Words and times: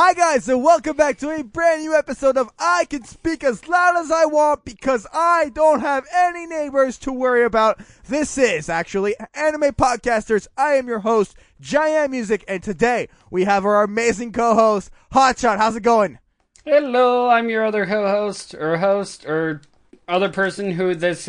Hi 0.00 0.14
guys 0.14 0.48
and 0.48 0.62
welcome 0.62 0.96
back 0.96 1.18
to 1.18 1.30
a 1.30 1.42
brand 1.42 1.82
new 1.82 1.92
episode 1.92 2.36
of 2.36 2.48
I 2.56 2.84
Can 2.84 3.02
Speak 3.02 3.42
As 3.42 3.66
Loud 3.66 3.96
As 3.96 4.12
I 4.12 4.26
Want 4.26 4.64
because 4.64 5.08
I 5.12 5.50
don't 5.52 5.80
have 5.80 6.06
any 6.14 6.46
neighbors 6.46 6.98
to 6.98 7.10
worry 7.12 7.42
about. 7.42 7.80
This 8.06 8.38
is 8.38 8.68
actually 8.68 9.16
Anime 9.34 9.72
Podcasters. 9.72 10.46
I 10.56 10.74
am 10.74 10.86
your 10.86 11.00
host, 11.00 11.34
Giant 11.60 12.12
Music, 12.12 12.44
and 12.46 12.62
today 12.62 13.08
we 13.28 13.42
have 13.42 13.64
our 13.64 13.82
amazing 13.82 14.30
co-host, 14.30 14.92
Hotshot. 15.12 15.58
How's 15.58 15.74
it 15.74 15.82
going? 15.82 16.20
Hello, 16.64 17.28
I'm 17.28 17.48
your 17.48 17.64
other 17.64 17.84
co-host 17.84 18.54
or 18.54 18.78
host 18.78 19.26
or 19.26 19.62
other 20.06 20.28
person 20.28 20.70
who 20.70 20.94
this 20.94 21.28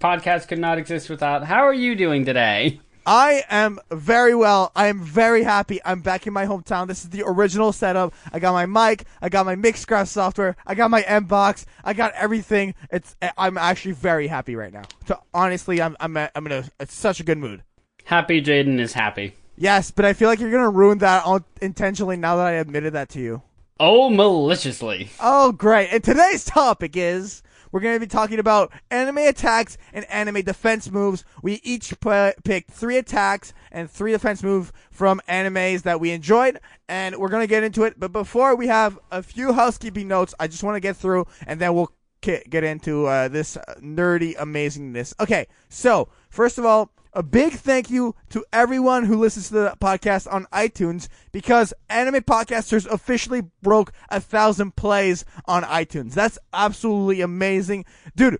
podcast 0.00 0.48
could 0.48 0.58
not 0.58 0.78
exist 0.78 1.10
without. 1.10 1.44
How 1.44 1.60
are 1.60 1.72
you 1.72 1.94
doing 1.94 2.24
today? 2.24 2.80
I 3.10 3.42
am 3.50 3.80
very 3.90 4.36
well. 4.36 4.70
I 4.76 4.86
am 4.86 5.00
very 5.00 5.42
happy. 5.42 5.80
I'm 5.84 6.00
back 6.00 6.28
in 6.28 6.32
my 6.32 6.46
hometown. 6.46 6.86
This 6.86 7.02
is 7.02 7.10
the 7.10 7.24
original 7.26 7.72
setup. 7.72 8.14
I 8.32 8.38
got 8.38 8.52
my 8.52 8.66
mic. 8.66 9.04
I 9.20 9.28
got 9.28 9.46
my 9.46 9.56
Mixcraft 9.56 10.06
software. 10.06 10.54
I 10.64 10.76
got 10.76 10.92
my 10.92 11.00
M 11.00 11.24
box. 11.24 11.66
I 11.82 11.92
got 11.92 12.12
everything. 12.14 12.76
It's. 12.88 13.16
I'm 13.36 13.58
actually 13.58 13.94
very 13.94 14.28
happy 14.28 14.54
right 14.54 14.72
now. 14.72 14.84
So 15.08 15.20
honestly, 15.34 15.82
I'm. 15.82 15.96
I'm. 15.98 16.16
I'm 16.16 16.46
in 16.46 16.52
a, 16.52 16.64
it's 16.78 16.94
such 16.94 17.18
a 17.18 17.24
good 17.24 17.38
mood. 17.38 17.64
Happy 18.04 18.40
Jaden 18.40 18.78
is 18.78 18.92
happy. 18.92 19.34
Yes, 19.56 19.90
but 19.90 20.04
I 20.04 20.12
feel 20.12 20.28
like 20.28 20.38
you're 20.38 20.52
gonna 20.52 20.70
ruin 20.70 20.98
that 20.98 21.24
all 21.24 21.40
intentionally 21.60 22.16
now 22.16 22.36
that 22.36 22.46
I 22.46 22.52
admitted 22.52 22.92
that 22.92 23.08
to 23.08 23.20
you. 23.20 23.42
Oh, 23.80 24.08
maliciously. 24.08 25.10
Oh, 25.18 25.50
great. 25.50 25.88
And 25.88 26.04
today's 26.04 26.44
topic 26.44 26.96
is 26.96 27.42
we're 27.72 27.80
going 27.80 27.94
to 27.96 28.00
be 28.00 28.06
talking 28.06 28.38
about 28.38 28.72
anime 28.90 29.18
attacks 29.18 29.78
and 29.92 30.04
anime 30.10 30.42
defense 30.42 30.90
moves. 30.90 31.24
We 31.42 31.60
each 31.62 31.98
p- 32.00 32.32
picked 32.44 32.70
three 32.70 32.96
attacks 32.96 33.52
and 33.70 33.90
three 33.90 34.12
defense 34.12 34.42
moves 34.42 34.72
from 34.90 35.20
animes 35.28 35.82
that 35.82 36.00
we 36.00 36.10
enjoyed, 36.10 36.60
and 36.88 37.16
we're 37.16 37.28
going 37.28 37.42
to 37.42 37.46
get 37.46 37.62
into 37.62 37.84
it. 37.84 37.98
But 37.98 38.12
before 38.12 38.56
we 38.56 38.66
have 38.66 38.98
a 39.10 39.22
few 39.22 39.52
housekeeping 39.52 40.08
notes, 40.08 40.34
I 40.40 40.46
just 40.46 40.62
want 40.62 40.76
to 40.76 40.80
get 40.80 40.96
through, 40.96 41.26
and 41.46 41.60
then 41.60 41.74
we'll 41.74 41.92
get 42.20 42.64
into 42.64 43.06
uh, 43.06 43.28
this 43.28 43.56
nerdy 43.80 44.36
amazingness. 44.36 45.14
Okay, 45.20 45.46
so 45.68 46.08
first 46.28 46.58
of 46.58 46.64
all, 46.64 46.92
a 47.12 47.22
big 47.22 47.54
thank 47.54 47.90
you 47.90 48.14
to 48.30 48.44
everyone 48.52 49.04
who 49.04 49.18
listens 49.18 49.48
to 49.48 49.54
the 49.54 49.76
podcast 49.80 50.32
on 50.32 50.46
iTunes 50.52 51.08
because 51.32 51.74
Anime 51.88 52.22
Podcasters 52.22 52.86
officially 52.86 53.42
broke 53.62 53.92
a 54.10 54.20
thousand 54.20 54.76
plays 54.76 55.24
on 55.46 55.62
iTunes. 55.64 56.12
That's 56.12 56.38
absolutely 56.52 57.20
amazing. 57.20 57.84
Dude, 58.14 58.38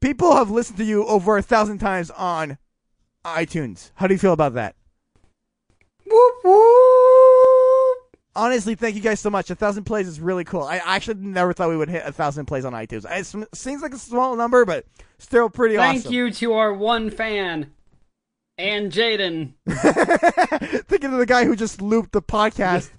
people 0.00 0.36
have 0.36 0.50
listened 0.50 0.78
to 0.78 0.84
you 0.84 1.06
over 1.06 1.38
a 1.38 1.42
thousand 1.42 1.78
times 1.78 2.10
on 2.10 2.58
iTunes. 3.24 3.90
How 3.94 4.06
do 4.06 4.14
you 4.14 4.18
feel 4.18 4.32
about 4.32 4.54
that? 4.54 4.74
Whoop, 6.06 6.34
whoop. 6.44 7.96
Honestly, 8.36 8.74
thank 8.74 8.94
you 8.94 9.02
guys 9.02 9.20
so 9.20 9.28
much. 9.28 9.50
A 9.50 9.54
thousand 9.54 9.84
plays 9.84 10.06
is 10.06 10.20
really 10.20 10.44
cool. 10.44 10.62
I 10.62 10.76
actually 10.76 11.20
never 11.20 11.52
thought 11.52 11.68
we 11.68 11.76
would 11.76 11.88
hit 11.88 12.04
a 12.06 12.12
thousand 12.12 12.46
plays 12.46 12.64
on 12.64 12.72
iTunes. 12.72 13.04
It 13.10 13.56
seems 13.56 13.82
like 13.82 13.92
a 13.92 13.98
small 13.98 14.36
number, 14.36 14.64
but 14.64 14.86
still 15.18 15.50
pretty 15.50 15.76
thank 15.76 16.00
awesome. 16.00 16.02
Thank 16.02 16.14
you 16.14 16.30
to 16.30 16.52
our 16.54 16.72
one 16.72 17.10
fan 17.10 17.72
and 18.60 18.92
Jaden. 18.92 19.54
Thinking 20.86 21.12
of 21.12 21.18
the 21.18 21.26
guy 21.26 21.44
who 21.44 21.56
just 21.56 21.80
looped 21.80 22.12
the 22.12 22.22
podcast. 22.22 22.90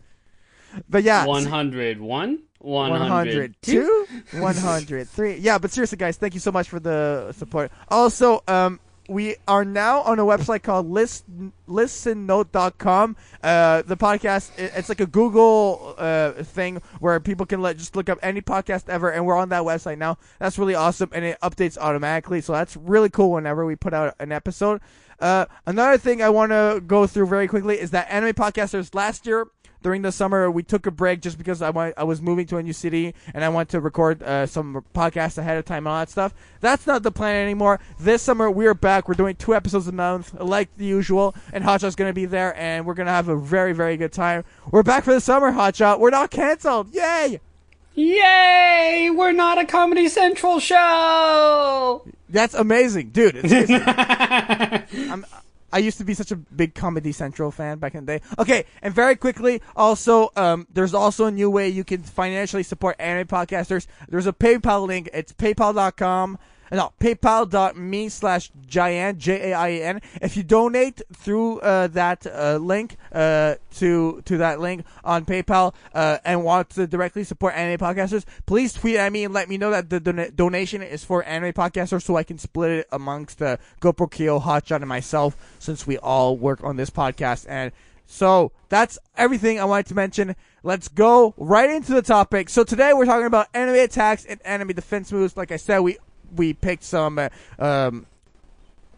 But 0.89 1.03
yeah. 1.03 1.25
101? 1.25 2.39
102? 2.59 4.07
103. 4.31 5.35
Yeah, 5.35 5.57
but 5.57 5.71
seriously, 5.71 5.97
guys, 5.97 6.17
thank 6.17 6.33
you 6.33 6.39
so 6.39 6.51
much 6.51 6.69
for 6.69 6.79
the 6.79 7.31
support. 7.33 7.71
Also, 7.89 8.43
um, 8.47 8.79
we 9.09 9.35
are 9.47 9.65
now 9.65 10.01
on 10.01 10.19
a 10.19 10.23
website 10.23 10.63
called 10.63 10.89
listen, 10.89 11.51
listennote.com. 11.67 13.17
Uh, 13.43 13.81
the 13.81 13.97
podcast, 13.97 14.51
it's 14.57 14.89
like 14.89 15.01
a 15.01 15.05
Google 15.05 15.95
uh, 15.97 16.31
thing 16.43 16.81
where 16.99 17.19
people 17.19 17.45
can 17.45 17.61
let 17.61 17.77
just 17.77 17.95
look 17.95 18.09
up 18.09 18.19
any 18.21 18.41
podcast 18.41 18.87
ever, 18.89 19.09
and 19.09 19.25
we're 19.25 19.37
on 19.37 19.49
that 19.49 19.63
website 19.63 19.97
now. 19.97 20.17
That's 20.39 20.57
really 20.57 20.75
awesome, 20.75 21.09
and 21.13 21.25
it 21.25 21.37
updates 21.41 21.77
automatically, 21.77 22.41
so 22.41 22.53
that's 22.53 22.77
really 22.77 23.09
cool 23.09 23.31
whenever 23.31 23.65
we 23.65 23.75
put 23.75 23.93
out 23.93 24.15
an 24.19 24.31
episode. 24.31 24.81
Uh, 25.21 25.45
another 25.67 25.97
thing 25.97 26.21
I 26.21 26.29
want 26.29 26.51
to 26.51 26.81
go 26.85 27.05
through 27.05 27.27
very 27.27 27.47
quickly 27.47 27.79
is 27.79 27.91
that 27.91 28.09
anime 28.09 28.33
podcasters 28.33 28.93
last 28.95 29.27
year 29.27 29.47
during 29.83 30.01
the 30.01 30.11
summer 30.11 30.49
we 30.49 30.63
took 30.63 30.85
a 30.85 30.91
break 30.91 31.21
just 31.21 31.37
because 31.37 31.61
I 31.61 31.69
I 31.97 32.03
was 32.03 32.21
moving 32.21 32.45
to 32.47 32.57
a 32.57 32.63
new 32.63 32.73
city 32.73 33.13
and 33.33 33.43
I 33.43 33.49
want 33.49 33.69
to 33.69 33.79
record 33.79 34.21
uh, 34.23 34.45
some 34.45 34.83
podcasts 34.93 35.37
ahead 35.37 35.57
of 35.57 35.65
time 35.65 35.85
and 35.85 35.93
all 35.93 35.99
that 35.99 36.09
stuff. 36.09 36.33
That's 36.59 36.87
not 36.87 37.03
the 37.03 37.11
plan 37.11 37.43
anymore. 37.43 37.79
This 37.99 38.21
summer 38.21 38.49
we're 38.49 38.73
back. 38.73 39.07
We're 39.07 39.15
doing 39.15 39.35
two 39.35 39.55
episodes 39.55 39.87
a 39.87 39.91
month 39.91 40.33
like 40.39 40.75
the 40.77 40.85
usual, 40.85 41.35
and 41.53 41.63
Hotshot's 41.63 41.95
gonna 41.95 42.13
be 42.13 42.25
there, 42.25 42.55
and 42.57 42.85
we're 42.85 42.93
gonna 42.93 43.11
have 43.11 43.27
a 43.27 43.35
very 43.35 43.73
very 43.73 43.97
good 43.97 44.11
time. 44.11 44.43
We're 44.71 44.83
back 44.83 45.03
for 45.03 45.13
the 45.13 45.21
summer, 45.21 45.51
Hotshot. 45.51 45.99
We're 45.99 46.09
not 46.09 46.31
canceled. 46.31 46.93
Yay! 46.93 47.39
Yay! 47.93 49.09
We're 49.13 49.33
not 49.33 49.57
a 49.57 49.65
Comedy 49.65 50.07
Central 50.07 50.59
show. 50.59 52.03
That's 52.31 52.53
amazing, 52.53 53.09
dude. 53.09 53.39
I'm, 53.43 55.25
I 55.73 55.77
used 55.77 55.97
to 55.99 56.03
be 56.03 56.13
such 56.13 56.31
a 56.31 56.35
big 56.35 56.75
Comedy 56.75 57.11
Central 57.11 57.51
fan 57.51 57.79
back 57.79 57.95
in 57.95 58.05
the 58.05 58.19
day. 58.19 58.25
Okay, 58.37 58.65
and 58.81 58.93
very 58.93 59.15
quickly, 59.15 59.61
also, 59.75 60.31
um, 60.35 60.67
there's 60.73 60.93
also 60.93 61.25
a 61.25 61.31
new 61.31 61.49
way 61.49 61.69
you 61.69 61.83
can 61.83 62.03
financially 62.03 62.63
support 62.63 62.95
anime 62.99 63.27
podcasters. 63.27 63.87
There's 64.09 64.27
a 64.27 64.33
PayPal 64.33 64.85
link. 64.85 65.09
It's 65.13 65.33
paypal.com 65.33 66.37
no, 66.77 66.93
paypal.me 66.99 68.09
slash 68.09 68.51
Jayan, 68.67 69.17
J-A-I-N. 69.17 70.01
If 70.21 70.37
you 70.37 70.43
donate 70.43 71.01
through 71.13 71.59
uh, 71.59 71.87
that 71.87 72.25
uh, 72.25 72.57
link 72.57 72.95
uh, 73.11 73.55
to 73.75 74.21
to 74.25 74.37
that 74.37 74.59
link 74.61 74.85
on 75.03 75.25
PayPal 75.25 75.73
uh, 75.93 76.19
and 76.23 76.43
want 76.43 76.69
to 76.71 76.87
directly 76.87 77.25
support 77.25 77.55
anime 77.55 77.77
podcasters, 77.77 78.23
please 78.45 78.71
tweet 78.73 78.95
at 78.95 79.11
me 79.11 79.25
and 79.25 79.33
let 79.33 79.49
me 79.49 79.57
know 79.57 79.71
that 79.71 79.89
the 79.89 79.99
don- 79.99 80.31
donation 80.35 80.81
is 80.81 81.03
for 81.03 81.23
anime 81.23 81.51
podcasters 81.53 82.03
so 82.03 82.15
I 82.15 82.23
can 82.23 82.37
split 82.37 82.71
it 82.71 82.87
amongst 82.91 83.39
the 83.39 83.59
GoPro 83.81 84.09
Kyo, 84.09 84.39
Hotshot, 84.39 84.77
and 84.77 84.87
myself 84.87 85.35
since 85.59 85.85
we 85.85 85.97
all 85.97 86.37
work 86.37 86.63
on 86.63 86.77
this 86.77 86.89
podcast. 86.89 87.45
And 87.49 87.73
so 88.05 88.51
that's 88.69 88.97
everything 89.17 89.59
I 89.59 89.65
wanted 89.65 89.87
to 89.87 89.95
mention. 89.95 90.35
Let's 90.63 90.87
go 90.87 91.33
right 91.37 91.69
into 91.69 91.93
the 91.93 92.01
topic. 92.01 92.49
So 92.49 92.63
today 92.63 92.93
we're 92.93 93.05
talking 93.05 93.25
about 93.25 93.47
anime 93.53 93.75
attacks 93.75 94.25
and 94.25 94.39
anime 94.45 94.69
defense 94.69 95.11
moves. 95.11 95.35
Like 95.35 95.51
I 95.51 95.57
said, 95.57 95.79
we 95.79 95.97
we 96.35 96.53
picked 96.53 96.83
some 96.83 97.19
uh, 97.19 97.29
um, 97.59 98.05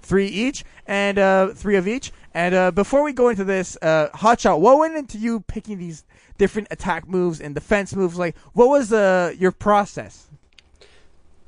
three 0.01 0.27
each 0.27 0.63
and 0.85 1.17
uh, 1.17 1.47
three 1.49 1.75
of 1.75 1.87
each. 1.87 2.11
And 2.33 2.55
uh, 2.55 2.71
before 2.71 3.03
we 3.03 3.13
go 3.13 3.29
into 3.29 3.43
this, 3.43 3.77
uh, 3.81 4.09
Hotshot, 4.13 4.59
what 4.59 4.77
went 4.77 4.95
into 4.95 5.17
you 5.17 5.41
picking 5.41 5.77
these 5.77 6.03
different 6.37 6.67
attack 6.71 7.07
moves 7.07 7.39
and 7.39 7.53
defense 7.53 7.95
moves? 7.95 8.17
Like, 8.17 8.35
what 8.53 8.69
was 8.69 8.91
uh, 8.91 9.33
your 9.37 9.51
process? 9.51 10.27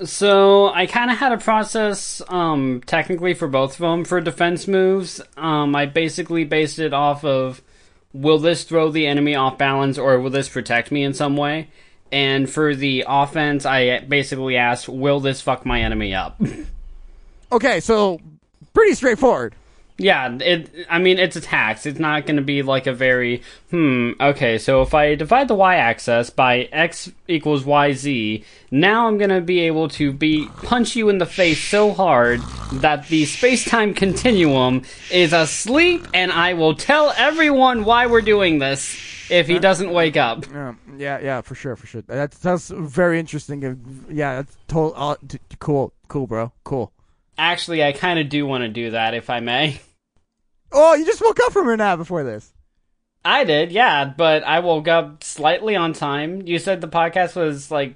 So 0.03 0.73
I 0.73 0.87
kind 0.87 1.09
of 1.09 1.17
had 1.17 1.31
a 1.31 1.37
process, 1.37 2.21
um, 2.27 2.81
technically 2.85 3.33
for 3.33 3.47
both 3.47 3.73
of 3.73 3.77
them 3.79 4.03
for 4.03 4.19
defense 4.19 4.67
moves. 4.67 5.21
Um, 5.37 5.73
I 5.75 5.85
basically 5.85 6.43
based 6.43 6.79
it 6.79 6.93
off 6.93 7.23
of 7.23 7.61
will 8.11 8.37
this 8.37 8.63
throw 8.63 8.91
the 8.91 9.07
enemy 9.07 9.35
off 9.35 9.57
balance 9.57 9.97
or 9.97 10.19
will 10.19 10.29
this 10.29 10.49
protect 10.49 10.91
me 10.91 11.03
in 11.03 11.13
some 11.13 11.37
way? 11.37 11.69
And 12.11 12.49
for 12.49 12.75
the 12.75 13.05
offense, 13.07 13.65
I 13.65 13.99
basically 13.99 14.57
asked, 14.57 14.87
"Will 14.87 15.19
this 15.19 15.41
fuck 15.41 15.65
my 15.65 15.81
enemy 15.81 16.13
up?" 16.13 16.39
okay, 17.51 17.79
so 17.79 18.19
pretty 18.73 18.93
straightforward. 18.93 19.55
Yeah, 19.97 20.37
it. 20.41 20.69
I 20.89 20.99
mean, 20.99 21.19
it's 21.19 21.37
a 21.37 21.41
tax. 21.41 21.85
It's 21.85 21.99
not 21.99 22.25
going 22.25 22.35
to 22.35 22.41
be 22.41 22.63
like 22.63 22.85
a 22.85 22.91
very 22.91 23.43
hmm. 23.69 24.11
Okay, 24.19 24.57
so 24.57 24.81
if 24.81 24.93
I 24.93 25.15
divide 25.15 25.47
the 25.47 25.55
y-axis 25.55 26.29
by 26.29 26.67
x 26.73 27.09
equals 27.29 27.63
yz, 27.63 28.43
now 28.71 29.07
I'm 29.07 29.17
going 29.17 29.29
to 29.29 29.39
be 29.39 29.61
able 29.61 29.87
to 29.89 30.11
be 30.11 30.47
punch 30.63 30.97
you 30.97 31.07
in 31.07 31.17
the 31.17 31.25
face 31.25 31.63
so 31.63 31.93
hard 31.93 32.41
that 32.73 33.07
the 33.07 33.23
space-time 33.25 33.93
continuum 33.93 34.81
is 35.11 35.31
asleep, 35.31 36.05
and 36.13 36.29
I 36.29 36.55
will 36.55 36.75
tell 36.75 37.13
everyone 37.15 37.85
why 37.85 38.07
we're 38.07 38.21
doing 38.21 38.59
this 38.59 39.14
if 39.29 39.47
he 39.47 39.59
doesn't 39.59 39.91
wake 39.91 40.17
up. 40.17 40.45
Yeah, 40.51 40.73
yeah, 40.97 41.19
yeah, 41.19 41.41
for 41.41 41.55
sure, 41.55 41.75
for 41.75 41.87
sure. 41.87 42.01
That's 42.01 42.37
that's 42.37 42.69
very 42.69 43.19
interesting. 43.19 43.61
Yeah, 44.09 44.35
that's 44.35 44.57
total 44.67 44.93
uh, 44.95 45.15
t- 45.27 45.39
cool, 45.59 45.93
cool, 46.07 46.27
bro, 46.27 46.51
cool. 46.63 46.91
Actually, 47.37 47.83
I 47.83 47.91
kind 47.91 48.19
of 48.19 48.29
do 48.29 48.45
want 48.45 48.63
to 48.63 48.69
do 48.69 48.91
that, 48.91 49.13
if 49.13 49.29
I 49.29 49.39
may. 49.39 49.79
Oh, 50.71 50.93
you 50.93 51.05
just 51.05 51.21
woke 51.21 51.39
up 51.41 51.53
from 51.53 51.69
a 51.69 51.77
nap 51.77 51.97
before 51.97 52.23
this. 52.23 52.51
I 53.23 53.43
did, 53.43 53.71
yeah, 53.71 54.05
but 54.05 54.43
I 54.43 54.59
woke 54.59 54.87
up 54.87 55.23
slightly 55.23 55.75
on 55.75 55.93
time. 55.93 56.43
You 56.45 56.59
said 56.59 56.81
the 56.81 56.87
podcast 56.87 57.35
was 57.35 57.71
like 57.71 57.95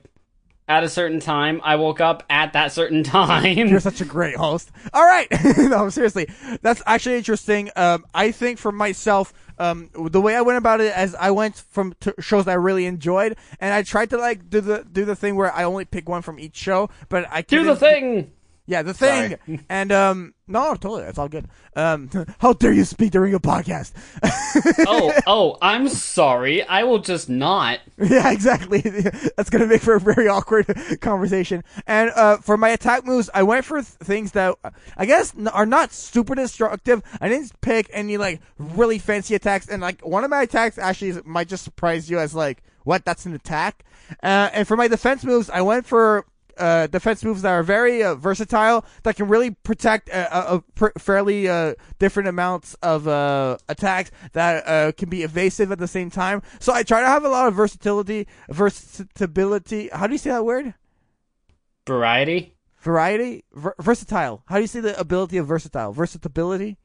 at 0.70 0.84
a 0.84 0.90
certain 0.90 1.20
time. 1.20 1.60
I 1.64 1.76
woke 1.76 2.00
up 2.00 2.24
at 2.30 2.54
that 2.54 2.72
certain 2.72 3.04
time. 3.04 3.68
You're 3.68 3.82
such 3.82 4.00
a 4.00 4.06
great 4.06 4.38
host. 4.38 4.72
All 4.94 5.04
right, 5.04 5.28
no, 5.58 5.90
seriously, 5.90 6.30
that's 6.62 6.82
actually 6.86 7.18
interesting. 7.18 7.70
Um, 7.76 8.06
I 8.14 8.32
think 8.32 8.60
for 8.60 8.72
myself, 8.72 9.34
um, 9.58 9.90
the 9.94 10.22
way 10.22 10.36
I 10.36 10.42
went 10.42 10.58
about 10.58 10.80
it 10.80 10.96
as 10.96 11.16
I 11.16 11.32
went 11.32 11.56
from 11.58 11.94
shows 12.20 12.46
that 12.46 12.52
I 12.52 12.56
really 12.56 12.86
enjoyed, 12.86 13.36
and 13.60 13.74
I 13.74 13.84
tried 13.84 14.12
to 14.12 14.18
like 14.18 14.50
do 14.50 14.62
the 14.62 14.86
do 14.90 15.04
the 15.04 15.16
thing 15.16 15.36
where 15.36 15.54
I 15.54 15.64
only 15.64 15.84
pick 15.84 16.08
one 16.08 16.22
from 16.22 16.40
each 16.40 16.56
show, 16.56 16.90
but 17.10 17.28
I 17.30 17.42
do 17.42 17.66
the 17.66 17.76
thing. 17.76 18.32
Yeah, 18.70 18.84
the 18.84 18.94
thing. 18.94 19.40
And 19.68 19.92
um, 19.92 20.36
no, 20.48 20.76
totally, 20.76 21.02
it's 21.06 21.18
all 21.18 21.28
good. 21.28 21.48
Um, 21.76 22.08
how 22.38 22.54
dare 22.54 22.72
you 22.72 22.84
speak 22.84 23.10
during 23.10 23.34
a 23.34 23.40
podcast? 23.40 23.94
oh, 24.88 25.12
oh, 25.26 25.58
I'm 25.60 25.90
sorry. 25.90 26.62
I 26.62 26.84
will 26.84 27.00
just 27.00 27.30
not. 27.30 27.80
yeah, 27.98 28.32
exactly. 28.32 28.82
That's 28.82 29.50
gonna 29.50 29.66
make 29.66 29.82
for 29.82 29.96
a 29.96 30.00
very 30.00 30.28
awkward 30.28 30.68
conversation. 31.02 31.64
And 31.88 32.12
uh, 32.12 32.38
for 32.38 32.58
my 32.58 32.70
attack 32.70 33.06
moves, 33.06 33.28
I 33.34 33.42
went 33.42 33.66
for 33.66 33.78
th- 33.78 33.88
things 33.88 34.34
that 34.34 34.56
I 34.96 35.08
guess 35.08 35.34
n- 35.36 35.48
are 35.48 35.66
not 35.66 35.92
super 35.92 36.36
destructive. 36.36 37.02
I 37.20 37.28
didn't 37.28 37.60
pick 37.62 37.90
any 37.92 38.18
like 38.18 38.40
really 38.60 39.00
fancy 39.00 39.34
attacks, 39.34 39.68
and 39.68 39.82
like 39.82 40.06
one 40.06 40.24
of 40.24 40.30
my 40.30 40.44
attacks 40.44 40.78
actually 40.78 41.10
is, 41.10 41.22
might 41.26 41.48
just 41.48 41.64
surprise 41.64 42.08
you 42.08 42.20
as 42.20 42.36
like, 42.36 42.62
what? 42.84 43.04
That's 43.04 43.26
an 43.26 43.34
attack. 43.34 43.84
Uh, 44.22 44.52
and 44.54 44.68
for 44.68 44.78
my 44.78 44.88
defense 44.88 45.24
moves, 45.24 45.50
I 45.50 45.64
went 45.64 45.88
for 45.88 46.28
uh, 46.60 46.88
defense 46.88 47.24
moves 47.24 47.42
that 47.42 47.52
are 47.52 47.64
very 47.64 48.04
uh, 48.04 48.16
versatile 48.16 48.86
that 49.04 49.16
can 49.16 49.28
really 49.28 49.52
protect 49.52 50.10
a, 50.10 50.54
a, 50.54 50.56
a 50.56 50.62
pr- 50.76 50.98
fairly 50.98 51.48
uh, 51.48 51.76
different 51.98 52.30
amounts 52.30 52.76
of 52.82 53.08
uh, 53.08 53.58
attacks 53.68 54.12
that 54.34 54.68
uh, 54.68 54.92
can 54.92 55.10
be 55.10 55.24
evasive 55.24 55.72
at 55.72 55.80
the 55.80 55.88
same 55.88 56.10
time. 56.10 56.42
So 56.60 56.74
I 56.74 56.84
try 56.84 57.02
to 57.02 57.08
have 57.08 57.24
a 57.24 57.30
lot 57.30 57.48
of 57.48 57.56
versatility, 57.56 58.28
versatility. 58.50 59.90
How 59.92 60.08
do 60.08 60.14
you 60.14 60.20
say 60.20 60.30
that 60.32 60.46
word? 60.46 60.74
Variety. 61.88 62.54
Variety, 62.82 63.44
Ver- 63.54 63.76
versatile. 63.80 64.44
How 64.46 64.56
do 64.56 64.62
you 64.62 64.68
say 64.68 64.80
the 64.80 64.98
ability 65.00 65.38
of 65.38 65.48
versatile? 65.48 65.92
Versatility. 65.92 66.78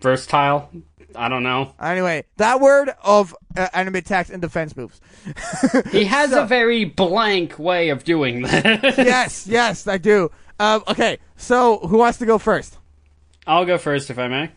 Versatile. 0.00 0.70
I 1.14 1.28
don't 1.28 1.42
know. 1.42 1.74
Anyway, 1.80 2.24
that 2.36 2.60
word 2.60 2.90
of 3.02 3.34
uh, 3.56 3.68
enemy 3.72 4.00
attacks 4.00 4.30
and 4.30 4.42
defense 4.42 4.76
moves. 4.76 5.00
He 5.90 6.04
has 6.04 6.30
So- 6.30 6.42
a 6.42 6.46
very 6.46 6.84
blank 6.84 7.58
way 7.58 7.88
of 7.88 8.04
doing 8.04 8.42
this. 8.42 8.52
yes, 8.98 9.46
yes, 9.46 9.86
I 9.88 9.98
do. 9.98 10.30
Um, 10.60 10.82
okay, 10.88 11.18
so 11.36 11.78
who 11.78 11.98
wants 11.98 12.18
to 12.18 12.26
go 12.26 12.38
first? 12.38 12.78
I'll 13.46 13.64
go 13.64 13.78
first 13.78 14.10
if 14.10 14.18
I 14.18 14.28
may. 14.28 14.50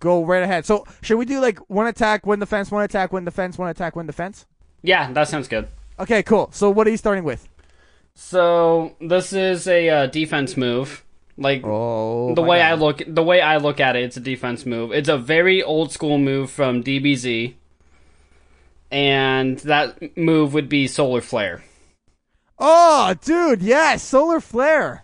Go 0.00 0.24
right 0.24 0.42
ahead. 0.42 0.64
So 0.64 0.86
should 1.02 1.18
we 1.18 1.26
do 1.26 1.40
like 1.40 1.58
one 1.68 1.86
attack, 1.86 2.24
one 2.26 2.38
defense, 2.38 2.70
one 2.70 2.82
attack, 2.82 3.12
one 3.12 3.24
defense, 3.24 3.58
one 3.58 3.68
attack, 3.68 3.94
one 3.96 4.06
defense? 4.06 4.46
Yeah, 4.82 5.12
that 5.12 5.28
sounds 5.28 5.46
good. 5.48 5.68
Okay, 5.98 6.22
cool. 6.22 6.48
So 6.52 6.70
what 6.70 6.86
are 6.86 6.90
you 6.90 6.96
starting 6.96 7.24
with? 7.24 7.46
So 8.14 8.96
this 9.00 9.32
is 9.32 9.66
a 9.68 9.88
uh, 9.88 10.06
defense 10.06 10.56
move. 10.56 11.04
Like 11.40 11.64
Oh, 11.64 12.34
the 12.34 12.42
way 12.42 12.60
I 12.60 12.74
look, 12.74 13.02
the 13.06 13.22
way 13.22 13.40
I 13.40 13.56
look 13.56 13.80
at 13.80 13.96
it, 13.96 14.04
it's 14.04 14.18
a 14.18 14.20
defense 14.20 14.66
move. 14.66 14.92
It's 14.92 15.08
a 15.08 15.16
very 15.16 15.62
old 15.62 15.90
school 15.90 16.18
move 16.18 16.50
from 16.50 16.84
DBZ, 16.84 17.54
and 18.90 19.58
that 19.60 20.16
move 20.18 20.52
would 20.52 20.68
be 20.68 20.86
Solar 20.86 21.22
Flare. 21.22 21.64
Oh, 22.58 23.14
dude, 23.22 23.62
yes, 23.62 24.02
solar 24.02 24.38
flare. 24.38 25.02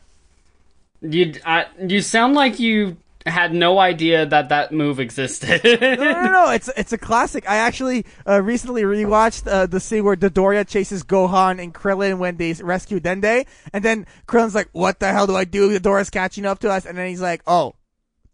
You, 1.01 1.33
I, 1.47 1.65
you 1.81 2.03
sound 2.03 2.35
like 2.35 2.61
you 2.61 2.99
had 3.27 3.53
no 3.53 3.79
idea 3.79 4.27
that 4.27 4.49
that 4.51 4.73
move 4.73 5.01
existed. 5.01 5.61
No, 5.65 5.97
no, 5.97 6.31
no, 6.31 6.51
it's 6.51 6.69
it's 6.77 6.93
a 6.93 6.99
classic. 6.99 7.49
I 7.49 7.57
actually 7.57 8.07
uh, 8.27 8.41
recently 8.43 8.83
rewatched 8.83 9.51
uh, 9.51 9.67
the 9.67 9.81
scene 9.81 10.05
where 10.05 10.17
Dodoria 10.17 10.67
chases 10.67 11.03
Gohan 11.03 11.63
and 11.63 11.75
Krillin 11.75 12.19
when 12.19 12.37
they 12.37 12.53
rescue 12.55 13.01
Dende, 13.01 13.47
and 13.73 13.85
then 13.85 14.07
Krillin's 14.27 14.55
like, 14.55 14.69
"What 14.73 15.01
the 15.01 15.13
hell 15.13 15.27
do 15.27 15.37
I 15.37 15.45
do?" 15.45 15.79
Dodoria's 15.79 16.11
catching 16.11 16.47
up 16.47 16.61
to 16.61 16.71
us, 16.71 16.87
and 16.87 16.97
then 16.97 17.09
he's 17.09 17.21
like, 17.21 17.43
"Oh, 17.47 17.75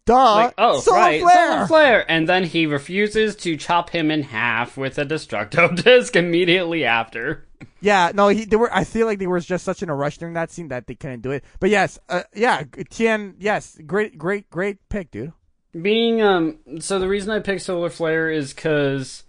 duh, 0.06 0.34
like, 0.34 0.54
oh, 0.58 0.80
solar 0.80 0.98
right, 0.98 1.22
flare." 1.22 1.52
Solar 1.52 1.66
Flare, 1.66 2.10
and 2.10 2.28
then 2.28 2.44
he 2.44 2.66
refuses 2.66 3.36
to 3.36 3.56
chop 3.56 3.90
him 3.90 4.10
in 4.10 4.22
half 4.22 4.76
with 4.76 4.98
a 4.98 5.04
Destructo 5.04 5.74
Disc 5.82 6.14
immediately 6.16 6.84
after. 6.84 7.46
Yeah, 7.80 8.12
no, 8.14 8.28
he 8.28 8.44
they 8.44 8.56
were. 8.56 8.72
I 8.72 8.84
feel 8.84 9.06
like 9.06 9.18
they 9.18 9.26
were 9.26 9.40
just 9.40 9.64
such 9.64 9.82
in 9.82 9.88
a 9.88 9.94
rush 9.94 10.18
during 10.18 10.34
that 10.34 10.50
scene 10.50 10.68
that 10.68 10.86
they 10.86 10.94
couldn't 10.94 11.20
do 11.20 11.30
it. 11.30 11.44
But 11.60 11.70
yes, 11.70 11.98
uh, 12.08 12.22
yeah, 12.34 12.62
Tien, 12.90 13.36
yes, 13.38 13.78
great, 13.86 14.18
great, 14.18 14.48
great 14.50 14.88
pick, 14.88 15.10
dude. 15.10 15.32
Being 15.80 16.22
um, 16.22 16.58
so 16.80 16.98
the 16.98 17.08
reason 17.08 17.30
I 17.30 17.40
picked 17.40 17.62
Solar 17.62 17.90
Flare 17.90 18.30
is 18.30 18.52
because, 18.52 19.24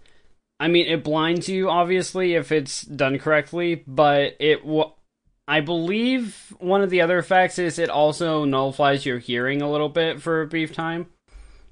I 0.60 0.68
mean, 0.68 0.86
it 0.86 1.02
blinds 1.02 1.48
you 1.48 1.70
obviously 1.70 2.34
if 2.34 2.52
it's 2.52 2.82
done 2.82 3.18
correctly, 3.18 3.82
but 3.86 4.36
it 4.38 4.62
w- 4.62 4.92
I 5.48 5.60
believe 5.60 6.54
one 6.58 6.82
of 6.82 6.90
the 6.90 7.00
other 7.00 7.18
effects 7.18 7.58
is 7.58 7.78
it 7.78 7.90
also 7.90 8.44
nullifies 8.44 9.04
your 9.06 9.18
hearing 9.18 9.62
a 9.62 9.70
little 9.70 9.88
bit 9.88 10.22
for 10.22 10.42
a 10.42 10.46
brief 10.46 10.72
time, 10.72 11.06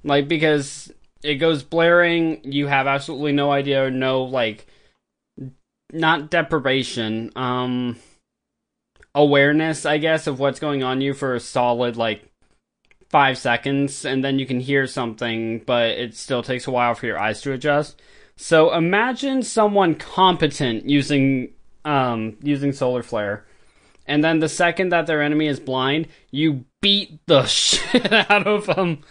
like 0.05 0.27
because 0.29 0.93
it 1.23 1.37
goes 1.37 1.63
blaring, 1.63 2.41
you 2.45 2.67
have 2.67 2.87
absolutely 2.87 3.33
no 3.33 3.51
idea, 3.53 3.91
no 3.91 4.25
like, 4.25 4.67
not 5.93 6.31
deprivation, 6.31 7.31
um, 7.37 7.97
awareness, 9.15 9.85
I 9.87 9.99
guess, 9.99 10.27
of 10.27 10.39
what's 10.39 10.61
going 10.61 10.83
on 10.83 11.01
you 11.01 11.15
for 11.15 11.35
a 11.35 11.41
solid 11.41 11.97
like 11.97 12.33
five 13.13 13.37
seconds 13.37 14.07
and 14.07 14.25
then 14.25 14.39
you 14.39 14.47
can 14.47 14.59
hear 14.59 14.87
something, 14.87 15.61
but 15.61 15.91
it 15.91 16.17
still 16.17 16.43
takes 16.43 16.67
a 16.67 16.71
while 16.71 16.95
for 16.95 17.07
your 17.07 17.19
eyes 17.19 17.43
to 17.43 17.53
adjust. 17.53 18.01
So 18.37 18.73
imagine 18.73 19.43
someone 19.43 19.95
competent 19.95 20.89
using 20.89 21.53
um 21.85 22.39
using 22.43 22.73
solar 22.73 23.03
flare. 23.03 23.45
And 24.07 24.25
then 24.25 24.41
the 24.41 24.49
second 24.49 24.89
that 24.89 25.07
their 25.07 25.23
enemy 25.23 25.47
is 25.47 25.61
blind, 25.61 26.09
you 26.31 26.65
beat 26.81 27.21
the 27.27 27.45
shit 27.47 28.11
out 28.13 28.47
of 28.47 28.67
them. 28.67 29.03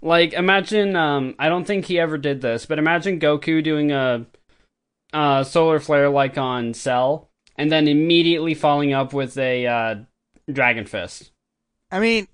Like 0.00 0.32
imagine 0.32 0.96
um 0.96 1.34
I 1.38 1.50
don't 1.50 1.66
think 1.66 1.84
he 1.84 2.00
ever 2.00 2.16
did 2.16 2.40
this, 2.40 2.64
but 2.64 2.78
imagine 2.78 3.20
Goku 3.20 3.62
doing 3.62 3.92
a 3.92 4.24
uh 5.12 5.42
solar 5.44 5.80
flare 5.80 6.08
like 6.08 6.38
on 6.38 6.74
Cell 6.74 7.30
and 7.56 7.70
then 7.70 7.88
immediately 7.88 8.54
following 8.54 8.92
up 8.92 9.12
with 9.12 9.36
a 9.38 9.66
uh 9.66 9.94
Dragon 10.50 10.86
Fist. 10.86 11.32
I 11.90 12.00
mean, 12.00 12.28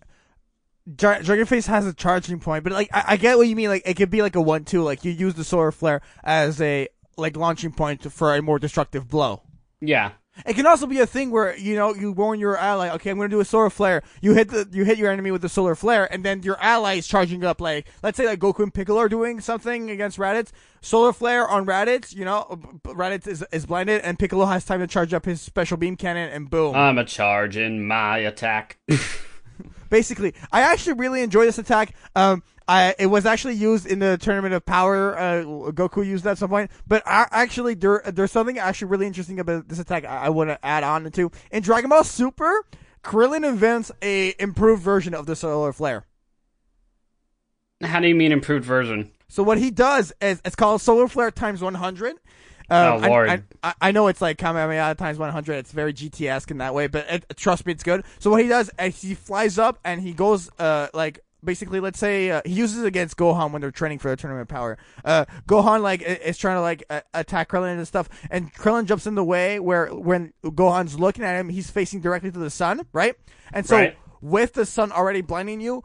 Dra- 0.94 1.22
Dragon 1.22 1.46
Fist 1.46 1.68
has 1.68 1.86
a 1.86 1.94
charging 1.94 2.38
point, 2.38 2.64
but 2.64 2.72
like 2.72 2.88
I, 2.92 3.04
I 3.08 3.16
get 3.16 3.38
what 3.38 3.48
you 3.48 3.56
mean. 3.56 3.68
Like 3.68 3.82
it 3.86 3.94
could 3.96 4.10
be 4.10 4.22
like 4.22 4.36
a 4.36 4.40
one-two. 4.40 4.82
Like 4.82 5.04
you 5.04 5.12
use 5.12 5.34
the 5.34 5.44
solar 5.44 5.72
flare 5.72 6.02
as 6.22 6.60
a 6.60 6.88
like 7.16 7.36
launching 7.36 7.72
point 7.72 8.10
for 8.12 8.34
a 8.34 8.42
more 8.42 8.58
destructive 8.58 9.08
blow. 9.08 9.42
Yeah. 9.80 10.12
It 10.44 10.54
can 10.54 10.66
also 10.66 10.86
be 10.86 11.00
a 11.00 11.06
thing 11.06 11.30
where 11.30 11.56
you 11.56 11.76
know 11.76 11.94
you 11.94 12.12
warn 12.12 12.38
your 12.38 12.56
ally, 12.56 12.90
okay, 12.90 13.10
I'm 13.10 13.16
going 13.16 13.30
to 13.30 13.34
do 13.36 13.40
a 13.40 13.44
solar 13.44 13.70
flare. 13.70 14.02
You 14.20 14.34
hit 14.34 14.48
the 14.48 14.68
you 14.70 14.84
hit 14.84 14.98
your 14.98 15.10
enemy 15.10 15.30
with 15.30 15.42
the 15.42 15.48
solar 15.48 15.74
flare, 15.74 16.12
and 16.12 16.24
then 16.24 16.42
your 16.42 16.56
ally 16.60 16.94
is 16.96 17.06
charging 17.06 17.44
up. 17.44 17.60
Like 17.60 17.86
let's 18.02 18.16
say 18.16 18.26
like 18.26 18.38
Goku 18.38 18.62
and 18.62 18.74
Piccolo 18.74 19.00
are 19.00 19.08
doing 19.08 19.40
something 19.40 19.90
against 19.90 20.18
Raditz. 20.18 20.50
Solar 20.82 21.12
flare 21.12 21.48
on 21.48 21.66
Raditz, 21.66 22.14
you 22.14 22.24
know, 22.24 22.60
Raditz 22.84 23.26
is 23.26 23.44
is 23.50 23.66
blinded, 23.66 24.02
and 24.02 24.18
Piccolo 24.18 24.44
has 24.46 24.64
time 24.64 24.80
to 24.80 24.86
charge 24.86 25.14
up 25.14 25.24
his 25.24 25.40
special 25.40 25.76
beam 25.76 25.96
cannon, 25.96 26.30
and 26.30 26.50
boom. 26.50 26.74
I'm 26.74 26.98
a 26.98 27.04
charging 27.04 27.86
my 27.86 28.18
attack. 28.18 28.78
Basically, 29.90 30.34
I 30.52 30.62
actually 30.62 30.94
really 30.94 31.22
enjoy 31.22 31.44
this 31.44 31.58
attack. 31.58 31.94
Um, 32.14 32.42
I 32.68 32.94
it 32.98 33.06
was 33.06 33.26
actually 33.26 33.54
used 33.54 33.86
in 33.86 33.98
the 34.00 34.18
tournament 34.18 34.54
of 34.54 34.64
power. 34.66 35.16
Uh, 35.16 35.42
Goku 35.72 36.04
used 36.04 36.24
that 36.24 36.32
at 36.32 36.38
some 36.38 36.50
point, 36.50 36.70
but 36.86 37.02
I, 37.06 37.26
actually 37.30 37.74
there 37.74 38.02
there's 38.06 38.32
something 38.32 38.58
actually 38.58 38.88
really 38.88 39.06
interesting 39.06 39.38
about 39.38 39.68
this 39.68 39.78
attack. 39.78 40.04
I, 40.04 40.26
I 40.26 40.28
want 40.30 40.50
to 40.50 40.64
add 40.64 40.82
on 40.84 41.10
to 41.10 41.30
in 41.52 41.62
Dragon 41.62 41.90
Ball 41.90 42.04
Super. 42.04 42.64
Krillin 43.04 43.48
invents 43.48 43.92
a 44.02 44.34
improved 44.40 44.82
version 44.82 45.14
of 45.14 45.26
the 45.26 45.36
solar 45.36 45.72
flare. 45.72 46.06
How 47.82 48.00
do 48.00 48.08
you 48.08 48.14
mean 48.14 48.32
improved 48.32 48.64
version? 48.64 49.12
So 49.28 49.42
what 49.42 49.58
he 49.58 49.70
does 49.70 50.12
is 50.20 50.40
it's 50.44 50.56
called 50.56 50.80
solar 50.80 51.08
flare 51.08 51.30
times 51.30 51.62
100. 51.62 52.10
Um, 52.10 52.16
Oh, 52.68 52.76
I- 52.98 53.08
Lord. 53.08 53.28
I, 53.30 53.42
I, 53.62 53.74
I 53.80 53.92
know 53.92 54.08
it's 54.08 54.20
like 54.20 54.38
Kamehameha 54.38 54.94
times 54.96 55.18
100. 55.18 55.52
It's 55.54 55.72
very 55.72 55.92
GTS 55.92 56.50
in 56.50 56.58
that 56.58 56.74
way, 56.74 56.88
but 56.88 57.06
it, 57.08 57.24
trust 57.36 57.64
me, 57.66 57.72
it's 57.72 57.84
good. 57.84 58.04
So 58.18 58.30
what 58.30 58.42
he 58.42 58.48
does 58.48 58.70
is 58.80 59.00
he 59.02 59.14
flies 59.14 59.56
up 59.58 59.78
and 59.84 60.00
he 60.00 60.12
goes 60.12 60.50
uh 60.58 60.88
like 60.94 61.20
basically 61.46 61.80
let's 61.80 61.98
say 61.98 62.30
uh, 62.30 62.42
he 62.44 62.52
uses 62.52 62.82
it 62.82 62.86
against 62.86 63.16
Gohan 63.16 63.52
when 63.52 63.62
they're 63.62 63.70
training 63.70 63.98
for 64.00 64.10
the 64.10 64.16
tournament 64.16 64.50
power. 64.50 64.76
Uh, 65.04 65.24
Gohan 65.48 65.80
like 65.80 66.02
is 66.02 66.36
trying 66.36 66.56
to 66.56 66.60
like 66.60 66.84
uh, 66.90 67.00
attack 67.14 67.48
Krillin 67.48 67.78
and 67.78 67.88
stuff, 67.88 68.10
and 68.30 68.52
Krillin 68.52 68.84
jumps 68.84 69.06
in 69.06 69.14
the 69.14 69.24
way 69.24 69.58
where 69.58 69.86
when 69.86 70.34
Gohan's 70.44 70.98
looking 71.00 71.24
at 71.24 71.38
him, 71.40 71.48
he's 71.48 71.70
facing 71.70 72.00
directly 72.02 72.30
to 72.30 72.38
the 72.38 72.50
sun, 72.50 72.86
right? 72.92 73.14
And 73.52 73.64
so 73.64 73.76
Right. 73.76 73.96
with 74.20 74.52
the 74.52 74.66
sun 74.66 74.92
already 74.92 75.22
blinding 75.22 75.60
you, 75.62 75.82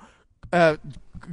uh, 0.51 0.77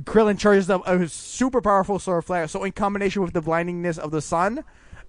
Krillin 0.05 0.39
charges 0.39 0.69
up 0.69 0.87
a 0.87 1.09
super 1.09 1.61
powerful 1.61 1.99
solar 1.99 2.23
flare. 2.23 2.47
So 2.47 2.63
in 2.65 2.73
combination 2.73 3.23
with 3.23 3.33
the 3.33 3.41
blindingness 3.41 3.99
of 3.99 4.11
the 4.11 4.21
sun, 4.21 4.65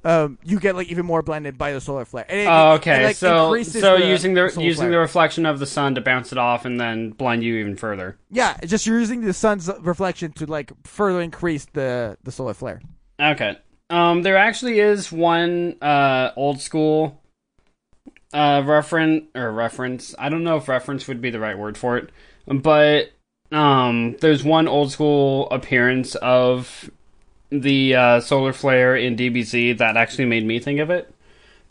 um, 0.05 0.37
you 0.43 0.59
get 0.59 0.75
like 0.75 0.87
even 0.87 1.05
more 1.05 1.21
blinded 1.21 1.57
by 1.57 1.73
the 1.73 1.81
solar 1.81 2.05
flare. 2.05 2.25
It- 2.29 2.47
Oh, 2.47 2.71
it, 2.71 2.75
okay. 2.77 3.03
like, 3.05 3.15
so 3.15 3.61
so 3.63 3.95
using 3.95 4.33
the 4.33 4.43
using 4.45 4.73
flare. 4.75 4.91
the 4.91 4.97
reflection 4.99 5.45
of 5.45 5.59
the 5.59 5.65
sun 5.65 5.95
to 5.95 6.01
bounce 6.01 6.31
it 6.31 6.37
off 6.37 6.65
and 6.65 6.79
then 6.79 7.09
blind 7.11 7.43
you 7.43 7.55
even 7.57 7.75
further. 7.75 8.17
yeah, 8.31 8.57
just 8.65 8.85
you're 8.85 8.99
using 8.99 9.21
the 9.21 9.33
sun's 9.33 9.69
reflection 9.81 10.31
to 10.33 10.45
like 10.45 10.71
further 10.85 11.21
increase 11.21 11.65
the 11.73 12.17
the 12.23 12.31
solar 12.31 12.53
flare. 12.53 12.81
Okay. 13.19 13.57
Um, 13.89 14.21
there 14.21 14.37
actually 14.37 14.79
is 14.79 15.11
one 15.11 15.75
uh 15.81 16.31
old 16.35 16.61
school 16.61 17.21
uh 18.33 18.61
reference 18.65 19.25
or 19.35 19.51
reference. 19.51 20.13
I 20.19 20.29
don't 20.29 20.43
know 20.43 20.57
if 20.57 20.67
reference 20.67 21.07
would 21.07 21.21
be 21.21 21.29
the 21.31 21.39
right 21.39 21.57
word 21.57 21.77
for 21.77 21.97
it, 21.97 22.09
but 22.47 23.11
um, 23.51 24.15
there's 24.21 24.43
one 24.43 24.67
old 24.67 24.91
school 24.91 25.49
appearance 25.49 26.13
of 26.15 26.91
the 27.51 27.95
uh, 27.95 28.19
solar 28.21 28.53
flare 28.53 28.95
in 28.95 29.15
DBZ 29.15 29.77
that 29.79 29.97
actually 29.97 30.25
made 30.25 30.45
me 30.45 30.59
think 30.59 30.79
of 30.79 30.89
it. 30.89 31.13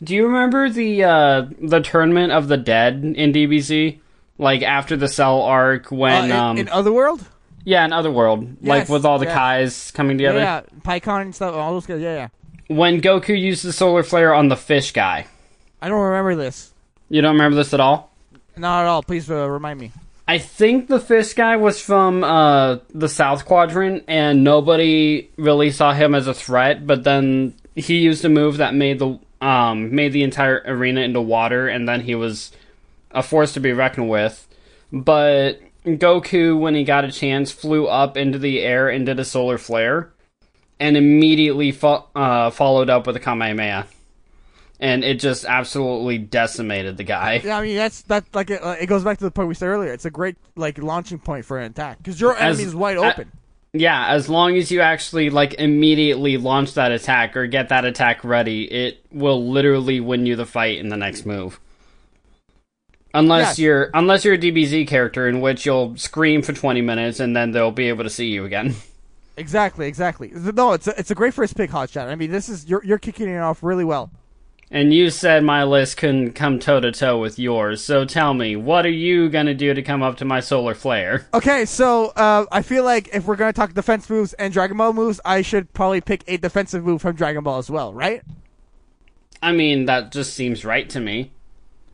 Do 0.03 0.15
you 0.15 0.27
remember 0.27 0.69
the 0.69 1.03
uh 1.03 1.45
the 1.61 1.81
tournament 1.81 2.31
of 2.31 2.47
the 2.47 2.55
dead 2.57 3.03
in 3.03 3.33
DBZ 3.33 3.99
like 4.37 4.61
after 4.61 4.95
the 4.95 5.09
Cell 5.09 5.41
arc 5.41 5.91
Uh, 5.91 5.95
when 5.95 6.25
in, 6.25 6.31
um 6.31 6.57
in 6.57 6.69
Otherworld? 6.69 7.25
yeah, 7.65 7.83
in 7.83 7.91
Otherworld, 7.91 8.65
like 8.65 8.87
with 8.87 9.03
all 9.03 9.19
the 9.19 9.25
yes. 9.25 9.35
Kais 9.35 9.91
coming 9.91 10.17
together. 10.17 10.39
Yeah, 10.39 10.61
Pikkon 10.83 11.21
and 11.23 11.35
stuff. 11.35 11.53
All 11.53 11.73
those 11.73 11.85
guys. 11.85 11.99
Yeah, 12.01 12.15
yeah. 12.15 12.27
When 12.73 13.01
Goku 13.01 13.37
used 13.39 13.65
the 13.65 13.73
solar 13.73 14.03
flare 14.03 14.33
on 14.33 14.47
the 14.47 14.55
fish 14.55 14.93
guy. 14.93 15.27
I 15.81 15.89
don't 15.89 15.99
remember 16.01 16.35
this. 16.35 16.71
You 17.09 17.21
don't 17.21 17.33
remember 17.33 17.55
this 17.57 17.73
at 17.73 17.79
all? 17.81 18.13
Not 18.55 18.83
at 18.83 18.87
all. 18.87 19.03
Please 19.03 19.29
uh, 19.29 19.49
remind 19.49 19.79
me. 19.79 19.91
I 20.29 20.37
think 20.37 20.89
the 20.89 20.99
fish 20.99 21.33
guy 21.33 21.55
was 21.55 21.81
from 21.81 22.23
uh, 22.23 22.77
the 22.93 23.09
South 23.09 23.45
Quadrant, 23.45 24.03
and 24.07 24.43
nobody 24.43 25.27
really 25.37 25.71
saw 25.71 25.91
him 25.91 26.13
as 26.13 26.27
a 26.27 26.35
threat. 26.35 26.85
But 26.85 27.03
then 27.03 27.55
he 27.73 27.97
used 27.97 28.23
a 28.23 28.29
move 28.29 28.57
that 28.57 28.75
made 28.75 28.99
the 28.99 29.17
um, 29.41 29.95
made 29.95 30.13
the 30.13 30.21
entire 30.21 30.61
arena 30.67 31.01
into 31.01 31.19
water, 31.19 31.67
and 31.67 31.89
then 31.89 32.01
he 32.01 32.13
was 32.13 32.51
a 33.09 33.23
force 33.23 33.53
to 33.53 33.59
be 33.59 33.73
reckoned 33.73 34.07
with. 34.07 34.47
But 34.91 35.61
Goku, 35.83 36.59
when 36.59 36.75
he 36.75 36.83
got 36.83 37.05
a 37.05 37.11
chance, 37.11 37.51
flew 37.51 37.87
up 37.87 38.15
into 38.15 38.37
the 38.37 38.59
air 38.59 38.87
and 38.87 39.07
did 39.07 39.19
a 39.19 39.25
solar 39.25 39.57
flare, 39.57 40.11
and 40.79 40.95
immediately 40.95 41.71
fo- 41.71 42.05
uh, 42.15 42.51
followed 42.51 42.91
up 42.91 43.07
with 43.07 43.15
a 43.15 43.19
Kamehameha. 43.19 43.87
And 44.81 45.03
it 45.03 45.19
just 45.19 45.43
absolutely 45.43 46.17
decimated 46.17 46.95
the 46.95 47.03
guy. 47.03 47.41
Yeah, 47.43 47.57
I 47.57 47.63
mean 47.63 47.75
that's 47.75 48.03
that 48.03 48.23
like 48.33 48.49
it, 48.49 48.63
uh, 48.63 48.75
it 48.79 48.85
goes 48.85 49.03
back 49.03 49.17
to 49.17 49.25
the 49.25 49.31
point 49.31 49.49
we 49.49 49.53
said 49.53 49.67
earlier. 49.67 49.91
It's 49.91 50.05
a 50.05 50.09
great 50.09 50.37
like 50.55 50.77
launching 50.77 51.19
point 51.19 51.43
for 51.43 51.59
an 51.59 51.65
attack 51.71 51.97
because 51.97 52.19
your 52.21 52.37
enemy 52.37 52.63
is 52.63 52.73
wide 52.75 52.95
open. 52.97 53.31
Yeah, 53.73 54.07
as 54.07 54.29
long 54.29 54.55
as 54.55 54.71
you 54.71 54.79
actually 54.81 55.29
like 55.29 55.55
immediately 55.55 56.37
launch 56.37 56.75
that 56.75 56.91
attack 56.93 57.35
or 57.35 57.45
get 57.45 57.69
that 57.69 57.83
attack 57.85 58.23
ready, 58.23 58.63
it 58.63 59.05
will 59.11 59.49
literally 59.51 59.99
win 59.99 60.25
you 60.25 60.35
the 60.37 60.45
fight 60.45 60.77
in 60.79 60.87
the 60.87 60.97
next 60.97 61.25
move. 61.25 61.59
Unless 63.13 63.47
Yes. 63.47 63.59
you're 63.59 63.89
unless 63.93 64.23
you're 64.23 64.35
a 64.35 64.37
DBZ 64.39 64.87
character 64.87 65.27
in 65.27 65.41
which 65.41 65.65
you'll 65.65 65.97
scream 65.97 66.41
for 66.41 66.53
20 66.53 66.81
minutes 66.81 67.19
and 67.19 67.35
then 67.35 67.51
they'll 67.51 67.71
be 67.71 67.89
able 67.89 68.03
to 68.05 68.09
see 68.09 68.27
you 68.27 68.45
again. 68.45 68.75
Exactly, 69.37 69.87
exactly. 69.87 70.33
No, 70.35 70.73
it's 70.73 70.85
a, 70.85 70.99
it's 70.99 71.11
a 71.11 71.15
great 71.15 71.33
first 71.33 71.55
pick, 71.55 71.71
Hotshot. 71.71 72.09
I 72.09 72.15
mean, 72.15 72.29
this 72.29 72.49
is 72.49 72.65
you're 72.69 72.83
you're 72.83 72.97
kicking 72.97 73.29
it 73.29 73.37
off 73.37 73.63
really 73.63 73.85
well. 73.85 74.11
And 74.71 74.93
you 74.93 75.09
said 75.09 75.43
my 75.43 75.63
list 75.63 75.97
couldn't 75.97 76.33
come 76.33 76.59
toe 76.59 76.79
to 76.79 76.91
toe 76.91 77.19
with 77.19 77.39
yours. 77.39 77.83
So 77.83 78.05
tell 78.05 78.35
me, 78.35 78.55
what 78.55 78.85
are 78.85 78.91
you 78.91 79.27
going 79.27 79.47
to 79.47 79.55
do 79.55 79.73
to 79.73 79.81
come 79.81 80.03
up 80.03 80.17
to 80.17 80.25
my 80.25 80.41
solar 80.41 80.75
flare? 80.75 81.27
Okay, 81.33 81.65
so 81.65 82.09
uh, 82.09 82.45
I 82.51 82.61
feel 82.61 82.83
like 82.83 83.09
if 83.13 83.25
we're 83.25 83.35
gonna 83.35 83.53
talk 83.53 83.73
defense 83.73 84.09
moves 84.09 84.33
and 84.33 84.53
Dragon 84.53 84.77
Ball 84.77 84.93
moves, 84.93 85.19
I 85.25 85.41
should 85.41 85.73
probably 85.73 86.01
pick 86.01 86.23
a 86.27 86.37
defensive 86.37 86.83
move 86.83 87.01
from 87.01 87.15
Dragon 87.15 87.43
Ball 87.43 87.57
as 87.57 87.69
well, 87.69 87.93
right? 87.93 88.21
I 89.41 89.53
mean, 89.53 89.85
that 89.85 90.11
just 90.11 90.33
seems 90.33 90.65
right 90.65 90.89
to 90.89 90.99
me. 90.99 91.31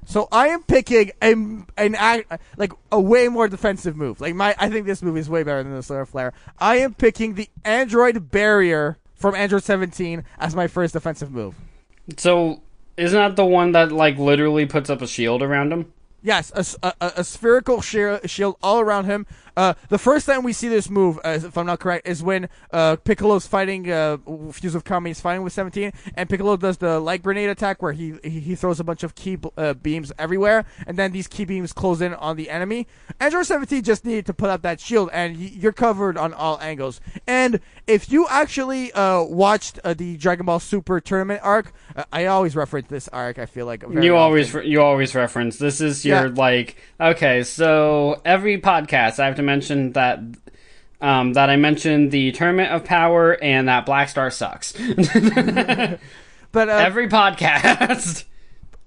So 0.06 0.28
I 0.32 0.50
am 0.50 0.64
picking 0.64 1.12
a, 1.22 1.34
an 1.78 2.24
like 2.58 2.74
a 2.92 3.00
way 3.00 3.28
more 3.28 3.48
defensive 3.48 3.96
move. 3.96 4.22
Like 4.22 4.36
my, 4.36 4.56
I 4.60 4.70
think 4.70 4.86
this 4.86 5.02
move 5.02 5.18
is 5.18 5.30
way 5.30 5.44
better 5.44 5.64
than 5.64 5.74
the 5.74 5.84
Solar 5.84 6.06
Flare. 6.06 6.34
I 6.60 6.78
am 6.78 6.94
picking 6.94 7.36
the 7.36 7.50
Android 7.64 8.32
Barrier 8.32 8.98
from 9.16 9.34
Android 9.36 9.64
17 9.64 10.24
as 10.38 10.56
my 10.56 10.68
first 10.68 10.94
defensive 10.94 11.32
move. 11.32 11.56
So, 12.18 12.62
isn't 12.98 13.18
that 13.18 13.36
the 13.36 13.46
one 13.46 13.72
that 13.74 13.92
like 13.92 14.18
literally 14.18 14.66
puts 14.66 14.90
up 14.90 15.02
a 15.02 15.08
shield 15.08 15.42
around 15.42 15.72
him? 15.74 15.92
Yes, 16.22 16.52
a 16.82 16.94
a 17.00 17.24
spherical 17.24 17.82
shi- 17.82 18.18
shield 18.26 18.58
all 18.64 18.80
around 18.80 19.06
him. 19.06 19.28
Uh, 19.58 19.74
the 19.90 19.98
first 19.98 20.26
time 20.26 20.44
we 20.44 20.54
see 20.54 20.68
this 20.68 20.90
move, 20.90 21.18
uh, 21.24 21.40
if 21.44 21.58
I'm 21.58 21.66
not 21.66 21.80
correct, 21.80 22.08
is 22.08 22.22
when 22.24 22.50
uh, 22.72 22.96
Piccolo's 22.98 23.48
fighting 23.48 23.90
uh, 23.92 24.18
Fuse 24.52 24.74
with 24.76 24.84
Kami. 24.84 25.10
He's 25.12 25.22
fighting 25.22 25.44
with 25.44 25.54
17, 25.54 25.92
and 26.16 26.30
Piccolo 26.30 26.58
does 26.58 26.78
the 26.78 27.00
light 27.00 27.24
grenade 27.24 27.50
attack 27.50 27.82
where 27.82 27.94
he 27.94 28.16
he, 28.24 28.40
he 28.40 28.56
throws 28.56 28.80
a 28.80 28.84
bunch 28.84 29.04
of 29.04 29.16
ki 29.16 29.38
uh, 29.58 29.74
beams 29.76 30.12
everywhere, 30.20 30.66
and 30.88 30.98
then 30.98 31.12
these 31.12 31.28
ki 31.28 31.46
beams 31.46 31.74
close 31.74 32.02
in 32.02 32.14
on 32.16 32.36
the 32.36 32.50
enemy. 32.50 32.88
Android 33.20 33.46
17 33.46 33.84
just 33.84 34.04
needed 34.06 34.26
to 34.26 34.34
put 34.34 34.50
up 34.50 34.62
that 34.64 34.80
shield, 34.80 35.10
and 35.14 35.38
y- 35.38 35.52
you're 35.54 35.72
covered 35.74 36.18
on 36.18 36.34
all 36.34 36.60
angles. 36.62 37.00
And 37.28 37.60
if 37.88 38.12
you 38.12 38.28
actually 38.30 38.92
uh, 38.94 39.24
watched 39.24 39.80
uh, 39.84 39.94
the 39.94 40.18
Dragon 40.18 40.46
Ball 40.46 40.60
Super 40.60 41.00
tournament 41.00 41.42
arc, 41.44 41.72
uh, 41.96 42.04
I 42.12 42.26
always 42.26 42.56
reference 42.56 42.88
this 42.90 43.08
arc. 43.10 43.40
I 43.40 43.46
feel 43.46 43.66
like 43.66 43.88
very 43.88 44.06
you 44.06 44.16
always 44.16 44.54
re- 44.54 44.68
you 44.68 44.82
always 44.82 45.16
reference 45.16 45.58
this 45.58 45.80
is 45.82 46.04
your 46.06 46.28
Yeah. 46.28 46.34
like 46.36 46.76
okay 47.00 47.44
so 47.44 48.22
every 48.26 48.60
podcast 48.60 49.20
i 49.20 49.26
have 49.26 49.36
to 49.36 49.44
mention 49.46 49.94
that 49.94 50.20
um, 51.02 51.34
that 51.34 51.50
i 51.50 51.56
mentioned 51.56 52.12
the 52.12 52.32
tournament 52.32 52.72
of 52.72 52.84
power 52.84 53.42
and 53.44 53.68
that 53.68 53.86
black 53.86 54.10
star 54.10 54.30
sucks 54.32 54.74
but 56.52 56.70
uh, 56.70 56.72
every 56.72 57.08
podcast 57.08 58.26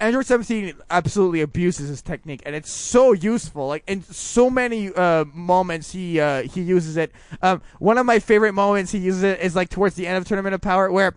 Android 0.00 0.26
17 0.26 0.74
absolutely 0.90 1.40
abuses 1.40 1.88
his 1.88 2.02
technique, 2.02 2.40
and 2.46 2.54
it's 2.54 2.70
so 2.70 3.12
useful. 3.12 3.66
Like 3.66 3.82
in 3.88 4.02
so 4.02 4.48
many 4.48 4.92
uh, 4.92 5.24
moments, 5.34 5.90
he 5.90 6.20
uh, 6.20 6.42
he 6.42 6.60
uses 6.60 6.96
it. 6.96 7.10
Um, 7.42 7.62
one 7.80 7.98
of 7.98 8.06
my 8.06 8.20
favorite 8.20 8.52
moments 8.52 8.92
he 8.92 8.98
uses 8.98 9.24
it 9.24 9.40
is 9.40 9.56
like 9.56 9.70
towards 9.70 9.96
the 9.96 10.06
end 10.06 10.16
of 10.16 10.24
Tournament 10.24 10.54
of 10.54 10.60
Power, 10.60 10.92
where 10.92 11.16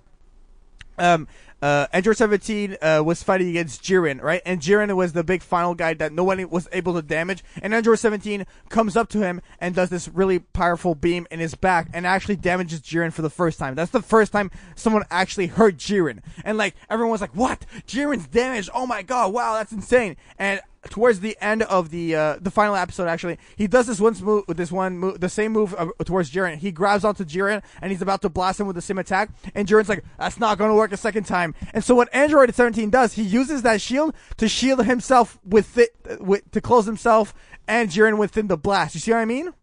um, 0.97 1.27
uh, 1.61 1.87
Android 1.93 2.17
17 2.17 2.77
uh, 2.81 3.03
was 3.05 3.23
fighting 3.23 3.49
against 3.49 3.83
Jiren, 3.83 4.21
right? 4.21 4.41
And 4.45 4.61
Jiren 4.61 4.95
was 4.95 5.13
the 5.13 5.23
big 5.23 5.41
final 5.43 5.75
guy 5.75 5.93
that 5.95 6.11
nobody 6.11 6.45
was 6.45 6.67
able 6.71 6.93
to 6.95 7.01
damage. 7.01 7.43
And 7.61 7.73
Android 7.73 7.99
17 7.99 8.45
comes 8.69 8.95
up 8.95 9.09
to 9.09 9.19
him 9.19 9.41
and 9.59 9.75
does 9.75 9.89
this 9.89 10.07
really 10.07 10.39
powerful 10.39 10.95
beam 10.95 11.27
in 11.29 11.39
his 11.39 11.55
back 11.55 11.89
and 11.93 12.07
actually 12.07 12.35
damages 12.35 12.81
Jiren 12.81 13.13
for 13.13 13.21
the 13.21 13.29
first 13.29 13.59
time. 13.59 13.75
That's 13.75 13.91
the 13.91 14.01
first 14.01 14.31
time 14.31 14.49
someone 14.75 15.03
actually 15.11 15.47
hurt 15.47 15.77
Jiren. 15.77 16.19
And 16.43 16.57
like 16.57 16.75
everyone 16.89 17.11
was 17.11 17.21
like, 17.21 17.35
"What? 17.35 17.65
Jiren's 17.87 18.27
damaged? 18.27 18.69
Oh 18.73 18.87
my 18.87 19.01
god! 19.01 19.33
Wow, 19.33 19.53
that's 19.53 19.71
insane!" 19.71 20.17
And 20.39 20.61
towards 20.89 21.19
the 21.19 21.37
end 21.39 21.63
of 21.63 21.89
the 21.91 22.15
uh, 22.15 22.37
the 22.41 22.49
final 22.51 22.75
episode, 22.75 23.07
actually, 23.07 23.37
he 23.55 23.67
does 23.67 23.87
this 23.87 23.99
one 23.99 24.15
move, 24.21 24.45
with 24.47 24.57
this 24.57 24.71
one 24.71 24.97
move, 24.97 25.19
the 25.19 25.29
same 25.29 25.51
move 25.51 25.75
uh, 25.77 25.87
towards 26.05 26.31
Jiren. 26.31 26.57
He 26.57 26.71
grabs 26.71 27.03
onto 27.05 27.23
Jiren 27.23 27.61
and 27.81 27.91
he's 27.91 28.01
about 28.01 28.21
to 28.23 28.29
blast 28.29 28.59
him 28.59 28.67
with 28.67 28.75
the 28.75 28.81
same 28.81 28.97
attack, 28.97 29.29
and 29.53 29.67
Jiren's 29.67 29.89
like, 29.89 30.03
"That's 30.17 30.39
not 30.39 30.57
going 30.57 30.69
to 30.71 30.75
work 30.75 30.91
a 30.91 30.97
second 30.97 31.25
time." 31.25 31.53
And 31.73 31.83
so 31.83 31.93
what 31.95 32.09
Android 32.13 32.53
17 32.53 32.89
does, 32.89 33.13
he 33.13 33.23
uses 33.23 33.61
that 33.61 33.79
shield 33.81 34.15
to 34.37 34.47
shield 34.47 34.85
himself 34.85 35.39
with 35.45 35.77
it, 35.77 35.95
with 36.19 36.49
to 36.51 36.61
close 36.61 36.85
himself 36.85 37.33
and 37.67 37.89
Jiren 37.89 38.17
within 38.17 38.47
the 38.47 38.57
blast. 38.57 38.95
You 38.95 39.01
see 39.01 39.11
what 39.11 39.19
I 39.19 39.25
mean? 39.25 39.53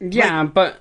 yeah 0.00 0.44
but 0.44 0.76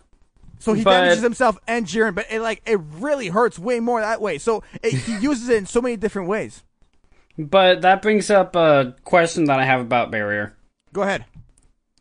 So 0.60 0.74
he 0.74 0.84
But- 0.84 0.92
damages 1.02 1.24
himself 1.24 1.58
and 1.68 1.86
Jiren, 1.86 2.16
but 2.16 2.26
it 2.30 2.42
like 2.42 2.62
it 2.66 2.80
really 3.00 3.28
hurts 3.30 3.58
way 3.60 3.80
more 3.80 4.02
that 4.02 4.22
way. 4.22 4.38
So 4.38 4.64
it, 4.82 4.94
he 4.94 5.18
uses 5.22 5.50
it 5.50 5.58
in 5.58 5.66
so 5.66 5.82
many 5.82 5.98
different 5.98 6.28
ways. 6.30 6.64
But 7.38 7.82
that 7.82 8.02
brings 8.02 8.30
up 8.30 8.56
a 8.56 8.96
question 9.04 9.46
that 9.46 9.60
i 9.60 9.66
have 9.66 9.82
about 9.82 10.12
barrier 10.12 10.56
Go 10.94 11.02
ahead. 11.02 11.26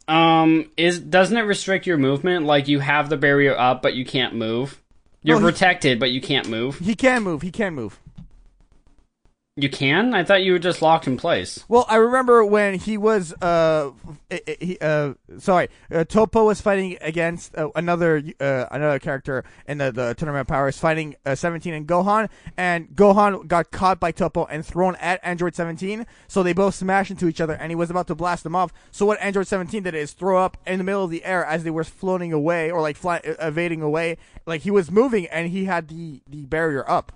um 0.09 0.71
is 0.77 0.99
doesn't 0.99 1.37
it 1.37 1.43
restrict 1.43 1.87
your 1.87 1.99
movement 1.99 2.45
like 2.47 2.69
you 2.69 2.81
have 2.81 3.09
the 3.09 3.17
barrier 3.17 3.57
up 3.57 3.83
but 3.83 3.95
you 3.95 4.05
can't 4.05 4.35
move 4.35 4.81
you're 5.23 5.39
No, 5.41 5.47
he- 5.47 5.53
protected 5.53 6.01
but 6.01 6.11
you 6.11 6.21
can't 6.21 6.49
move 6.49 6.79
He 6.81 6.95
can 6.97 7.23
move. 7.23 7.43
He 7.43 7.51
can 7.53 7.75
move. 7.75 7.99
You 9.55 9.69
can? 9.69 10.15
I 10.15 10.25
thought 10.25 10.43
you 10.45 10.53
were 10.53 10.59
just 10.59 10.81
locked 10.81 11.07
in 11.07 11.19
place. 11.19 11.63
Well, 11.69 11.85
I 11.87 11.97
remember 11.97 12.43
when 12.43 12.73
he 12.79 12.97
was 12.97 13.35
uh, 13.43 13.91
i- 14.31 14.41
i- 14.49 14.57
he, 14.59 14.79
uh 14.81 15.13
sorry, 15.39 15.69
uh, 15.91 16.05
Toppo 16.05 16.47
was 16.47 16.63
fighting 16.63 16.97
against 17.03 17.55
uh, 17.59 17.69
another 17.75 18.23
uh, 18.41 18.65
another 18.71 18.99
character 18.99 19.45
in 19.69 19.77
the, 19.77 19.93
the 19.93 20.15
tournament 20.15 20.41
of 20.41 20.47
powers, 20.47 20.79
fighting 20.79 21.17
uh, 21.27 21.35
17 21.35 21.75
and 21.75 21.87
Gohan, 21.87 22.31
and 22.57 22.89
Gohan 22.97 23.47
got 23.47 23.71
caught 23.71 24.01
by 24.01 24.11
Toppo 24.11 24.47
and 24.51 24.65
thrown 24.65 24.97
at 24.97 25.21
Android 25.23 25.55
17, 25.55 26.07
so 26.29 26.43
they 26.43 26.55
both 26.55 26.75
smashed 26.75 27.11
into 27.11 27.29
each 27.29 27.41
other, 27.43 27.53
and 27.53 27.71
he 27.71 27.77
was 27.77 27.91
about 27.91 28.07
to 28.07 28.15
blast 28.15 28.45
them 28.45 28.57
off. 28.57 28.73
So 28.91 29.05
what 29.05 29.21
Android 29.21 29.49
17 29.49 29.83
did 29.83 29.95
is 29.95 30.15
throw 30.15 30.43
up 30.43 30.57
in 30.67 30.79
the 30.79 30.85
middle 30.85 31.05
of 31.05 31.11
the 31.11 31.27
air 31.27 31.45
as 31.45 31.63
they 31.63 31.71
were 31.71 31.85
floating 31.85 32.33
away 32.33 32.71
or 32.71 32.81
like 32.81 32.97
fly, 32.97 33.19
uh, 33.19 33.35
evading 33.49 33.83
away, 33.83 34.17
like 34.47 34.63
he 34.63 34.71
was 34.71 34.91
moving, 34.91 35.27
and 35.27 35.51
he 35.51 35.67
had 35.67 35.89
the 35.89 36.23
the 36.27 36.47
barrier 36.47 36.89
up. 36.91 37.13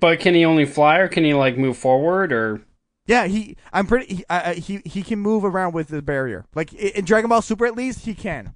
But 0.00 0.20
can 0.20 0.34
he 0.34 0.44
only 0.44 0.66
fly 0.66 0.98
or 0.98 1.08
can 1.08 1.24
he 1.24 1.34
like 1.34 1.56
move 1.56 1.76
forward 1.76 2.32
or 2.32 2.62
Yeah, 3.06 3.26
he. 3.26 3.56
I'm 3.72 3.86
pretty. 3.86 4.16
He, 4.16 4.24
uh, 4.28 4.54
he 4.54 4.82
he 4.84 5.02
can 5.02 5.18
move 5.18 5.44
around 5.44 5.72
with 5.72 5.88
the 5.88 6.02
barrier. 6.02 6.44
Like 6.54 6.72
in 6.72 7.04
Dragon 7.04 7.28
Ball 7.28 7.42
Super, 7.42 7.66
at 7.66 7.74
least 7.76 8.00
he 8.00 8.14
can. 8.14 8.54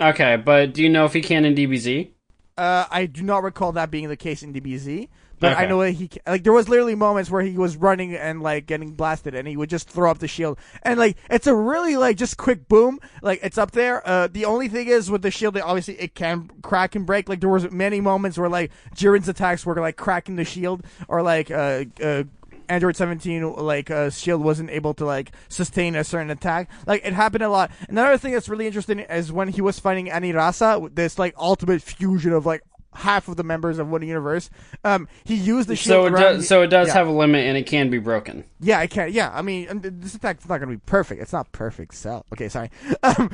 Okay, 0.00 0.36
but 0.36 0.72
do 0.72 0.82
you 0.82 0.88
know 0.88 1.04
if 1.04 1.12
he 1.12 1.20
can 1.20 1.44
in 1.44 1.54
DBZ? 1.54 2.10
Uh, 2.56 2.86
I 2.90 3.06
do 3.06 3.22
not 3.22 3.42
recall 3.42 3.72
that 3.72 3.90
being 3.90 4.08
the 4.08 4.16
case 4.16 4.42
in 4.42 4.52
DBZ, 4.52 5.08
but 5.42 5.58
I 5.58 5.66
know 5.66 5.80
that 5.80 5.90
he 5.90 6.08
like 6.26 6.44
there 6.44 6.52
was 6.52 6.68
literally 6.68 6.94
moments 6.94 7.30
where 7.30 7.42
he 7.42 7.58
was 7.58 7.76
running 7.76 8.14
and 8.14 8.40
like 8.40 8.66
getting 8.66 8.92
blasted, 8.92 9.34
and 9.34 9.46
he 9.46 9.56
would 9.56 9.68
just 9.68 9.90
throw 9.90 10.10
up 10.10 10.18
the 10.18 10.28
shield, 10.28 10.58
and 10.82 10.98
like 10.98 11.16
it's 11.28 11.46
a 11.46 11.54
really 11.54 11.96
like 11.96 12.16
just 12.16 12.36
quick 12.36 12.68
boom, 12.68 13.00
like 13.22 13.40
it's 13.42 13.58
up 13.58 13.72
there. 13.72 14.06
Uh, 14.06 14.28
the 14.28 14.44
only 14.44 14.68
thing 14.68 14.86
is 14.86 15.10
with 15.10 15.22
the 15.22 15.30
shield, 15.30 15.58
obviously 15.58 15.94
it 16.00 16.14
can 16.14 16.48
crack 16.62 16.94
and 16.94 17.04
break. 17.04 17.28
Like 17.28 17.40
there 17.40 17.50
was 17.50 17.70
many 17.72 18.00
moments 18.00 18.38
where 18.38 18.48
like 18.48 18.70
Jiren's 18.94 19.28
attacks 19.28 19.66
were 19.66 19.74
like 19.74 19.96
cracking 19.96 20.36
the 20.36 20.44
shield, 20.44 20.84
or 21.08 21.22
like 21.22 21.50
uh. 21.50 21.84
uh 22.02 22.24
Android 22.68 22.96
17 22.96 23.52
like 23.56 23.90
uh, 23.90 24.08
shield 24.08 24.42
wasn't 24.42 24.70
able 24.70 24.94
to 24.94 25.04
like 25.04 25.32
sustain 25.50 25.94
a 25.94 26.04
certain 26.04 26.30
attack. 26.30 26.70
Like 26.86 27.04
it 27.04 27.12
happened 27.12 27.42
a 27.42 27.50
lot. 27.50 27.70
Another 27.88 28.16
thing 28.16 28.32
that's 28.32 28.48
really 28.48 28.66
interesting 28.66 29.00
is 29.00 29.30
when 29.30 29.48
he 29.48 29.60
was 29.60 29.78
fighting 29.78 30.06
Anilaza, 30.06 30.94
this 30.94 31.18
like 31.18 31.34
ultimate 31.36 31.82
fusion 31.82 32.32
of 32.32 32.46
like 32.46 32.62
half 32.94 33.28
of 33.28 33.36
the 33.36 33.44
members 33.44 33.78
of 33.78 33.88
one 33.88 34.02
universe. 34.02 34.50
Um, 34.84 35.08
he 35.24 35.34
used 35.34 35.68
the 35.68 35.76
shield. 35.76 35.92
So 35.92 36.06
it 36.06 36.12
around- 36.12 36.22
does. 36.22 36.48
So 36.48 36.62
it 36.62 36.68
does 36.68 36.88
yeah. 36.88 36.94
have 36.94 37.08
a 37.08 37.12
limit, 37.12 37.46
and 37.46 37.56
it 37.56 37.66
can 37.66 37.90
be 37.90 37.98
broken. 37.98 38.44
Yeah, 38.60 38.78
I 38.78 38.86
can't. 38.86 39.12
Yeah, 39.12 39.30
I 39.32 39.42
mean, 39.42 39.80
this 40.00 40.14
attack's 40.14 40.48
not 40.48 40.58
going 40.58 40.70
to 40.70 40.76
be 40.76 40.82
perfect. 40.86 41.22
It's 41.22 41.32
not 41.32 41.52
perfect. 41.52 41.94
Cell. 41.94 42.26
Okay, 42.32 42.48
sorry. 42.48 42.70
Um, 43.02 43.30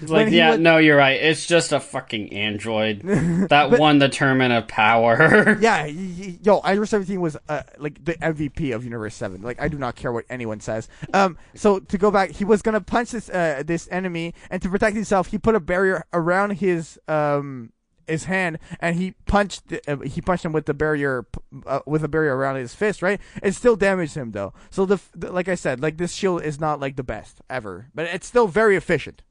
like, 0.00 0.30
yeah, 0.30 0.56
no, 0.56 0.78
you're 0.78 0.96
right. 0.96 1.20
It's 1.20 1.46
just 1.46 1.72
a 1.72 1.78
fucking 1.78 2.32
android 2.32 3.00
that 3.50 3.78
won 3.78 3.98
the 3.98 4.08
tournament 4.08 4.52
of 4.52 4.68
power. 4.68 5.56
Yeah, 5.62 5.84
yo, 5.86 6.58
Iris 6.58 6.90
Seventeen 6.90 7.20
was 7.20 7.36
uh, 7.48 7.62
like 7.78 8.04
the 8.04 8.14
MVP 8.14 8.74
of 8.74 8.84
Universe 8.84 9.14
Seven. 9.14 9.42
Like, 9.42 9.60
I 9.60 9.68
do 9.68 9.78
not 9.78 9.94
care 9.94 10.10
what 10.10 10.24
anyone 10.28 10.60
says. 10.60 10.88
Um, 11.12 11.36
so 11.54 11.78
to 11.78 11.98
go 11.98 12.10
back, 12.10 12.30
he 12.30 12.44
was 12.44 12.62
gonna 12.62 12.80
punch 12.80 13.12
this 13.12 13.28
uh, 13.28 13.62
this 13.64 13.86
enemy, 13.92 14.34
and 14.50 14.60
to 14.62 14.68
protect 14.68 14.96
himself, 14.96 15.28
he 15.28 15.38
put 15.38 15.54
a 15.54 15.60
barrier 15.60 16.04
around 16.12 16.52
his 16.52 16.98
um 17.06 17.70
his 18.06 18.24
hand, 18.24 18.58
and 18.80 18.96
he 18.96 19.12
punched 19.26 19.72
uh, 19.86 19.98
he 19.98 20.20
punched 20.20 20.44
him 20.44 20.52
with 20.52 20.66
the 20.66 20.74
barrier 20.74 21.26
uh, 21.66 21.80
with 21.86 22.04
a 22.04 22.08
barrier 22.08 22.36
around 22.36 22.56
his 22.56 22.74
fist. 22.74 23.02
Right, 23.02 23.20
it 23.42 23.54
still 23.54 23.76
damaged 23.76 24.14
him 24.14 24.32
though. 24.32 24.52
So 24.70 24.86
the, 24.86 25.00
the 25.14 25.32
like 25.32 25.48
I 25.48 25.54
said, 25.54 25.80
like 25.80 25.96
this 25.96 26.12
shield 26.12 26.42
is 26.42 26.60
not 26.60 26.80
like 26.80 26.96
the 26.96 27.02
best 27.02 27.40
ever, 27.48 27.88
but 27.94 28.06
it's 28.06 28.26
still 28.26 28.48
very 28.48 28.76
efficient. 28.76 29.22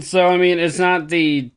So 0.00 0.26
I 0.26 0.36
mean, 0.36 0.58
it's 0.58 0.78
not 0.78 1.08
the 1.08 1.50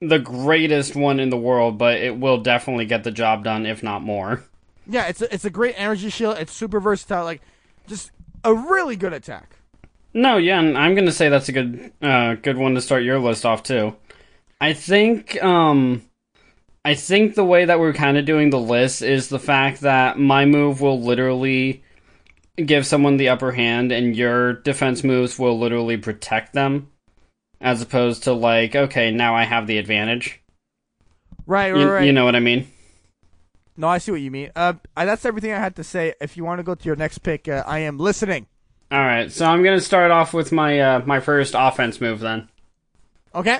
the 0.00 0.18
greatest 0.18 0.96
one 0.96 1.20
in 1.20 1.30
the 1.30 1.36
world, 1.36 1.78
but 1.78 1.96
it 1.96 2.18
will 2.18 2.38
definitely 2.38 2.86
get 2.86 3.04
the 3.04 3.10
job 3.10 3.44
done, 3.44 3.66
if 3.66 3.82
not 3.82 4.02
more. 4.02 4.42
Yeah, 4.86 5.06
it's 5.06 5.22
a, 5.22 5.32
it's 5.32 5.44
a 5.44 5.50
great 5.50 5.74
energy 5.78 6.10
shield. 6.10 6.38
It's 6.38 6.52
super 6.52 6.80
versatile. 6.80 7.24
Like, 7.24 7.40
just 7.86 8.10
a 8.44 8.52
really 8.52 8.96
good 8.96 9.12
attack. 9.12 9.56
No, 10.14 10.36
yeah, 10.36 10.58
and 10.58 10.76
I'm 10.76 10.94
gonna 10.94 11.12
say 11.12 11.28
that's 11.28 11.48
a 11.48 11.52
good 11.52 11.92
uh, 12.02 12.34
good 12.34 12.58
one 12.58 12.74
to 12.74 12.80
start 12.80 13.02
your 13.02 13.18
list 13.18 13.46
off 13.46 13.62
too. 13.62 13.96
I 14.62 14.74
think 14.74 15.42
um 15.42 16.02
I 16.84 16.94
think 16.94 17.34
the 17.34 17.44
way 17.44 17.64
that 17.64 17.80
we're 17.80 17.92
kind 17.92 18.16
of 18.16 18.24
doing 18.24 18.50
the 18.50 18.60
list 18.60 19.02
is 19.02 19.28
the 19.28 19.40
fact 19.40 19.80
that 19.80 20.20
my 20.20 20.44
move 20.44 20.80
will 20.80 21.02
literally 21.02 21.82
give 22.64 22.86
someone 22.86 23.16
the 23.16 23.28
upper 23.28 23.50
hand 23.50 23.90
and 23.90 24.16
your 24.16 24.52
defense 24.52 25.02
moves 25.02 25.36
will 25.36 25.58
literally 25.58 25.96
protect 25.96 26.52
them 26.52 26.92
as 27.60 27.82
opposed 27.82 28.22
to 28.22 28.32
like 28.32 28.76
okay, 28.76 29.10
now 29.10 29.34
I 29.34 29.42
have 29.42 29.66
the 29.66 29.78
advantage. 29.78 30.40
Right, 31.44 31.72
right, 31.72 31.80
You, 31.80 31.90
right. 31.90 32.06
you 32.06 32.12
know 32.12 32.24
what 32.24 32.36
I 32.36 32.40
mean? 32.40 32.68
No, 33.76 33.88
I 33.88 33.98
see 33.98 34.12
what 34.12 34.20
you 34.20 34.30
mean. 34.30 34.52
Uh, 34.54 34.74
I, 34.96 35.04
that's 35.06 35.24
everything 35.24 35.50
I 35.52 35.58
had 35.58 35.74
to 35.74 35.82
say. 35.82 36.14
If 36.20 36.36
you 36.36 36.44
want 36.44 36.60
to 36.60 36.62
go 36.62 36.76
to 36.76 36.84
your 36.84 36.94
next 36.94 37.18
pick, 37.18 37.48
uh, 37.48 37.64
I 37.66 37.80
am 37.80 37.98
listening. 37.98 38.46
All 38.92 39.00
right, 39.00 39.32
so 39.32 39.44
I'm 39.44 39.64
gonna 39.64 39.80
start 39.80 40.12
off 40.12 40.32
with 40.32 40.52
my 40.52 40.78
uh, 40.78 41.02
my 41.04 41.18
first 41.18 41.56
offense 41.58 42.00
move 42.00 42.20
then. 42.20 42.48
Okay. 43.34 43.58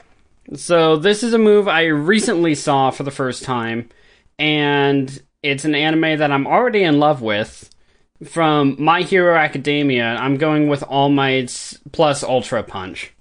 So 0.54 0.96
this 0.96 1.22
is 1.22 1.32
a 1.32 1.38
move 1.38 1.68
I 1.68 1.86
recently 1.86 2.54
saw 2.54 2.90
for 2.90 3.04
the 3.04 3.10
first 3.10 3.42
time, 3.42 3.88
and 4.38 5.22
it's 5.42 5.64
an 5.64 5.74
anime 5.74 6.18
that 6.18 6.32
I'm 6.32 6.46
already 6.46 6.82
in 6.82 6.98
love 6.98 7.22
with. 7.22 7.70
From 8.24 8.76
My 8.78 9.02
Hero 9.02 9.36
Academia, 9.36 10.14
I'm 10.16 10.36
going 10.36 10.68
with 10.68 10.82
All 10.84 11.08
Might's 11.08 11.78
plus 11.90 12.22
Ultra 12.22 12.62
Punch. 12.62 13.12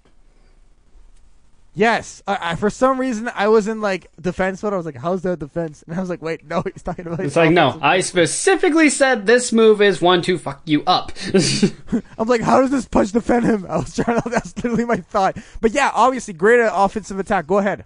Yes. 1.74 2.22
I, 2.28 2.38
I, 2.42 2.56
for 2.56 2.70
some 2.70 3.00
reason, 3.00 3.32
I 3.34 3.48
was 3.48 3.68
in 3.68 3.80
like 3.80 4.08
defense 4.20 4.62
mode. 4.62 4.74
I 4.74 4.78
was 4.78 4.86
like, 4.86 4.98
"How's 4.98 5.22
that 5.22 5.40
defense?" 5.40 5.84
And 5.84 5.96
I 5.96 6.00
was 6.01 6.10
like, 6.10 6.22
"Wait, 6.22 6.46
no, 6.46 6.62
he's 6.74 6.84
talking 6.84 7.08
about." 7.08 7.22
It's 7.22 7.36
like, 7.36 7.51
no, 7.51 7.80
I 7.82 8.01
specifically 8.01 8.90
said 8.90 9.25
this 9.25 9.54
move 9.54 9.82
is 9.82 10.01
one 10.01 10.22
to 10.24 10.38
fuck 10.38 10.62
you 10.66 10.84
up. 10.86 11.13
I'm 12.18 12.28
like, 12.28 12.42
how 12.42 12.62
does 12.62 12.72
this 12.72 12.88
punch 12.88 13.12
defend 13.12 13.46
him? 13.46 13.66
I 13.70 13.78
was 13.78 13.96
trying 13.96 14.22
to. 14.22 14.30
That's 14.30 14.56
literally 14.58 14.86
my 14.86 14.98
thought. 14.98 15.38
But 15.62 15.72
yeah, 15.72 15.92
obviously, 15.94 16.34
great 16.34 16.60
offensive 16.62 17.20
attack. 17.20 17.48
Go 17.48 17.60
ahead. 17.60 17.86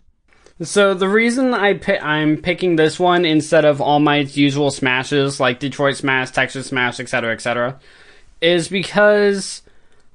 So 0.62 0.94
the 0.94 1.10
reason 1.10 1.54
I 1.54 1.74
pi- 1.74 1.98
I'm 1.98 2.38
picking 2.38 2.78
this 2.78 2.98
one 2.98 3.26
instead 3.26 3.66
of 3.66 3.82
All 3.82 4.00
Might 4.00 4.38
usual 4.38 4.72
smashes 4.72 5.40
like 5.40 5.60
Detroit 5.60 5.98
Smash, 5.98 6.32
Texas 6.32 6.68
Smash, 6.68 7.00
etc., 7.00 7.34
etc., 7.34 7.80
is 8.42 8.70
because 8.70 9.62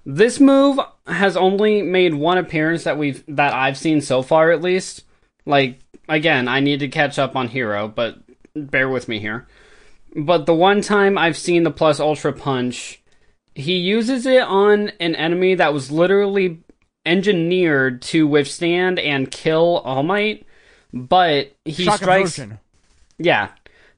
this 0.05 0.41
move 0.41 0.79
has 1.07 1.37
only 1.37 1.83
made 1.83 2.15
one 2.15 2.39
appearance 2.39 2.85
that 2.85 2.99
we've 2.99 3.23
that 3.29 3.53
I've 3.53 3.79
seen 3.79 4.01
so 4.01 4.23
far, 4.23 4.51
at 4.51 4.63
least. 4.63 5.05
Like 5.47 5.81
again, 6.09 6.49
I 6.49 6.61
need 6.61 6.81
to 6.81 6.89
catch 6.89 7.19
up 7.19 7.37
on 7.37 7.49
Hero, 7.49 7.89
but 7.89 8.19
bear 8.55 8.89
with 8.89 9.09
me 9.09 9.21
here. 9.21 9.47
But 10.17 10.47
the 10.47 10.55
one 10.55 10.81
time 10.81 11.17
I've 11.17 11.37
seen 11.37 11.63
the 11.63 11.71
plus 11.71 12.01
ultra 12.01 12.33
punch, 12.33 13.01
he 13.55 13.77
uses 13.77 14.27
it 14.27 14.43
on 14.43 14.91
an 15.01 15.15
enemy 15.15 15.55
that 15.55 15.73
was 15.73 15.91
literally 15.91 16.61
engineered 17.07 18.03
to 18.03 18.27
withstand 18.27 18.99
and 18.99 19.31
kill 19.31 19.79
All 19.85 20.03
Might, 20.03 20.47
but 20.93 21.55
he 21.65 21.85
Shock 21.85 21.99
strikes. 21.99 22.41
Yeah, 23.19 23.51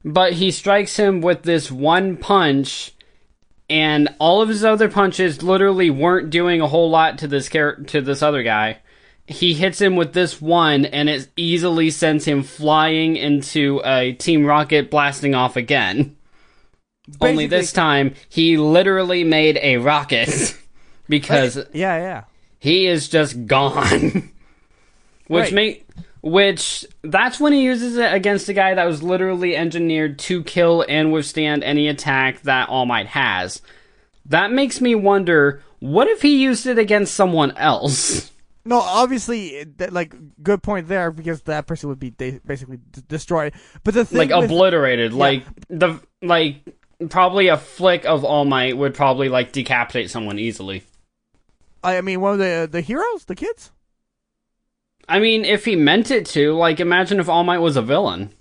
but 0.04 0.34
he 0.34 0.50
strikes 0.50 0.96
him 0.96 1.20
with 1.20 1.42
this 1.42 1.70
one 1.70 2.16
punch, 2.16 2.92
and 3.70 4.08
all 4.18 4.42
of 4.42 4.48
his 4.48 4.64
other 4.64 4.88
punches 4.88 5.42
literally 5.42 5.90
weren't 5.90 6.30
doing 6.30 6.60
a 6.60 6.68
whole 6.68 6.90
lot 6.90 7.18
to 7.18 7.28
this 7.28 7.48
char- 7.48 7.76
to 7.76 8.00
this 8.00 8.22
other 8.22 8.42
guy. 8.42 8.78
He 9.26 9.54
hits 9.54 9.80
him 9.80 9.94
with 9.96 10.12
this 10.12 10.40
one, 10.42 10.84
and 10.84 11.08
it 11.08 11.28
easily 11.36 11.90
sends 11.90 12.24
him 12.24 12.42
flying 12.42 13.16
into 13.16 13.80
a 13.84 14.12
Team 14.14 14.44
Rocket 14.44 14.90
blasting 14.90 15.34
off 15.34 15.56
again. 15.56 16.16
Only 17.20 17.46
this 17.46 17.72
time, 17.72 18.14
he 18.28 18.56
literally 18.56 19.24
made 19.24 19.58
a 19.62 19.76
rocket 19.78 20.56
because 21.08 21.56
Yeah, 21.72 21.96
yeah. 21.98 22.24
he 22.58 22.86
is 22.86 23.08
just 23.08 23.46
gone. 23.46 24.30
which 25.28 25.44
Right. 25.46 25.52
make 25.52 25.86
which 26.22 26.86
that's 27.02 27.38
when 27.40 27.52
he 27.52 27.62
uses 27.62 27.96
it 27.96 28.12
against 28.12 28.48
a 28.48 28.52
guy 28.52 28.74
that 28.74 28.84
was 28.84 29.02
literally 29.02 29.56
engineered 29.56 30.18
to 30.20 30.42
kill 30.44 30.84
and 30.88 31.12
withstand 31.12 31.62
any 31.64 31.88
attack 31.88 32.42
that 32.42 32.68
All 32.68 32.86
Might 32.86 33.08
has. 33.08 33.60
That 34.26 34.52
makes 34.52 34.80
me 34.80 34.94
wonder, 34.94 35.62
what 35.80 36.06
if 36.08 36.22
he 36.22 36.40
used 36.42 36.66
it 36.66 36.78
against 36.78 37.14
someone 37.14 37.50
else? 37.56 38.30
No, 38.64 38.78
obviously, 38.78 39.66
like 39.90 40.14
good 40.40 40.62
point 40.62 40.86
there 40.86 41.10
because 41.10 41.42
that 41.42 41.66
person 41.66 41.88
would 41.88 41.98
be 41.98 42.10
de- 42.10 42.38
basically 42.46 42.76
d- 42.76 43.02
destroyed. 43.08 43.54
But 43.82 43.94
the 43.94 44.04
thing, 44.04 44.18
like 44.18 44.30
with- 44.30 44.52
obliterated. 44.52 45.12
Like 45.12 45.42
the 45.68 45.98
like 46.22 46.58
probably 47.10 47.48
a 47.48 47.56
flick 47.56 48.04
of 48.04 48.24
All 48.24 48.44
Might 48.44 48.76
would 48.76 48.94
probably 48.94 49.28
like 49.28 49.50
decapitate 49.50 50.10
someone 50.10 50.38
easily. 50.38 50.84
I 51.82 52.00
mean, 52.02 52.20
one 52.20 52.34
of 52.34 52.38
the 52.38 52.68
the 52.70 52.82
heroes, 52.82 53.24
the 53.24 53.34
kids. 53.34 53.72
I 55.08 55.18
mean, 55.18 55.44
if 55.44 55.64
he 55.64 55.76
meant 55.76 56.10
it 56.10 56.26
to, 56.26 56.54
like 56.54 56.80
imagine 56.80 57.20
if 57.20 57.28
All 57.28 57.44
Might 57.44 57.58
was 57.58 57.76
a 57.76 57.82
villain. 57.82 58.32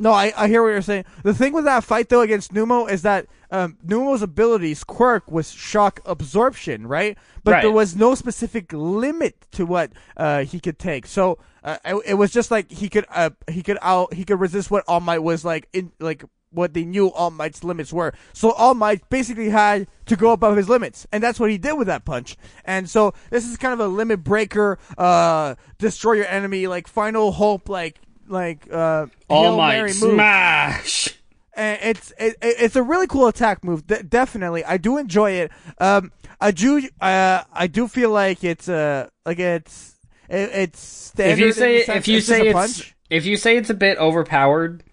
No, 0.00 0.12
I, 0.12 0.32
I 0.36 0.46
hear 0.46 0.62
what 0.62 0.68
you're 0.68 0.80
saying. 0.82 1.06
The 1.24 1.34
thing 1.34 1.52
with 1.52 1.64
that 1.64 1.82
fight 1.82 2.08
though 2.08 2.20
against 2.20 2.54
Nomu 2.54 2.88
is 2.88 3.02
that 3.02 3.26
um, 3.50 3.78
Nomu's 3.84 4.22
abilities 4.22 4.84
quirk 4.84 5.28
was 5.30 5.50
shock 5.50 6.00
absorption, 6.06 6.86
right? 6.86 7.18
But 7.42 7.52
Right. 7.52 7.62
there 7.62 7.72
was 7.72 7.96
no 7.96 8.14
specific 8.14 8.72
limit 8.72 9.46
to 9.52 9.66
what 9.66 9.90
uh, 10.16 10.44
he 10.44 10.60
could 10.60 10.78
take. 10.78 11.06
So 11.06 11.38
uh, 11.64 11.78
it, 11.84 11.96
it 12.06 12.14
was 12.14 12.30
just 12.30 12.50
like 12.52 12.70
he 12.70 12.88
could 12.88 13.06
uh, 13.10 13.30
he 13.50 13.62
could 13.62 13.78
out 13.82 14.14
he 14.14 14.24
could 14.24 14.38
resist 14.38 14.70
what 14.70 14.84
All 14.86 15.00
Might 15.00 15.20
was 15.22 15.44
like 15.44 15.68
in 15.72 15.90
like 15.98 16.22
what 16.50 16.72
they 16.74 16.84
knew 16.84 17.08
All 17.10 17.30
Might's 17.30 17.62
limits 17.64 17.92
were. 17.92 18.12
So 18.32 18.52
All 18.52 18.74
Might 18.74 19.08
basically 19.10 19.50
had 19.50 19.86
to 20.06 20.16
go 20.16 20.32
above 20.32 20.56
his 20.56 20.68
limits, 20.68 21.06
and 21.12 21.22
that's 21.22 21.38
what 21.38 21.50
he 21.50 21.58
did 21.58 21.74
with 21.76 21.86
that 21.88 22.04
punch. 22.04 22.36
And 22.64 22.88
so 22.88 23.12
this 23.30 23.44
is 23.46 23.56
kind 23.56 23.72
of 23.74 23.80
a 23.80 23.88
limit 23.88 24.24
breaker, 24.24 24.78
uh, 24.96 25.54
destroy 25.78 26.14
your 26.14 26.26
enemy, 26.26 26.66
like 26.66 26.88
final 26.88 27.32
hope, 27.32 27.68
like 27.68 28.00
like 28.26 28.66
uh, 28.72 29.06
All 29.28 29.42
Hail 29.42 29.56
Might 29.56 29.72
Mary 29.76 29.88
move 30.00 30.12
smash. 30.14 31.14
and 31.54 31.78
it's 31.82 32.12
it, 32.18 32.36
it- 32.42 32.56
it's 32.60 32.76
a 32.76 32.82
really 32.82 33.06
cool 33.06 33.26
attack 33.26 33.64
move. 33.64 33.86
De- 33.86 34.02
definitely, 34.02 34.64
I 34.64 34.76
do 34.76 34.98
enjoy 34.98 35.32
it. 35.32 35.50
Um, 35.78 36.12
I 36.40 36.50
do 36.50 36.82
uh, 37.00 37.42
I 37.52 37.66
do 37.66 37.88
feel 37.88 38.10
like 38.10 38.44
it's 38.44 38.68
uh 38.68 39.08
like 39.26 39.38
it's 39.38 39.94
it, 40.28 40.50
it's 40.52 40.80
standard. 40.80 41.32
if 41.32 41.38
you 41.40 41.52
say 41.52 41.76
if 41.78 42.06
you 42.08 42.20
say 42.20 42.48
it's 42.48 42.52
punch. 42.52 42.94
if 43.10 43.24
you 43.26 43.36
say 43.36 43.56
it's 43.56 43.70
a 43.70 43.74
bit 43.74 43.98
overpowered, 43.98 44.84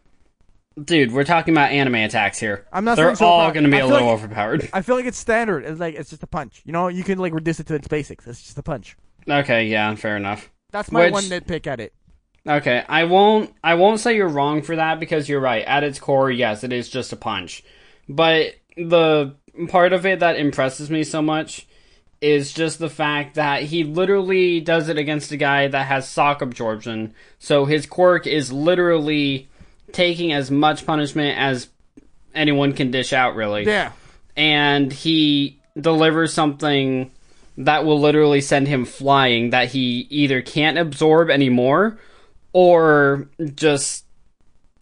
dude, 0.83 1.11
we're 1.11 1.23
talking 1.23 1.53
about 1.53 1.71
anime 1.71 1.95
attacks 1.95 2.39
here. 2.39 2.65
I'm 2.71 2.85
not 2.85 2.95
They're 2.97 3.15
saying 3.15 3.29
all 3.29 3.51
going 3.51 3.63
to 3.65 3.71
be 3.71 3.79
a 3.79 3.85
little 3.85 4.07
like- 4.07 4.15
overpowered. 4.19 4.69
I 4.73 4.81
feel 4.81 4.95
like 4.95 5.05
it's 5.05 5.17
standard. 5.17 5.65
It's 5.65 5.79
like 5.79 5.95
it's 5.95 6.09
just 6.09 6.23
a 6.23 6.27
punch. 6.27 6.61
You 6.65 6.71
know, 6.73 6.87
you 6.87 7.03
can 7.03 7.17
like 7.19 7.33
reduce 7.33 7.59
it 7.59 7.67
to 7.67 7.75
its 7.75 7.87
basics. 7.87 8.27
It's 8.27 8.41
just 8.43 8.57
a 8.57 8.63
punch. 8.63 8.97
Okay, 9.27 9.65
yeah, 9.67 9.93
fair 9.95 10.17
enough. 10.17 10.51
That's 10.71 10.91
my 10.91 11.05
Which- 11.05 11.13
one 11.13 11.23
nitpick 11.23 11.67
at 11.67 11.79
it. 11.79 11.93
Okay, 12.47 12.83
I 12.87 13.05
won't 13.05 13.53
I 13.63 13.73
won't 13.73 13.99
say 13.99 14.15
you're 14.15 14.27
wrong 14.27 14.61
for 14.61 14.75
that 14.75 14.99
because 14.99 15.27
you're 15.27 15.39
right. 15.39 15.65
At 15.65 15.83
its 15.83 15.97
core, 15.99 16.29
yes, 16.29 16.63
it 16.63 16.71
is 16.71 16.89
just 16.89 17.11
a 17.11 17.15
punch. 17.15 17.63
But 18.07 18.53
the 18.77 19.35
part 19.69 19.93
of 19.93 20.05
it 20.05 20.19
that 20.19 20.35
impresses 20.37 20.91
me 20.91 21.03
so 21.03 21.23
much 21.23 21.65
is 22.21 22.53
just 22.53 22.77
the 22.77 22.89
fact 22.89 23.35
that 23.35 23.63
he 23.63 23.83
literally 23.83 24.59
does 24.59 24.89
it 24.89 24.97
against 24.97 25.31
a 25.31 25.37
guy 25.37 25.67
that 25.67 25.87
has 25.87 26.11
shock 26.11 26.41
absorption. 26.43 27.13
So 27.39 27.65
his 27.65 27.85
quirk 27.87 28.27
is 28.27 28.51
literally 28.53 29.49
taking 29.95 30.33
as 30.33 30.51
much 30.51 30.85
punishment 30.85 31.37
as 31.39 31.69
anyone 32.33 32.73
can 32.73 32.91
dish 32.91 33.13
out 33.13 33.35
really. 33.35 33.63
Yeah. 33.65 33.93
and 34.35 34.91
he 34.91 35.61
delivers 35.79 36.33
something 36.33 37.11
that 37.57 37.85
will 37.85 37.99
literally 37.99 38.41
send 38.41 38.67
him 38.67 38.83
flying 38.83 39.51
that 39.51 39.69
he 39.69 40.05
either 40.09 40.41
can't 40.41 40.77
absorb 40.77 41.29
anymore 41.29 41.97
or 42.51 43.29
just 43.55 44.05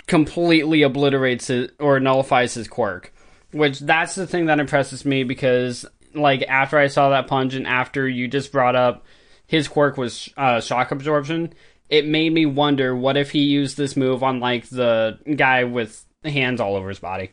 completely 0.07 0.81
obliterates 0.81 1.51
it 1.51 1.71
or 1.79 1.99
nullifies 1.99 2.55
his 2.55 2.67
quirk. 2.67 3.13
Which 3.51 3.79
that's 3.79 4.15
the 4.15 4.25
thing 4.25 4.47
that 4.47 4.59
impresses 4.59 5.05
me 5.05 5.23
because 5.23 5.85
like 6.15 6.41
after 6.47 6.79
I 6.79 6.87
saw 6.87 7.09
that 7.09 7.27
punch 7.27 7.53
and 7.53 7.67
after 7.67 8.07
you 8.07 8.27
just 8.27 8.51
brought 8.51 8.75
up 8.75 9.05
his 9.45 9.67
quirk 9.67 9.97
was 9.97 10.29
uh, 10.37 10.59
shock 10.59 10.89
absorption, 10.89 11.53
it 11.89 12.05
made 12.05 12.33
me 12.33 12.45
wonder 12.45 12.95
what 12.95 13.17
if 13.17 13.31
he 13.31 13.39
used 13.43 13.77
this 13.77 13.95
move 13.95 14.23
on 14.23 14.39
like 14.39 14.67
the 14.69 15.19
guy 15.35 15.63
with 15.63 16.05
hands 16.23 16.59
all 16.61 16.75
over 16.75 16.89
his 16.89 16.99
body. 16.99 17.31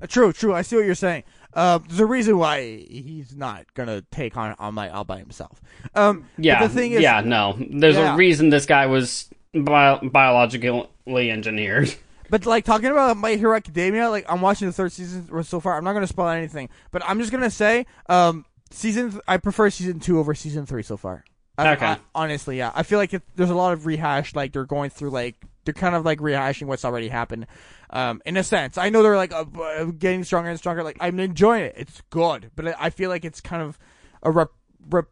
Uh, 0.00 0.06
True, 0.06 0.32
true. 0.32 0.54
I 0.54 0.62
see 0.62 0.76
what 0.76 0.84
you're 0.84 0.94
saying. 0.94 1.24
Uh, 1.54 1.78
there's 1.86 2.00
a 2.00 2.06
reason 2.06 2.38
why 2.38 2.62
he's 2.62 3.36
not 3.36 3.66
gonna 3.74 4.02
take 4.10 4.36
on 4.36 4.54
on 4.58 4.74
my 4.74 4.88
all 4.88 5.04
by 5.04 5.18
himself. 5.18 5.60
Um, 5.94 6.24
Yeah, 6.38 6.62
the 6.66 6.68
thing 6.68 6.92
is, 6.92 7.02
yeah, 7.02 7.20
no. 7.20 7.56
There's 7.70 7.96
Yeah. 7.96 8.14
a 8.14 8.16
reason 8.16 8.48
this 8.50 8.64
guy 8.66 8.86
was 8.86 9.28
bio- 9.54 10.00
biologically 10.02 11.30
engineered. 11.30 11.94
But 12.30 12.46
like 12.46 12.64
talking 12.64 12.86
about 12.90 13.18
My 13.18 13.32
Hero 13.34 13.54
Academia, 13.54 14.08
like 14.08 14.24
I'm 14.26 14.40
watching 14.40 14.66
the 14.66 14.72
third 14.72 14.90
season 14.90 15.28
so 15.44 15.60
far. 15.60 15.76
I'm 15.76 15.84
not 15.84 15.92
gonna 15.92 16.06
spoil 16.06 16.28
anything, 16.28 16.70
but 16.90 17.02
I'm 17.06 17.18
just 17.20 17.30
gonna 17.30 17.50
say, 17.50 17.84
um, 18.08 18.46
season 18.70 19.20
I 19.28 19.36
prefer 19.36 19.68
season 19.68 20.00
two 20.00 20.18
over 20.18 20.34
season 20.34 20.64
three 20.64 20.82
so 20.82 20.96
far. 20.96 21.24
I- 21.66 21.72
Okay. 21.74 21.86
I- 21.86 21.98
honestly, 22.14 22.58
yeah, 22.58 22.72
I 22.74 22.82
feel 22.82 22.98
like 22.98 23.12
it, 23.14 23.22
there's 23.36 23.50
a 23.50 23.54
lot 23.54 23.72
of 23.72 23.86
rehash. 23.86 24.34
Like 24.34 24.52
they're 24.52 24.64
going 24.64 24.90
through 24.90 25.10
like 25.10 25.36
they're 25.64 25.74
kind 25.74 25.94
of 25.94 26.04
like 26.04 26.18
rehashing 26.18 26.66
what's 26.66 26.84
already 26.84 27.08
happened. 27.08 27.46
Um, 27.90 28.22
in 28.24 28.36
a 28.36 28.42
sense, 28.44 28.78
I 28.78 28.88
know 28.88 29.02
they're 29.02 29.16
like 29.16 29.32
uh, 29.32 29.44
uh, 29.60 29.84
getting 29.84 30.24
stronger 30.24 30.50
and 30.50 30.58
stronger. 30.58 30.82
Like 30.82 30.96
I'm 31.00 31.20
enjoying 31.20 31.64
it. 31.64 31.74
It's 31.76 32.02
good, 32.10 32.50
but 32.56 32.74
I- 32.80 32.90
feel 32.90 33.10
like 33.10 33.24
it's 33.24 33.40
kind 33.40 33.62
of 33.62 33.78
a 34.22 34.30
rep, 34.30 34.50
rep 34.90 35.06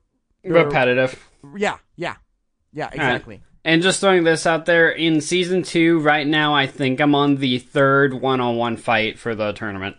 Repetitive. 0.45 1.19
yeah, 1.57 1.77
yeah, 1.97 2.15
yeah, 2.73 2.89
exactly. 2.93 3.43
And 3.65 3.83
just 3.83 4.01
throwing 4.01 4.25
this 4.25 4.47
out 4.47 4.65
there, 4.65 4.89
in 4.91 5.21
season 5.21 5.63
two, 5.63 5.99
right 6.01 6.27
now, 6.27 6.55
I 6.55 6.67
think 6.67 6.99
I'm 7.01 7.15
on 7.15 7.37
the 7.37 7.59
third 7.59 8.15
one 8.15 8.41
on 8.41 8.57
one 8.57 8.79
fight 8.79 9.19
for 9.19 9.35
the 9.35 9.53
tournament. 9.53 9.97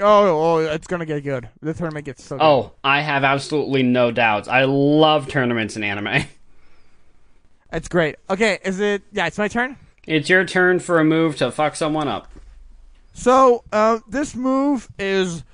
Oh, 0.00 0.56
oh, 0.56 0.58
it's 0.58 0.86
gonna 0.86 1.06
get 1.06 1.22
good. 1.22 1.48
The 1.60 1.74
tournament 1.74 2.06
gets 2.06 2.24
so 2.24 2.36
good. 2.36 2.44
Oh, 2.44 2.72
I 2.82 3.00
have 3.00 3.24
absolutely 3.24 3.82
no 3.82 4.10
doubts. 4.10 4.48
I 4.48 4.64
love 4.64 5.28
tournaments 5.28 5.76
in 5.76 5.84
anime. 5.84 6.24
it's 7.72 7.88
great. 7.88 8.16
Okay, 8.28 8.58
is 8.64 8.80
it? 8.80 9.02
Yeah, 9.12 9.26
it's 9.26 9.38
my 9.38 9.48
turn. 9.48 9.76
It's 10.06 10.28
your 10.28 10.44
turn 10.44 10.80
for 10.80 10.98
a 10.98 11.04
move 11.04 11.36
to 11.36 11.50
fuck 11.50 11.76
someone 11.76 12.08
up. 12.08 12.28
So, 13.12 13.64
uh, 13.72 13.98
this 14.08 14.34
move 14.34 14.88
is 14.98 15.44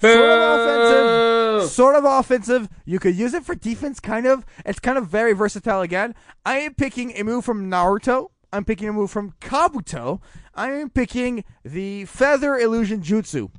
sort 0.00 0.16
of 0.16 0.60
offensive. 0.60 1.70
Sort 1.70 1.96
of 1.96 2.04
offensive. 2.04 2.68
You 2.84 2.98
could 2.98 3.16
use 3.16 3.34
it 3.34 3.44
for 3.44 3.54
defense, 3.54 3.98
kind 3.98 4.26
of. 4.26 4.46
It's 4.64 4.78
kind 4.78 4.96
of 4.96 5.08
very 5.08 5.32
versatile 5.32 5.80
again. 5.80 6.14
I 6.46 6.58
am 6.58 6.74
picking 6.74 7.12
a 7.16 7.24
move 7.24 7.44
from 7.44 7.70
Naruto. 7.70 8.28
I'm 8.52 8.64
picking 8.64 8.88
a 8.88 8.92
move 8.92 9.10
from 9.10 9.34
Kabuto. 9.40 10.20
I 10.54 10.70
am 10.70 10.90
picking 10.90 11.44
the 11.64 12.04
Feather 12.06 12.56
Illusion 12.56 13.02
Jutsu. 13.02 13.50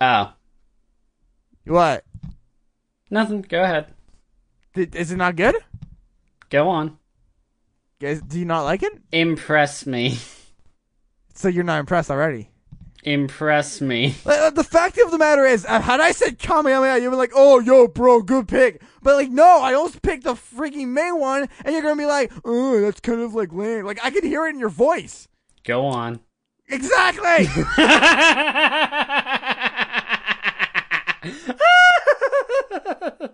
Oh, 0.00 0.32
What? 1.66 2.04
nothing. 3.10 3.42
Go 3.42 3.62
ahead. 3.62 3.86
Is 4.74 5.10
it 5.10 5.16
not 5.16 5.36
good? 5.36 5.56
Go 6.48 6.68
on. 6.68 6.96
Guys, 8.00 8.22
do 8.22 8.38
you 8.38 8.44
not 8.46 8.62
like 8.62 8.82
it? 8.82 8.92
Impress 9.12 9.84
me. 9.86 10.18
So 11.34 11.48
you're 11.48 11.64
not 11.64 11.80
impressed 11.80 12.10
already. 12.10 12.50
Impress 13.02 13.80
me. 13.80 14.14
Uh, 14.26 14.50
the 14.50 14.64
fact 14.64 14.98
of 14.98 15.10
the 15.10 15.18
matter 15.18 15.44
is, 15.44 15.64
uh, 15.66 15.80
had 15.80 16.00
I 16.00 16.12
said 16.12 16.38
Kamehameha, 16.38 16.98
you'd 17.00 17.10
be 17.10 17.16
like, 17.16 17.32
oh, 17.34 17.58
yo, 17.60 17.86
bro, 17.88 18.20
good 18.22 18.46
pick. 18.48 18.82
But, 19.02 19.16
like, 19.16 19.30
no, 19.30 19.60
I 19.62 19.72
almost 19.74 20.02
picked 20.02 20.24
the 20.24 20.34
freaking 20.34 20.88
main 20.88 21.18
one, 21.18 21.48
and 21.64 21.72
you're 21.72 21.82
going 21.82 21.96
to 21.96 22.02
be 22.02 22.06
like, 22.06 22.30
oh, 22.44 22.80
that's 22.80 23.00
kind 23.00 23.20
of, 23.22 23.34
like, 23.34 23.52
lame. 23.52 23.86
Like, 23.86 24.00
I 24.04 24.10
can 24.10 24.24
hear 24.24 24.46
it 24.46 24.50
in 24.50 24.58
your 24.60 24.68
voice. 24.68 25.28
Go 25.64 25.86
on. 25.86 26.20
Exactly! 26.68 27.46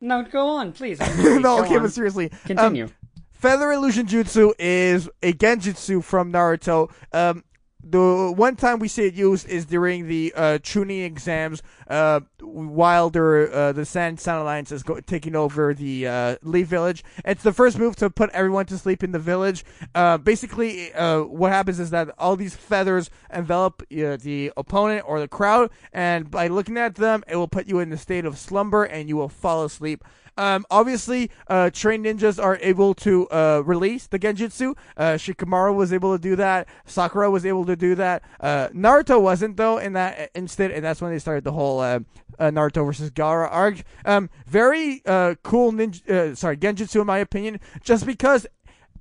no, 0.00 0.22
go 0.24 0.48
on, 0.48 0.72
please. 0.72 0.98
no, 1.00 1.60
okay, 1.62 1.76
on. 1.76 1.82
but 1.82 1.92
seriously. 1.92 2.30
um, 2.32 2.38
Continue. 2.46 2.88
Feather 3.32 3.70
Illusion 3.72 4.06
Jutsu 4.06 4.52
is 4.58 5.08
a 5.22 5.32
genjutsu 5.32 6.04
from 6.04 6.32
Naruto. 6.32 6.90
Um, 7.12 7.44
the 7.82 8.32
one 8.34 8.56
time 8.56 8.78
we 8.78 8.88
see 8.88 9.06
it 9.06 9.14
used 9.14 9.48
is 9.48 9.64
during 9.66 10.06
the 10.06 10.32
uh, 10.36 10.58
Chunin 10.58 11.04
exams, 11.04 11.62
uh, 11.88 12.20
while 12.40 13.10
they're, 13.10 13.52
uh, 13.52 13.72
the 13.72 13.84
Sand 13.84 14.20
Sound 14.20 14.42
Alliance 14.42 14.72
is 14.72 14.82
go- 14.82 15.00
taking 15.00 15.34
over 15.34 15.74
the 15.74 16.06
uh, 16.06 16.36
Leaf 16.42 16.66
Village. 16.66 17.02
It's 17.24 17.42
the 17.42 17.52
first 17.52 17.78
move 17.78 17.96
to 17.96 18.10
put 18.10 18.30
everyone 18.30 18.66
to 18.66 18.78
sleep 18.78 19.02
in 19.02 19.12
the 19.12 19.18
village. 19.18 19.64
Uh, 19.94 20.18
basically, 20.18 20.92
uh, 20.92 21.22
what 21.22 21.52
happens 21.52 21.80
is 21.80 21.90
that 21.90 22.10
all 22.18 22.36
these 22.36 22.54
feathers 22.54 23.10
envelop 23.32 23.82
uh, 23.82 24.16
the 24.16 24.52
opponent 24.56 25.04
or 25.06 25.20
the 25.20 25.28
crowd, 25.28 25.70
and 25.92 26.30
by 26.30 26.48
looking 26.48 26.76
at 26.76 26.96
them, 26.96 27.24
it 27.28 27.36
will 27.36 27.48
put 27.48 27.66
you 27.66 27.78
in 27.78 27.92
a 27.92 27.96
state 27.96 28.24
of 28.24 28.38
slumber, 28.38 28.84
and 28.84 29.08
you 29.08 29.16
will 29.16 29.28
fall 29.28 29.64
asleep. 29.64 30.04
Um, 30.36 30.64
obviously, 30.70 31.30
uh, 31.48 31.70
trained 31.70 32.04
ninjas 32.06 32.42
are 32.42 32.58
able 32.62 32.94
to 32.94 33.28
uh, 33.28 33.62
release 33.64 34.06
the 34.06 34.18
genjutsu. 34.18 34.76
Uh, 34.96 35.12
Shikamaru 35.14 35.74
was 35.74 35.92
able 35.92 36.16
to 36.16 36.20
do 36.22 36.36
that. 36.36 36.68
Sakura 36.86 37.30
was 37.30 37.44
able 37.44 37.64
to 37.66 37.76
do 37.76 37.94
that. 37.96 38.22
Uh, 38.40 38.68
Naruto 38.68 39.20
wasn't 39.20 39.56
though 39.56 39.78
in 39.78 39.92
that 39.94 40.30
instant, 40.34 40.72
and 40.72 40.84
that's 40.84 41.00
when 41.02 41.10
they 41.12 41.18
started 41.18 41.44
the 41.44 41.52
whole 41.52 41.80
uh, 41.80 42.00
uh, 42.38 42.50
Naruto 42.50 42.84
versus 42.86 43.10
Gaara 43.10 43.48
arc. 43.50 43.82
Um, 44.04 44.30
very 44.46 45.02
uh, 45.06 45.34
cool 45.42 45.72
ninja. 45.72 46.08
Uh, 46.08 46.34
sorry, 46.34 46.56
genjutsu 46.56 47.00
in 47.00 47.06
my 47.06 47.18
opinion, 47.18 47.60
just 47.82 48.06
because 48.06 48.46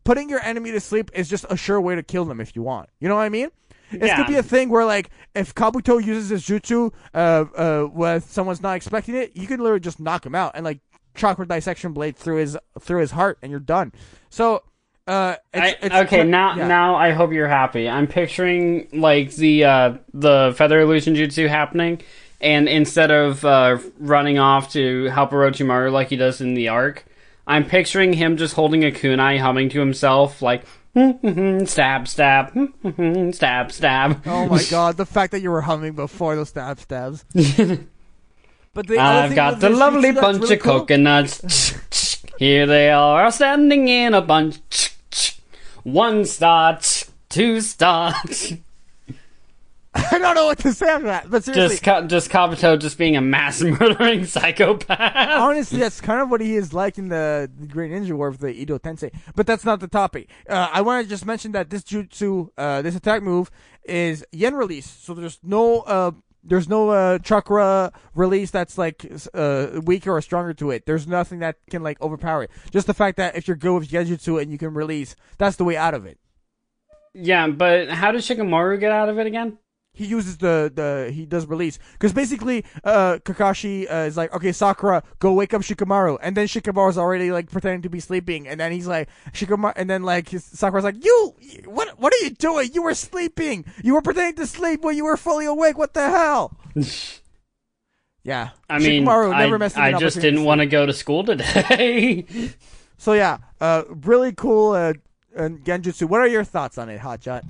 putting 0.04 0.30
your 0.30 0.42
enemy 0.44 0.72
to 0.72 0.80
sleep 0.80 1.12
is 1.14 1.30
just 1.30 1.46
a 1.50 1.56
sure 1.58 1.80
way 1.80 1.96
to 1.96 2.04
kill 2.04 2.26
them 2.26 2.42
if 2.42 2.56
you 2.56 2.64
want. 2.64 2.90
You 3.00 3.08
know 3.08 3.16
what 3.16 3.22
I 3.24 3.30
mean? 3.30 3.50
It 3.92 4.04
Yeah. 4.04 4.18
could 4.18 4.28
be 4.28 4.36
a 4.36 4.44
thing 4.44 4.70
where, 4.70 4.86
like, 4.86 5.10
if 5.34 5.56
Kabuto 5.56 6.04
uses 6.04 6.30
his 6.30 6.44
jutsu 6.46 6.94
uh, 7.14 7.46
uh, 7.56 7.84
when 7.86 8.22
someone's 8.22 8.62
not 8.62 8.76
expecting 8.76 9.16
it, 9.16 9.36
you 9.36 9.48
can 9.48 9.60
literally 9.60 9.80
just 9.80 10.00
knock 10.00 10.26
him 10.26 10.36
out 10.36 10.52
and 10.54 10.64
like 10.64 10.80
chakra 11.20 11.46
dissection 11.46 11.94
blade 11.94 12.16
through 12.16 12.38
his 12.38 12.58
through 12.80 13.02
his 13.02 13.12
heart, 13.12 13.38
and 13.42 13.52
you're 13.52 13.60
done. 13.60 13.92
So, 14.30 14.64
uh, 15.06 15.36
it's, 15.54 15.64
I, 15.64 15.86
it's 15.86 15.96
okay, 15.96 16.24
now 16.24 16.56
yeah. 16.56 16.68
now 16.68 16.96
I 16.96 17.12
hope 17.12 17.32
you're 17.32 17.48
happy. 17.48 17.88
I'm 17.88 18.08
picturing 18.08 18.88
like 18.94 19.34
the 19.36 19.66
uh, 19.66 19.94
the 20.14 20.54
feather 20.56 20.80
illusion 20.80 21.16
jutsu 21.16 21.48
happening, 21.48 22.02
and 22.42 22.68
instead 22.68 23.12
of 23.12 23.44
uh, 23.46 23.78
running 24.00 24.40
off 24.40 24.72
to 24.74 25.06
help 25.06 25.32
Orochimaru 25.32 25.92
like 25.92 26.10
he 26.10 26.16
does 26.16 26.42
in 26.42 26.54
the 26.54 26.70
arc, 26.70 27.06
I'm 27.46 27.66
picturing 27.66 28.14
him 28.14 28.38
just 28.38 28.56
holding 28.56 28.84
a 28.84 28.92
kunai, 28.92 29.40
humming 29.40 29.70
to 29.70 29.80
himself 29.80 30.42
like 30.42 30.64
stab, 31.66 32.08
stab, 32.08 32.52
stab, 33.34 33.72
stab. 33.72 34.22
Oh 34.26 34.48
my 34.48 34.64
god, 34.72 34.98
the 34.98 35.06
fact 35.06 35.32
that 35.32 35.42
you 35.42 35.52
were 35.52 35.62
humming 35.62 35.94
before 35.94 36.36
those 36.36 36.50
stab 36.50 36.80
stabs. 36.80 37.26
but 38.74 38.88
the 38.88 38.98
I've 38.98 39.30
thing 39.30 39.36
got 39.36 39.60
the 39.60 39.70
lovely 39.70 40.12
bunch 40.12 40.42
really 40.42 40.56
of 40.56 40.62
cool- 40.62 40.80
coconuts. 40.82 41.76
Here 42.40 42.66
they 42.66 42.90
are, 42.90 43.30
standing 43.32 43.88
in 43.88 44.14
a 44.14 44.22
bunch. 44.22 44.96
One 45.84 46.26
star, 46.26 46.80
two 47.28 47.60
star. 47.62 48.14
I 49.96 50.20
don't 50.20 50.36
know 50.36 50.46
what 50.46 50.60
to 50.60 50.72
say 50.72 50.88
after 50.88 51.08
that, 51.08 51.30
but 51.32 51.44
seriously, 51.44 51.80
just 51.84 52.08
just 52.10 52.30
Kabuto 52.30 52.80
just 52.80 52.98
being 52.98 53.18
a 53.18 53.22
mass 53.22 53.62
murdering 53.80 54.26
psychopath. 54.26 55.16
honestly, 55.16 55.80
that's 55.80 56.00
kind 56.00 56.22
of 56.22 56.30
what 56.30 56.42
he 56.42 56.56
is 56.56 56.74
like 56.74 56.98
in 57.00 57.10
the, 57.10 57.50
the 57.60 57.66
Great 57.66 57.92
Ninja 57.92 58.12
War 58.12 58.30
with 58.30 58.40
the 58.40 58.50
Edo 58.50 58.78
Tensei. 58.78 59.12
But 59.36 59.48
that's 59.48 59.66
not 59.66 59.80
the 59.80 59.88
topic. 59.88 60.30
Uh, 60.48 60.70
I 60.72 60.82
want 60.82 61.04
to 61.06 61.10
just 61.10 61.26
mention 61.26 61.54
that 61.54 61.72
this 61.72 61.82
jutsu, 61.84 62.50
uh, 62.58 62.84
this 62.84 62.96
attack 62.96 63.24
move, 63.24 63.50
is 63.84 64.24
yen 64.32 64.54
release. 64.54 64.88
So 64.90 65.14
there's 65.16 65.40
no, 65.44 65.80
uh, 65.82 66.12
there's 66.44 66.70
no 66.70 66.90
uh, 66.90 67.20
chakra 67.20 67.92
release 68.16 68.52
that's 68.52 68.78
like 68.78 69.06
uh, 69.34 69.82
weaker 69.84 70.12
or 70.12 70.22
stronger 70.22 70.54
to 70.56 70.72
it. 70.72 70.86
There's 70.86 71.08
nothing 71.08 71.40
that 71.40 71.58
can 71.70 71.84
like 71.84 72.02
overpower 72.02 72.44
it. 72.44 72.52
Just 72.72 72.88
the 72.88 72.94
fact 72.94 73.18
that 73.18 73.36
if 73.36 73.48
you're 73.48 73.58
good 73.58 73.80
with 73.80 73.90
genjutsu 73.90 74.42
and 74.42 74.52
you 74.52 74.58
can 74.58 74.74
release, 74.74 75.16
that's 75.38 75.58
the 75.58 75.64
way 75.66 75.76
out 75.78 75.94
of 75.94 76.06
it. 76.06 76.18
yeah, 77.14 77.48
but 77.48 77.90
how 77.90 78.12
does 78.12 78.28
Shikamaru 78.28 78.80
get 78.80 78.92
out 78.92 79.10
of 79.10 79.20
it 79.20 79.28
again? 79.28 79.58
He 80.00 80.06
uses 80.06 80.38
the 80.38 80.72
the 80.74 81.12
he 81.12 81.26
does 81.26 81.46
release. 81.46 81.78
Because 81.92 82.14
basically 82.14 82.64
uh 82.86 83.18
Kakashi 83.26 83.86
uh, 83.92 84.08
is 84.08 84.16
like 84.16 84.34
okay 84.34 84.54
Sakura 84.54 85.04
go 85.20 85.34
wake 85.34 85.54
up 85.54 85.62
Shikamaru. 85.62 86.18
And 86.22 86.38
then 86.38 86.48
Shikamaru's 86.48 86.98
already 86.98 87.32
like 87.34 87.52
pretending 87.52 87.82
to 87.82 87.90
be 87.90 88.00
sleeping. 88.00 88.48
And 88.48 88.62
then 88.62 88.72
he's 88.72 88.88
like 88.88 89.10
Shikamaru 89.34 89.74
and 89.76 89.90
then 89.90 90.04
like 90.04 90.30
his, 90.30 90.46
Sakura's 90.46 90.86
like 90.86 91.04
you 91.04 91.36
what 91.66 92.00
what 92.00 92.14
are 92.14 92.24
you 92.24 92.30
doing? 92.30 92.70
You 92.74 92.82
were 92.84 92.94
sleeping. 92.94 93.66
You 93.84 93.94
were 93.94 94.02
pretending 94.02 94.36
to 94.36 94.48
sleep 94.48 94.84
when 94.84 94.96
you 94.96 95.04
were 95.04 95.18
fully 95.18 95.46
awake. 95.46 95.78
What 95.78 95.94
the 95.94 96.10
hell? 96.10 96.58
Yeah. 98.22 98.50
I 98.70 98.80
mean, 98.80 99.06
Shikamaru 99.06 99.34
I, 99.34 99.46
never 99.46 99.58
messed 99.58 99.78
I 99.78 99.98
just 99.98 100.20
didn't 100.20 100.44
want 100.44 100.60
to 100.60 100.68
go 100.68 100.86
to 100.86 100.94
school 100.94 101.24
today. 101.24 102.26
so 102.98 103.14
yeah 103.14 103.38
uh 103.60 103.84
really 103.90 104.34
cool 104.34 104.74
uh, 104.74 104.94
uh 105.36 105.50
Genjutsu. 105.50 106.08
What 106.08 106.20
are 106.20 106.28
your 106.28 106.44
thoughts 106.44 106.78
on 106.78 106.90
it 106.90 107.00
Hotshot 107.00 107.44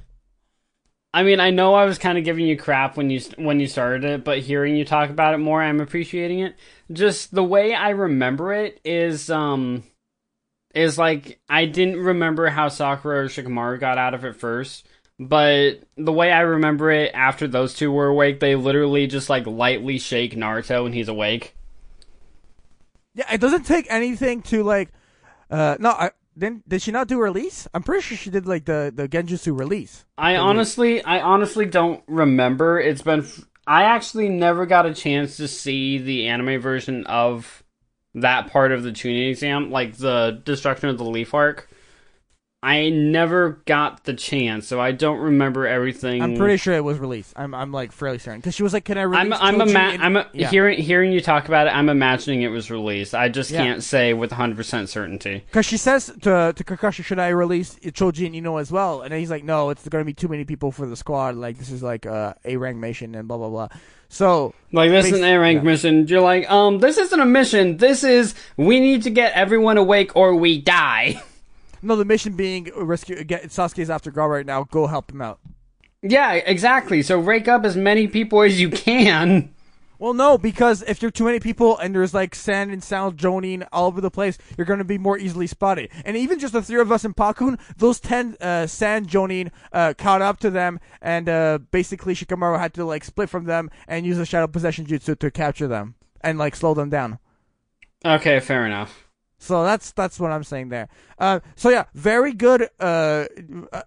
I 1.13 1.23
mean, 1.23 1.39
I 1.39 1.49
know 1.49 1.73
I 1.73 1.85
was 1.85 1.97
kind 1.97 2.17
of 2.17 2.23
giving 2.23 2.45
you 2.45 2.55
crap 2.55 2.95
when 2.95 3.09
you 3.09 3.19
when 3.37 3.59
you 3.59 3.67
started 3.67 4.03
it, 4.03 4.23
but 4.23 4.39
hearing 4.39 4.75
you 4.75 4.85
talk 4.85 5.09
about 5.09 5.33
it 5.33 5.39
more, 5.39 5.61
I'm 5.61 5.79
appreciating 5.79 6.39
it. 6.39 6.55
Just 6.91 7.33
the 7.33 7.43
way 7.43 7.73
I 7.73 7.89
remember 7.89 8.53
it 8.53 8.79
is, 8.85 9.29
um, 9.31 9.83
is 10.75 10.97
like 10.97 11.39
I 11.49 11.65
didn't 11.65 11.99
remember 11.99 12.47
how 12.49 12.69
Sakura 12.69 13.25
or 13.25 13.27
Shikamaru 13.27 13.79
got 13.79 13.97
out 13.97 14.13
of 14.13 14.23
it 14.23 14.35
first, 14.35 14.87
but 15.19 15.79
the 15.97 16.13
way 16.13 16.31
I 16.31 16.41
remember 16.41 16.91
it 16.91 17.11
after 17.13 17.47
those 17.47 17.73
two 17.73 17.91
were 17.91 18.07
awake, 18.07 18.39
they 18.39 18.55
literally 18.55 19.07
just 19.07 19.29
like 19.29 19.47
lightly 19.47 19.97
shake 19.97 20.35
Naruto 20.35 20.85
and 20.85 20.93
he's 20.93 21.07
awake. 21.07 21.55
Yeah, 23.15 23.33
it 23.33 23.41
doesn't 23.41 23.65
take 23.65 23.87
anything 23.89 24.43
to 24.43 24.63
like. 24.63 24.89
Uh, 25.49 25.75
no, 25.79 25.89
I 25.89 26.11
then 26.39 26.63
did 26.67 26.81
she 26.81 26.91
not 26.91 27.07
do 27.07 27.19
release? 27.19 27.67
I'm 27.73 27.83
pretty 27.83 28.01
sure 28.01 28.17
she 28.17 28.29
did 28.29 28.47
like 28.47 28.65
the 28.65 28.91
the 28.93 29.07
Genjutsu 29.07 29.57
release. 29.57 30.05
I 30.17 30.37
honestly, 30.37 31.03
I 31.03 31.21
honestly 31.21 31.65
don't 31.65 32.03
remember. 32.07 32.79
It's 32.79 33.01
been. 33.01 33.25
I 33.67 33.83
actually 33.83 34.29
never 34.29 34.65
got 34.65 34.85
a 34.85 34.93
chance 34.93 35.37
to 35.37 35.47
see 35.47 35.99
the 35.99 36.27
anime 36.27 36.59
version 36.59 37.05
of 37.05 37.63
that 38.15 38.51
part 38.51 38.71
of 38.71 38.83
the 38.83 38.91
Chunin 38.91 39.29
exam, 39.29 39.69
like 39.69 39.97
the 39.97 40.41
destruction 40.43 40.89
of 40.89 40.97
the 40.97 41.03
leaf 41.03 41.33
arc. 41.33 41.69
I 42.61 42.89
never 42.89 43.61
got 43.65 44.03
the 44.03 44.13
chance, 44.13 44.67
so 44.67 44.81
I 44.81 44.91
don't 44.91 45.19
remember 45.19 45.65
everything. 45.65 46.21
I'm 46.21 46.35
pretty 46.35 46.57
sure 46.57 46.73
it 46.73 46.83
was 46.83 46.99
released. 46.99 47.31
I'm 47.37 47.55
I'm 47.55 47.71
like 47.71 47.93
fairly 47.93 48.17
certain 48.19 48.41
because 48.41 48.53
she 48.53 48.63
was 48.63 48.73
like, 48.73 48.83
"Can 48.83 48.97
I 48.97 49.03
release?" 49.03 49.37
I'm 49.39 49.61
I'm, 49.61 49.69
ima- 49.69 49.89
in-" 49.93 50.01
I'm 50.01 50.17
a- 50.17 50.27
yeah. 50.33 50.49
hearing 50.49 50.77
hearing 50.77 51.13
you 51.13 51.21
talk 51.21 51.47
about 51.47 51.67
it. 51.67 51.69
I'm 51.69 51.87
imagining 51.87 52.41
it 52.41 52.49
was 52.49 52.69
released. 52.69 53.15
I 53.15 53.29
just 53.29 53.49
Yeah. 53.49 53.63
can't 53.63 53.81
say 53.81 54.13
with 54.13 54.31
100 54.31 54.57
percent 54.57 54.89
certainty. 54.89 55.43
Because 55.47 55.65
she 55.65 55.77
says 55.77 56.07
to 56.23 56.51
to 56.53 56.63
Kakashi, 56.65 57.01
"Should 57.01 57.19
I 57.19 57.29
release 57.29 57.75
Choji 57.75 58.25
and 58.25 58.35
Ino 58.35 58.57
as 58.57 58.73
well?" 58.73 59.03
And 59.03 59.11
then 59.13 59.21
he's 59.21 59.29
like, 59.31 59.45
"No, 59.45 59.69
it's 59.69 59.87
going 59.87 60.01
to 60.01 60.05
be 60.05 60.13
too 60.13 60.27
many 60.27 60.43
people 60.43 60.73
for 60.73 60.85
the 60.85 60.97
squad. 60.97 61.35
Like 61.35 61.57
this 61.57 61.71
is 61.71 61.81
like 61.81 62.05
uh, 62.05 62.33
a 62.43 62.57
rank 62.57 62.77
mission 62.77 63.15
and 63.15 63.25
blah 63.25 63.37
blah 63.37 63.49
blah." 63.49 63.69
So 64.09 64.53
Like 64.73 64.89
this 64.89 65.05
is 65.05 65.13
an 65.19 65.23
A 65.23 65.37
rank 65.37 65.57
yeah. 65.59 65.63
mission. 65.63 66.07
You're 66.07 66.19
like, 66.19 66.49
um, 66.51 66.79
this 66.79 66.97
isn't 66.97 67.19
a 67.21 67.25
mission. 67.25 67.77
This 67.77 68.03
is 68.03 68.35
we 68.57 68.81
need 68.81 69.03
to 69.03 69.11
get 69.11 69.31
everyone 69.33 69.77
awake 69.77 70.13
or 70.17 70.35
we 70.35 70.59
die. 70.59 71.21
no, 71.81 71.95
the 71.95 72.05
mission 72.05 72.33
being 72.33 72.69
rescue 72.75 73.23
get 73.23 73.43
Sasuke's 73.49 73.89
after 73.89 74.11
guard 74.11 74.31
right 74.31 74.45
now. 74.45 74.63
Go 74.63 74.87
help 74.87 75.11
him 75.11 75.21
out. 75.21 75.39
yeah, 76.01 76.33
exactly. 76.33 77.01
So 77.01 77.19
rake 77.19 77.47
up 77.47 77.65
as 77.65 77.75
many 77.75 78.07
people 78.07 78.41
as 78.41 78.59
you 78.59 78.69
can. 78.69 79.53
Well, 80.01 80.13
no, 80.13 80.37
because 80.37 80.81
if 80.83 81.01
you're 81.01 81.11
too 81.11 81.25
many 81.25 81.41
people 81.41 81.77
and 81.77 81.93
there's 81.93 82.13
like 82.13 82.33
sand 82.33 82.71
and 82.71 82.81
sound 82.81 83.17
jonin 83.17 83.67
all 83.73 83.87
over 83.87 83.99
the 83.99 84.09
place, 84.09 84.37
you're 84.57 84.63
going 84.63 84.79
to 84.79 84.85
be 84.85 84.97
more 84.97 85.17
easily 85.17 85.45
spotted. 85.45 85.89
And 86.05 86.15
even 86.15 86.39
just 86.39 86.53
the 86.53 86.61
three 86.61 86.79
of 86.79 86.89
us 86.89 87.03
in 87.03 87.13
Pakkun, 87.13 87.59
those 87.75 87.99
ten 87.99 88.37
uh, 88.39 88.65
sand 88.65 89.09
jonin 89.09 89.51
uh, 89.73 89.93
caught 89.97 90.21
up 90.21 90.39
to 90.39 90.49
them, 90.49 90.79
and 91.01 91.27
uh, 91.27 91.59
basically 91.71 92.15
Shikamaru 92.15 92.57
had 92.59 92.73
to 92.75 92.85
like 92.85 93.03
split 93.03 93.29
from 93.29 93.43
them 93.43 93.69
and 93.89 94.05
use 94.05 94.15
the 94.15 94.25
shadow 94.25 94.47
possession 94.47 94.85
jutsu 94.85 95.19
to 95.19 95.29
capture 95.29 95.67
them 95.67 95.95
and 96.21 96.37
like 96.37 96.55
slow 96.55 96.73
them 96.73 96.89
down. 96.89 97.19
Okay, 98.05 98.39
fair 98.39 98.65
enough. 98.65 99.08
So 99.41 99.63
that's 99.63 99.91
that's 99.93 100.19
what 100.19 100.31
I'm 100.31 100.43
saying 100.43 100.67
there. 100.69 100.89
Uh, 101.17 101.39
so 101.55 101.69
yeah, 101.69 101.85
very 101.93 102.33
good 102.33 102.67
uh, 102.79 103.25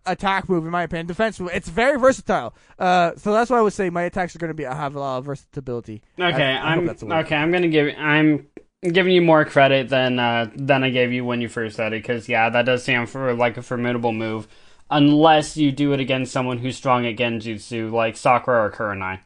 attack 0.07 0.49
move 0.49 0.65
in 0.65 0.71
my 0.71 0.83
opinion. 0.83 1.07
Defense 1.07 1.39
move. 1.39 1.51
It's 1.53 1.69
very 1.69 1.99
versatile. 1.99 2.55
Uh, 2.79 3.13
so 3.17 3.33
that's 3.33 3.51
why 3.51 3.59
I 3.59 3.61
would 3.61 3.75
say 3.75 3.91
my 3.91 4.03
attacks 4.03 4.35
are 4.35 4.39
going 4.39 4.49
to 4.51 4.55
be 4.55 4.65
have 4.65 4.95
a 4.95 4.99
lot 4.99 5.19
of 5.19 5.27
versatility. 5.27 6.03
Okay, 6.19 6.43
I- 6.43 6.57
I 6.57 6.71
hope 6.71 6.79
I'm 6.81 6.87
that's 6.87 7.03
a 7.03 7.07
word. 7.07 7.27
okay. 7.27 7.37
I'm 7.37 7.53
gonna 7.53 7.69
give 7.69 7.95
I'm 7.99 8.47
giving 8.83 9.13
you 9.13 9.21
more 9.23 9.45
credit 9.45 9.89
than 9.91 10.19
uh, 10.19 10.51
than 10.57 10.83
I 10.85 10.91
gave 10.91 11.13
you 11.13 11.25
when 11.25 11.41
you 11.43 11.49
first 11.49 11.77
said 11.77 11.93
it 11.93 12.03
because 12.03 12.29
yeah, 12.29 12.49
that 12.51 12.65
does 12.65 12.83
sound 12.83 13.11
for 13.11 13.35
like 13.35 13.57
a 13.59 13.63
formidable 13.63 14.13
move. 14.13 14.49
Unless 14.91 15.57
you 15.57 15.71
do 15.73 15.93
it 15.93 16.01
against 16.01 16.33
someone 16.33 16.59
who's 16.59 16.77
strong 16.77 17.07
at 17.07 17.17
Genjutsu, 17.17 17.91
like 17.93 18.17
Sakura 18.17 18.65
or 18.65 18.71
Kurenai. 18.71 19.21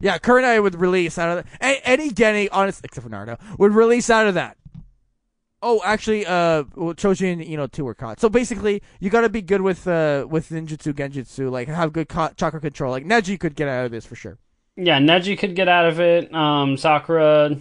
Yeah, 0.00 0.18
Kurenai 0.18 0.60
would 0.60 0.74
release 0.74 1.18
out 1.18 1.38
of 1.38 1.46
any, 1.60 1.80
any 1.84 2.10
Genin, 2.10 2.48
honest 2.50 2.84
except 2.84 3.04
for 3.04 3.10
Naruto, 3.10 3.38
would 3.58 3.72
release 3.74 4.10
out 4.10 4.26
of 4.26 4.34
that. 4.34 4.56
Oh, 5.64 5.80
actually, 5.84 6.26
uh, 6.26 6.64
well, 6.74 6.92
Choji 6.92 7.32
and 7.32 7.44
you 7.44 7.56
know 7.56 7.68
two 7.68 7.84
were 7.84 7.94
caught. 7.94 8.18
So 8.18 8.28
basically, 8.28 8.82
you 8.98 9.10
got 9.10 9.20
to 9.20 9.28
be 9.28 9.40
good 9.40 9.60
with 9.60 9.86
uh 9.86 10.26
with 10.28 10.48
ninjutsu, 10.50 10.92
genjutsu, 10.92 11.50
like 11.50 11.68
have 11.68 11.92
good 11.92 12.08
ca- 12.08 12.32
chakra 12.36 12.60
control. 12.60 12.90
Like 12.90 13.04
Neji 13.04 13.38
could 13.38 13.54
get 13.54 13.68
out 13.68 13.86
of 13.86 13.92
this 13.92 14.04
for 14.04 14.16
sure. 14.16 14.38
Yeah, 14.76 14.98
Neji 14.98 15.38
could 15.38 15.54
get 15.54 15.68
out 15.68 15.86
of 15.86 16.00
it. 16.00 16.34
Um, 16.34 16.76
Sakura, 16.76 17.56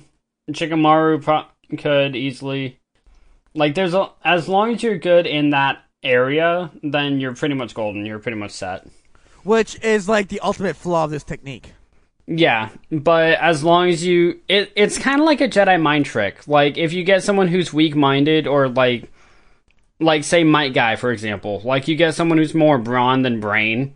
Shikamaru 0.49 1.21
pro- 1.21 1.77
could 1.77 2.15
easily. 2.15 2.79
Like, 3.53 3.75
there's 3.75 3.93
a 3.93 4.09
as 4.23 4.47
long 4.47 4.73
as 4.73 4.81
you're 4.81 4.97
good 4.97 5.27
in 5.27 5.51
that 5.51 5.83
area, 6.01 6.71
then 6.81 7.19
you're 7.19 7.35
pretty 7.35 7.53
much 7.53 7.73
golden. 7.75 8.05
You're 8.05 8.19
pretty 8.19 8.37
much 8.37 8.51
set. 8.51 8.87
Which 9.43 9.79
is 9.83 10.07
like 10.09 10.29
the 10.29 10.39
ultimate 10.39 10.75
flaw 10.75 11.03
of 11.03 11.11
this 11.11 11.23
technique. 11.23 11.73
Yeah, 12.27 12.69
but 12.91 13.33
as 13.39 13.63
long 13.63 13.89
as 13.89 14.05
you, 14.05 14.39
it 14.47 14.71
it's 14.75 14.97
kind 14.97 15.19
of 15.19 15.25
like 15.25 15.41
a 15.41 15.47
Jedi 15.49 15.81
mind 15.81 16.05
trick. 16.05 16.47
Like 16.47 16.77
if 16.77 16.93
you 16.93 17.03
get 17.03 17.23
someone 17.23 17.47
who's 17.47 17.73
weak 17.73 17.95
minded, 17.95 18.47
or 18.47 18.69
like, 18.69 19.11
like 19.99 20.23
say 20.23 20.43
Might 20.43 20.73
Guy 20.73 20.95
for 20.95 21.11
example, 21.11 21.61
like 21.65 21.87
you 21.87 21.95
get 21.95 22.15
someone 22.15 22.37
who's 22.37 22.53
more 22.53 22.77
brawn 22.77 23.23
than 23.23 23.39
brain, 23.39 23.95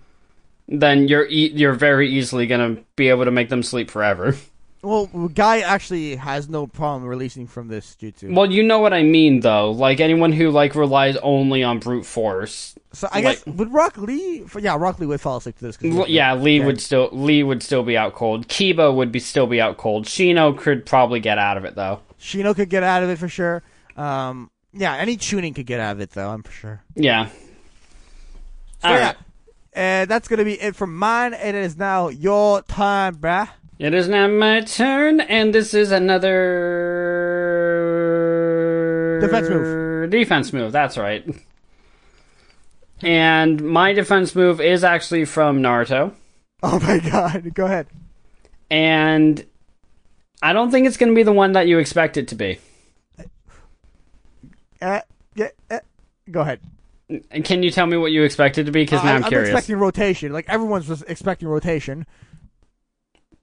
then 0.68 1.08
you're 1.08 1.28
e- 1.28 1.52
you're 1.54 1.74
very 1.74 2.10
easily 2.10 2.48
gonna 2.48 2.78
be 2.96 3.10
able 3.10 3.26
to 3.26 3.32
make 3.32 3.50
them 3.50 3.64
sleep 3.64 3.90
forever. 3.90 4.36
Well, 4.86 5.08
Guy 5.30 5.60
actually 5.62 6.16
has 6.16 6.48
no 6.48 6.68
problem 6.68 7.06
releasing 7.10 7.48
from 7.48 7.68
this 7.70 7.98
jutsu. 8.00 8.34
Well, 8.34 8.52
you 8.52 8.62
know 8.64 8.80
what 8.80 8.94
I 8.94 9.02
mean, 9.04 9.40
though. 9.40 9.72
Like 9.72 10.00
anyone 10.00 10.32
who 10.32 10.52
like 10.52 10.76
relies 10.76 11.18
only 11.18 11.64
on 11.64 11.80
brute 11.80 12.06
force. 12.06 12.76
so 12.94 13.08
I 13.12 13.22
guess 13.22 13.46
would 13.46 13.74
Rock 13.74 13.98
Lee? 13.98 14.46
Yeah, 14.60 14.78
Rock 14.78 15.00
Lee 15.00 15.08
would 15.08 15.20
fall 15.20 15.38
asleep 15.38 15.58
to 15.58 15.66
this. 15.66 15.76
'cause 15.78 15.90
L- 15.92 15.98
he's- 15.98 16.10
Yeah, 16.10 16.34
Lee 16.36 16.60
would 16.60 16.80
still 16.80 17.10
Lee 17.12 17.42
would 17.44 17.64
still 17.64 17.84
be 17.84 17.98
out 17.98 18.14
cold. 18.14 18.48
Kiba 18.48 18.94
would 18.96 19.12
be 19.12 19.20
still 19.20 19.48
be 19.48 19.60
out 19.60 19.78
cold. 19.78 20.06
Shino 20.06 20.56
could 20.58 20.86
probably 20.86 21.20
get 21.20 21.38
out 21.38 21.58
of 21.58 21.66
it 21.66 21.76
though. 21.76 22.02
Shino 22.20 22.56
could 22.56 22.70
get 22.70 22.84
out 22.84 23.02
of 23.04 23.10
it 23.10 23.18
for 23.18 23.28
sure. 23.28 23.64
Um, 23.98 24.50
yeah, 24.72 24.96
any 24.96 25.18
Chunin 25.18 25.56
could 25.56 25.66
get 25.66 25.80
out 25.80 25.94
of 25.94 26.02
it 26.02 26.12
though. 26.12 26.30
I'm 26.30 26.44
for 26.44 26.52
sure. 26.52 26.84
Yeah. 26.96 27.30
So, 28.82 28.90
All 28.90 28.94
yeah, 28.94 29.06
right. 29.08 29.16
and 29.74 30.10
that's 30.10 30.28
gonna 30.28 30.44
be 30.46 30.62
it 30.62 30.76
for 30.76 30.86
mine. 30.88 31.34
And 31.34 31.56
it 31.58 31.64
is 31.64 31.76
now 31.78 32.10
your 32.10 32.62
time, 32.62 33.16
bruh. 33.16 33.50
It 33.78 33.94
is 33.94 34.08
now 34.08 34.28
my 34.28 34.62
turn, 34.62 35.20
and 35.20 35.54
this 35.54 35.74
is 35.74 35.92
another 38.36 39.20
Defense 39.22 39.50
move. 39.50 40.10
Defense 40.10 40.54
move. 40.54 40.72
That's 40.72 40.98
right. 40.98 41.26
And 43.02 43.62
my 43.62 43.92
defense 43.94 44.34
move 44.36 44.62
is 44.62 44.84
actually 44.84 45.26
from 45.26 45.60
Naruto, 45.62 46.14
Oh 46.64 46.80
my 46.80 47.00
god, 47.00 47.54
go 47.54 47.66
ahead. 47.66 47.88
and 48.72 49.46
I 50.42 50.54
don't 50.54 50.72
think 50.72 50.88
it's 50.88 50.96
going 50.98 51.10
to 51.12 51.16
be 51.16 51.24
the 51.24 51.34
one 51.34 51.52
that 51.54 51.68
you 51.68 51.78
expect 51.80 52.16
it 52.18 52.30
to 52.30 52.36
be. 52.36 52.60
Uh, 54.82 55.02
yeah, 55.36 55.50
uh, 55.70 55.80
go 56.32 56.42
ahead. 56.42 56.60
And 57.10 57.44
Can 57.44 57.62
you 57.64 57.70
tell 57.72 57.86
me 57.86 57.98
what 57.98 58.12
you 58.12 58.24
expect 58.24 58.58
it 58.58 58.64
to 58.66 58.72
be? 58.72 58.84
Because 58.84 59.04
now 59.04 59.12
I, 59.12 59.16
I'm 59.18 59.24
I'm 59.26 59.30
curious. 59.30 59.50
expecting 59.50 59.76
rotation. 59.78 60.32
Like 60.32 60.46
everyone's 60.48 60.88
just 60.88 61.04
expecting 61.08 61.48
rotation. 61.50 62.06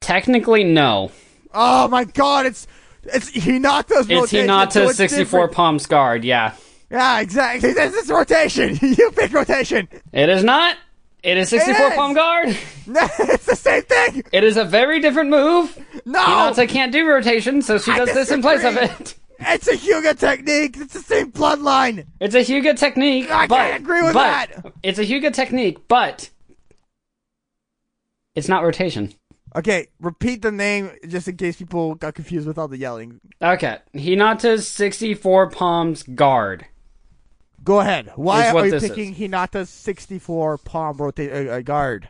Technically, 0.02 0.64
no. 0.64 1.10
Oh 1.54 1.88
my 1.88 2.04
god, 2.04 2.46
it's 2.46 2.66
it's 3.04 3.30
Hinata's 3.30 4.08
It's 4.08 4.10
rotation. 4.10 4.48
Hinata's 4.48 4.72
so 4.74 4.88
it's 4.88 4.96
64 4.96 5.24
different. 5.24 5.52
palms 5.52 5.86
guard. 5.86 6.24
Yeah, 6.24 6.54
Yeah, 6.90 7.20
exactly. 7.20 7.72
This 7.74 7.94
is 7.94 8.10
rotation. 8.10 8.78
you 8.82 9.10
pick 9.12 9.32
rotation. 9.32 9.88
it 10.12 10.28
is 10.28 10.44
not. 10.44 10.76
It 11.22 11.36
is 11.36 11.48
64 11.50 11.86
is! 11.88 11.94
palm 11.94 12.14
guard. 12.14 12.56
No, 12.84 13.00
it's 13.20 13.46
the 13.46 13.54
same 13.54 13.82
thing. 13.82 14.24
It 14.32 14.42
is 14.42 14.56
a 14.56 14.64
very 14.64 14.98
different 14.98 15.30
move. 15.30 15.78
No, 16.04 16.18
Hinata 16.20 16.68
can't 16.68 16.90
do 16.90 17.06
rotation, 17.08 17.62
so 17.62 17.78
she 17.78 17.92
I 17.92 17.98
does 17.98 18.12
this 18.12 18.32
in 18.32 18.42
place 18.42 18.64
of 18.64 18.76
it. 18.76 19.14
it's 19.38 19.68
a 19.68 19.74
Hyuga 19.76 20.18
technique. 20.18 20.76
It's 20.78 20.94
the 20.94 20.98
same 21.00 21.30
bloodline. 21.30 22.06
It's 22.18 22.34
a 22.34 22.40
Hyuga 22.40 22.76
technique. 22.76 23.30
I 23.30 23.46
but, 23.46 23.56
can't 23.56 23.82
agree 23.82 24.02
with 24.02 24.14
but 24.14 24.50
that. 24.50 24.72
It's 24.82 24.98
a 24.98 25.04
Hyuga 25.04 25.32
technique, 25.32 25.86
but 25.86 26.28
it's 28.34 28.48
not 28.48 28.64
rotation. 28.64 29.14
Okay, 29.54 29.88
repeat 30.00 30.40
the 30.40 30.50
name 30.50 30.90
just 31.06 31.28
in 31.28 31.36
case 31.36 31.56
people 31.56 31.94
got 31.94 32.14
confused 32.14 32.46
with 32.46 32.56
all 32.56 32.68
the 32.68 32.78
yelling. 32.78 33.20
Okay, 33.40 33.78
Hinata's 33.94 34.66
64 34.66 35.50
palms 35.50 36.02
guard. 36.02 36.66
Go 37.64 37.80
ahead. 37.80 38.12
Why 38.16 38.48
are 38.48 38.66
you 38.66 38.80
picking 38.80 39.14
Hinata's 39.14 39.70
64 39.70 40.58
palm 40.58 40.96
rotate 40.96 41.32
uh, 41.32 41.52
uh, 41.52 41.60
guard? 41.60 42.08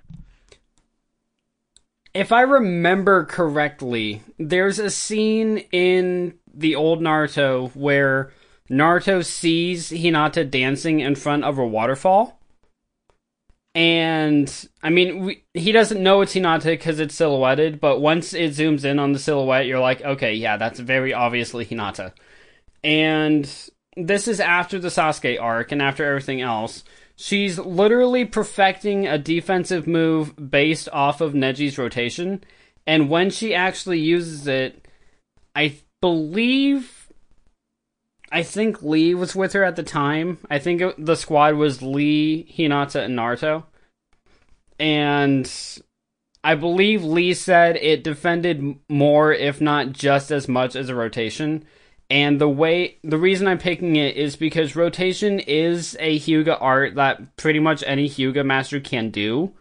If 2.15 2.31
I 2.31 2.43
remember 2.43 3.25
correctly, 3.25 4.23
there's 4.39 4.79
a 4.79 4.91
scene 4.91 5.59
in 5.73 6.35
the 6.55 6.75
old 6.75 7.01
Naruto 7.01 7.75
where 7.75 8.33
Naruto 8.71 9.25
sees 9.25 9.91
Hinata 9.91 10.49
dancing 10.49 11.01
in 11.01 11.15
front 11.15 11.45
of 11.45 11.59
a 11.59 11.67
waterfall. 11.67 12.39
And 13.75 14.69
I 14.83 14.91
mean, 14.91 15.25
we, 15.25 15.45
he 15.55 15.73
doesn't 15.73 16.03
know 16.03 16.21
it's 16.21 16.35
Hinata 16.35 16.65
because 16.65 17.01
it's 17.01 17.15
silhouetted, 17.15 17.81
but 17.81 18.01
once 18.01 18.35
it 18.35 18.51
zooms 18.53 18.85
in 18.85 18.99
on 18.99 19.13
the 19.13 19.19
silhouette, 19.19 19.67
you're 19.67 19.81
like, 19.81 20.03
okay, 20.03 20.35
yeah, 20.35 20.59
that's 20.59 20.79
very 20.79 21.15
obviously 21.15 21.65
Hinata. 21.65 22.13
And 22.85 23.51
this 23.97 24.29
is 24.29 24.41
after 24.41 24.79
the 24.79 24.89
Sasuke 24.89 25.41
arc 25.41 25.73
and 25.73 25.81
after 25.81 26.05
everything 26.05 26.41
else. 26.41 26.85
She's 27.17 27.59
literally 27.59 28.25
perfecting 28.25 29.07
a 29.07 29.19
defensive 29.19 29.87
move 29.87 30.51
based 30.51 30.89
off 30.93 31.21
of 31.21 31.35
Neji's 31.35 31.79
rotation. 31.79 32.43
And 32.87 33.09
when 33.09 33.31
she 33.31 33.55
actually 33.55 34.01
uses 34.01 34.47
it, 34.47 34.87
I 35.55 35.77
believe. 36.01 37.02
I 38.33 38.43
think 38.43 38.83
Lee 38.83 39.15
was 39.15 39.37
with 39.37 39.53
her 39.53 39.63
at 39.63 39.77
the 39.77 39.83
time. 39.83 40.39
I 40.51 40.59
think 40.59 40.81
it, 40.81 41.05
the 41.05 41.17
squad 41.17 41.55
was 41.55 41.83
Lee, 41.83 42.51
Hinata, 42.57 43.05
and 43.05 43.19
Naruto. 43.19 43.65
And 44.81 45.53
I 46.43 46.55
believe 46.55 47.05
Lee 47.05 47.35
said 47.35 47.77
it 47.77 48.03
defended 48.03 48.79
more, 48.89 49.35
if 49.35 49.61
not 49.61 49.93
just 49.93 50.31
as 50.31 50.49
much 50.49 50.75
as 50.75 50.89
a 50.89 50.95
rotation. 50.95 51.67
And 52.09 52.41
the 52.41 52.49
way, 52.49 52.97
the 53.05 53.19
reason 53.19 53.47
I'm 53.47 53.59
picking 53.59 53.97
it 53.97 54.17
is 54.17 54.37
because 54.37 54.77
rotation 54.77 55.39
is 55.39 55.95
a 56.01 56.19
Hyuga 56.19 56.57
art 56.59 56.95
that 56.95 57.37
pretty 57.37 57.61
much 57.61 57.85
any 57.87 58.09
Hyuga 58.09 58.47
master 58.47 58.81
can 58.81 59.11
do. 59.11 59.53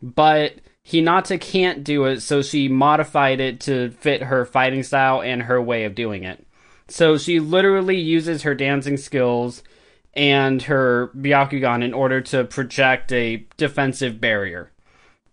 But 0.00 0.54
Hinata 0.86 1.40
can't 1.40 1.82
do 1.82 2.04
it, 2.04 2.20
so 2.20 2.40
she 2.40 2.68
modified 2.68 3.40
it 3.40 3.60
to 3.62 3.90
fit 3.90 4.22
her 4.22 4.44
fighting 4.44 4.84
style 4.84 5.22
and 5.22 5.42
her 5.42 5.60
way 5.60 5.84
of 5.84 5.96
doing 5.96 6.22
it. 6.22 6.46
So 6.92 7.16
she 7.16 7.40
literally 7.40 7.96
uses 7.98 8.42
her 8.42 8.54
dancing 8.54 8.98
skills 8.98 9.62
and 10.12 10.60
her 10.64 11.10
Byakugan 11.16 11.82
in 11.82 11.94
order 11.94 12.20
to 12.20 12.44
project 12.44 13.10
a 13.12 13.46
defensive 13.56 14.20
barrier. 14.20 14.70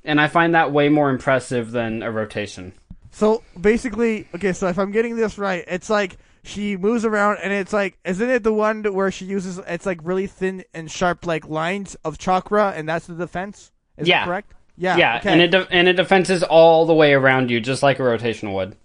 And 0.06 0.22
I 0.22 0.30
find 0.30 0.56
that 0.56 0.72
way 0.72 0.88
more 0.88 1.10
impressive 1.10 1.72
than 1.72 2.02
a 2.02 2.12
rotation. 2.12 2.72
So 3.12 3.44
basically, 3.60 4.26
okay, 4.36 4.54
so 4.54 4.68
if 4.68 4.80
I'm 4.80 4.92
getting 4.92 5.18
this 5.18 5.38
right, 5.38 5.66
it's 5.68 5.90
like 5.90 6.18
she 6.44 6.78
moves 6.78 7.04
around 7.04 7.40
and 7.44 7.52
it's 7.52 7.74
like, 7.74 7.98
isn't 8.06 8.30
it 8.30 8.44
the 8.44 8.54
one 8.54 8.82
where 8.94 9.12
she 9.12 9.26
uses, 9.26 9.60
it's 9.68 9.86
like 9.86 10.00
really 10.04 10.28
thin 10.28 10.64
and 10.74 10.90
sharp 10.90 11.26
like 11.26 11.46
lines 11.50 11.98
of 12.06 12.18
chakra 12.18 12.72
and 12.74 12.88
that's 12.88 13.08
the 13.08 13.16
defense? 13.16 13.72
Is 13.98 14.08
Yeah. 14.08 14.20
that 14.20 14.26
correct? 14.28 14.54
Yeah. 14.78 14.96
Yeah, 14.96 15.18
okay. 15.18 15.34
and 15.34 15.42
it 15.42 15.52
de- 15.52 15.68
and 15.70 15.90
it 15.90 15.98
defenses 15.98 16.42
all 16.42 16.86
the 16.86 16.94
way 16.94 17.14
around 17.14 17.52
you, 17.52 17.60
just 17.60 17.84
like 17.84 18.00
a 18.00 18.04
rotation 18.04 18.54
would. 18.54 18.78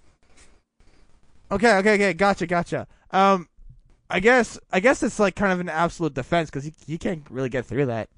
Okay, 1.54 1.76
okay, 1.76 1.94
okay, 1.94 2.12
gotcha, 2.14 2.48
gotcha. 2.48 2.88
Um, 3.12 3.48
I 4.10 4.18
guess, 4.18 4.58
I 4.72 4.80
guess 4.80 5.04
it's 5.04 5.20
like 5.20 5.36
kind 5.36 5.52
of 5.52 5.60
an 5.60 5.68
absolute 5.68 6.12
defense 6.12 6.50
because 6.50 6.66
you, 6.66 6.72
you 6.86 6.98
can't 6.98 7.22
really 7.30 7.48
get 7.48 7.64
through 7.64 7.86
that. 7.86 8.08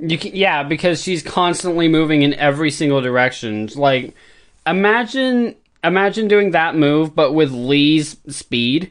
You 0.00 0.18
can, 0.18 0.34
yeah, 0.34 0.64
because 0.64 1.00
she's 1.00 1.22
constantly 1.22 1.86
moving 1.86 2.22
in 2.22 2.34
every 2.34 2.72
single 2.72 3.00
direction. 3.00 3.68
Like, 3.76 4.16
imagine 4.66 5.54
imagine 5.84 6.26
doing 6.26 6.50
that 6.50 6.74
move, 6.74 7.14
but 7.14 7.32
with 7.32 7.52
Lee's 7.52 8.16
speed. 8.28 8.90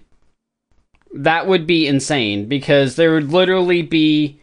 That 1.13 1.47
would 1.47 1.67
be 1.67 1.85
insane 1.85 2.47
because 2.47 2.95
there 2.95 3.13
would 3.13 3.33
literally 3.33 3.81
be 3.81 4.39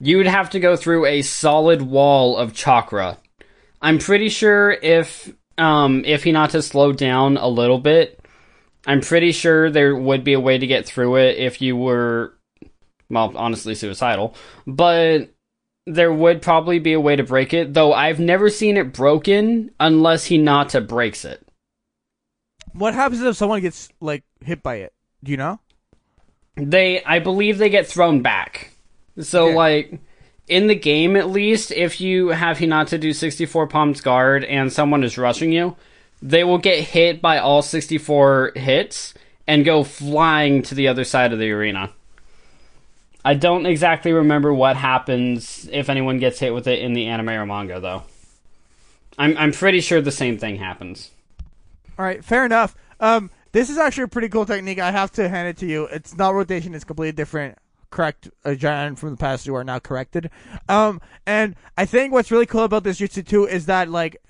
you 0.00 0.18
would 0.18 0.26
have 0.26 0.50
to 0.50 0.60
go 0.60 0.76
through 0.76 1.06
a 1.06 1.22
solid 1.22 1.80
wall 1.80 2.36
of 2.36 2.52
chakra. 2.52 3.16
I'm 3.80 3.98
pretty 3.98 4.28
sure 4.28 4.72
if 4.72 5.32
um 5.56 6.04
if 6.04 6.24
Hinata 6.24 6.62
slowed 6.62 6.98
down 6.98 7.38
a 7.38 7.48
little 7.48 7.78
bit, 7.78 8.17
I'm 8.88 9.00
pretty 9.02 9.30
sure 9.32 9.70
there 9.70 9.94
would 9.94 10.24
be 10.24 10.32
a 10.32 10.40
way 10.40 10.58
to 10.58 10.66
get 10.66 10.86
through 10.86 11.16
it 11.16 11.36
if 11.38 11.60
you 11.62 11.76
were 11.76 12.34
well, 13.10 13.32
honestly 13.36 13.74
suicidal. 13.74 14.34
But 14.66 15.30
there 15.86 16.12
would 16.12 16.42
probably 16.42 16.78
be 16.78 16.92
a 16.94 17.00
way 17.00 17.14
to 17.16 17.22
break 17.22 17.54
it, 17.54 17.74
though 17.74 17.92
I've 17.92 18.18
never 18.18 18.50
seen 18.50 18.76
it 18.76 18.92
broken 18.92 19.70
unless 19.78 20.28
Hinata 20.28 20.86
breaks 20.86 21.24
it. 21.24 21.46
What 22.72 22.94
happens 22.94 23.22
if 23.22 23.36
someone 23.36 23.60
gets 23.60 23.88
like 24.00 24.24
hit 24.44 24.62
by 24.62 24.76
it? 24.76 24.92
Do 25.22 25.30
you 25.30 25.36
know? 25.36 25.60
They 26.56 27.02
I 27.04 27.18
believe 27.18 27.58
they 27.58 27.70
get 27.70 27.86
thrown 27.86 28.20
back. 28.22 28.72
So 29.20 29.46
Okay. 29.48 29.54
like 29.56 30.00
in 30.48 30.66
the 30.66 30.74
game 30.74 31.16
at 31.16 31.28
least, 31.30 31.72
if 31.72 32.00
you 32.00 32.28
have 32.28 32.58
Hinata 32.58 32.98
do 32.98 33.12
64 33.12 33.66
palms 33.66 34.00
guard 34.00 34.44
and 34.44 34.72
someone 34.72 35.04
is 35.04 35.18
rushing 35.18 35.52
you, 35.52 35.76
they 36.20 36.44
will 36.44 36.58
get 36.58 36.80
hit 36.80 37.22
by 37.22 37.38
all 37.38 37.62
64 37.62 38.52
hits 38.56 39.14
and 39.46 39.64
go 39.64 39.84
flying 39.84 40.62
to 40.62 40.74
the 40.74 40.88
other 40.88 41.04
side 41.04 41.32
of 41.32 41.38
the 41.38 41.50
arena. 41.50 41.90
I 43.24 43.34
don't 43.34 43.66
exactly 43.66 44.12
remember 44.12 44.52
what 44.52 44.76
happens 44.76 45.68
if 45.72 45.88
anyone 45.88 46.18
gets 46.18 46.38
hit 46.38 46.54
with 46.54 46.66
it 46.66 46.80
in 46.80 46.92
the 46.92 47.06
anime 47.06 47.30
or 47.30 47.46
manga 47.46 47.80
though. 47.80 48.04
I'm 49.18 49.36
I'm 49.36 49.52
pretty 49.52 49.80
sure 49.80 50.00
the 50.00 50.12
same 50.12 50.38
thing 50.38 50.56
happens. 50.56 51.10
All 51.98 52.04
right, 52.04 52.24
fair 52.24 52.44
enough. 52.44 52.76
Um, 53.00 53.30
this 53.52 53.70
is 53.70 53.78
actually 53.78 54.04
a 54.04 54.08
pretty 54.08 54.28
cool 54.28 54.46
technique. 54.46 54.78
I 54.78 54.92
have 54.92 55.10
to 55.12 55.28
hand 55.28 55.48
it 55.48 55.56
to 55.58 55.66
you. 55.66 55.86
It's 55.86 56.16
not 56.16 56.34
rotation; 56.34 56.74
it's 56.74 56.84
completely 56.84 57.12
different. 57.12 57.58
Correct, 57.90 58.28
a 58.44 58.54
giant 58.54 58.98
from 58.98 59.10
the 59.10 59.16
past 59.16 59.46
who 59.46 59.54
are 59.54 59.64
now 59.64 59.78
corrected. 59.78 60.30
Um, 60.68 61.00
and 61.26 61.56
I 61.78 61.86
think 61.86 62.12
what's 62.12 62.30
really 62.30 62.44
cool 62.44 62.64
about 62.64 62.84
this 62.84 63.00
jutsu 63.00 63.26
too 63.26 63.46
is 63.46 63.64
that 63.66 63.88
like 63.88 64.20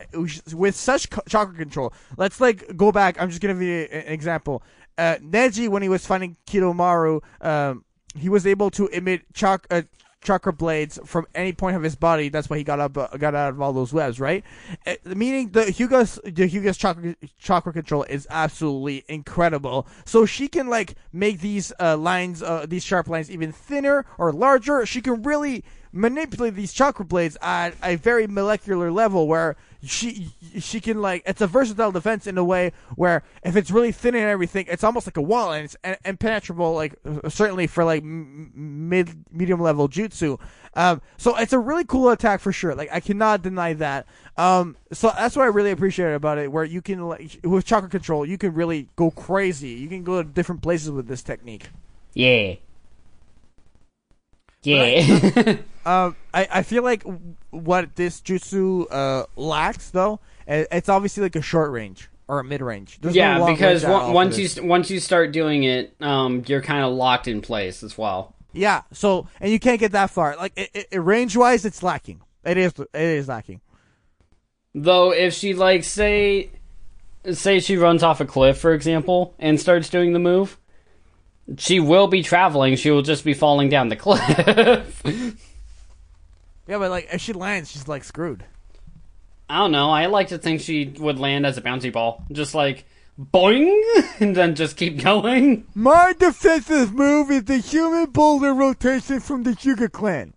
with 0.54 0.76
such 0.76 1.08
chakra 1.28 1.56
control, 1.56 1.92
let's 2.16 2.40
like 2.40 2.76
go 2.76 2.92
back. 2.92 3.20
I'm 3.20 3.30
just 3.30 3.42
gonna 3.42 3.54
give 3.54 3.62
you 3.62 3.88
an 3.90 4.12
example. 4.12 4.62
Uh, 4.96 5.16
Neji, 5.16 5.68
when 5.68 5.82
he 5.82 5.88
was 5.88 6.06
fighting 6.06 6.36
Kidomaru, 6.46 7.20
um, 7.40 7.84
he 8.14 8.28
was 8.28 8.46
able 8.46 8.70
to 8.70 8.86
emit 8.88 9.22
chak- 9.34 9.66
uh, 9.70 9.82
chakra 10.22 10.52
blades 10.52 10.98
from 11.04 11.26
any 11.34 11.52
point 11.52 11.76
of 11.76 11.82
his 11.82 11.96
body. 11.96 12.28
That's 12.28 12.50
why 12.50 12.58
he 12.58 12.64
got 12.64 12.80
up, 12.80 12.96
uh, 12.96 13.08
got 13.16 13.34
out 13.34 13.50
of 13.50 13.60
all 13.60 13.72
those 13.72 13.92
webs, 13.92 14.20
right? 14.20 14.44
Uh, 14.86 14.94
meaning 15.04 15.50
the 15.50 15.64
Hyuga's 15.64 16.18
the 16.24 16.48
Hyuga's 16.48 16.76
chakra 16.76 17.14
chakra 17.38 17.72
control 17.72 18.04
is 18.04 18.26
absolutely 18.30 19.04
incredible. 19.08 19.86
So 20.04 20.26
she 20.26 20.48
can 20.48 20.68
like 20.68 20.94
make 21.12 21.40
these 21.40 21.72
uh, 21.80 21.96
lines, 21.96 22.42
uh, 22.42 22.66
these 22.68 22.84
sharp 22.84 23.08
lines, 23.08 23.30
even 23.30 23.52
thinner 23.52 24.04
or 24.18 24.32
larger. 24.32 24.84
She 24.86 25.00
can 25.00 25.22
really 25.22 25.64
manipulate 25.92 26.54
these 26.54 26.72
chakra 26.72 27.04
blades 27.04 27.36
at 27.40 27.74
a 27.82 27.96
very 27.96 28.26
molecular 28.26 28.92
level 28.92 29.26
where 29.26 29.56
she 29.84 30.30
she 30.58 30.80
can 30.80 31.00
like 31.00 31.22
it's 31.24 31.40
a 31.40 31.46
versatile 31.46 31.92
defense 31.92 32.26
in 32.26 32.36
a 32.36 32.44
way 32.44 32.72
where 32.96 33.22
if 33.44 33.54
it's 33.54 33.70
really 33.70 33.92
thin 33.92 34.14
and 34.14 34.24
everything 34.24 34.66
it's 34.68 34.82
almost 34.82 35.06
like 35.06 35.16
a 35.16 35.22
wall 35.22 35.52
and 35.52 35.64
it's 35.64 35.76
impenetrable 36.04 36.74
like 36.74 36.94
uh, 37.04 37.28
certainly 37.28 37.66
for 37.66 37.84
like 37.84 38.02
m- 38.02 38.50
mid 38.54 39.24
medium 39.30 39.60
level 39.60 39.88
jutsu. 39.88 40.38
Um 40.74 41.00
so 41.16 41.36
it's 41.36 41.52
a 41.52 41.58
really 41.60 41.84
cool 41.84 42.10
attack 42.10 42.40
for 42.40 42.50
sure. 42.50 42.74
Like 42.74 42.88
i 42.92 42.98
cannot 42.98 43.42
deny 43.42 43.72
that. 43.74 44.06
Um 44.36 44.76
so 44.92 45.12
that's 45.16 45.36
what 45.36 45.44
i 45.44 45.46
really 45.46 45.70
appreciate 45.70 46.12
about 46.12 46.38
it 46.38 46.50
where 46.50 46.64
you 46.64 46.82
can 46.82 47.06
like 47.06 47.38
with 47.44 47.64
chakra 47.64 47.88
control 47.88 48.26
you 48.26 48.36
can 48.36 48.54
really 48.54 48.88
go 48.96 49.12
crazy. 49.12 49.70
You 49.70 49.88
can 49.88 50.02
go 50.02 50.22
to 50.22 50.28
different 50.28 50.60
places 50.60 50.90
with 50.90 51.06
this 51.06 51.22
technique. 51.22 51.70
Yeah. 52.14 52.56
Yeah. 54.64 55.56
Um, 55.88 56.16
I, 56.34 56.46
I 56.52 56.62
feel 56.64 56.82
like 56.82 57.02
what 57.50 57.96
this 57.96 58.20
jutsu 58.20 58.86
uh, 58.90 59.24
lacks 59.36 59.90
though, 59.90 60.20
it's 60.46 60.88
obviously 60.88 61.22
like 61.22 61.36
a 61.36 61.42
short 61.42 61.70
range 61.72 62.08
or 62.26 62.40
a 62.40 62.44
mid 62.44 62.60
range. 62.60 62.98
yeah, 63.10 63.44
because 63.46 63.84
on- 63.84 64.12
once 64.12 64.38
you 64.38 64.62
once 64.62 64.90
you 64.90 65.00
start 65.00 65.32
doing 65.32 65.64
it, 65.64 65.94
um, 66.00 66.42
you're 66.46 66.62
kind 66.62 66.84
of 66.84 66.92
locked 66.92 67.26
in 67.28 67.40
place 67.40 67.82
as 67.82 67.96
well. 67.96 68.34
yeah, 68.52 68.82
so 68.92 69.26
and 69.40 69.50
you 69.50 69.58
can't 69.58 69.80
get 69.80 69.92
that 69.92 70.10
far. 70.10 70.36
Like 70.36 70.52
it, 70.56 70.70
it, 70.74 70.86
it 70.92 70.98
range 70.98 71.36
wise, 71.36 71.64
it's 71.64 71.82
lacking. 71.82 72.20
It 72.44 72.56
is 72.56 72.72
it 72.78 72.88
is 72.94 73.28
lacking. 73.28 73.60
Though, 74.74 75.12
if 75.12 75.32
she 75.34 75.54
like 75.54 75.84
say 75.84 76.50
say 77.32 77.60
she 77.60 77.76
runs 77.76 78.02
off 78.02 78.20
a 78.20 78.24
cliff, 78.24 78.58
for 78.58 78.72
example, 78.74 79.34
and 79.38 79.58
starts 79.58 79.88
doing 79.88 80.12
the 80.12 80.18
move, 80.18 80.58
she 81.56 81.80
will 81.80 82.06
be 82.08 82.22
traveling. 82.22 82.76
She 82.76 82.90
will 82.90 83.02
just 83.02 83.24
be 83.24 83.34
falling 83.34 83.68
down 83.70 83.88
the 83.88 83.96
cliff. 83.96 85.02
Yeah, 86.68 86.78
but 86.78 86.90
like 86.90 87.08
if 87.12 87.20
she 87.22 87.32
lands, 87.32 87.70
she's 87.70 87.88
like 87.88 88.04
screwed. 88.04 88.44
I 89.48 89.58
don't 89.58 89.72
know. 89.72 89.90
I 89.90 90.06
like 90.06 90.28
to 90.28 90.38
think 90.38 90.60
she 90.60 90.84
would 90.98 91.18
land 91.18 91.46
as 91.46 91.56
a 91.56 91.62
bouncy 91.62 91.90
ball, 91.90 92.22
just 92.30 92.54
like 92.54 92.84
boing, 93.18 93.80
and 94.20 94.36
then 94.36 94.54
just 94.54 94.76
keep 94.76 95.02
going. 95.02 95.66
My 95.74 96.14
defensive 96.18 96.92
move 96.92 97.30
is 97.30 97.44
the 97.44 97.56
human 97.56 98.10
boulder 98.10 98.52
rotation 98.52 99.20
from 99.20 99.44
the 99.44 99.52
Hyuga 99.52 99.90
clan. 99.90 100.34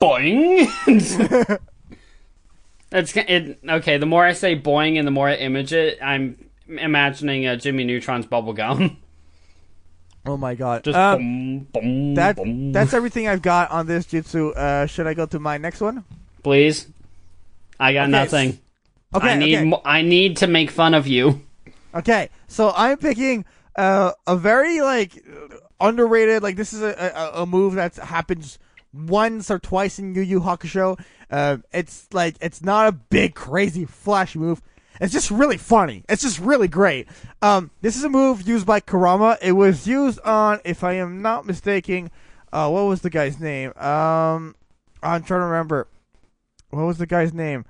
boing. 0.00 0.68
it's 2.90 3.16
it 3.16 3.58
okay. 3.68 3.98
The 3.98 4.06
more 4.06 4.24
I 4.24 4.32
say 4.32 4.58
boing 4.58 4.98
and 4.98 5.06
the 5.06 5.10
more 5.12 5.28
I 5.28 5.34
image 5.34 5.74
it, 5.74 5.98
I'm 6.02 6.48
imagining 6.66 7.46
a 7.46 7.58
Jimmy 7.58 7.84
Neutron's 7.84 8.24
bubble 8.24 8.54
gum. 8.54 8.96
Oh 10.26 10.36
my 10.36 10.54
god. 10.54 10.84
Just 10.84 10.96
Um, 10.96 11.18
boom, 11.18 11.66
boom, 11.72 12.14
that 12.14 12.36
boom. 12.36 12.72
that's 12.72 12.94
everything 12.94 13.28
I've 13.28 13.42
got 13.42 13.70
on 13.70 13.86
this 13.86 14.06
jutsu. 14.06 14.56
Uh, 14.56 14.86
should 14.86 15.06
I 15.06 15.14
go 15.14 15.26
to 15.26 15.38
my 15.38 15.58
next 15.58 15.80
one? 15.80 16.04
please. 16.42 16.86
I 17.80 17.92
got 17.92 18.04
Okay, 18.04 18.10
nothing. 18.12 18.58
Okay, 19.14 19.30
I 19.32 19.36
need 19.38 19.54
okay. 19.56 19.64
mo- 19.64 19.82
I 19.84 20.02
need 20.02 20.36
to 20.38 20.46
make 20.46 20.70
fun 20.70 20.94
of 20.94 21.06
you. 21.06 21.42
Okay, 21.94 22.28
so 22.48 22.72
I'm 22.76 22.96
picking 22.98 23.44
uh, 23.76 24.12
a 24.26 24.36
very 24.36 24.80
like 24.80 25.22
underrated. 25.80 26.42
Like 26.42 26.56
this 26.56 26.72
is 26.72 26.82
a, 26.82 26.94
a, 27.34 27.42
a 27.42 27.46
move 27.46 27.74
that 27.74 27.96
happens 27.96 28.58
once 28.92 29.50
or 29.50 29.58
twice 29.58 29.98
in 29.98 30.14
Yu 30.14 30.22
Yu 30.22 30.40
Hakusho. 30.40 30.98
Uh, 31.30 31.58
it's 31.72 32.06
like 32.12 32.36
it's 32.40 32.62
not 32.62 32.86
a 32.88 32.92
big 32.92 33.34
crazy 33.34 33.84
flashy 33.84 34.38
move. 34.38 34.62
It's 35.04 35.12
just 35.12 35.30
really 35.30 35.58
funny. 35.58 36.02
It's 36.08 36.22
just 36.22 36.38
really 36.38 36.66
great. 36.66 37.08
Um, 37.42 37.70
this 37.82 37.94
is 37.94 38.04
a 38.04 38.08
move 38.08 38.48
used 38.48 38.64
by 38.64 38.80
Kurama. 38.80 39.36
It 39.42 39.52
was 39.52 39.86
used 39.86 40.18
on, 40.20 40.60
if 40.64 40.82
I 40.82 40.94
am 40.94 41.20
not 41.20 41.44
mistaken, 41.44 42.10
uh, 42.54 42.70
what 42.70 42.84
was 42.84 43.02
the 43.02 43.10
guy's 43.10 43.38
name? 43.38 43.76
Um, 43.76 44.56
I'm 45.02 45.22
trying 45.22 45.40
to 45.40 45.44
remember. 45.44 45.88
What 46.70 46.86
was 46.86 46.96
the 46.96 47.06
guy's 47.06 47.34
name? 47.34 47.66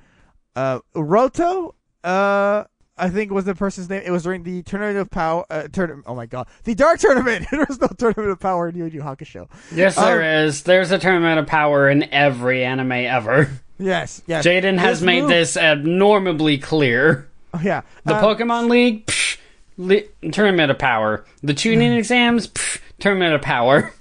Uh, 0.55 0.79
Uroto. 0.95 1.75
Uh, 2.05 2.67
I 2.97 3.09
think 3.11 3.33
was 3.33 3.45
the 3.45 3.55
person's 3.57 3.89
name. 3.91 4.03
It 4.05 4.11
was 4.13 4.23
during 4.23 4.45
the 4.45 4.63
tournament 4.63 4.99
of 4.99 5.11
power. 5.11 5.45
Uh, 5.51 5.67
tournament. 5.69 6.05
Oh 6.07 6.15
my 6.15 6.27
god, 6.27 6.47
the 6.65 6.75
dark 6.75 7.01
tournament. 7.01 7.47
there 7.51 7.67
was 7.69 7.81
no 7.81 7.89
tournament 7.89 8.31
of 8.31 8.39
power 8.41 8.69
in 8.69 8.77
Yu 8.77 8.87
Yu 8.87 9.01
Hakusho. 9.03 9.49
Yes, 9.75 9.99
Um, 9.99 10.05
there 10.05 10.45
is. 10.45 10.63
There's 10.63 10.91
a 10.93 10.99
tournament 10.99 11.39
of 11.41 11.47
power 11.47 11.89
in 11.89 12.05
every 12.13 12.65
anime 12.65 12.93
ever. 12.93 13.51
Yes, 13.79 14.23
yes. 14.29 14.47
Jaden 14.47 14.79
has 14.79 15.03
made 15.03 15.23
move- 15.23 15.31
this 15.31 15.57
abnormally 15.57 16.59
clear. 16.59 17.29
Oh, 17.53 17.61
yeah, 17.63 17.83
The 18.05 18.15
Um, 18.17 18.23
Pokemon 18.25 18.69
League, 18.71 19.07
psh, 19.07 19.39
li- 19.77 20.07
tournament 20.31 20.71
of 20.71 20.79
power. 20.79 21.25
The 21.43 21.55
Chunin 21.55 21.97
exams, 21.99 22.47
psh, 22.49 22.81
tournament 23.01 23.35
of 23.35 23.43
power. 23.43 23.93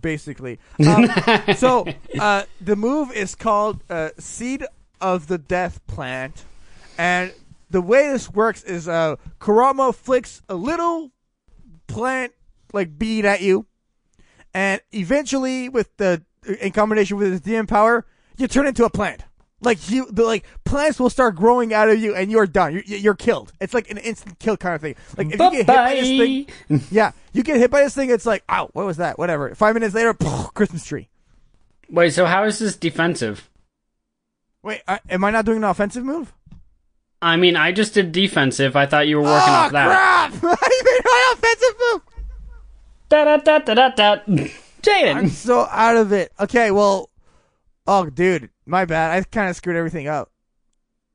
basically. 0.00 0.58
Um, 0.86 1.08
so 1.56 1.86
uh, 2.18 2.44
the 2.60 2.76
move 2.76 3.12
is 3.12 3.34
called 3.34 3.80
uh, 3.90 4.10
Seed 4.18 4.64
of 5.00 5.26
the 5.28 5.38
Death 5.38 5.86
Plant, 5.86 6.44
and 6.98 7.32
the 7.70 7.80
way 7.80 8.10
this 8.10 8.28
works 8.28 8.62
is 8.64 8.88
uh, 8.88 9.16
Kurama 9.38 9.92
flicks 9.92 10.42
a 10.48 10.54
little 10.54 11.12
plant 11.86 12.32
like 12.72 12.98
bead 12.98 13.24
at 13.24 13.40
you, 13.40 13.66
and 14.52 14.80
eventually, 14.92 15.68
with 15.68 15.96
the 15.96 16.22
in 16.60 16.72
combination 16.72 17.16
with 17.16 17.30
his 17.30 17.40
DM 17.40 17.68
power, 17.68 18.04
you 18.36 18.48
turn 18.48 18.66
into 18.66 18.84
a 18.84 18.90
plant. 18.90 19.22
Like 19.60 19.90
you, 19.90 20.06
the 20.10 20.24
like 20.24 20.44
plants 20.64 21.00
will 21.00 21.10
start 21.10 21.34
growing 21.34 21.74
out 21.74 21.88
of 21.88 21.98
you, 21.98 22.14
and 22.14 22.30
you're 22.30 22.46
done. 22.46 22.74
You're, 22.74 22.82
you're 22.84 23.14
killed. 23.14 23.52
It's 23.60 23.74
like 23.74 23.90
an 23.90 23.98
instant 23.98 24.38
kill 24.38 24.56
kind 24.56 24.74
of 24.74 24.80
thing. 24.80 24.94
Like 25.16 25.26
if 25.28 25.32
you 25.32 25.38
get 25.38 25.52
hit 25.52 25.66
by 25.66 25.94
this 25.94 26.08
thing, 26.68 26.86
yeah, 26.90 27.12
you 27.32 27.42
get 27.42 27.56
hit 27.56 27.70
by 27.70 27.82
this 27.82 27.94
thing. 27.94 28.10
It's 28.10 28.26
like, 28.26 28.44
ow, 28.48 28.70
what 28.72 28.86
was 28.86 28.98
that? 28.98 29.18
Whatever. 29.18 29.54
Five 29.54 29.74
minutes 29.74 29.94
later, 29.94 30.14
Christmas 30.54 30.84
tree. 30.84 31.08
Wait, 31.90 32.12
so 32.12 32.26
how 32.26 32.44
is 32.44 32.58
this 32.60 32.76
defensive? 32.76 33.50
Wait, 34.62 34.82
I, 34.86 35.00
am 35.08 35.24
I 35.24 35.30
not 35.30 35.44
doing 35.44 35.58
an 35.58 35.64
offensive 35.64 36.04
move? 36.04 36.32
I 37.20 37.36
mean, 37.36 37.56
I 37.56 37.72
just 37.72 37.94
did 37.94 38.12
defensive. 38.12 38.76
I 38.76 38.86
thought 38.86 39.08
you 39.08 39.16
were 39.16 39.22
working 39.22 39.48
oh, 39.48 39.52
off 39.52 39.72
that. 39.72 39.86
crap! 39.86 40.32
I 40.60 40.82
made 40.84 41.00
my 41.04 41.34
offensive 41.34 41.74
move. 41.80 42.02
Da 43.08 43.24
da 43.24 43.36
da 43.38 43.58
da 43.58 43.74
da 43.74 43.88
da. 43.88 44.20
I'm 44.26 44.50
Jaden. 44.82 45.28
so 45.30 45.66
out 45.70 45.96
of 45.96 46.12
it. 46.12 46.32
Okay, 46.38 46.70
well, 46.70 47.10
oh, 47.86 48.08
dude, 48.08 48.50
my 48.66 48.84
bad. 48.84 49.16
I 49.16 49.22
kind 49.24 49.50
of 49.50 49.56
screwed 49.56 49.76
everything 49.76 50.06
up. 50.06 50.30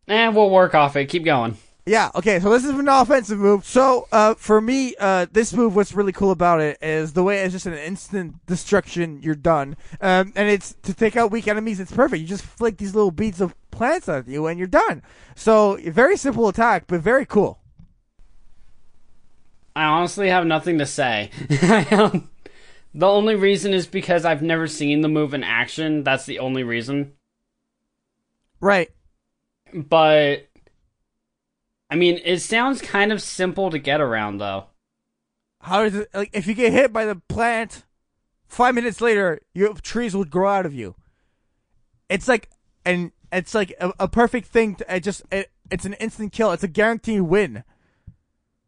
Eh, 0.08 0.28
we'll 0.28 0.50
work 0.50 0.76
off 0.76 0.98
it. 0.98 1.06
Keep 1.06 1.24
going. 1.24 1.58
Yeah, 1.86 2.12
okay, 2.16 2.40
so 2.40 2.50
this 2.50 2.64
is 2.64 2.72
an 2.72 2.88
offensive 2.88 3.38
move. 3.38 3.66
So, 3.66 4.08
uh, 4.10 4.36
for 4.36 4.62
me, 4.62 4.96
uh, 4.98 5.26
this 5.30 5.52
move, 5.52 5.76
what's 5.76 5.94
really 5.94 6.14
cool 6.14 6.32
about 6.32 6.62
it 6.62 6.78
is 6.82 7.12
the 7.12 7.24
way 7.24 7.44
it's 7.44 7.52
just 7.52 7.66
an 7.66 7.74
instant 7.74 8.46
destruction, 8.46 9.22
you're 9.22 9.36
done. 9.36 9.76
Um, 10.00 10.32
and 10.38 10.48
it's 10.48 10.76
to 10.84 10.94
take 10.94 11.18
out 11.18 11.30
weak 11.30 11.46
enemies, 11.50 11.82
it's 11.82 11.92
perfect. 11.92 12.22
You 12.22 12.28
just 12.28 12.46
flick 12.46 12.78
these 12.78 12.96
little 12.96 13.12
beads 13.12 13.42
of 13.42 13.54
plants 13.70 14.08
at 14.08 14.30
you 14.30 14.48
and 14.48 14.58
you're 14.58 14.68
done. 14.68 15.02
So, 15.36 15.78
very 15.88 16.16
simple 16.16 16.48
attack, 16.48 16.86
but 16.88 17.02
very 17.02 17.26
cool. 17.26 17.60
I 19.76 19.84
honestly 19.84 20.30
have 20.30 20.46
nothing 20.46 20.78
to 20.78 20.86
say. 20.86 21.32
the 21.50 22.22
only 23.02 23.36
reason 23.36 23.74
is 23.74 23.88
because 23.88 24.24
I've 24.24 24.42
never 24.42 24.68
seen 24.68 25.02
the 25.02 25.10
move 25.10 25.34
in 25.34 25.44
action. 25.44 26.04
That's 26.04 26.26
the 26.26 26.40
only 26.40 26.64
reason. 26.64 27.14
Right. 28.62 28.90
But 29.74 30.48
I 31.94 31.96
mean, 31.96 32.20
it 32.26 32.40
sounds 32.40 32.82
kind 32.82 33.12
of 33.12 33.22
simple 33.22 33.70
to 33.70 33.78
get 33.78 34.02
around 34.02 34.40
though. 34.40 34.66
How 35.62 35.84
does 35.84 35.94
it, 35.94 36.10
like, 36.12 36.32
if 36.34 36.48
you 36.48 36.56
get 36.56 36.74
hit 36.74 36.92
by 36.92 37.06
the 37.06 37.18
plant, 37.30 37.84
five 38.48 38.74
minutes 38.74 39.00
later, 39.00 39.42
your 39.54 39.76
trees 39.76 40.16
will 40.16 40.26
grow 40.26 40.50
out 40.50 40.66
of 40.66 40.74
you. 40.74 40.96
It's 42.10 42.28
like, 42.28 42.50
and 42.84 43.12
it's 43.32 43.54
like 43.54 43.76
a, 43.80 43.94
a 44.00 44.08
perfect 44.08 44.48
thing 44.48 44.74
to, 44.78 44.96
it 44.96 45.02
just, 45.04 45.22
it, 45.32 45.52
it's 45.70 45.86
an 45.86 45.94
instant 45.94 46.32
kill. 46.34 46.52
It's 46.52 46.64
a 46.64 46.68
guaranteed 46.68 47.22
win. 47.22 47.64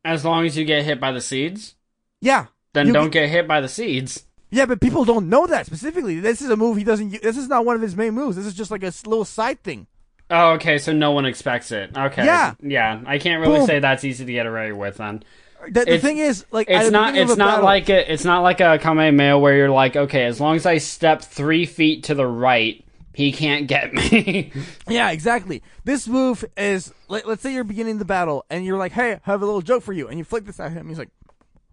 As 0.03 0.23
long 0.23 0.45
as 0.45 0.55
you 0.55 0.63
get 0.63 0.85
hit 0.85 0.99
by 0.99 1.11
the 1.11 1.19
seeds, 1.19 1.73
Yeah. 2.21 2.45
then 2.73 2.85
You 2.85 2.93
don't 2.93 3.09
get 3.09 3.27
hit 3.29 3.47
by 3.47 3.59
the 3.59 3.67
seeds. 3.67 4.23
Yeah, 4.51 4.67
but 4.67 4.79
people 4.79 5.03
don't 5.03 5.29
know 5.29 5.47
that 5.47 5.65
specifically. 5.65 6.19
This 6.19 6.43
is 6.43 6.51
a 6.51 6.55
move 6.55 6.77
he 6.77 6.83
doesn't. 6.83 7.23
This 7.23 7.37
is 7.37 7.47
not 7.47 7.65
one 7.65 7.75
of 7.75 7.81
his 7.81 7.95
main 7.95 8.13
moves. 8.13 8.35
This 8.35 8.45
is 8.45 8.53
just 8.53 8.69
like 8.69 8.83
a 8.83 8.93
little 9.07 9.25
side 9.25 9.63
thing. 9.63 9.87
Oh, 10.29 10.53
okay, 10.53 10.77
so 10.79 10.91
no 10.91 11.11
one 11.11 11.25
expects 11.25 11.71
it. 11.71 11.95
Okay. 11.95 12.25
Yeah. 12.25 12.55
Yeah, 12.61 13.01
I 13.05 13.19
can't 13.19 13.41
really 13.41 13.59
Boom. 13.59 13.67
say 13.67 13.79
that's 13.79 14.03
easy 14.03 14.25
to 14.25 14.31
get 14.31 14.45
away 14.47 14.71
with 14.71 14.97
then. 14.97 15.23
The, 15.69 15.85
the 15.85 15.99
thing 15.99 16.17
is, 16.19 16.45
like, 16.51 16.67
It's 16.69 16.91
not 16.91 17.15
it's 17.15 17.35
not 17.37 17.47
battle- 17.57 17.65
like 17.65 17.89
a 17.89 18.11
it's 18.13 18.25
not 18.25 18.41
like 18.41 18.59
a 18.59 18.77
Kamehameha 18.79 19.37
where 19.39 19.55
you're 19.55 19.69
like, 19.69 19.95
okay, 19.95 20.25
as 20.25 20.39
long 20.39 20.55
as 20.55 20.65
I 20.65 20.77
step 20.79 21.21
three 21.21 21.65
feet 21.65 22.03
to 22.05 22.15
the 22.15 22.25
right, 22.27 22.83
he 23.13 23.31
can't 23.31 23.67
get 23.67 23.93
me. 23.93 24.51
Yeah, 24.89 25.09
exactly. 25.11 25.63
This 25.83 26.07
move 26.07 26.43
is. 26.57 26.93
Let, 27.07 27.27
let's 27.27 27.41
say 27.41 27.53
you're 27.53 27.63
beginning 27.63 27.97
the 27.97 28.05
battle, 28.05 28.45
and 28.49 28.65
you're 28.65 28.77
like, 28.77 28.91
"Hey, 28.91 29.13
I 29.13 29.19
have 29.23 29.41
a 29.41 29.45
little 29.45 29.61
joke 29.61 29.81
for 29.83 29.93
you," 29.93 30.07
and 30.07 30.17
you 30.19 30.23
flick 30.23 30.45
this 30.45 30.59
at 30.59 30.71
him. 30.71 30.87
He's 30.89 30.99
like, 30.99 31.09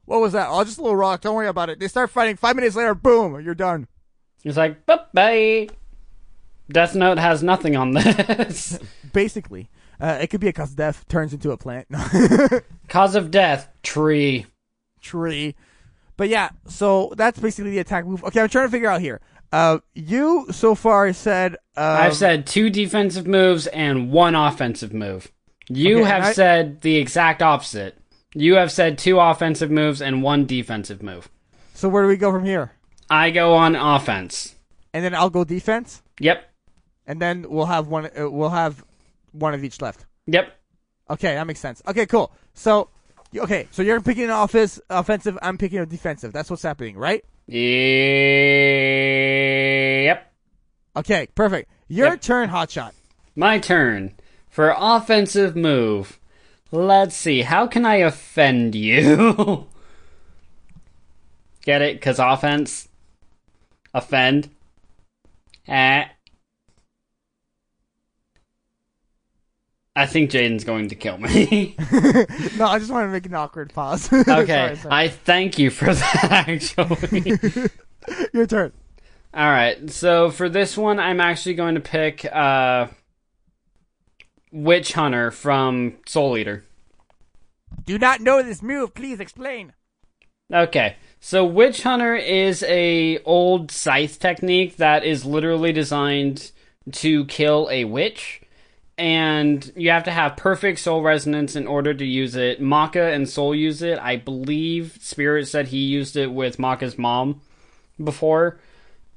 "What 0.06 0.20
was 0.20 0.32
that? 0.32 0.48
Oh, 0.50 0.62
just 0.64 0.78
a 0.78 0.82
little 0.82 0.96
rock. 0.96 1.20
Don't 1.20 1.34
worry 1.34 1.48
about 1.48 1.68
it." 1.68 1.78
They 1.80 1.88
start 1.88 2.08
fighting. 2.10 2.36
Five 2.36 2.56
minutes 2.56 2.76
later, 2.76 2.94
boom, 2.94 3.40
you're 3.42 3.54
done. 3.54 3.88
He's 4.42 4.56
like, 4.56 4.86
bye 4.86 5.00
bye. 5.12 5.68
Death 6.72 6.94
Note 6.94 7.18
has 7.18 7.42
nothing 7.42 7.76
on 7.76 7.92
this. 7.92 8.78
Basically, 9.12 9.70
uh, 10.00 10.18
it 10.20 10.28
could 10.28 10.40
be 10.40 10.48
a 10.48 10.52
cause 10.52 10.70
of 10.70 10.76
death 10.76 11.06
turns 11.08 11.32
into 11.32 11.50
a 11.52 11.56
plant. 11.56 11.86
Cause 12.88 13.14
of 13.14 13.30
death, 13.30 13.68
tree. 13.82 14.46
tree. 15.00 15.54
But 16.16 16.28
yeah, 16.28 16.50
so 16.66 17.12
that's 17.16 17.38
basically 17.38 17.70
the 17.72 17.78
attack 17.78 18.06
move. 18.06 18.22
Okay, 18.24 18.40
I'm 18.40 18.48
trying 18.48 18.66
to 18.66 18.70
figure 18.70 18.88
out 18.90 19.00
here. 19.00 19.20
Uh, 19.52 19.78
you 19.94 20.46
so 20.50 20.74
far 20.74 21.12
said 21.12 21.54
um, 21.76 21.84
I've 21.84 22.16
said 22.16 22.46
two 22.46 22.70
defensive 22.70 23.26
moves 23.26 23.66
and 23.66 24.10
one 24.10 24.34
offensive 24.34 24.92
move. 24.94 25.30
You 25.68 26.00
Okay, 26.00 26.08
have 26.08 26.22
I- 26.24 26.32
said 26.32 26.80
the 26.80 26.96
exact 26.96 27.42
opposite. 27.42 27.98
You 28.34 28.54
have 28.54 28.72
said 28.72 28.96
two 28.98 29.18
offensive 29.20 29.70
moves 29.70 30.00
and 30.00 30.22
one 30.22 30.46
defensive 30.46 31.02
move. 31.02 31.28
So 31.74 31.88
where 31.88 32.02
do 32.02 32.08
we 32.08 32.16
go 32.16 32.32
from 32.32 32.44
here? 32.44 32.72
I 33.10 33.30
go 33.30 33.52
on 33.54 33.76
offense. 33.76 34.54
And 34.94 35.04
then 35.04 35.14
I'll 35.14 35.30
go 35.30 35.44
defense, 35.44 36.02
Yep. 36.20 36.48
And 37.06 37.20
then 37.20 37.46
we'll 37.48 37.66
have 37.66 37.88
one. 37.88 38.06
Uh, 38.18 38.30
we'll 38.30 38.50
have 38.50 38.84
one 39.32 39.54
of 39.54 39.64
each 39.64 39.80
left. 39.80 40.06
Yep. 40.26 40.52
Okay, 41.10 41.34
that 41.34 41.46
makes 41.46 41.60
sense. 41.60 41.82
Okay, 41.86 42.06
cool. 42.06 42.32
So, 42.54 42.88
okay, 43.36 43.68
so 43.70 43.82
you're 43.82 44.00
picking 44.00 44.24
an 44.24 44.30
office 44.30 44.80
offensive. 44.88 45.38
I'm 45.42 45.58
picking 45.58 45.78
a 45.80 45.86
defensive. 45.86 46.32
That's 46.32 46.48
what's 46.50 46.62
happening, 46.62 46.96
right? 46.96 47.24
Yep. 50.06 50.32
Okay, 50.96 51.28
perfect. 51.34 51.70
Your 51.88 52.10
Yep. 52.10 52.20
turn, 52.20 52.48
Hotshot. 52.50 52.92
My 53.34 53.58
turn. 53.58 54.12
For 54.48 54.74
offensive 54.76 55.56
move. 55.56 56.18
Let's 56.70 57.16
see. 57.16 57.42
How 57.42 57.66
can 57.66 57.84
I 57.86 57.96
offend 57.96 58.74
you? 58.74 59.66
Get 61.64 61.80
it? 61.82 61.94
Because 61.96 62.18
offense. 62.18 62.88
Offend. 63.94 64.50
Eh. 65.66 66.04
I 69.94 70.06
think 70.06 70.30
Jaden's 70.30 70.64
going 70.64 70.88
to 70.88 70.94
kill 70.94 71.18
me. 71.18 71.76
No, 72.56 72.66
I 72.66 72.78
just 72.78 72.90
want 72.90 73.06
to 73.06 73.12
make 73.12 73.26
an 73.26 73.34
awkward 73.34 73.72
pause. 73.74 74.10
okay. 74.12 74.26
Sorry, 74.26 74.76
sorry. 74.76 74.94
I 74.94 75.08
thank 75.08 75.58
you 75.58 75.70
for 75.70 75.92
that, 75.94 76.46
actually. 76.48 77.38
Your 78.32 78.46
turn. 78.46 78.72
All 79.34 79.50
right. 79.50 79.90
So 79.90 80.30
for 80.30 80.48
this 80.48 80.76
one, 80.76 80.98
I'm 80.98 81.20
actually 81.20 81.54
going 81.54 81.74
to 81.74 81.80
pick 81.80 82.24
uh, 82.24 82.88
Witch 84.50 84.92
Hunter 84.92 85.30
from 85.30 85.96
Soul 86.06 86.36
Eater. 86.38 86.64
Do 87.84 87.98
not 87.98 88.20
know 88.20 88.42
this 88.42 88.62
move. 88.62 88.94
Please 88.94 89.18
explain. 89.20 89.72
Okay. 90.52 90.96
So 91.20 91.44
Witch 91.44 91.82
Hunter 91.82 92.14
is 92.14 92.62
a 92.64 93.18
old 93.24 93.70
scythe 93.70 94.18
technique 94.18 94.76
that 94.76 95.04
is 95.04 95.24
literally 95.24 95.72
designed 95.72 96.52
to 96.92 97.24
kill 97.26 97.68
a 97.70 97.84
witch. 97.84 98.41
And 98.98 99.72
you 99.74 99.90
have 99.90 100.04
to 100.04 100.10
have 100.10 100.36
perfect 100.36 100.78
soul 100.78 101.02
resonance 101.02 101.56
in 101.56 101.66
order 101.66 101.94
to 101.94 102.04
use 102.04 102.36
it. 102.36 102.60
Maka 102.60 103.12
and 103.12 103.28
Soul 103.28 103.54
use 103.54 103.82
it. 103.82 103.98
I 103.98 104.16
believe 104.16 104.98
Spirit 105.00 105.48
said 105.48 105.68
he 105.68 105.78
used 105.78 106.16
it 106.16 106.30
with 106.30 106.58
Maka's 106.58 106.98
mom 106.98 107.40
before. 108.02 108.58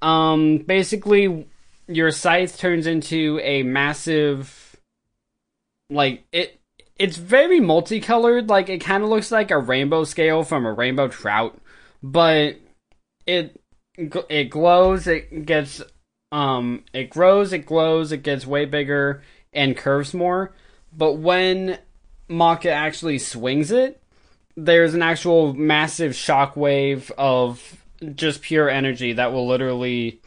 Um, 0.01 0.59
basically, 0.59 1.47
your 1.87 2.11
scythe 2.11 2.57
turns 2.57 2.87
into 2.87 3.39
a 3.43 3.63
massive, 3.63 4.77
like 5.89 6.23
it. 6.31 6.59
It's 6.97 7.17
very 7.17 7.59
multicolored. 7.59 8.47
Like 8.47 8.69
it 8.69 8.79
kind 8.79 9.03
of 9.03 9.09
looks 9.09 9.31
like 9.31 9.51
a 9.51 9.57
rainbow 9.57 10.05
scale 10.05 10.43
from 10.43 10.65
a 10.65 10.71
rainbow 10.71 11.09
trout, 11.09 11.59
but 12.01 12.55
it 13.25 13.59
it 13.97 14.45
glows. 14.45 15.07
It 15.07 15.45
gets 15.45 15.81
um, 16.31 16.83
it 16.93 17.09
grows. 17.09 17.53
It 17.53 17.65
glows. 17.65 18.11
It 18.11 18.23
gets 18.23 18.45
way 18.45 18.65
bigger 18.65 19.21
and 19.55 19.75
curves 19.75 20.13
more. 20.13 20.51
But 20.95 21.13
when 21.13 21.79
Maka 22.27 22.71
actually 22.71 23.19
swings 23.19 23.71
it, 23.71 24.01
there's 24.57 24.93
an 24.93 25.01
actual 25.01 25.53
massive 25.53 26.13
shockwave 26.13 27.11
of 27.17 27.81
just 28.15 28.41
pure 28.41 28.69
energy 28.69 29.13
that 29.13 29.31
will 29.33 29.47
literally 29.47 30.19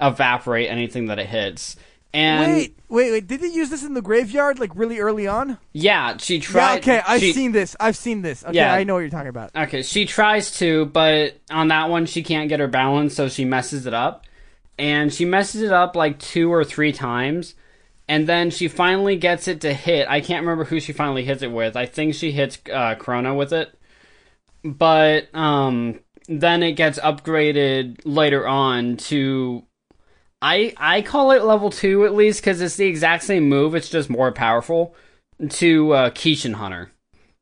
evaporate 0.00 0.68
anything 0.70 1.06
that 1.06 1.18
it 1.18 1.26
hits. 1.26 1.76
And 2.14 2.52
Wait, 2.52 2.76
wait, 2.90 3.10
wait. 3.10 3.26
Did 3.26 3.40
they 3.40 3.46
use 3.48 3.70
this 3.70 3.82
in 3.82 3.94
the 3.94 4.02
graveyard 4.02 4.58
like 4.60 4.70
really 4.74 4.98
early 4.98 5.26
on? 5.26 5.56
yeah, 5.72 6.18
she 6.18 6.40
tried. 6.40 6.72
yeah. 6.74 6.78
Okay, 6.98 7.02
I've 7.06 7.20
she- 7.20 7.32
seen 7.32 7.52
this. 7.52 7.74
I've 7.80 7.96
seen 7.96 8.20
this. 8.20 8.44
Okay, 8.44 8.54
Yeah. 8.56 8.72
I 8.74 8.84
know 8.84 8.94
what 8.94 9.00
you're 9.00 9.08
talking 9.08 9.28
about. 9.28 9.50
Okay, 9.56 9.82
she 9.82 10.04
tries 10.04 10.50
to, 10.58 10.84
but 10.86 11.38
on 11.50 11.68
that 11.68 11.88
one 11.88 12.04
she 12.06 12.22
can't 12.22 12.50
get 12.50 12.60
her 12.60 12.68
balance, 12.68 13.14
so 13.14 13.28
she 13.28 13.44
messes 13.46 13.86
it 13.86 13.94
up. 13.94 14.26
And 14.78 15.12
she 15.12 15.24
messes 15.24 15.62
it 15.62 15.72
up 15.72 15.96
like 15.96 16.18
two 16.18 16.52
or 16.52 16.64
three 16.64 16.92
times. 16.92 17.54
And 18.12 18.26
then 18.26 18.50
she 18.50 18.68
finally 18.68 19.16
gets 19.16 19.48
it 19.48 19.62
to 19.62 19.72
hit. 19.72 20.06
I 20.06 20.20
can't 20.20 20.42
remember 20.42 20.64
who 20.64 20.80
she 20.80 20.92
finally 20.92 21.24
hits 21.24 21.40
it 21.40 21.50
with. 21.50 21.76
I 21.76 21.86
think 21.86 22.14
she 22.14 22.30
hits 22.30 22.58
uh, 22.70 22.94
Crona 22.96 23.34
with 23.34 23.54
it. 23.54 23.74
But 24.62 25.34
um, 25.34 25.98
then 26.28 26.62
it 26.62 26.72
gets 26.72 26.98
upgraded 26.98 28.02
later 28.04 28.46
on 28.46 28.98
to. 29.08 29.64
I 30.42 30.74
I 30.76 31.00
call 31.00 31.30
it 31.30 31.42
level 31.42 31.70
two 31.70 32.04
at 32.04 32.12
least 32.14 32.42
because 32.42 32.60
it's 32.60 32.76
the 32.76 32.84
exact 32.84 33.22
same 33.22 33.48
move. 33.48 33.74
It's 33.74 33.88
just 33.88 34.10
more 34.10 34.30
powerful 34.30 34.94
to 35.48 35.92
uh, 35.92 36.10
Hunter 36.14 36.92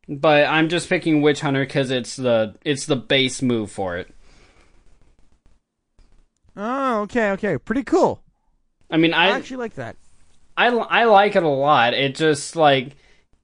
but 0.09 0.47
I'm 0.47 0.69
just 0.69 0.89
picking 0.89 1.21
Witch 1.21 1.41
Hunter 1.41 1.65
because 1.65 1.91
it's 1.91 2.15
the 2.15 2.55
it's 2.65 2.87
the 2.87 2.95
base 2.97 3.43
move 3.43 3.73
for 3.73 3.97
it. 3.97 4.15
Oh, 6.57 7.01
okay, 7.01 7.31
okay. 7.33 7.59
Pretty 7.59 7.83
cool. 7.83 8.23
I 8.89 8.99
mean, 8.99 9.13
I 9.13 9.31
I 9.31 9.37
actually 9.37 9.57
like 9.57 9.75
that. 9.75 9.97
I 10.57 10.69
I 10.69 11.05
like 11.05 11.37
it 11.37 11.43
a 11.43 11.49
lot. 11.49 11.95
It 11.95 12.15
just 12.15 12.57
like 12.57 12.97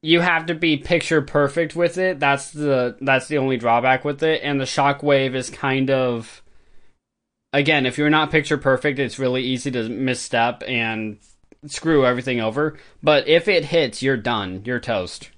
you 0.02 0.20
have 0.20 0.46
to 0.46 0.54
be 0.54 0.76
picture 0.76 1.22
perfect 1.22 1.74
with 1.74 1.98
it. 1.98 2.20
That's 2.20 2.50
the 2.50 2.96
that's 3.00 3.28
the 3.28 3.38
only 3.38 3.56
drawback 3.56 4.04
with 4.04 4.22
it. 4.22 4.40
And 4.42 4.60
the 4.60 4.64
shockwave 4.64 5.34
is 5.34 5.50
kind 5.50 5.90
of 5.90 6.42
again, 7.52 7.86
if 7.86 7.98
you're 7.98 8.10
not 8.10 8.30
picture 8.30 8.58
perfect, 8.58 8.98
it's 8.98 9.18
really 9.18 9.42
easy 9.42 9.70
to 9.72 9.88
misstep 9.88 10.62
and 10.66 11.18
screw 11.66 12.06
everything 12.06 12.40
over. 12.40 12.78
But 13.02 13.26
if 13.28 13.48
it 13.48 13.66
hits, 13.66 14.02
you're 14.02 14.16
done. 14.16 14.62
You're 14.64 14.80
toast. 14.80 15.30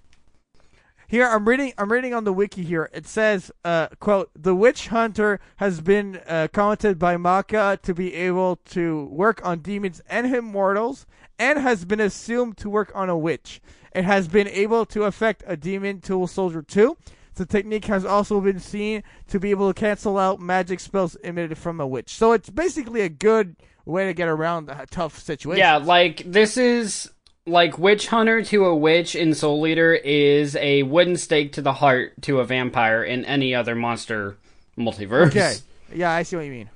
Here, 1.10 1.26
I'm 1.26 1.48
reading. 1.48 1.72
I'm 1.78 1.90
reading 1.90 2.12
on 2.12 2.24
the 2.24 2.34
wiki. 2.34 2.62
Here, 2.62 2.90
it 2.92 3.06
says, 3.06 3.50
uh, 3.64 3.88
"quote 3.98 4.30
The 4.34 4.54
witch 4.54 4.88
hunter 4.88 5.40
has 5.56 5.80
been 5.80 6.20
uh, 6.28 6.48
commented 6.52 6.98
by 6.98 7.16
Maka 7.16 7.78
to 7.82 7.94
be 7.94 8.12
able 8.12 8.56
to 8.66 9.06
work 9.06 9.40
on 9.42 9.60
demons 9.60 10.02
and 10.10 10.26
immortals, 10.26 11.06
and 11.38 11.60
has 11.60 11.86
been 11.86 11.98
assumed 11.98 12.58
to 12.58 12.68
work 12.68 12.92
on 12.94 13.08
a 13.08 13.16
witch. 13.16 13.62
It 13.94 14.04
has 14.04 14.28
been 14.28 14.48
able 14.48 14.84
to 14.84 15.04
affect 15.04 15.42
a 15.46 15.56
demon 15.56 16.02
tool 16.02 16.26
soldier 16.26 16.60
too. 16.60 16.98
The 17.36 17.46
technique 17.46 17.86
has 17.86 18.04
also 18.04 18.38
been 18.42 18.60
seen 18.60 19.02
to 19.28 19.40
be 19.40 19.50
able 19.50 19.72
to 19.72 19.80
cancel 19.80 20.18
out 20.18 20.40
magic 20.40 20.78
spells 20.78 21.14
emitted 21.24 21.56
from 21.56 21.80
a 21.80 21.86
witch. 21.86 22.10
So 22.10 22.32
it's 22.32 22.50
basically 22.50 23.00
a 23.00 23.08
good 23.08 23.56
way 23.86 24.04
to 24.04 24.12
get 24.12 24.28
around 24.28 24.68
a 24.68 24.84
tough 24.90 25.18
situation. 25.18 25.60
Yeah, 25.60 25.76
like 25.76 26.22
this 26.26 26.58
is 26.58 27.10
like 27.48 27.78
Witch 27.78 28.06
Hunter 28.08 28.42
to 28.44 28.66
a 28.66 28.76
witch 28.76 29.14
in 29.14 29.34
Soul 29.34 29.66
Eater 29.66 29.94
is 29.94 30.54
a 30.56 30.82
wooden 30.84 31.16
stake 31.16 31.52
to 31.52 31.62
the 31.62 31.72
heart 31.72 32.12
to 32.22 32.40
a 32.40 32.44
vampire 32.44 33.02
in 33.02 33.24
any 33.24 33.54
other 33.54 33.74
monster 33.74 34.36
multiverse. 34.78 35.28
Okay. 35.28 35.54
Yeah, 35.94 36.12
I 36.12 36.22
see 36.22 36.36
what 36.36 36.44
you 36.44 36.52
mean. 36.52 36.70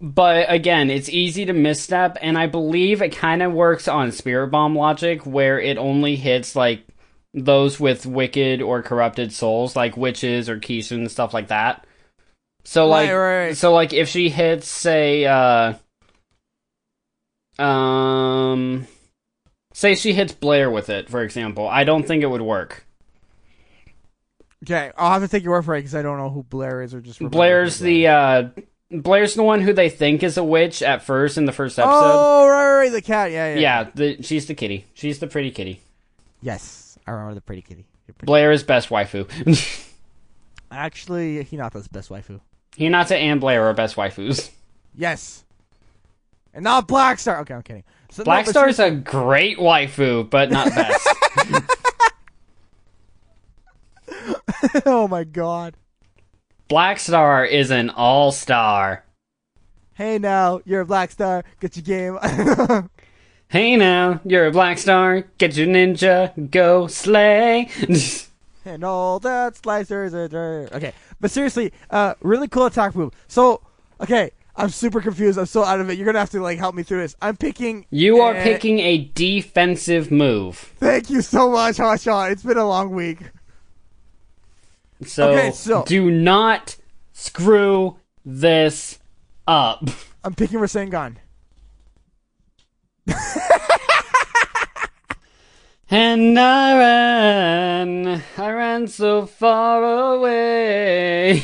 But 0.00 0.46
again, 0.50 0.90
it's 0.90 1.08
easy 1.08 1.44
to 1.46 1.52
misstep, 1.52 2.18
and 2.20 2.36
I 2.36 2.46
believe 2.46 3.02
it 3.02 3.10
kind 3.16 3.42
of 3.42 3.52
works 3.52 3.86
on 3.88 4.10
Spirit 4.12 4.48
Bomb 4.48 4.74
logic, 4.76 5.24
where 5.24 5.60
it 5.60 5.78
only 5.78 6.16
hits 6.16 6.56
like 6.56 6.82
those 7.32 7.78
with 7.80 8.04
wicked 8.04 8.60
or 8.60 8.82
corrupted 8.82 9.32
souls, 9.32 9.76
like 9.76 9.96
witches 9.96 10.48
or 10.48 10.58
Kishin 10.58 10.96
and 10.98 11.10
stuff 11.10 11.32
like 11.32 11.48
that. 11.48 11.86
So 12.64 12.86
like, 12.88 13.08
Right, 13.10 13.14
right, 13.16 13.44
right. 13.46 13.56
so 13.56 13.72
like, 13.72 13.92
if 13.92 14.08
she 14.08 14.28
hits, 14.28 14.68
say, 14.68 15.24
uh, 15.24 15.74
um, 17.58 18.86
say 19.72 19.94
she 19.94 20.12
hits 20.12 20.32
Blair 20.32 20.70
with 20.70 20.88
it, 20.90 21.08
for 21.08 21.22
example, 21.22 21.66
I 21.66 21.84
don't 21.84 22.06
think 22.06 22.22
it 22.22 22.26
would 22.30 22.42
work. 22.42 22.86
Okay, 24.64 24.92
I'll 24.96 25.12
have 25.12 25.22
to 25.22 25.28
take 25.28 25.42
your 25.42 25.52
word 25.54 25.64
for 25.64 25.74
it 25.74 25.80
because 25.80 25.94
I 25.94 26.02
don't 26.02 26.18
know 26.18 26.30
who 26.30 26.44
Blair 26.44 26.82
is 26.82 26.94
or 26.94 27.00
just 27.00 27.18
Blair's 27.18 27.80
the 27.80 28.06
uh, 28.06 28.48
Blair's 28.92 29.34
the 29.34 29.42
one 29.42 29.60
who 29.60 29.72
they 29.72 29.88
think 29.88 30.22
is 30.22 30.36
a 30.36 30.44
witch 30.44 30.82
at 30.82 31.02
first 31.02 31.36
in 31.36 31.46
the 31.46 31.52
first 31.52 31.78
episode. 31.78 31.92
Oh, 31.94 32.46
right, 32.46 32.78
right, 32.78 32.92
the 32.92 33.02
cat. 33.02 33.32
Yeah, 33.32 33.54
yeah. 33.54 33.60
Yeah, 33.60 33.90
the, 33.94 34.22
she's 34.22 34.46
the 34.46 34.54
kitty. 34.54 34.84
She's 34.94 35.18
the 35.18 35.26
pretty 35.26 35.50
kitty. 35.50 35.80
Yes, 36.42 36.96
I 37.06 37.10
remember 37.10 37.34
the 37.34 37.40
pretty 37.40 37.62
kitty. 37.62 37.86
Pretty- 38.06 38.26
Blair 38.26 38.52
is 38.52 38.62
best 38.62 38.88
waifu. 38.90 39.26
Actually, 40.70 41.44
Hinata's 41.44 41.88
best 41.88 42.08
waifu. 42.08 42.40
Hinata 42.76 43.16
and 43.16 43.40
Blair 43.40 43.64
are 43.66 43.74
best 43.74 43.96
waifus. 43.96 44.50
Yes, 44.94 45.44
and 46.54 46.64
not 46.64 46.86
Black 46.86 47.18
Star. 47.18 47.40
Okay, 47.40 47.54
I'm 47.54 47.62
kidding. 47.62 47.84
So, 48.12 48.24
Black 48.24 48.44
but 48.44 48.50
Star 48.50 48.68
is 48.68 48.78
a 48.78 48.90
great 48.90 49.56
waifu, 49.56 50.28
but 50.28 50.50
not 50.50 50.66
best. 50.74 51.08
oh 54.86 55.08
my 55.08 55.24
god. 55.24 55.78
Black 56.68 56.98
Star 56.98 57.42
is 57.46 57.70
an 57.70 57.88
all 57.88 58.30
star. 58.30 59.02
Hey, 59.94 60.18
now 60.18 60.60
you're 60.66 60.82
a 60.82 60.86
Black 60.86 61.10
Star. 61.10 61.42
Get 61.60 61.74
your 61.76 62.18
game. 62.18 62.90
Hey 63.48 63.76
now, 63.76 64.18
you're 64.24 64.46
a 64.46 64.50
Black 64.50 64.78
Star. 64.78 65.24
Get 65.36 65.58
your 65.58 65.66
ninja, 65.66 66.50
go 66.50 66.86
slay. 66.86 67.68
and 68.64 68.82
all 68.82 69.20
that 69.20 69.56
slicers 69.56 70.14
are 70.14 70.26
there. 70.26 70.70
Okay, 70.72 70.94
but 71.20 71.30
seriously, 71.30 71.70
uh, 71.90 72.14
really 72.22 72.48
cool 72.48 72.64
attack 72.64 72.94
move. 72.94 73.12
So, 73.28 73.60
okay, 74.00 74.30
I'm 74.54 74.68
super 74.68 75.00
confused. 75.00 75.38
I'm 75.38 75.46
so 75.46 75.64
out 75.64 75.80
of 75.80 75.88
it. 75.88 75.96
You're 75.96 76.06
gonna 76.06 76.18
have 76.18 76.30
to 76.30 76.42
like 76.42 76.58
help 76.58 76.74
me 76.74 76.82
through 76.82 77.00
this. 77.00 77.16
I'm 77.22 77.36
picking. 77.36 77.86
you 77.90 78.20
are 78.20 78.36
uh, 78.36 78.42
picking 78.42 78.80
a 78.80 79.10
defensive 79.14 80.10
move. 80.10 80.56
Thank 80.78 81.08
you 81.10 81.22
so 81.22 81.50
much, 81.50 81.76
Hotshot. 81.76 82.32
It's 82.32 82.42
been 82.42 82.58
a 82.58 82.66
long 82.66 82.90
week. 82.90 83.18
So, 85.06 85.30
Okay, 85.30 85.50
so- 85.52 85.84
do 85.84 86.10
not 86.10 86.76
screw 87.12 87.96
this 88.24 88.98
up. 89.46 89.88
I'm 90.22 90.34
picking 90.34 90.58
Rasengan. 90.58 91.16
And 95.94 96.38
I 96.38 96.78
ran, 96.78 98.22
I 98.38 98.50
ran 98.50 98.88
so 98.88 99.26
far 99.26 100.14
away. 100.14 101.42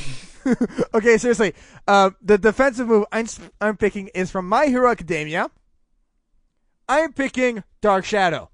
Okay, 0.94 1.18
seriously. 1.18 1.54
Uh, 1.86 2.10
the 2.22 2.38
defensive 2.38 2.88
move 2.88 3.04
I'm, 3.12 3.26
I'm 3.60 3.76
picking 3.76 4.08
is 4.08 4.30
from 4.30 4.48
My 4.48 4.66
Hero 4.66 4.90
Academia. 4.90 5.50
I'm 6.88 7.12
picking 7.12 7.62
Dark 7.80 8.04
Shadow. 8.04 8.50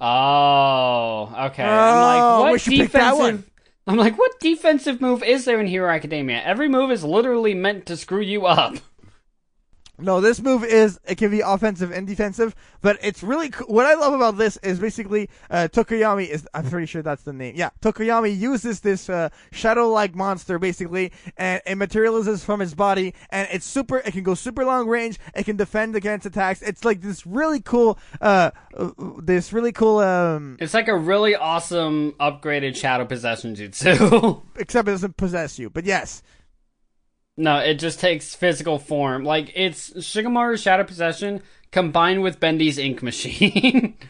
Oh, 0.00 1.32
okay. 1.46 1.64
Oh, 1.64 1.68
I'm 1.68 2.00
like, 2.02 2.52
what 2.52 2.64
that 2.92 3.16
one. 3.16 3.36
defensive? 3.36 3.50
I'm 3.86 3.96
like, 3.96 4.18
what 4.18 4.40
defensive 4.40 5.00
move 5.00 5.22
is 5.22 5.44
there 5.44 5.60
in 5.60 5.68
Hero 5.68 5.90
Academia? 5.90 6.42
Every 6.42 6.68
move 6.68 6.90
is 6.90 7.04
literally 7.04 7.54
meant 7.54 7.86
to 7.86 7.96
screw 7.96 8.20
you 8.20 8.46
up. 8.46 8.76
No, 9.98 10.20
this 10.20 10.40
move 10.42 10.62
is 10.64 11.00
it 11.06 11.16
can 11.16 11.30
be 11.30 11.40
offensive 11.40 11.90
and 11.90 12.06
defensive, 12.06 12.54
but 12.82 12.98
it's 13.02 13.22
really 13.22 13.48
co- 13.48 13.64
what 13.66 13.86
I 13.86 13.94
love 13.94 14.12
about 14.12 14.36
this 14.36 14.58
is 14.58 14.78
basically 14.78 15.30
uh, 15.50 15.68
Tokoyami 15.72 16.28
is 16.28 16.46
I'm 16.52 16.68
pretty 16.68 16.86
sure 16.86 17.02
that's 17.02 17.22
the 17.22 17.32
name. 17.32 17.54
Yeah, 17.56 17.70
Tokoyami 17.80 18.36
uses 18.38 18.80
this 18.80 19.08
uh, 19.08 19.30
shadow-like 19.52 20.14
monster 20.14 20.58
basically, 20.58 21.12
and 21.38 21.62
it 21.66 21.76
materializes 21.76 22.44
from 22.44 22.60
his 22.60 22.74
body, 22.74 23.14
and 23.30 23.48
it's 23.50 23.64
super. 23.64 23.98
It 23.98 24.12
can 24.12 24.22
go 24.22 24.34
super 24.34 24.64
long 24.64 24.86
range. 24.86 25.18
It 25.34 25.44
can 25.44 25.56
defend 25.56 25.96
against 25.96 26.26
attacks. 26.26 26.60
It's 26.60 26.84
like 26.84 27.00
this 27.00 27.26
really 27.26 27.60
cool, 27.60 27.98
uh, 28.20 28.50
uh, 28.76 28.90
this 29.22 29.52
really 29.52 29.72
cool. 29.72 29.98
Um, 29.98 30.58
It's 30.60 30.74
like 30.74 30.88
a 30.88 30.96
really 30.96 31.34
awesome 31.34 32.12
upgraded 32.20 32.76
Shadow 32.76 33.06
Possession 33.06 33.54
Jutsu. 33.54 34.42
except 34.56 34.88
it 34.88 34.92
doesn't 34.92 35.16
possess 35.16 35.58
you, 35.58 35.70
but 35.70 35.84
yes. 35.86 36.22
No, 37.36 37.58
it 37.58 37.74
just 37.74 38.00
takes 38.00 38.34
physical 38.34 38.78
form. 38.78 39.24
Like, 39.24 39.52
it's 39.54 39.90
Shikamaru's 39.90 40.62
Shadow 40.62 40.84
Possession 40.84 41.42
combined 41.70 42.22
with 42.22 42.40
Bendy's 42.40 42.78
Ink 42.78 43.02
Machine. 43.02 43.96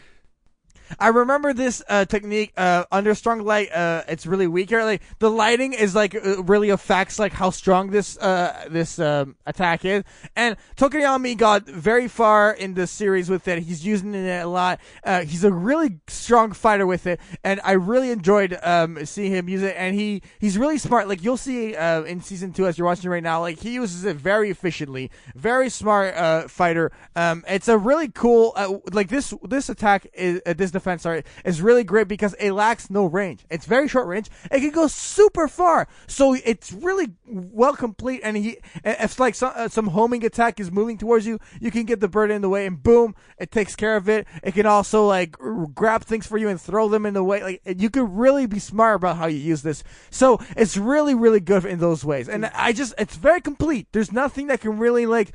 I 0.99 1.09
remember 1.09 1.53
this 1.53 1.83
uh, 1.87 2.05
technique 2.05 2.53
uh, 2.57 2.85
under 2.91 3.13
strong 3.15 3.43
light. 3.43 3.71
Uh, 3.71 4.03
it's 4.07 4.25
really 4.25 4.47
weaker. 4.47 4.83
Like 4.83 5.01
the 5.19 5.29
lighting 5.29 5.73
is 5.73 5.95
like 5.95 6.15
uh, 6.15 6.43
really 6.43 6.69
affects 6.69 7.19
like 7.19 7.33
how 7.33 7.49
strong 7.49 7.91
this 7.91 8.17
uh, 8.17 8.65
this 8.69 8.99
um, 8.99 9.35
attack 9.45 9.85
is. 9.85 10.03
And 10.35 10.57
Tokoyami 10.75 11.37
got 11.37 11.65
very 11.65 12.07
far 12.07 12.51
in 12.51 12.73
this 12.73 12.91
series 12.91 13.29
with 13.29 13.47
it. 13.47 13.59
He's 13.63 13.85
using 13.85 14.13
it 14.13 14.43
a 14.43 14.47
lot. 14.47 14.79
Uh, 15.03 15.21
he's 15.21 15.43
a 15.43 15.51
really 15.51 15.99
strong 16.07 16.51
fighter 16.51 16.87
with 16.87 17.07
it, 17.07 17.19
and 17.43 17.59
I 17.63 17.73
really 17.73 18.11
enjoyed 18.11 18.57
um, 18.63 19.05
seeing 19.05 19.31
him 19.31 19.49
use 19.49 19.63
it. 19.63 19.75
And 19.77 19.95
he 19.95 20.21
he's 20.39 20.57
really 20.57 20.77
smart. 20.77 21.07
Like 21.07 21.23
you'll 21.23 21.37
see 21.37 21.75
uh, 21.75 22.03
in 22.03 22.21
season 22.21 22.53
two 22.53 22.67
as 22.67 22.77
you're 22.77 22.87
watching 22.87 23.09
right 23.09 23.23
now. 23.23 23.41
Like 23.41 23.59
he 23.59 23.73
uses 23.73 24.05
it 24.05 24.15
very 24.15 24.49
efficiently. 24.49 25.11
Very 25.35 25.69
smart 25.69 26.15
uh, 26.15 26.47
fighter. 26.47 26.91
Um, 27.15 27.43
it's 27.47 27.67
a 27.67 27.77
really 27.77 28.09
cool 28.09 28.53
like 28.91 29.09
this 29.09 29.33
this 29.43 29.69
attack 29.69 30.07
is 30.13 30.41
this 30.45 30.71
defense 30.77 31.03
sorry, 31.03 31.23
is 31.45 31.61
really 31.61 31.83
great 31.83 32.07
because 32.07 32.33
it 32.39 32.51
lacks 32.51 32.89
no 32.89 33.05
range. 33.05 33.45
It's 33.49 33.65
very 33.65 33.87
short 33.87 34.07
range. 34.07 34.29
It 34.51 34.59
can 34.59 34.71
go 34.71 34.87
super 34.87 35.47
far, 35.47 35.87
so 36.07 36.33
it's 36.33 36.71
really 36.71 37.13
well 37.25 37.75
complete. 37.75 38.21
And 38.23 38.37
he, 38.37 38.57
if 38.83 39.19
like 39.19 39.35
some 39.35 39.53
uh, 39.55 39.67
some 39.69 39.87
homing 39.87 40.25
attack 40.25 40.59
is 40.59 40.71
moving 40.71 40.97
towards 40.97 41.25
you, 41.25 41.39
you 41.59 41.71
can 41.71 41.85
get 41.85 41.99
the 41.99 42.07
bird 42.07 42.31
in 42.31 42.41
the 42.41 42.49
way, 42.49 42.65
and 42.65 42.81
boom, 42.81 43.15
it 43.37 43.51
takes 43.51 43.75
care 43.75 43.95
of 43.95 44.09
it. 44.09 44.27
It 44.43 44.53
can 44.53 44.65
also 44.65 45.05
like 45.05 45.35
r- 45.39 45.67
grab 45.67 46.03
things 46.03 46.27
for 46.27 46.37
you 46.37 46.47
and 46.49 46.59
throw 46.59 46.89
them 46.89 47.05
in 47.05 47.13
the 47.13 47.23
way. 47.23 47.43
Like 47.43 47.61
you 47.65 47.89
can 47.89 48.15
really 48.15 48.45
be 48.45 48.59
smart 48.59 48.97
about 48.97 49.17
how 49.17 49.27
you 49.27 49.39
use 49.39 49.61
this. 49.61 49.83
So 50.09 50.39
it's 50.55 50.77
really 50.77 51.15
really 51.15 51.39
good 51.39 51.65
in 51.65 51.79
those 51.79 52.05
ways. 52.05 52.29
And 52.29 52.45
I 52.47 52.73
just 52.73 52.93
it's 52.97 53.15
very 53.15 53.41
complete. 53.41 53.87
There's 53.91 54.11
nothing 54.11 54.47
that 54.47 54.61
can 54.61 54.77
really 54.77 55.05
like 55.05 55.33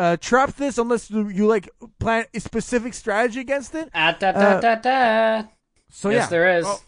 uh, 0.00 0.16
trap 0.16 0.56
this 0.56 0.78
unless 0.78 1.10
you, 1.10 1.28
you 1.28 1.46
like 1.46 1.68
plan 1.98 2.24
a 2.32 2.40
specific 2.40 2.94
strategy 2.94 3.40
against 3.40 3.74
it. 3.74 3.90
Ah, 3.94 4.16
da, 4.18 4.32
da, 4.32 4.38
Uh, 4.38 4.60
da, 4.60 4.74
da. 4.76 5.42
So 5.90 6.08
yes, 6.08 6.24
yeah, 6.24 6.26
there 6.28 6.58
is. 6.58 6.64
Oh, 6.66 6.80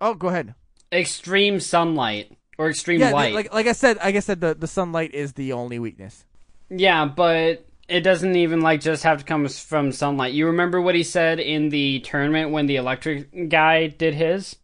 oh, 0.00 0.14
go 0.14 0.28
ahead. 0.28 0.54
Extreme 0.90 1.60
sunlight 1.60 2.32
or 2.58 2.68
extreme 2.68 3.00
Yeah, 3.00 3.12
light. 3.12 3.32
like 3.32 3.54
like 3.54 3.66
I 3.66 3.72
said, 3.72 3.98
like 3.98 4.16
I 4.16 4.20
said, 4.20 4.40
the 4.40 4.54
the 4.54 4.66
sunlight 4.66 5.14
is 5.14 5.34
the 5.34 5.52
only 5.52 5.78
weakness. 5.78 6.24
Yeah, 6.68 7.04
but 7.04 7.64
it 7.88 8.00
doesn't 8.00 8.34
even 8.36 8.60
like 8.60 8.80
just 8.80 9.04
have 9.04 9.18
to 9.18 9.24
come 9.24 9.46
from 9.48 9.92
sunlight. 9.92 10.32
You 10.34 10.46
remember 10.46 10.80
what 10.80 10.94
he 10.94 11.02
said 11.04 11.38
in 11.38 11.68
the 11.68 12.00
tournament 12.00 12.50
when 12.50 12.66
the 12.66 12.76
electric 12.76 13.48
guy 13.48 13.86
did 13.86 14.14
his? 14.14 14.56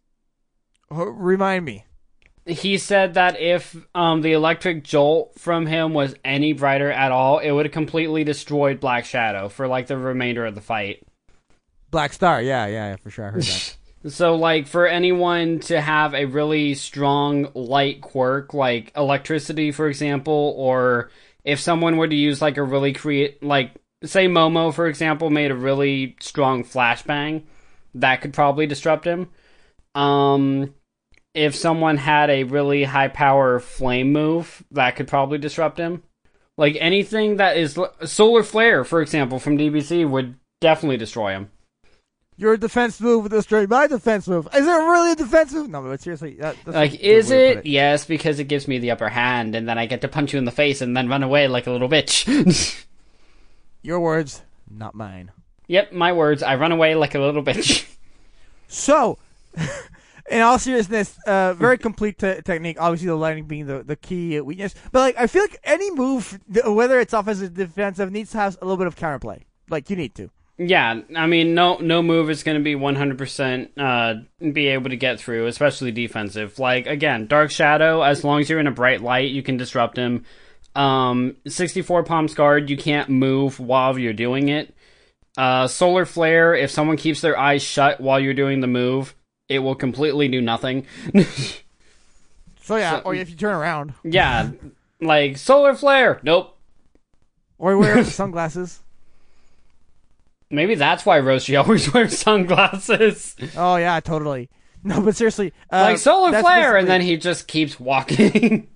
Remind 0.91 1.65
me. 1.65 1.85
He 2.49 2.77
said 2.77 3.13
that 3.13 3.39
if 3.39 3.75
um, 3.93 4.21
the 4.21 4.33
electric 4.33 4.83
jolt 4.83 5.39
from 5.39 5.65
him 5.65 5.93
was 5.93 6.15
any 6.25 6.53
brighter 6.53 6.91
at 6.91 7.11
all, 7.11 7.39
it 7.39 7.51
would 7.51 7.65
have 7.65 7.73
completely 7.73 8.23
destroyed 8.23 8.79
Black 8.79 9.05
Shadow 9.05 9.49
for 9.49 9.67
like 9.67 9.87
the 9.87 9.97
remainder 9.97 10.45
of 10.45 10.55
the 10.55 10.61
fight. 10.61 11.05
Black 11.91 12.13
Star. 12.13 12.41
Yeah, 12.41 12.65
yeah, 12.67 12.89
yeah 12.89 12.95
for 12.97 13.09
sure. 13.09 13.27
I 13.27 13.29
heard 13.31 13.43
that. 13.43 13.75
So, 14.07 14.35
like, 14.35 14.67
for 14.67 14.87
anyone 14.87 15.59
to 15.61 15.81
have 15.81 16.13
a 16.13 16.23
really 16.23 16.73
strong 16.73 17.49
light 17.53 17.99
quirk, 17.99 18.53
like 18.53 18.93
electricity, 18.95 19.73
for 19.73 19.89
example, 19.89 20.53
or 20.57 21.09
if 21.43 21.59
someone 21.59 21.97
were 21.97 22.07
to 22.07 22.15
use, 22.15 22.41
like, 22.41 22.55
a 22.55 22.63
really 22.63 22.93
create, 22.93 23.43
like, 23.43 23.71
say 24.05 24.27
Momo, 24.29 24.73
for 24.73 24.87
example, 24.87 25.29
made 25.29 25.51
a 25.51 25.55
really 25.55 26.15
strong 26.21 26.63
flashbang, 26.63 27.43
that 27.95 28.21
could 28.21 28.33
probably 28.33 28.67
disrupt 28.67 29.03
him. 29.03 29.27
Um, 29.95 30.73
if 31.33 31.55
someone 31.55 31.97
had 31.97 32.29
a 32.29 32.43
really 32.43 32.83
high 32.83 33.07
power 33.07 33.59
flame 33.59 34.11
move, 34.11 34.63
that 34.71 34.95
could 34.95 35.07
probably 35.07 35.37
disrupt 35.37 35.77
him. 35.77 36.03
Like, 36.57 36.75
anything 36.79 37.37
that 37.37 37.55
is 37.57 37.79
solar 38.05 38.43
flare, 38.43 38.83
for 38.83 39.01
example, 39.01 39.39
from 39.39 39.57
DBZ 39.57 40.09
would 40.09 40.35
definitely 40.59 40.97
destroy 40.97 41.31
him. 41.31 41.51
Your 42.35 42.55
defense 42.57 42.99
move 43.01 43.23
would 43.23 43.31
destroy 43.31 43.67
my 43.67 43.87
defense 43.87 44.27
move. 44.27 44.47
Is 44.53 44.65
it 44.65 44.69
really 44.71 45.11
a 45.11 45.15
defense 45.15 45.53
move? 45.53 45.69
No, 45.69 45.81
but 45.81 46.01
seriously, 46.01 46.35
that, 46.35 46.55
Like, 46.65 46.95
is 46.95 47.27
put 47.27 47.35
it? 47.37 47.65
Yes, 47.65 48.05
because 48.05 48.39
it 48.39 48.45
gives 48.45 48.65
me 48.67 48.79
the 48.79 48.91
upper 48.91 49.09
hand, 49.09 49.55
and 49.55 49.67
then 49.67 49.77
I 49.77 49.85
get 49.87 50.01
to 50.01 50.07
punch 50.07 50.31
you 50.33 50.39
in 50.39 50.45
the 50.45 50.51
face 50.51 50.81
and 50.81 50.95
then 50.95 51.09
run 51.09 51.21
away 51.23 51.47
like 51.49 51.67
a 51.67 51.71
little 51.71 51.89
bitch. 51.89 52.85
Your 53.81 53.99
words, 53.99 54.41
not 54.69 54.95
mine. 54.95 55.31
yep, 55.67 55.91
my 55.93 56.11
words. 56.13 56.41
I 56.43 56.55
run 56.55 56.71
away 56.71 56.95
like 56.95 57.13
a 57.15 57.19
little 57.19 57.43
bitch. 57.43 57.85
So, 58.67 59.17
in 60.29 60.41
all 60.41 60.59
seriousness, 60.59 61.17
uh, 61.27 61.53
very 61.53 61.77
complete 61.77 62.17
te- 62.17 62.41
technique. 62.41 62.77
Obviously, 62.79 63.07
the 63.07 63.15
lighting 63.15 63.45
being 63.45 63.67
the, 63.67 63.83
the 63.83 63.95
key 63.95 64.39
weakness. 64.41 64.75
But 64.91 64.99
like, 64.99 65.17
I 65.17 65.27
feel 65.27 65.43
like 65.43 65.59
any 65.63 65.91
move, 65.91 66.39
whether 66.65 66.99
it's 66.99 67.13
offensive, 67.13 67.51
or 67.51 67.65
defensive, 67.65 68.11
needs 68.11 68.31
to 68.31 68.37
have 68.37 68.57
a 68.61 68.65
little 68.65 68.77
bit 68.77 68.87
of 68.87 68.95
counterplay. 68.95 69.43
Like 69.69 69.89
you 69.89 69.95
need 69.95 70.15
to. 70.15 70.29
yeah, 70.59 70.99
I 71.15 71.25
mean, 71.25 71.55
no, 71.55 71.77
no 71.77 72.01
move 72.01 72.29
is 72.29 72.43
going 72.43 72.57
to 72.57 72.63
be 72.63 72.75
one 72.75 72.95
hundred 72.95 73.17
percent 73.17 73.71
uh 73.77 74.15
be 74.39 74.67
able 74.67 74.89
to 74.89 74.97
get 74.97 75.19
through, 75.19 75.47
especially 75.47 75.91
defensive. 75.91 76.59
Like 76.59 76.85
again, 76.85 77.27
Dark 77.27 77.49
Shadow. 77.49 78.01
As 78.01 78.25
long 78.25 78.41
as 78.41 78.49
you're 78.49 78.59
in 78.59 78.67
a 78.67 78.71
bright 78.71 79.01
light, 79.01 79.31
you 79.31 79.41
can 79.41 79.55
disrupt 79.55 79.97
him. 79.97 80.25
Um, 80.75 81.37
sixty-four 81.47 82.03
Palms 82.03 82.33
Guard. 82.33 82.69
You 82.69 82.75
can't 82.75 83.09
move 83.09 83.59
while 83.59 83.97
you're 83.97 84.11
doing 84.13 84.49
it. 84.49 84.75
Uh, 85.37 85.67
Solar 85.67 86.05
Flare. 86.05 86.53
If 86.55 86.71
someone 86.71 86.97
keeps 86.97 87.21
their 87.21 87.39
eyes 87.39 87.63
shut 87.63 88.01
while 88.01 88.19
you're 88.19 88.33
doing 88.33 88.59
the 88.59 88.67
move, 88.67 89.15
it 89.49 89.59
will 89.59 89.75
completely 89.75 90.27
do 90.27 90.41
nothing. 90.41 90.85
So 92.61 92.75
yeah, 92.75 92.97
So- 92.97 93.01
or 93.05 93.15
if 93.15 93.31
you 93.31 93.35
turn 93.35 93.55
around, 93.55 93.95
Yeah, 94.03 94.51
like 95.01 95.37
solar 95.37 95.73
flare. 95.73 96.19
Nope. 96.21 96.55
or 97.57 97.75
wear 97.79 98.03
sunglasses. 98.19 98.81
Maybe 100.51 100.75
that's 100.75 101.03
why 101.03 101.19
Roshi 101.19 101.59
always 101.63 101.91
wears 101.91 102.15
sunglasses. 102.19 103.35
Oh 103.57 103.75
yeah, 103.77 103.99
totally. 104.01 104.49
No, 104.83 105.01
but 105.01 105.15
seriously, 105.15 105.51
uh, 105.71 105.81
like 105.81 105.97
solar 105.97 106.39
flare, 106.41 106.77
and 106.77 106.87
then 106.87 107.01
he 107.01 107.17
just 107.17 107.47
keeps 107.47 107.79
walking. 107.79 108.67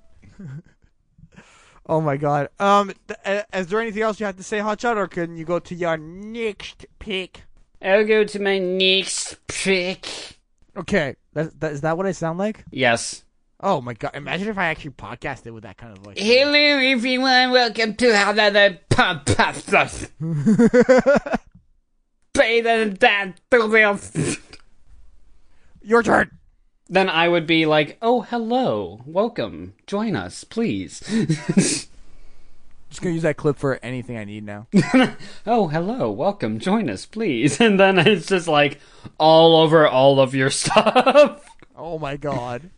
Oh 1.85 2.01
my 2.01 2.17
god. 2.17 2.49
Um, 2.59 2.93
th- 3.07 3.19
uh, 3.25 3.57
is 3.57 3.67
there 3.67 3.79
anything 3.79 4.01
else 4.01 4.19
you 4.19 4.25
have 4.25 4.37
to 4.37 4.43
say, 4.43 4.57
Hotshot, 4.57 4.95
or 4.95 5.07
can 5.07 5.35
you 5.37 5.45
go 5.45 5.59
to 5.59 5.75
your 5.75 5.97
next 5.97 6.85
pick? 6.97 7.43
I'll 7.81 8.05
go 8.07 8.23
to 8.23 8.39
my 8.39 8.57
next 8.57 9.37
pick. 9.47 10.07
Okay, 10.75 11.15
that, 11.33 11.59
that, 11.59 11.71
is 11.71 11.81
that 11.81 11.97
what 11.97 12.07
I 12.07 12.13
sound 12.13 12.39
like? 12.39 12.65
Yes. 12.71 13.23
Oh 13.59 13.79
my 13.79 13.93
god! 13.93 14.11
Imagine 14.15 14.49
if 14.49 14.57
I 14.57 14.65
actually 14.65 14.91
podcasted 14.91 15.53
with 15.53 15.63
that 15.63 15.77
kind 15.77 15.95
of 15.95 16.03
voice. 16.03 16.17
Hello, 16.17 16.53
everyone. 16.53 17.51
Welcome 17.51 17.95
to 17.95 18.29
another 18.29 18.79
stuff. 19.53 20.09
Better 22.33 22.63
than 22.63 22.95
that. 22.95 23.39
Your 25.81 26.01
turn. 26.03 26.31
Then 26.89 27.07
I 27.07 27.29
would 27.29 27.47
be 27.47 27.65
like, 27.65 27.97
"Oh, 28.01 28.21
hello, 28.21 29.01
welcome, 29.05 29.75
join 29.87 30.15
us, 30.15 30.43
please." 30.43 31.87
Just 32.93 33.01
gonna 33.01 33.15
use 33.15 33.23
that 33.23 33.37
clip 33.37 33.57
for 33.57 33.79
anything 33.81 34.17
I 34.17 34.23
need 34.23 34.43
now. 34.45 34.67
oh, 35.47 35.67
hello, 35.67 36.11
welcome, 36.11 36.59
join 36.59 36.91
us, 36.91 37.07
please. 37.07 37.59
And 37.63 37.79
then 37.79 37.97
it's 37.97 38.27
just 38.27 38.47
like 38.47 38.79
all 39.17 39.55
over 39.63 39.87
all 39.87 40.19
of 40.19 40.35
your 40.35 40.49
stuff. 40.51 41.43
oh 41.75 41.97
my 41.97 42.17
god! 42.17 42.69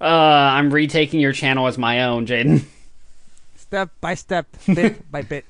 Uh, 0.00 0.04
I'm 0.04 0.72
retaking 0.72 1.18
your 1.18 1.32
channel 1.32 1.66
as 1.66 1.76
my 1.76 2.04
own, 2.04 2.24
Jaden. 2.24 2.62
Step 3.56 3.90
by 4.00 4.14
step, 4.14 4.46
bit 4.72 5.10
by 5.10 5.22
bit, 5.22 5.44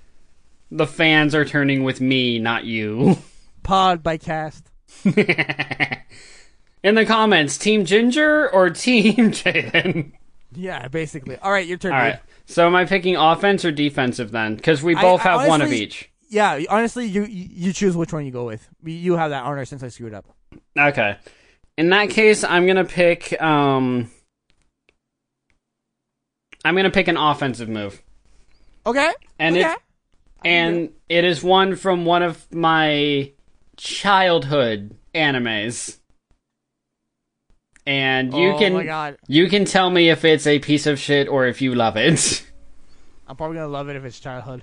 The 0.71 0.87
fans 0.87 1.35
are 1.35 1.45
turning 1.45 1.85
with 1.85 2.01
me, 2.01 2.39
not 2.39 2.65
you. 2.65 3.19
pod 3.63 4.03
by 4.03 4.17
cast. 4.17 4.71
In 5.05 6.95
the 6.95 7.05
comments, 7.05 7.59
Team 7.59 7.85
Ginger 7.85 8.49
or 8.55 8.71
Team 8.71 9.33
Jaden? 9.33 10.13
Yeah, 10.55 10.89
basically. 10.89 11.37
All 11.37 11.53
right, 11.53 11.67
your 11.67 11.77
turn. 11.77 11.93
All 11.93 11.99
right. 11.99 12.21
So 12.47 12.67
am 12.67 12.75
I 12.75 12.85
picking 12.85 13.17
offense 13.17 13.65
or 13.65 13.71
defensive 13.71 14.31
then? 14.31 14.57
Because 14.57 14.83
we 14.83 14.95
I- 14.97 15.03
both 15.03 15.21
I 15.25 15.39
have 15.39 15.49
one 15.49 15.63
of 15.63 15.73
each. 15.73 16.11
Yeah, 16.29 16.61
honestly, 16.71 17.07
you 17.07 17.25
you 17.25 17.73
choose 17.73 17.97
which 17.97 18.13
one 18.13 18.25
you 18.25 18.33
go 18.33 18.45
with. 18.47 18.69
You- 18.85 18.93
You 18.95 19.17
have 19.17 19.31
that 19.31 19.45
honor 19.45 19.65
since 19.65 19.83
I 19.83 19.89
screwed 19.89 20.15
up. 20.15 20.25
Okay. 20.79 21.17
In 21.77 21.91
that 21.91 22.11
case, 22.11 22.43
I'm 22.45 22.67
gonna 22.67 22.85
pick. 22.85 23.41
Um, 23.41 24.11
I'm 26.65 26.77
gonna 26.77 26.91
pick 26.91 27.09
an 27.09 27.17
offensive 27.17 27.69
move, 27.69 28.03
Okay. 28.87 29.11
and 29.39 29.57
okay. 29.57 29.73
it 29.73 29.79
and 30.45 30.91
it 31.09 31.25
is 31.25 31.43
one 31.43 31.77
from 31.77 32.05
one 32.05 32.23
of 32.23 32.47
my 32.53 33.33
childhood 33.77 34.97
animes. 35.15 35.99
And 37.85 38.33
you 38.33 38.53
oh 38.53 38.59
can 38.59 39.17
you 39.27 39.49
can 39.49 39.65
tell 39.65 39.91
me 39.91 40.09
if 40.09 40.25
it's 40.25 40.47
a 40.47 40.59
piece 40.61 40.87
of 40.87 41.01
shit 41.01 41.29
or 41.29 41.47
if 41.47 41.61
you 41.61 41.75
love 41.75 41.97
it. 41.97 42.47
I'm 43.27 43.37
probably 43.37 43.57
gonna 43.57 43.69
love 43.69 43.89
it 43.89 43.97
if 43.97 44.05
it's 44.05 44.21
childhood. 44.21 44.63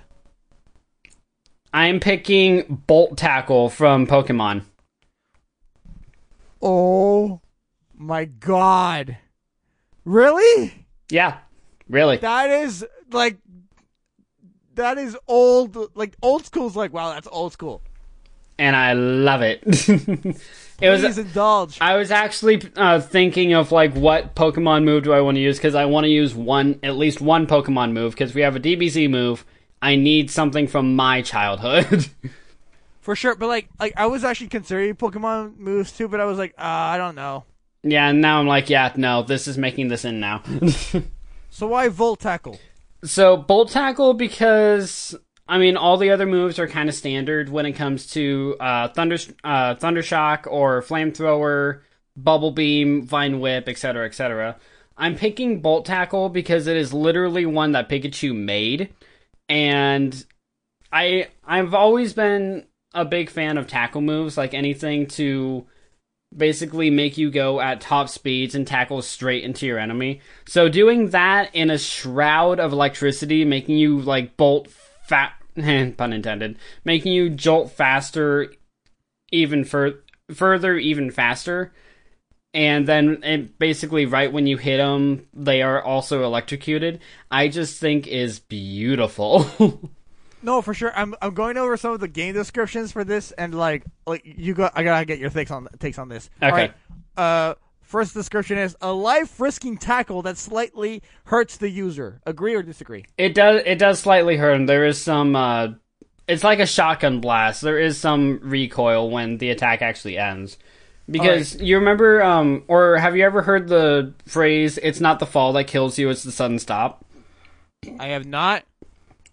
I'm 1.72 2.00
picking 2.00 2.82
Bolt 2.86 3.16
Tackle 3.16 3.68
from 3.68 4.06
Pokemon. 4.06 4.62
Oh 6.62 7.40
my 7.96 8.24
god, 8.24 9.18
really? 10.04 10.86
Yeah, 11.10 11.38
really. 11.88 12.16
That 12.18 12.50
is 12.50 12.84
like 13.12 13.38
that 14.76 14.98
is 14.98 15.16
old. 15.28 15.76
Like 15.94 16.16
old 16.22 16.46
school's 16.46 16.74
like 16.74 16.92
wow, 16.92 17.12
that's 17.12 17.28
old 17.30 17.52
school. 17.52 17.82
And 18.58 18.76
I 18.76 18.92
love 18.92 19.42
it. 19.42 19.62
it 20.80 20.90
was 20.90 21.18
indulge. 21.18 21.78
I 21.80 21.96
was 21.96 22.10
actually 22.10 22.62
uh, 22.76 23.00
thinking 23.00 23.52
of 23.54 23.72
like 23.72 23.94
what 23.94 24.34
Pokemon 24.34 24.84
move 24.84 25.04
do 25.04 25.12
I 25.12 25.20
want 25.20 25.36
to 25.36 25.40
use 25.40 25.58
because 25.58 25.74
I 25.74 25.84
want 25.84 26.04
to 26.04 26.10
use 26.10 26.34
one 26.34 26.78
at 26.82 26.96
least 26.96 27.20
one 27.20 27.46
Pokemon 27.46 27.92
move 27.92 28.12
because 28.12 28.34
we 28.34 28.40
have 28.42 28.56
a 28.56 28.60
DBZ 28.60 29.10
move. 29.10 29.44
I 29.82 29.96
need 29.96 30.30
something 30.30 30.66
from 30.66 30.94
my 30.96 31.22
childhood. 31.22 32.08
For 33.00 33.16
sure, 33.16 33.34
but 33.34 33.46
like, 33.48 33.68
like 33.80 33.94
I 33.96 34.06
was 34.06 34.24
actually 34.24 34.48
considering 34.48 34.94
Pokemon 34.94 35.56
moves 35.56 35.90
too, 35.92 36.06
but 36.06 36.20
I 36.20 36.26
was 36.26 36.36
like, 36.36 36.52
uh, 36.58 36.62
I 36.64 36.98
don't 36.98 37.14
know. 37.14 37.44
yeah, 37.82 38.08
and 38.08 38.20
now 38.20 38.38
I'm 38.40 38.46
like, 38.46 38.68
yeah, 38.68 38.92
no, 38.94 39.22
this 39.22 39.48
is 39.48 39.56
making 39.56 39.88
this 39.88 40.04
in 40.04 40.20
now. 40.20 40.42
So 41.52 41.66
why 41.66 41.88
Volt 41.88 42.20
Tackle? 42.20 42.60
so 43.02 43.36
Bolt 43.36 43.70
Tackle 43.70 44.14
because 44.14 45.16
I 45.50 45.58
mean, 45.58 45.76
all 45.76 45.96
the 45.96 46.10
other 46.10 46.26
moves 46.26 46.60
are 46.60 46.68
kind 46.68 46.88
of 46.88 46.94
standard 46.94 47.48
when 47.48 47.66
it 47.66 47.72
comes 47.72 48.06
to 48.12 48.56
uh, 48.60 48.86
thunder, 48.86 49.16
uh, 49.42 49.74
thundershock 49.74 50.46
or 50.46 50.80
flamethrower, 50.80 51.80
bubble 52.16 52.52
beam, 52.52 53.04
vine 53.04 53.40
whip, 53.40 53.68
etc., 53.68 54.06
etc. 54.06 54.56
I'm 54.96 55.16
picking 55.16 55.60
bolt 55.60 55.86
tackle 55.86 56.28
because 56.28 56.68
it 56.68 56.76
is 56.76 56.94
literally 56.94 57.46
one 57.46 57.72
that 57.72 57.88
Pikachu 57.88 58.32
made, 58.32 58.94
and 59.48 60.24
I 60.92 61.26
I've 61.44 61.74
always 61.74 62.12
been 62.12 62.66
a 62.94 63.04
big 63.04 63.28
fan 63.28 63.58
of 63.58 63.66
tackle 63.66 64.02
moves, 64.02 64.36
like 64.36 64.54
anything 64.54 65.08
to 65.08 65.66
basically 66.36 66.90
make 66.90 67.18
you 67.18 67.28
go 67.28 67.60
at 67.60 67.80
top 67.80 68.08
speeds 68.08 68.54
and 68.54 68.68
tackle 68.68 69.02
straight 69.02 69.42
into 69.42 69.66
your 69.66 69.80
enemy. 69.80 70.20
So 70.46 70.68
doing 70.68 71.10
that 71.10 71.52
in 71.56 71.70
a 71.70 71.78
shroud 71.78 72.60
of 72.60 72.72
electricity, 72.72 73.44
making 73.44 73.78
you 73.78 73.98
like 73.98 74.36
bolt 74.36 74.68
fat 75.08 75.32
pun 75.96 76.12
intended, 76.12 76.56
making 76.84 77.12
you 77.12 77.30
jolt 77.30 77.70
faster 77.70 78.52
even 79.32 79.64
fur- 79.64 80.00
further 80.32 80.76
even 80.76 81.10
faster. 81.10 81.72
And 82.52 82.88
then 82.88 83.22
it 83.22 83.58
basically 83.60 84.06
right 84.06 84.32
when 84.32 84.46
you 84.46 84.56
hit 84.56 84.78
them, 84.78 85.28
they 85.32 85.62
are 85.62 85.80
also 85.80 86.24
electrocuted. 86.24 87.00
I 87.30 87.46
just 87.46 87.78
think 87.78 88.08
is 88.08 88.40
beautiful. 88.40 89.46
No, 90.42 90.62
for 90.62 90.72
sure. 90.72 90.92
I'm 90.96 91.14
I'm 91.20 91.34
going 91.34 91.56
over 91.56 91.76
some 91.76 91.92
of 91.92 92.00
the 92.00 92.08
game 92.08 92.34
descriptions 92.34 92.92
for 92.92 93.04
this, 93.04 93.30
and 93.32 93.54
like 93.54 93.84
like 94.06 94.22
you 94.24 94.54
got 94.54 94.72
I 94.74 94.82
gotta 94.82 95.04
get 95.04 95.18
your 95.18 95.30
takes 95.30 95.50
on 95.50 95.68
takes 95.78 95.98
on 95.98 96.08
this. 96.08 96.30
Okay. 96.42 96.50
All 96.50 96.56
right. 96.56 96.74
Uh, 97.16 97.54
first 97.90 98.14
description 98.14 98.56
is 98.56 98.76
a 98.80 98.92
life-risking 98.92 99.76
tackle 99.76 100.22
that 100.22 100.38
slightly 100.38 101.02
hurts 101.24 101.56
the 101.56 101.68
user. 101.68 102.20
Agree 102.24 102.54
or 102.54 102.62
disagree? 102.62 103.04
It 103.18 103.34
does. 103.34 103.62
It 103.66 103.78
does 103.78 103.98
slightly 103.98 104.36
hurt 104.36 104.54
him. 104.54 104.66
There 104.66 104.86
is 104.86 105.00
some. 105.00 105.34
Uh, 105.34 105.68
it's 106.28 106.44
like 106.44 106.60
a 106.60 106.66
shotgun 106.66 107.20
blast. 107.20 107.60
There 107.60 107.78
is 107.78 107.98
some 107.98 108.38
recoil 108.42 109.10
when 109.10 109.38
the 109.38 109.50
attack 109.50 109.82
actually 109.82 110.16
ends. 110.16 110.56
Because 111.10 111.60
you 111.60 111.76
remember, 111.76 112.22
um, 112.22 112.62
or 112.68 112.96
have 112.98 113.16
you 113.16 113.24
ever 113.24 113.42
heard 113.42 113.66
the 113.66 114.14
phrase 114.26 114.78
"It's 114.80 115.00
not 115.00 115.18
the 115.18 115.26
fall 115.26 115.52
that 115.54 115.64
kills 115.64 115.98
you; 115.98 116.08
it's 116.08 116.22
the 116.22 116.30
sudden 116.30 116.60
stop." 116.60 117.04
I 117.98 118.08
have 118.08 118.26
not. 118.26 118.62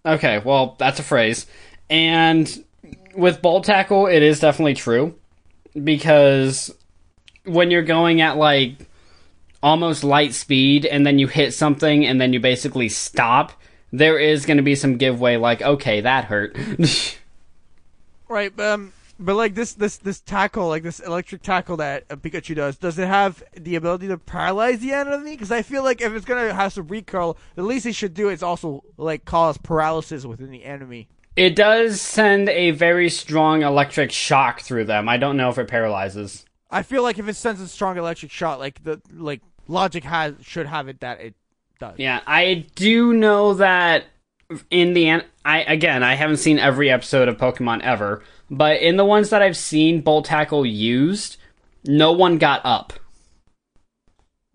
Okay, 0.04 0.40
well, 0.44 0.74
that's 0.78 0.98
a 0.98 1.04
phrase. 1.04 1.46
And 1.88 2.64
with 3.14 3.40
bolt 3.40 3.64
tackle, 3.64 4.08
it 4.08 4.22
is 4.22 4.40
definitely 4.40 4.74
true 4.74 5.14
because 5.84 6.74
when 7.48 7.70
you're 7.70 7.82
going 7.82 8.20
at 8.20 8.36
like 8.36 8.88
almost 9.62 10.04
light 10.04 10.34
speed 10.34 10.86
and 10.86 11.06
then 11.06 11.18
you 11.18 11.26
hit 11.26 11.52
something 11.54 12.06
and 12.06 12.20
then 12.20 12.32
you 12.32 12.40
basically 12.40 12.88
stop, 12.88 13.52
there 13.92 14.18
is 14.18 14.46
going 14.46 14.58
to 14.58 14.62
be 14.62 14.74
some 14.74 14.96
giveaway 14.96 15.36
like, 15.36 15.62
okay, 15.62 16.00
that 16.00 16.24
hurt. 16.26 16.56
Right, 18.30 18.60
um, 18.60 18.92
but 19.18 19.36
like 19.36 19.54
this 19.54 19.72
this 19.72 19.96
this 19.96 20.20
tackle, 20.20 20.68
like 20.68 20.82
this 20.82 21.00
electric 21.00 21.40
tackle 21.40 21.78
that 21.78 22.04
uh, 22.10 22.16
Pikachu 22.16 22.54
does, 22.54 22.76
does 22.76 22.98
it 22.98 23.06
have 23.08 23.42
the 23.56 23.76
ability 23.76 24.06
to 24.08 24.18
paralyze 24.18 24.80
the 24.80 24.92
enemy? 24.92 25.30
Because 25.30 25.50
I 25.50 25.62
feel 25.62 25.82
like 25.82 26.02
if 26.02 26.12
it's 26.12 26.26
gonna 26.26 26.52
have 26.52 26.74
some 26.74 26.88
recoil, 26.88 27.38
the 27.54 27.62
least 27.62 27.86
it 27.86 27.94
should 27.94 28.12
do 28.12 28.28
is 28.28 28.42
also 28.42 28.84
like 28.98 29.24
cause 29.24 29.56
paralysis 29.56 30.26
within 30.26 30.50
the 30.50 30.62
enemy. 30.64 31.08
it 31.36 31.56
does 31.56 32.02
send 32.02 32.50
a 32.50 32.72
very 32.72 33.08
strong 33.08 33.62
electric 33.62 34.12
shock 34.12 34.60
through 34.60 34.84
them. 34.84 35.08
I 35.08 35.16
don't 35.16 35.38
know 35.38 35.48
if 35.48 35.56
it 35.56 35.68
paralyzes. 35.68 36.44
I 36.70 36.82
feel 36.82 37.02
like 37.02 37.18
if 37.18 37.28
it 37.28 37.34
sends 37.34 37.60
a 37.60 37.68
strong 37.68 37.96
electric 37.96 38.30
shot, 38.30 38.58
like 38.58 38.82
the 38.82 39.00
like 39.14 39.40
logic 39.66 40.04
has 40.04 40.34
should 40.42 40.66
have 40.66 40.88
it 40.88 41.00
that 41.00 41.20
it 41.20 41.34
does. 41.78 41.98
Yeah, 41.98 42.20
I 42.26 42.66
do 42.74 43.12
know 43.12 43.54
that 43.54 44.04
in 44.70 44.94
the 44.94 45.08
end, 45.08 45.24
I 45.44 45.62
again 45.62 46.02
I 46.02 46.14
haven't 46.14 46.38
seen 46.38 46.58
every 46.58 46.90
episode 46.90 47.28
of 47.28 47.36
Pokemon 47.36 47.82
ever, 47.82 48.22
but 48.50 48.80
in 48.80 48.96
the 48.96 49.04
ones 49.04 49.30
that 49.30 49.42
I've 49.42 49.56
seen 49.56 50.00
Bolt 50.00 50.26
Tackle 50.26 50.66
used, 50.66 51.36
no 51.84 52.12
one 52.12 52.38
got 52.38 52.60
up. 52.64 52.92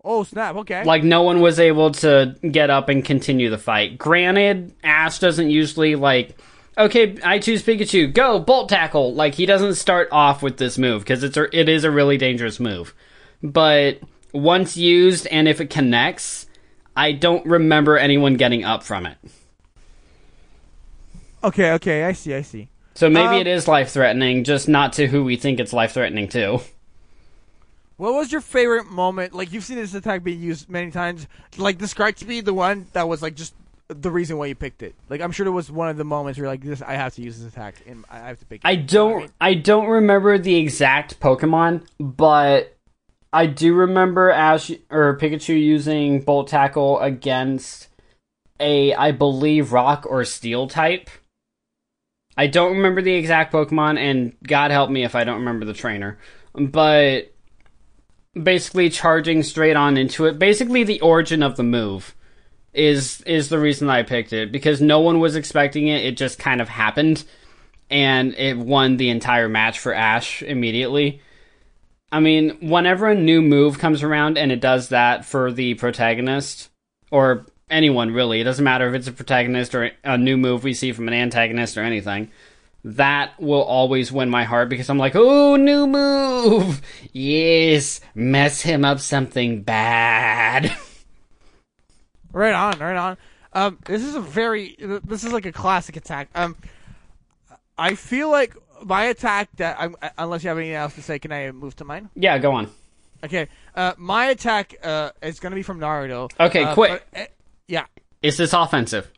Oh 0.04 0.22
snap! 0.22 0.56
Okay. 0.56 0.84
Like 0.84 1.02
no 1.02 1.22
one 1.22 1.40
was 1.40 1.58
able 1.58 1.90
to 1.92 2.36
get 2.50 2.70
up 2.70 2.88
and 2.88 3.04
continue 3.04 3.50
the 3.50 3.58
fight. 3.58 3.96
Granted, 3.98 4.74
Ash 4.84 5.18
doesn't 5.18 5.50
usually 5.50 5.94
like 5.96 6.36
okay, 6.78 7.16
I 7.22 7.38
choose 7.38 7.62
Pikachu, 7.62 8.12
go 8.12 8.38
Bolt 8.38 8.68
Tackle. 8.68 9.14
Like 9.14 9.34
he 9.34 9.46
doesn't 9.46 9.74
start 9.74 10.08
off 10.12 10.42
with 10.42 10.56
this 10.58 10.78
move 10.78 11.02
because 11.02 11.22
it's 11.22 11.36
a, 11.36 11.44
it 11.58 11.68
is 11.68 11.84
a 11.84 11.90
really 11.90 12.16
dangerous 12.16 12.58
move. 12.60 12.94
But 13.42 14.00
once 14.32 14.76
used 14.76 15.26
and 15.28 15.46
if 15.48 15.60
it 15.60 15.70
connects, 15.70 16.46
I 16.96 17.12
don't 17.12 17.44
remember 17.46 17.96
anyone 17.98 18.34
getting 18.36 18.64
up 18.64 18.82
from 18.82 19.06
it. 19.06 19.18
okay. 21.42 21.72
Okay. 21.72 22.04
I 22.04 22.12
see. 22.12 22.34
I 22.34 22.42
see. 22.42 22.68
So 22.94 23.10
maybe 23.10 23.26
Um, 23.26 23.40
it 23.40 23.46
is 23.48 23.66
life 23.66 23.90
threatening, 23.90 24.44
just 24.44 24.68
not 24.68 24.92
to 24.94 25.08
who 25.08 25.24
we 25.24 25.36
think 25.36 25.58
it's 25.58 25.72
life 25.72 25.92
threatening 25.92 26.28
to. 26.28 26.60
What 27.96 28.14
was 28.14 28.32
your 28.32 28.40
favorite 28.40 28.86
moment? 28.86 29.34
Like 29.34 29.52
you've 29.52 29.64
seen 29.64 29.76
this 29.76 29.94
attack 29.94 30.22
being 30.22 30.40
used 30.40 30.68
many 30.68 30.90
times. 30.90 31.26
Like 31.56 31.78
describe 31.78 32.16
to 32.16 32.26
me 32.26 32.40
the 32.40 32.54
one 32.54 32.86
that 32.92 33.08
was 33.08 33.22
like 33.22 33.34
just 33.34 33.54
the 33.88 34.10
reason 34.10 34.38
why 34.38 34.46
you 34.46 34.54
picked 34.54 34.82
it. 34.82 34.94
Like 35.08 35.20
I'm 35.20 35.30
sure 35.32 35.44
there 35.44 35.52
was 35.52 35.70
one 35.70 35.88
of 35.88 35.96
the 35.96 36.04
moments 36.04 36.38
where 36.38 36.44
you're 36.46 36.52
like 36.52 36.62
this. 36.62 36.82
I 36.82 36.94
have 36.94 37.14
to 37.14 37.22
use 37.22 37.38
this 37.38 37.52
attack 37.52 37.76
and 37.86 38.04
I 38.10 38.18
have 38.18 38.38
to 38.40 38.46
pick. 38.46 38.60
it. 38.64 38.66
I 38.66 38.76
don't 38.76 39.18
mean- 39.18 39.30
I 39.40 39.54
don't 39.54 39.86
remember 39.86 40.38
the 40.38 40.56
exact 40.56 41.20
Pokemon, 41.20 41.86
but 41.98 42.76
I 43.32 43.46
do 43.46 43.74
remember 43.74 44.30
Ash 44.30 44.70
or 44.90 45.18
Pikachu 45.18 45.60
using 45.60 46.20
Bolt 46.20 46.48
Tackle 46.48 46.98
against 47.00 47.88
a 48.60 48.94
I 48.94 49.12
believe 49.12 49.72
rock 49.72 50.06
or 50.08 50.24
steel 50.24 50.66
type. 50.66 51.10
I 52.36 52.46
don't 52.46 52.76
remember 52.76 53.02
the 53.02 53.14
exact 53.14 53.52
Pokemon 53.52 53.98
and 53.98 54.36
God 54.42 54.70
help 54.70 54.90
me 54.90 55.04
if 55.04 55.14
I 55.14 55.24
don't 55.24 55.38
remember 55.40 55.66
the 55.66 55.72
trainer. 55.74 56.18
But 56.54 57.32
basically 58.40 58.90
charging 58.90 59.42
straight 59.42 59.76
on 59.76 59.96
into 59.96 60.24
it. 60.26 60.38
Basically 60.38 60.82
the 60.84 61.00
origin 61.00 61.42
of 61.42 61.56
the 61.56 61.62
move 61.62 62.14
is 62.74 63.20
is 63.22 63.48
the 63.48 63.58
reason 63.58 63.88
I 63.88 64.02
picked 64.02 64.32
it 64.32 64.52
because 64.52 64.80
no 64.80 65.00
one 65.00 65.20
was 65.20 65.36
expecting 65.36 65.88
it. 65.88 66.04
It 66.04 66.16
just 66.16 66.38
kind 66.38 66.60
of 66.60 66.68
happened 66.68 67.24
and 67.90 68.34
it 68.34 68.56
won 68.58 68.96
the 68.96 69.10
entire 69.10 69.48
match 69.48 69.78
for 69.78 69.94
Ash 69.94 70.42
immediately. 70.42 71.20
I 72.10 72.20
mean, 72.20 72.68
whenever 72.68 73.08
a 73.08 73.14
new 73.14 73.42
move 73.42 73.78
comes 73.78 74.02
around 74.02 74.38
and 74.38 74.52
it 74.52 74.60
does 74.60 74.88
that 74.90 75.24
for 75.24 75.52
the 75.52 75.74
protagonist, 75.74 76.70
or 77.10 77.46
anyone 77.70 78.12
really, 78.12 78.40
it 78.40 78.44
doesn't 78.44 78.64
matter 78.64 78.88
if 78.88 78.94
it's 78.94 79.08
a 79.08 79.12
protagonist 79.12 79.74
or 79.74 79.90
a 80.04 80.16
new 80.16 80.36
move 80.36 80.64
we 80.64 80.74
see 80.74 80.92
from 80.92 81.08
an 81.08 81.14
antagonist 81.14 81.76
or 81.76 81.82
anything, 81.82 82.30
that 82.84 83.40
will 83.40 83.62
always 83.62 84.12
win 84.12 84.28
my 84.30 84.44
heart 84.44 84.68
because 84.68 84.88
I'm 84.90 84.98
like, 84.98 85.16
oh, 85.16 85.56
new 85.56 85.86
move! 85.86 86.82
Yes, 87.12 88.00
mess 88.14 88.60
him 88.60 88.84
up 88.84 88.98
something 88.98 89.62
bad. 89.62 90.76
Right 92.34 92.52
on, 92.52 92.78
right 92.80 92.96
on. 92.96 93.16
Um, 93.52 93.78
this 93.86 94.02
is 94.04 94.14
a 94.16 94.20
very, 94.20 94.76
this 95.04 95.22
is 95.24 95.32
like 95.32 95.46
a 95.46 95.52
classic 95.52 95.96
attack. 95.96 96.28
Um, 96.34 96.56
I 97.78 97.94
feel 97.94 98.30
like 98.30 98.54
my 98.84 99.04
attack 99.04 99.48
that 99.56 99.76
I'm, 99.78 99.94
unless 100.18 100.42
you 100.42 100.48
have 100.48 100.58
anything 100.58 100.74
else 100.74 100.94
to 100.96 101.02
say, 101.02 101.18
can 101.18 101.30
I 101.32 101.50
move 101.52 101.76
to 101.76 101.84
mine? 101.84 102.10
yeah, 102.16 102.36
go 102.38 102.52
on. 102.52 102.68
Okay. 103.22 103.48
Uh, 103.74 103.92
my 103.96 104.26
attack 104.26 104.74
uh 104.82 105.10
is 105.22 105.40
gonna 105.40 105.54
be 105.54 105.62
from 105.62 105.78
Naruto. 105.80 106.30
Okay, 106.38 106.64
Uh, 106.64 106.74
quick. 106.74 107.06
but, 107.12 107.20
uh, 107.20 107.24
yeah. 107.68 107.86
Is 108.20 108.36
this 108.36 108.52
offensive? 108.52 109.10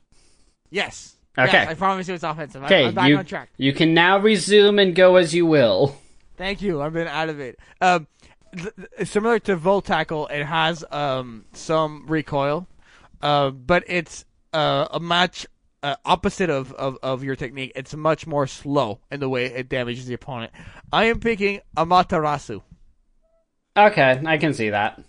Yes. 0.70 1.16
Okay. 1.38 1.52
Yes, 1.52 1.68
I 1.68 1.74
promise 1.74 2.06
you 2.08 2.14
it's 2.14 2.22
offensive. 2.24 2.62
Okay, 2.64 2.86
I'm 2.86 2.94
back 2.94 3.08
you, 3.08 3.16
on 3.18 3.24
track. 3.24 3.48
you 3.56 3.72
can 3.72 3.94
now 3.94 4.18
resume 4.18 4.78
and 4.78 4.94
go 4.94 5.16
as 5.16 5.34
you 5.34 5.44
will. 5.46 5.96
Thank 6.36 6.62
you. 6.62 6.82
I've 6.82 6.92
been 6.92 7.08
out 7.08 7.28
of 7.30 7.40
it. 7.40 7.58
Um, 7.80 8.06
th- 8.56 8.72
th- 8.96 9.08
similar 9.08 9.38
to 9.40 9.56
Volt 9.56 9.84
Tackle, 9.86 10.28
it 10.28 10.44
has 10.44 10.84
um 10.90 11.44
some 11.52 12.04
recoil, 12.06 12.66
uh, 13.26 13.50
but 13.50 13.82
it's 13.88 14.24
uh, 14.52 14.86
a 14.92 15.00
much 15.00 15.46
uh, 15.82 15.96
opposite 16.04 16.48
of, 16.48 16.72
of, 16.74 16.96
of 17.02 17.24
your 17.24 17.34
technique. 17.34 17.72
It's 17.74 17.92
much 17.92 18.24
more 18.24 18.46
slow 18.46 19.00
in 19.10 19.18
the 19.18 19.28
way 19.28 19.46
it 19.46 19.68
damages 19.68 20.06
the 20.06 20.14
opponent. 20.14 20.52
I 20.92 21.06
am 21.06 21.18
picking 21.18 21.60
Amaterasu. 21.76 22.62
Okay, 23.76 24.22
I 24.24 24.38
can 24.38 24.54
see 24.54 24.70
that. 24.70 25.02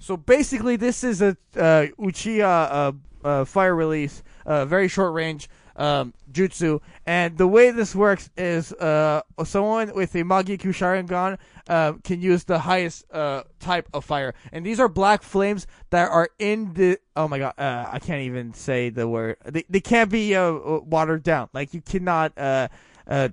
So 0.00 0.16
basically, 0.16 0.74
this 0.74 1.04
is 1.04 1.22
a 1.22 1.36
uh, 1.56 1.86
Uchiha 1.98 2.42
uh, 2.42 2.92
uh, 3.24 3.44
fire 3.44 3.74
release, 3.74 4.24
uh, 4.44 4.64
very 4.64 4.88
short 4.88 5.12
range 5.14 5.48
um, 5.76 6.12
jutsu, 6.32 6.80
and 7.06 7.38
the 7.38 7.46
way 7.46 7.70
this 7.70 7.94
works 7.94 8.30
is 8.36 8.72
uh, 8.72 9.22
someone 9.44 9.94
with 9.94 10.14
a 10.16 10.24
Mangekyou 10.24 10.74
Sharingan 10.74 11.38
uh, 11.68 11.92
can 12.04 12.20
use 12.20 12.44
the 12.44 12.58
highest 12.58 13.04
uh, 13.12 13.44
type 13.60 13.88
of 13.92 14.04
fire, 14.04 14.34
and 14.52 14.64
these 14.64 14.80
are 14.80 14.88
black 14.88 15.22
flames 15.22 15.66
that 15.90 16.10
are 16.10 16.30
in 16.38 16.74
the. 16.74 16.98
Oh 17.14 17.28
my 17.28 17.38
god, 17.38 17.54
uh, 17.58 17.86
I 17.90 17.98
can't 17.98 18.22
even 18.22 18.54
say 18.54 18.90
the 18.90 19.06
word. 19.06 19.36
They 19.44 19.64
they 19.68 19.80
can't 19.80 20.10
be 20.10 20.34
uh, 20.34 20.52
watered 20.52 21.22
down. 21.22 21.48
Like 21.52 21.74
you 21.74 21.80
cannot 21.80 22.32
uh, 22.36 22.68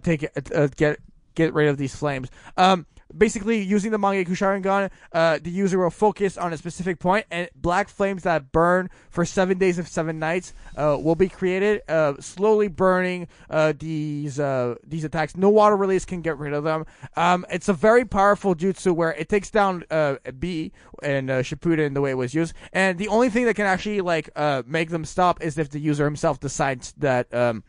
take 0.03 0.23
it, 0.23 0.75
get 0.75 0.99
get 1.35 1.53
rid 1.53 1.69
of 1.69 1.77
these 1.77 1.95
flames. 1.95 2.29
Um, 2.57 2.85
basically 3.17 3.61
using 3.61 3.91
the 3.91 3.97
Mangekyou 3.97 4.29
Sharingan, 4.29 4.89
uh, 5.13 5.39
the 5.41 5.49
user 5.49 5.79
will 5.79 5.89
focus 5.89 6.37
on 6.37 6.53
a 6.53 6.57
specific 6.57 6.99
point, 6.99 7.25
and 7.31 7.49
black 7.55 7.89
flames 7.89 8.23
that 8.23 8.51
burn 8.51 8.89
for 9.09 9.25
seven 9.25 9.57
days 9.57 9.79
of 9.79 9.87
seven 9.87 10.19
nights 10.19 10.53
uh, 10.77 10.97
will 10.99 11.15
be 11.15 11.29
created, 11.29 11.81
uh, 11.89 12.13
slowly 12.19 12.67
burning 12.67 13.27
uh, 13.49 13.73
these 13.77 14.39
uh, 14.39 14.75
these 14.85 15.03
attacks. 15.03 15.35
No 15.35 15.49
water 15.49 15.75
release 15.75 16.05
can 16.05 16.21
get 16.21 16.37
rid 16.37 16.53
of 16.53 16.63
them. 16.63 16.85
Um, 17.15 17.45
it's 17.49 17.69
a 17.69 17.73
very 17.73 18.05
powerful 18.05 18.55
jutsu 18.55 18.93
where 18.93 19.13
it 19.13 19.29
takes 19.29 19.49
down 19.49 19.83
uh, 19.89 20.15
B 20.37 20.71
and 21.03 21.29
Shippuden 21.29 21.93
the 21.93 22.01
way 22.01 22.11
it 22.11 22.17
was 22.17 22.33
used, 22.33 22.53
and 22.73 22.97
the 22.97 23.07
only 23.07 23.29
thing 23.29 23.45
that 23.45 23.55
can 23.55 23.65
actually 23.65 24.01
like 24.01 24.29
uh, 24.35 24.63
make 24.65 24.89
them 24.89 25.05
stop 25.05 25.41
is 25.41 25.57
if 25.57 25.69
the 25.69 25.79
user 25.79 26.05
himself 26.05 26.39
decides 26.39 26.93
that. 26.97 27.33
Um, 27.33 27.63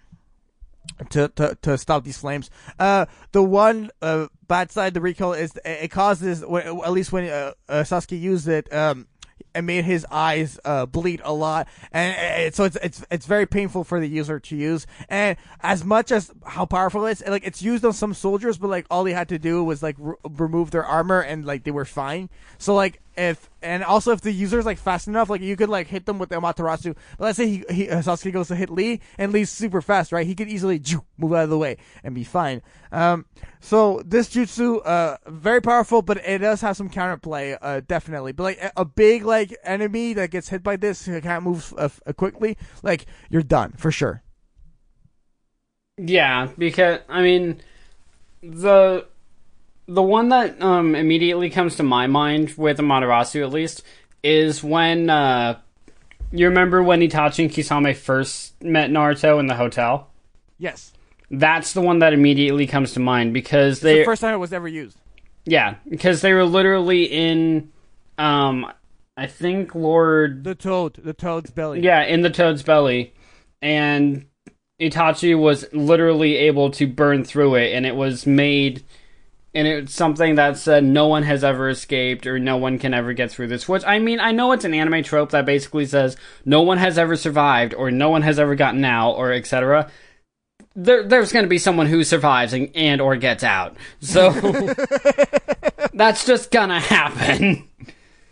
to, 1.11 1.29
to, 1.29 1.57
to 1.63 1.79
stop 1.79 2.05
these 2.05 2.19
flames. 2.19 2.51
Uh, 2.79 3.07
the 3.33 3.43
one 3.43 3.91
uh, 4.03 4.27
bad 4.47 4.71
side, 4.71 4.95
the 4.95 5.01
recoil 5.01 5.33
is 5.33 5.59
it 5.65 5.91
causes 5.91 6.43
at 6.43 6.93
least 6.93 7.13
when 7.13 7.29
uh, 7.29 7.53
uh, 7.69 7.83
Sasuke 7.83 8.19
used 8.19 8.49
it, 8.49 8.73
um, 8.73 9.07
it 9.55 9.63
made 9.63 9.85
his 9.85 10.07
eyes 10.11 10.59
uh, 10.65 10.87
bleed 10.87 11.21
a 11.25 11.33
lot, 11.33 11.67
and 11.93 12.15
it, 12.47 12.55
so 12.55 12.65
it's 12.65 12.77
it's 12.77 13.05
it's 13.11 13.27
very 13.27 13.47
painful 13.47 13.85
for 13.85 13.99
the 14.01 14.09
user 14.09 14.39
to 14.39 14.57
use. 14.57 14.87
And 15.09 15.37
as 15.61 15.85
much 15.85 16.13
as 16.13 16.31
how 16.45 16.67
powerful 16.67 17.07
it 17.07 17.13
is, 17.13 17.25
like 17.27 17.47
it's 17.47 17.63
used 17.63 17.85
on 17.85 17.95
some 17.95 18.13
soldiers, 18.13 18.59
but 18.59 18.69
like 18.69 18.87
all 18.91 19.05
they 19.05 19.15
had 19.15 19.31
to 19.31 19.39
do 19.39 19.65
was 19.65 19.83
like 19.83 19.97
re- 19.99 20.17
remove 20.29 20.71
their 20.71 20.85
armor, 20.85 21.21
and 21.21 21.45
like 21.45 21.65
they 21.65 21.71
were 21.71 21.87
fine. 21.87 22.29
So 22.59 22.75
like 22.75 23.01
if 23.17 23.49
and 23.63 23.83
also 23.83 24.13
if 24.13 24.21
the 24.21 24.33
user 24.33 24.59
is 24.59 24.67
like 24.67 24.79
fast 24.79 25.09
enough, 25.09 25.31
like 25.31 25.41
you 25.41 25.57
could 25.57 25.69
like 25.69 25.87
hit 25.87 26.07
them 26.07 26.19
with 26.19 26.29
the 26.29 26.37
Amaterasu. 26.37 26.97
But 27.19 27.25
let's 27.25 27.37
say 27.37 27.49
he, 27.49 27.65
he 27.71 27.89
uh, 27.89 28.03
Sasuke 28.03 28.33
goes 28.33 28.49
to 28.49 28.57
hit 28.57 28.71
Lee 28.71 29.01
and 29.19 29.33
Lee's 29.33 29.51
super 29.51 29.81
fast, 29.81 30.13
right? 30.13 30.27
He 30.27 30.35
could 30.35 30.49
easily 30.49 30.83
move 31.17 31.33
out 31.33 31.45
of 31.45 31.51
the 31.51 31.59
way 31.59 31.77
and 32.05 32.15
be 32.15 32.25
fine. 32.25 32.63
Um, 32.93 33.27
so 33.61 34.03
this 34.05 34.29
jutsu, 34.29 34.87
uh, 34.87 35.17
very 35.27 35.61
powerful, 35.61 36.03
but 36.03 36.19
it 36.19 36.39
does 36.39 36.61
have 36.61 36.77
some 36.77 36.91
counterplay, 36.91 37.59
uh, 37.61 37.81
definitely. 37.87 38.33
But 38.33 38.43
like 38.45 38.73
a 38.77 38.85
big 38.85 39.25
like 39.25 39.57
enemy 39.65 40.13
that 40.15 40.31
gets 40.31 40.49
hit 40.49 40.63
by 40.63 40.77
this 40.77 41.07
who 41.07 41.21
can't 41.21 41.45
move 41.45 41.75
uh, 41.79 41.89
quickly, 42.17 42.57
like 42.83 43.07
you're 43.31 43.43
done 43.43 43.73
for 43.77 43.91
sure. 43.91 44.23
Yeah, 45.99 46.51
because 46.59 47.01
I 47.09 47.23
mean 47.23 47.63
the 48.43 49.07
the 49.89 50.03
one 50.03 50.31
that 50.31 50.61
um, 50.61 50.95
immediately 50.95 51.51
comes 51.51 51.77
to 51.77 51.83
my 51.83 52.07
mind 52.07 52.55
with 52.57 52.79
Amaterasu, 52.79 53.43
at 53.43 53.53
least, 53.53 53.83
is 54.23 54.63
when 54.63 55.09
uh, 55.09 55.59
you 56.33 56.49
remember 56.49 56.83
when 56.83 57.01
Itachi 57.01 57.45
and 57.45 57.51
Kisame 57.51 57.95
first 57.95 58.61
met 58.63 58.91
Naruto 58.91 59.39
in 59.39 59.47
the 59.47 59.55
hotel. 59.55 60.09
Yes, 60.59 60.93
that's 61.31 61.73
the 61.73 61.81
one 61.81 62.01
that 62.01 62.13
immediately 62.13 62.67
comes 62.67 62.93
to 62.93 63.01
mind 63.01 63.33
because 63.33 63.81
they 63.81 64.01
the 64.01 64.05
first 64.05 64.21
time 64.21 64.35
it 64.35 64.39
was 64.39 64.53
ever 64.53 64.69
used. 64.69 64.99
Yeah, 65.45 65.77
because 65.89 66.23
they 66.23 66.33
were 66.33 66.45
literally 66.45 67.05
in, 67.05 67.71
um, 68.19 68.73
I 69.17 69.29
think 69.29 69.75
Lord 69.77 70.43
the 70.43 70.57
Toad, 70.57 70.95
the 70.95 71.13
Toad's 71.13 71.51
belly. 71.51 71.81
Yeah, 71.81 72.03
in 72.03 72.23
the 72.23 72.31
Toad's 72.31 72.65
belly, 72.65 73.15
and 73.63 74.27
Itachi 74.81 75.39
was 75.39 75.67
literally 75.73 76.37
able 76.37 76.71
to 76.73 76.89
burn 76.89 77.23
through 77.23 77.55
it, 77.57 77.75
and 77.75 77.87
it 77.87 77.95
was 77.95 78.27
made 78.27 78.83
and 79.57 79.67
it's 79.67 79.95
something 79.95 80.35
that 80.35 80.59
said 80.59 80.85
no 80.85 81.07
one 81.09 81.23
has 81.23 81.43
ever 81.43 81.71
escaped 81.71 82.27
or 82.27 82.39
no 82.39 82.59
one 82.59 82.79
can 82.79 82.93
ever 82.93 83.15
get 83.15 83.31
through 83.31 83.47
this. 83.47 83.67
Which 83.67 83.83
I 83.87 83.99
mean, 83.99 84.21
I 84.21 84.33
know 84.33 84.53
it's 84.53 84.67
an 84.67 84.75
anime 84.75 85.03
trope 85.03 85.31
that 85.31 85.47
basically 85.47 85.87
says 85.87 86.17
no 86.45 86.61
one 86.61 86.77
has 86.77 86.99
ever 86.99 87.17
survived 87.17 87.73
or 87.73 87.91
no 87.91 88.11
one 88.11 88.21
has 88.21 88.39
ever 88.39 88.55
gotten 88.55 88.85
out 88.85 89.13
or 89.13 89.33
etc. 89.33 89.91
There, 90.75 91.03
there's 91.03 91.33
going 91.33 91.45
to 91.45 91.49
be 91.49 91.57
someone 91.57 91.87
who 91.87 92.05
survives 92.05 92.53
and, 92.53 92.71
and 92.75 93.01
or 93.01 93.17
gets 93.17 93.43
out. 93.43 93.79
So 94.01 94.31
that's 95.95 96.27
just 96.27 96.51
gonna 96.51 96.81
happen. 96.81 97.67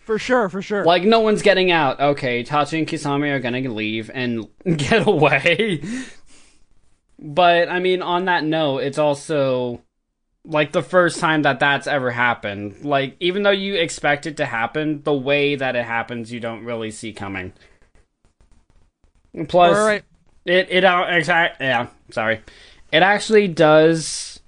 For 0.05 0.19
sure, 0.19 0.51
for 0.51 0.61
sure. 0.61 0.85
Like 0.85 1.05
no 1.05 1.21
one's 1.21 1.41
getting 1.41 1.71
out. 1.71 1.99
Okay, 2.01 2.45
Tachi 2.45 2.79
and 2.79 2.87
Kisame 2.87 3.33
are 3.33 3.41
gonna 3.41 3.61
leave 3.61 4.11
and 4.13 4.47
get 4.77 5.09
away. 5.09 5.83
but 7.19 7.71
I 7.71 7.79
mean, 7.79 8.03
on 8.03 8.27
that 8.27 8.45
note, 8.45 8.81
it's 8.81 8.99
also 8.99 9.81
like 10.45 10.73
the 10.73 10.83
first 10.83 11.21
time 11.21 11.43
that 11.43 11.61
that's 11.61 11.87
ever 11.87 12.11
happened. 12.11 12.85
Like 12.85 13.17
even 13.21 13.43
though 13.43 13.51
you 13.51 13.75
expect 13.75 14.27
it 14.27 14.37
to 14.39 14.47
happen, 14.47 15.03
the 15.03 15.15
way 15.15 15.57
that 15.57 15.77
it 15.77 15.85
happens, 15.85 16.33
you 16.33 16.41
don't 16.41 16.65
really 16.65 16.91
see 16.91 17.13
coming. 17.13 17.53
Plus, 19.49 19.77
right. 19.77 20.05
it 20.45 20.69
it 20.71 20.85
exact 20.85 21.61
yeah 21.61 21.89
sorry, 22.11 22.41
it 22.93 23.03
actually 23.03 23.49
does 23.49 24.41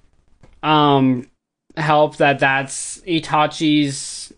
um 0.63 1.29
help 1.75 2.17
that 2.17 2.39
that's 2.39 2.99
Itachi's 3.01 4.33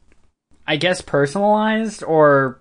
I 0.65 0.77
guess 0.77 1.01
personalized 1.01 2.03
or 2.03 2.59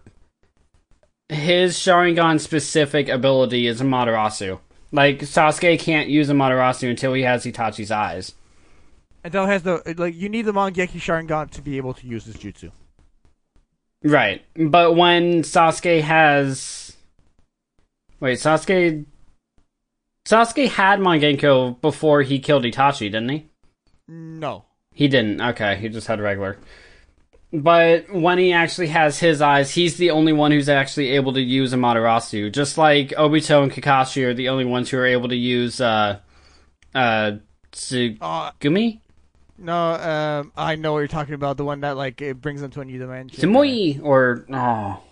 his 1.29 1.77
Sharingan 1.77 2.41
specific 2.41 3.09
ability 3.09 3.67
is 3.67 3.81
Amaterasu. 3.81 4.59
Like 4.93 5.21
Sasuke 5.21 5.79
can't 5.79 6.09
use 6.09 6.29
Amaterasu 6.29 6.89
until 6.91 7.13
he 7.13 7.23
has 7.23 7.45
Itachi's 7.45 7.91
eyes. 7.91 8.35
Until 9.25 9.47
has 9.47 9.62
the 9.62 9.83
like 9.97 10.14
you 10.14 10.29
need 10.29 10.43
the 10.43 10.53
Mangekyou 10.53 11.01
Sharingan 11.01 11.51
to 11.51 11.62
be 11.62 11.77
able 11.77 11.95
to 11.95 12.07
use 12.07 12.25
this 12.25 12.37
jutsu. 12.37 12.71
Right, 14.05 14.43
but 14.55 14.95
when 14.95 15.43
Sasuke 15.43 16.03
has, 16.03 16.97
wait, 18.21 18.39
Sasuke, 18.39 19.05
Sasuke 20.25 20.69
had 20.69 21.01
Mangekyou 21.01 21.81
before 21.81 22.23
he 22.23 22.39
killed 22.39 22.62
Itachi, 22.62 23.11
didn't 23.11 23.29
he? 23.29 23.47
No, 24.07 24.66
he 24.95 25.09
didn't. 25.09 25.41
Okay, 25.41 25.77
he 25.77 25.89
just 25.89 26.07
had 26.07 26.21
regular. 26.21 26.59
But 27.53 28.12
when 28.12 28.39
he 28.39 28.53
actually 28.53 28.89
has 28.89 29.19
his 29.19 29.41
eyes, 29.41 29.71
he's 29.71 29.97
the 29.97 30.11
only 30.11 30.33
one 30.33 30.53
who's 30.53 30.69
actually 30.69 31.11
able 31.12 31.33
to 31.33 31.41
use 31.41 31.73
a 31.73 31.77
Amaterasu. 31.77 32.53
Just 32.53 32.77
like 32.77 33.09
Obito 33.11 33.62
and 33.62 33.73
Kakashi 33.73 34.25
are 34.25 34.35
the 34.35 34.51
only 34.51 34.66
ones 34.66 34.91
who 34.91 34.99
are 34.99 35.07
able 35.07 35.31
to 35.31 35.37
use 35.37 35.81
uh, 35.81 36.21
uh, 36.95 37.33
Tsugumi. 37.73 38.19
Uh, 38.21 39.01
no, 39.59 39.93
um, 39.95 40.53
I 40.57 40.77
know 40.77 40.93
what 40.93 41.01
you're 41.01 41.09
talking 41.09 41.35
about. 41.35 41.57
The 41.57 41.65
one 41.65 41.81
that 41.81 41.97
like 41.97 42.23
it 42.23 42.41
brings 42.41 42.61
them 42.61 42.71
to 42.73 42.81
a 42.81 42.85
new 42.85 42.99
dimension. 42.99 43.51
Samui 43.51 44.01
or 44.03 44.47
oh. 44.53 45.03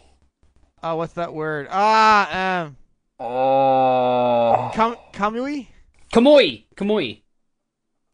Uh, 0.82 0.94
what's 0.94 1.14
that 1.14 1.34
word? 1.34 1.66
Ah, 1.70 2.62
um. 2.64 2.76
Oh. 3.18 4.70
Kam- 4.74 4.96
Kamui. 5.12 5.66
Kamui. 6.12 6.64
Kamui. 6.76 7.22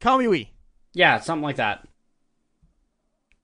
Kamui. 0.01 0.49
Yeah, 0.95 1.21
something 1.21 1.43
like 1.43 1.57
that. 1.57 1.87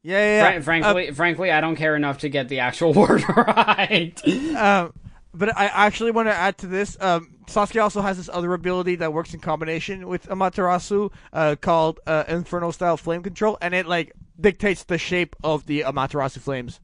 Yeah, 0.02 0.18
yeah. 0.18 0.52
yeah. 0.52 0.60
frankly, 0.60 1.08
uh, 1.08 1.14
frankly, 1.14 1.50
I 1.50 1.60
don't 1.60 1.76
care 1.76 1.96
enough 1.96 2.18
to 2.18 2.28
get 2.28 2.48
the 2.48 2.60
actual 2.60 2.92
word 2.94 3.22
right. 3.28 4.20
um, 4.56 4.94
but 5.34 5.56
I 5.56 5.66
actually 5.66 6.12
want 6.12 6.28
to 6.28 6.34
add 6.34 6.58
to 6.58 6.66
this. 6.66 6.96
Um, 7.00 7.37
Sasuke 7.48 7.82
also 7.82 8.02
has 8.02 8.18
this 8.18 8.28
other 8.30 8.52
ability 8.52 8.96
that 8.96 9.12
works 9.12 9.32
in 9.32 9.40
combination 9.40 10.06
with 10.06 10.28
Amaterasu, 10.28 11.10
uh, 11.32 11.56
called 11.60 11.98
uh, 12.06 12.24
Inferno 12.28 12.70
Style 12.70 12.96
Flame 12.96 13.22
Control, 13.22 13.56
and 13.62 13.74
it 13.74 13.86
like 13.86 14.12
dictates 14.38 14.84
the 14.84 14.98
shape 14.98 15.34
of 15.42 15.66
the 15.66 15.80
Amaterasu 15.80 16.40
flames. 16.40 16.80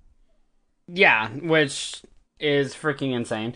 Yeah, 0.88 1.28
which 1.28 2.02
is 2.40 2.74
freaking 2.74 3.12
insane. 3.12 3.54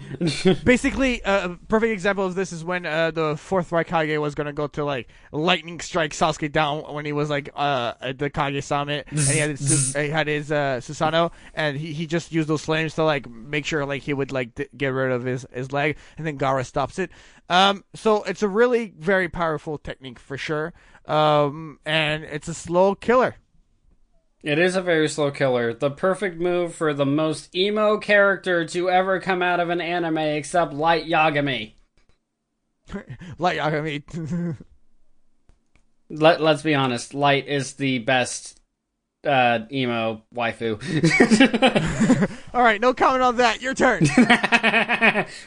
Basically, 0.65 1.23
uh, 1.25 1.51
a 1.51 1.57
perfect 1.69 1.93
example 1.93 2.25
of 2.25 2.35
this 2.35 2.53
is 2.53 2.65
when 2.65 2.87
uh, 2.87 3.11
the 3.11 3.37
fourth 3.37 3.71
Raikage 3.71 4.21
was 4.21 4.35
gonna 4.35 4.53
go 4.53 4.67
to 4.69 4.85
like 4.85 5.09
lightning 5.33 5.81
strike 5.81 6.13
Sasuke 6.13 6.53
down 6.53 6.83
when 6.95 7.05
he 7.05 7.13
was 7.13 7.29
like 7.29 7.51
uh, 7.57 7.95
at 8.01 8.19
the 8.19 8.31
Kage 8.31 8.63
Summit, 8.63 9.07
and 9.11 9.21
he 9.21 9.39
had 9.39 9.51
his, 9.51 9.95
he 9.97 10.09
had 10.09 10.29
his 10.29 10.53
uh, 10.53 10.81
Susanoo, 10.81 11.33
and 11.55 11.77
he, 11.77 11.93
he 11.93 12.07
just 12.07 12.33
used 12.33 12.49
those 12.49 12.65
flames 12.65 12.95
to 12.95 13.05
like 13.05 13.29
make 13.29 13.67
sure 13.67 13.85
like 13.85 14.03
he 14.03 14.15
would 14.15 14.31
like 14.31 14.55
d- 14.55 14.69
get 14.77 14.89
rid 14.89 15.11
of 15.11 15.25
his 15.25 15.47
his 15.53 15.73
leg, 15.73 15.97
and 16.17 16.27
then 16.27 16.39
Gaara 16.39 16.65
stops 16.65 16.99
it. 16.99 17.11
Um, 17.49 17.85
so 17.95 18.23
it's 18.25 18.43
a 18.43 18.49
really 18.49 18.95
very 18.97 19.29
powerful 19.29 19.79
technique 19.79 20.19
for 20.19 20.37
sure, 20.39 20.73
um, 21.07 21.81
and 21.85 22.25
it's 22.25 22.49
a 22.49 22.55
slow 22.55 22.95
killer. 22.95 23.37
It 24.43 24.59
is 24.59 24.77
a 24.77 24.83
very 24.83 25.09
slow 25.09 25.31
killer. 25.31 25.75
The 25.75 25.91
perfect 25.91 26.41
move 26.41 26.75
for 26.75 26.95
the 26.95 27.07
most 27.07 27.55
emo 27.55 27.99
character 27.99 28.65
to 28.67 28.89
ever 28.89 29.21
come 29.21 29.43
out 29.43 29.59
of 29.59 29.69
an 29.69 29.81
anime 29.81 30.19
except 30.19 30.73
Light 30.73 31.07
Yagami. 31.07 31.73
Light 33.39 33.59
Yagami. 33.59 34.57
Let, 36.11 36.41
let's 36.41 36.63
be 36.63 36.75
honest, 36.75 37.15
Light 37.15 37.49
is 37.49 37.75
the 37.75 37.99
best 37.99 38.61
uh, 39.25 39.61
emo 39.73 40.23
waifu. 40.33 40.79
All 42.55 42.63
right, 42.63 42.81
no 42.81 42.95
comment 42.95 43.23
on 43.23 43.37
that. 43.39 43.61
Your 43.61 43.75
turn. 43.75 44.05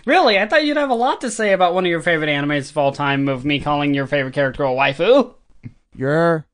really? 0.05 0.37
I 0.37 0.47
thought 0.47 0.65
you'd 0.65 0.77
have 0.77 0.89
a 0.89 0.95
lot 0.95 1.21
to 1.21 1.31
say 1.31 1.53
about 1.53 1.73
one 1.73 1.85
of 1.85 1.89
your 1.89 2.01
favorite 2.01 2.27
animes 2.27 2.69
of 2.69 2.77
all 2.77 2.91
time 2.91 3.27
of 3.27 3.43
me 3.45 3.59
calling 3.59 3.93
your 3.93 4.05
favorite 4.05 4.35
character 4.35 4.63
a 4.63 4.67
waifu. 4.67 5.33
Your 5.95 6.45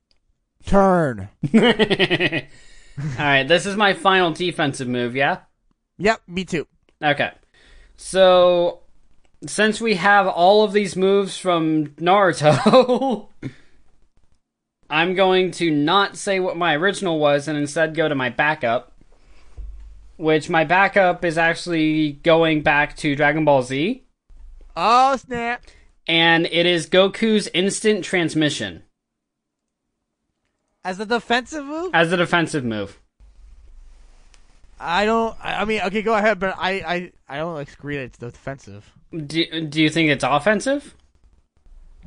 turn. 0.68 1.30
All 1.54 1.62
right, 3.18 3.48
this 3.48 3.66
is 3.66 3.76
my 3.76 3.94
final 3.94 4.32
defensive 4.32 4.88
move, 4.88 5.16
yeah? 5.16 5.40
Yep, 5.98 6.22
me 6.28 6.46
too. 6.46 6.68
Okay. 7.04 7.32
So, 7.96 8.82
since 9.46 9.82
we 9.82 9.96
have 9.96 10.28
all 10.28 10.64
of 10.64 10.74
these 10.74 10.96
moves 10.96 11.38
from 11.38 11.88
Naruto, 11.96 13.28
I'm 14.90 15.16
going 15.16 15.52
to 15.52 15.72
not 15.72 16.18
say 16.18 16.40
what 16.40 16.58
my 16.58 16.76
original 16.76 17.20
was 17.20 17.48
and 17.48 17.58
instead 17.58 17.96
go 17.96 18.08
to 18.08 18.16
my 18.16 18.30
backup. 18.30 18.94
Which 20.18 20.50
my 20.50 20.64
backup 20.64 21.24
is 21.24 21.38
actually 21.38 22.14
going 22.14 22.64
back 22.64 22.98
to 22.98 23.16
Dragon 23.16 23.46
Ball 23.46 23.62
Z. 23.62 24.04
Oh 24.76 25.16
snap! 25.18 25.64
And 26.08 26.48
it 26.48 26.66
is 26.66 26.90
Goku's 26.90 27.48
instant 27.54 28.04
transmission. 28.04 28.82
As 30.88 31.02
a 31.02 31.06
defensive 31.06 31.66
move? 31.66 31.92
As 31.94 32.14
a 32.14 32.16
defensive 32.16 32.64
move. 32.64 32.98
I 34.80 35.04
don't. 35.04 35.36
I 35.44 35.66
mean, 35.66 35.82
okay, 35.82 36.02
go 36.02 36.16
ahead, 36.16 36.40
but 36.40 36.56
I, 36.58 36.72
I, 36.72 37.12
I 37.28 37.38
don't 37.40 37.56
like 37.56 37.74
agree 37.74 37.98
that 37.98 38.04
it's 38.04 38.18
defensive. 38.18 38.90
Do, 39.12 39.68
do 39.68 39.82
you 39.82 39.90
think 39.90 40.10
it's 40.12 40.24
offensive? 40.24 40.96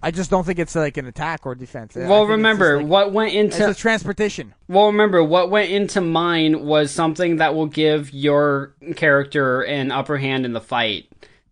I 0.02 0.10
just 0.10 0.30
don't 0.30 0.46
think 0.46 0.58
it's 0.58 0.74
like 0.74 0.96
an 0.96 1.04
attack 1.04 1.44
or 1.44 1.54
defense. 1.54 1.94
Well, 1.94 2.24
remember 2.24 2.78
like, 2.78 2.86
what 2.86 3.12
went 3.12 3.34
into 3.34 3.68
it's 3.68 3.78
transportation. 3.78 4.54
Well, 4.66 4.86
remember 4.86 5.22
what 5.22 5.50
went 5.50 5.70
into 5.70 6.00
mine 6.00 6.64
was 6.64 6.90
something 6.90 7.36
that 7.36 7.54
will 7.54 7.66
give 7.66 8.14
your 8.14 8.72
character 8.96 9.60
an 9.60 9.92
upper 9.92 10.16
hand 10.16 10.46
in 10.46 10.54
the 10.54 10.60
fight, 10.60 11.06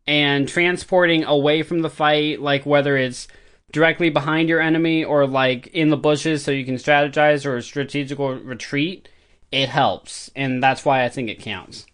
and 0.06 0.48
transporting 0.48 1.24
away 1.24 1.62
from 1.62 1.82
the 1.82 1.90
fight, 1.90 2.40
like 2.40 2.64
whether 2.64 2.96
it's 2.96 3.28
directly 3.72 4.10
behind 4.10 4.48
your 4.48 4.60
enemy 4.60 5.04
or 5.04 5.26
like 5.26 5.66
in 5.68 5.90
the 5.90 5.96
bushes 5.96 6.42
so 6.42 6.50
you 6.50 6.64
can 6.64 6.76
strategize 6.76 7.44
or 7.44 7.56
a 7.56 7.62
strategical 7.62 8.34
retreat, 8.34 9.08
it 9.52 9.68
helps, 9.68 10.30
and 10.36 10.62
that's 10.62 10.84
why 10.84 11.04
I 11.04 11.08
think 11.08 11.28
it 11.28 11.40
counts. 11.40 11.86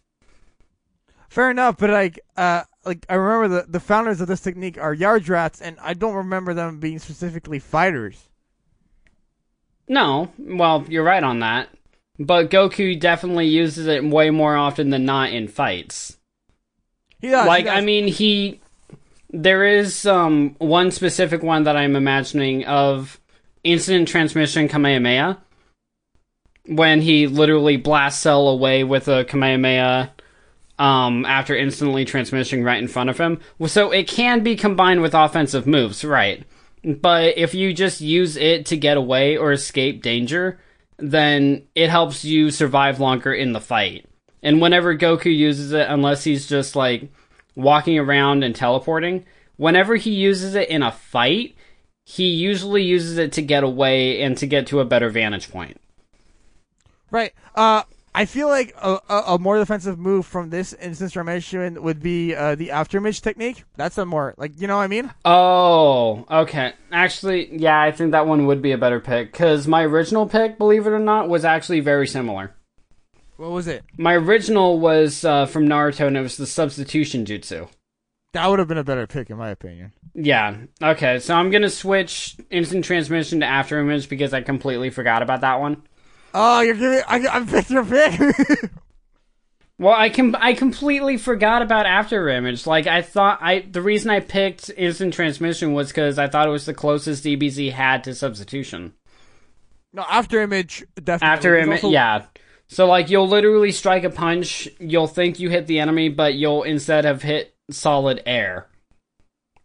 Fair 1.29 1.51
enough, 1.51 1.77
but 1.79 1.91
like, 1.91 2.21
uh, 2.37 2.63
like 2.85 3.05
I 3.09 3.15
remember 3.15 3.63
the 3.63 3.67
the 3.69 3.81
founders 3.81 4.21
of 4.21 4.29
this 4.29 4.41
technique 4.41 4.79
are 4.79 4.95
Yardrats, 4.95 5.61
and 5.61 5.77
I 5.81 5.95
don't 5.95 6.15
remember 6.15 6.55
them 6.55 6.79
being 6.79 6.99
specifically 6.99 7.59
fighters. 7.59 8.29
No, 9.89 10.33
well, 10.39 10.85
you're 10.89 11.05
right 11.05 11.23
on 11.23 11.41
that. 11.41 11.69
But 12.19 12.51
Goku 12.51 12.99
definitely 12.99 13.49
uses 13.49 13.87
it 13.87 14.05
way 14.05 14.31
more 14.31 14.57
often 14.57 14.91
than 14.91 15.05
not 15.05 15.33
in 15.33 15.49
fights. 15.49 16.17
He 17.19 17.29
does. 17.29 17.47
Like. 17.47 17.67
I 17.67 17.81
mean, 17.81 18.07
he. 18.07 18.61
There 19.37 19.65
is 19.65 20.07
um, 20.07 20.55
one 20.59 20.93
specific 20.93 21.43
one 21.43 21.65
that 21.65 21.77
I'm 21.77 21.97
imagining 21.97 22.65
of 22.67 23.21
instant 23.65 24.07
transmission 24.07 24.69
Kamehameha. 24.69 25.39
When 26.67 27.03
he 27.03 27.27
literally 27.27 27.77
blasts 27.77 28.23
Cell 28.23 28.49
away 28.49 28.85
with 28.85 29.09
a 29.09 29.25
Kamehameha 29.25 30.13
um, 30.79 31.25
after 31.27 31.57
instantly 31.57 32.05
transmitting 32.05 32.63
right 32.63 32.81
in 32.81 32.89
front 32.89 33.11
of 33.11 33.19
him. 33.19 33.41
So 33.67 33.91
it 33.91 34.09
can 34.09 34.45
be 34.45 34.57
combined 34.57 35.03
with 35.03 35.15
offensive 35.15 35.67
moves, 35.67 36.05
right? 36.05 36.45
But 36.85 37.37
if 37.37 37.55
you 37.55 37.73
just 37.73 38.01
use 38.01 38.37
it 38.37 38.67
to 38.67 38.77
get 38.77 38.97
away 38.97 39.37
or 39.37 39.53
escape 39.53 40.03
danger, 40.03 40.61
then 40.99 41.67
it 41.75 41.91
helps 41.91 42.25
you 42.25 42.51
survive 42.51 43.01
longer 43.01 43.35
in 43.35 43.53
the 43.53 43.61
fight. 43.61 44.07
And 44.43 44.61
whenever 44.61 44.97
Goku 44.97 45.35
uses 45.35 45.73
it, 45.73 45.87
unless 45.89 46.23
he's 46.23 46.47
just 46.47 46.77
like 46.77 47.11
walking 47.55 47.99
around 47.99 48.43
and 48.43 48.55
teleporting, 48.55 49.25
whenever 49.57 49.97
he 49.97 50.11
uses 50.11 50.55
it 50.55 50.69
in 50.69 50.83
a 50.83 50.93
fight, 50.93 51.57
he 52.05 52.29
usually 52.29 52.83
uses 52.83 53.19
it 53.19 53.33
to 53.33 53.43
get 53.43 53.65
away 53.65 54.23
and 54.23 54.37
to 54.39 54.47
get 54.47 54.67
to 54.69 54.81
a 54.81 54.85
better 54.85 55.09
vantage 55.09 55.51
point. 55.51 55.81
Right. 57.11 57.33
Uh, 57.55 57.85
I 58.15 58.27
feel 58.27 58.49
like 58.49 58.75
a, 58.81 59.01
a, 59.09 59.23
a, 59.29 59.39
more 59.39 59.59
defensive 59.59 59.99
move 59.99 60.25
from 60.25 60.51
this 60.51 60.73
instant 60.75 61.13
transmission 61.13 61.83
would 61.83 62.01
be 62.01 62.35
uh, 62.35 62.55
the 62.55 62.69
afterimage 62.69 63.23
technique. 63.23 63.65
That's 63.77 63.99
a 63.99 64.07
more 64.07 64.35
like 64.37 64.61
you 64.61 64.69
know 64.69 64.77
what 64.77 64.85
I 64.85 64.87
mean. 64.87 65.13
Oh, 65.25 66.25
okay. 66.31 66.75
Actually, 66.93 67.57
yeah, 67.57 67.81
I 67.81 67.91
think 67.91 68.13
that 68.13 68.29
one 68.29 68.47
would 68.47 68.63
be 68.63 68.71
a 68.71 68.79
better 68.79 69.01
pick 69.01 69.33
because 69.33 69.67
my 69.67 69.83
original 69.83 70.29
pick, 70.29 70.59
believe 70.59 70.87
it 70.87 70.91
or 70.91 71.01
not, 71.01 71.29
was 71.29 71.45
actually 71.45 71.81
very 71.81 72.07
similar. 72.07 72.55
What 73.37 73.51
was 73.51 73.67
it? 73.67 73.85
My 73.97 74.15
original 74.15 74.79
was 74.79 75.25
uh, 75.25 75.47
from 75.47 75.67
Naruto, 75.69 76.07
and 76.07 76.17
it 76.17 76.21
was 76.21 76.37
the 76.37 76.47
substitution 76.47 77.25
jutsu. 77.25 77.69
That 78.33 78.49
would 78.49 78.59
have 78.59 78.69
been 78.69 78.79
a 78.79 78.85
better 78.85 79.07
pick, 79.07 79.31
in 79.31 79.37
my 79.37 79.51
opinion. 79.51 79.93
Yeah. 80.15 80.57
Okay, 80.83 81.19
so 81.19 81.35
I'm 81.35 81.51
gonna 81.51 81.71
switch 81.71 82.37
instant 82.51 82.85
transmission 82.85 83.41
to 83.41 83.47
after 83.47 83.79
image 83.81 84.09
because 84.09 84.33
I 84.33 84.43
completely 84.43 84.91
forgot 84.91 85.23
about 85.23 85.41
that 85.43 85.61
one. 85.61 85.83
Oh, 86.35 86.61
you're 86.61 86.75
giving. 86.75 87.01
I, 87.07 87.27
I'm 87.29 87.47
picked 87.47 87.71
your 87.71 87.85
pick. 87.85 88.21
well, 89.79 89.95
I 89.95 90.09
can. 90.09 90.35
I 90.35 90.55
completely 90.55 91.17
forgot 91.17 91.63
about 91.63 91.87
After 91.87 92.29
Image. 92.29 92.67
Like 92.67 92.89
I 92.89 93.03
thought, 93.03 93.39
I 93.41 93.61
the 93.61 93.81
reason 93.81 94.11
I 94.11 94.19
picked 94.19 94.69
Instant 94.77 95.15
Transmission 95.15 95.73
was 95.73 95.89
because 95.89 96.19
I 96.19 96.27
thought 96.27 96.49
it 96.49 96.51
was 96.51 96.67
the 96.67 96.75
closest 96.75 97.25
DBZ 97.25 97.73
had 97.73 98.03
to 98.05 98.15
substitution. 98.15 98.95
No, 99.93 100.05
After 100.11 100.41
Image 100.41 100.85
definitely. 100.97 101.35
After 101.35 101.57
Image, 101.57 101.85
also... 101.85 101.91
yeah. 101.91 102.25
So 102.67 102.87
like 102.87 103.11
you'll 103.11 103.29
literally 103.29 103.73
strike 103.73 104.05
a 104.05 104.11
punch, 104.11 104.69
you'll 104.79 105.07
think 105.07 105.39
you 105.39 105.51
hit 105.51 105.67
the 105.67 105.81
enemy, 105.81 106.09
but 106.09 106.35
you'll 106.35 106.63
instead 106.63 107.05
have 107.05 107.23
hit 107.23 107.55
solid 107.71 108.23
air 108.27 108.69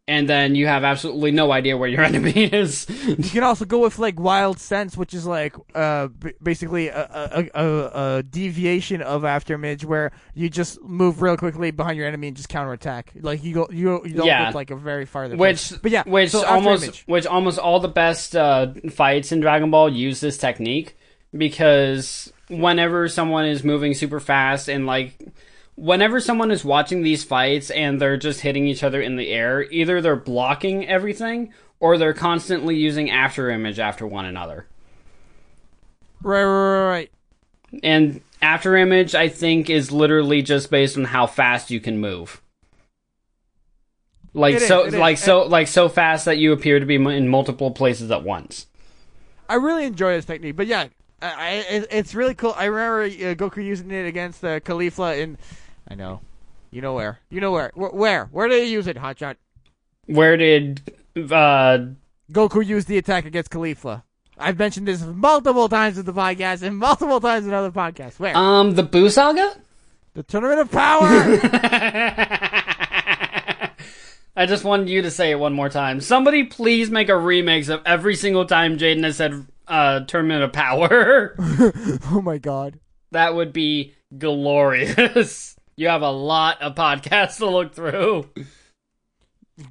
and 0.10 0.28
then 0.28 0.56
you 0.56 0.66
have 0.66 0.84
absolutely 0.84 1.30
no 1.30 1.52
idea 1.52 1.78
where 1.78 1.88
your 1.88 2.02
enemy 2.12 2.45
is. 2.45 2.88
you 3.06 3.30
can 3.30 3.43
also 3.43 3.64
go 3.64 3.78
with 3.78 4.00
like 4.00 4.20
wild 4.20 4.60
sense, 4.60 4.97
which 4.97 5.14
is 5.14 5.26
like 5.26 5.56
uh 5.76 6.08
b- 6.08 6.34
basically 6.41 6.88
a, 6.88 6.97
a, 7.00 7.50
a, 7.54 8.18
a, 8.18 8.24
deviation 8.24 9.04
of 9.04 9.22
afterimage 9.22 9.86
where 9.86 10.12
you 10.34 10.50
just 10.50 10.82
move 10.82 11.22
real 11.22 11.38
quickly 11.38 11.70
behind 11.70 11.95
your 11.95 12.08
enemy 12.08 12.28
and 12.28 12.36
just 12.36 12.50
counterattack. 12.50 13.14
Like 13.22 13.43
you 13.43 13.54
go 13.54 13.68
you 13.72 14.04
you 14.04 14.16
don't 14.16 14.26
yeah. 14.26 14.47
look 14.47 14.56
like 14.56 14.72
a 14.72 14.76
very 14.76 15.06
farther. 15.06 15.38
Which 15.38 15.74
but 15.84 15.91
yeah, 15.91 16.04
which 16.08 16.32
so 16.32 16.43
almost 16.43 17.08
which 17.08 17.28
almost 17.28 17.60
all 17.60 17.80
the 17.80 17.88
best 17.88 18.36
uh, 18.36 18.74
fights 18.89 19.32
in 19.32 19.41
Dragon 19.41 19.70
Ball 19.70 19.89
use 19.89 20.22
this 20.22 20.39
technique 20.39 20.97
because 21.38 22.34
whenever 22.50 23.08
someone 23.08 23.45
is 23.45 23.64
moving 23.64 23.93
super 23.93 24.20
fast 24.20 24.68
and 24.68 24.86
like 24.86 25.18
whenever 25.76 26.20
someone 26.20 26.52
is 26.52 26.66
watching 26.66 27.04
these 27.04 27.24
fights 27.24 27.70
and 27.70 28.02
they're 28.02 28.18
just 28.18 28.41
hitting 28.41 28.68
each 28.68 28.84
other 28.84 29.02
in 29.02 29.16
the 29.16 29.30
air, 29.30 29.64
either 29.72 30.02
they're 30.02 30.16
blocking 30.16 30.88
everything 30.88 31.54
or 31.80 31.97
they're 31.97 32.14
constantly 32.14 32.76
using 32.76 33.10
after 33.10 33.50
image 33.50 33.80
after 33.80 34.06
one 34.06 34.26
another. 34.26 34.68
Right, 36.22 36.43
right, 36.43 36.88
right. 36.88 37.12
And 37.84 38.22
after 38.41 38.76
image, 38.76 39.16
I 39.16 39.30
think, 39.30 39.70
is 39.70 39.91
literally 39.91 40.41
just 40.41 40.70
based 40.70 40.97
on 40.97 41.06
how 41.06 41.28
fast 41.28 41.72
you 41.72 41.80
can 41.80 42.00
move. 42.00 42.41
Like 44.34 44.56
it 44.56 44.62
so, 44.64 44.86
is, 44.86 44.95
like 44.95 45.16
is. 45.16 45.24
so, 45.24 45.43
like 45.43 45.68
so 45.68 45.88
fast 45.88 46.26
that 46.26 46.38
you 46.38 46.52
appear 46.52 46.80
to 46.80 46.86
be 46.86 46.95
in 46.95 47.28
multiple 47.30 47.72
places 47.72 48.12
at 48.12 48.24
once. 48.24 48.68
I 49.47 49.56
really 49.56 49.86
enjoy 49.86 50.14
this 50.14 50.26
technique, 50.26 50.56
but 50.56 50.68
yeah, 50.68 50.88
I, 51.22 51.86
it's 51.92 52.16
really 52.16 52.34
cool. 52.34 52.54
I 52.56 52.66
remember 52.66 53.04
uh, 53.04 53.36
Goku 53.36 53.64
using 53.64 53.92
it 53.92 54.06
against 54.06 54.42
the 54.42 54.50
uh, 54.50 54.60
Caulifla 54.60 55.20
in 55.20 55.38
I 55.90 55.96
know. 55.96 56.22
You 56.72 56.82
know 56.82 56.94
where? 56.94 57.20
You 57.30 57.42
know 57.42 57.52
where? 57.52 57.72
Where? 57.74 57.90
Where, 57.90 58.26
where 58.26 58.48
did 58.48 58.64
he 58.64 58.72
use 58.72 58.88
it, 58.88 58.98
Hotshot? 58.98 59.36
Where 60.06 60.38
did 60.38 60.82
uh 61.16 61.80
Goku 62.32 62.66
use 62.66 62.86
the 62.86 62.98
attack 62.98 63.26
against 63.26 63.52
Caulifla? 63.52 64.04
I've 64.38 64.58
mentioned 64.58 64.88
this 64.88 65.04
multiple 65.04 65.68
times 65.68 65.98
in 65.98 66.06
the 66.06 66.14
podcast 66.14 66.62
and 66.62 66.78
multiple 66.78 67.20
times 67.20 67.46
in 67.46 67.54
other 67.54 67.72
podcasts. 67.72 68.20
Where? 68.20 68.38
Um, 68.38 68.76
the 68.76 68.84
Buu 68.84 69.12
Saga? 69.12 69.58
The 70.14 70.24
Tournament 70.24 70.62
of 70.62 70.72
Power! 70.72 71.02
I 74.36 74.46
just 74.46 74.64
wanted 74.64 74.88
you 74.88 75.02
to 75.02 75.12
say 75.12 75.32
it 75.32 75.40
one 75.40 75.54
more 75.54 75.68
time. 75.68 76.00
Somebody 76.00 76.46
please 76.46 76.90
make 76.90 77.10
a 77.10 77.14
remix 77.14 77.68
of 77.68 77.82
every 77.86 78.16
single 78.16 78.46
time 78.46 78.78
Jaden 78.78 79.04
has 79.04 79.18
said 79.18 79.46
uh, 79.70 80.02
Tournament 80.02 80.44
of 80.44 80.52
Power. 80.52 81.36
oh 81.40 82.22
my 82.24 82.38
god. 82.38 82.80
That 83.12 83.36
would 83.36 83.54
be 83.54 83.94
glorious. 84.18 85.56
You 85.80 85.88
have 85.88 86.02
a 86.02 86.12
lot 86.12 86.62
of 86.62 86.76
podcasts 86.76 87.38
to 87.38 87.46
look 87.50 87.74
through. 87.74 88.28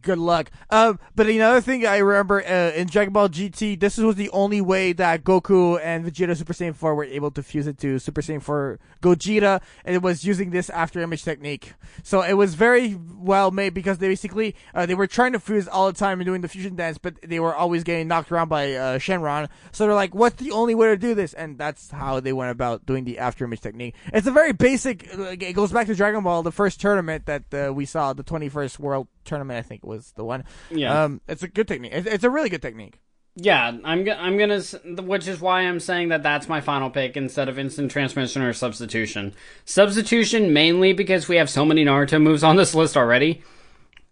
Good 0.03 0.19
luck. 0.19 0.51
Um, 0.71 0.99
but 1.15 1.27
another 1.27 1.61
thing 1.61 1.87
I 1.87 1.99
remember 1.99 2.43
uh, 2.43 2.73
in 2.73 2.89
Dragon 2.89 3.13
Ball 3.13 3.29
GT, 3.29 3.81
this 3.81 3.97
was 3.97 4.17
the 4.17 4.31
only 4.31 4.61
way 4.61 4.93
that 4.93 5.25
Goku 5.25 5.81
and 5.83 6.05
Vegeta 6.05 6.37
Super 6.37 6.53
Saiyan 6.53 6.75
4 6.75 6.95
were 6.95 7.05
able 7.05 7.31
to 7.31 7.43
fuse 7.43 7.67
it 7.67 7.79
to 7.79 7.99
Super 7.99 8.21
Saiyan 8.21 8.43
4 8.43 8.79
Gogeta, 9.01 9.61
and 9.85 9.95
it 9.95 10.03
was 10.03 10.25
using 10.25 10.51
this 10.51 10.69
after 10.71 11.01
image 11.01 11.23
technique. 11.23 11.75
So 12.03 12.23
it 12.23 12.35
was 12.35 12.55
very 12.55 12.97
well 12.97 13.51
made 13.51 13.75
because 13.75 13.99
they 13.99 14.09
basically 14.09 14.55
uh, 14.75 14.87
they 14.87 14.95
were 14.95 15.07
trying 15.07 15.33
to 15.33 15.41
fuse 15.41 15.69
all 15.69 15.87
the 15.87 15.99
time 15.99 16.21
and 16.21 16.27
doing 16.27 16.41
the 16.41 16.49
fusion 16.49 16.77
dance, 16.77 16.99
but 16.99 17.15
they 17.23 17.41
were 17.41 17.55
always 17.55 17.85
getting 17.85 18.09
knocked 18.09 18.31
around 18.31 18.49
by 18.49 18.75
uh, 18.75 18.99
Shenron. 18.99 19.49
So 19.73 19.85
they're 19.85 19.95
like, 19.95 20.15
"What's 20.15 20.37
the 20.37 20.51
only 20.51 20.75
way 20.75 20.89
to 20.89 20.97
do 20.97 21.15
this?" 21.15 21.33
And 21.35 21.59
that's 21.59 21.91
how 21.91 22.21
they 22.21 22.33
went 22.33 22.51
about 22.51 22.87
doing 22.87 23.05
the 23.05 23.19
after 23.19 23.45
image 23.45 23.61
technique. 23.61 23.95
It's 24.13 24.27
a 24.27 24.33
very 24.33 24.53
basic. 24.53 25.09
It 25.13 25.55
goes 25.55 25.73
back 25.73 25.87
to 25.87 25.95
Dragon 25.95 26.23
Ball, 26.23 26.43
the 26.43 26.53
first 26.53 26.81
tournament 26.81 27.27
that 27.27 27.55
uh, 27.55 27.73
we 27.73 27.85
saw, 27.85 28.13
the 28.13 28.25
21st 28.25 28.79
World 28.79 29.09
tournament, 29.29 29.59
I 29.59 29.63
think 29.63 29.85
was 29.85 30.13
the 30.17 30.25
one. 30.25 30.45
Yeah. 30.71 31.05
Um, 31.05 31.21
it's 31.29 31.43
a 31.43 31.49
good 31.49 31.69
technique. 31.69 31.93
It's, 31.95 32.07
it's 32.07 32.25
a 32.25 32.31
really 32.31 32.49
good 32.49 32.63
technique. 32.63 32.99
Yeah, 33.41 33.79
I'm 33.85 34.03
go- 34.03 34.17
I'm 34.19 34.37
gonna, 34.37 34.61
which 35.03 35.29
is 35.29 35.41
why 35.41 35.61
I'm 35.61 35.79
saying 35.79 36.09
that 36.09 36.25
that's 36.25 36.49
my 36.49 36.61
final 36.61 36.91
pick 36.91 37.17
instead 37.17 37.49
of 37.49 37.57
instant 37.57 37.93
transmission 37.93 38.43
or 38.43 38.53
substitution. 38.53 39.33
Substitution 39.65 40.53
mainly 40.53 40.93
because 40.93 41.29
we 41.29 41.37
have 41.37 41.49
so 41.49 41.65
many 41.65 41.85
Naruto 41.85 42.21
moves 42.21 42.43
on 42.43 42.57
this 42.57 42.75
list 42.75 42.97
already, 42.97 43.43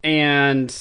and 0.04 0.72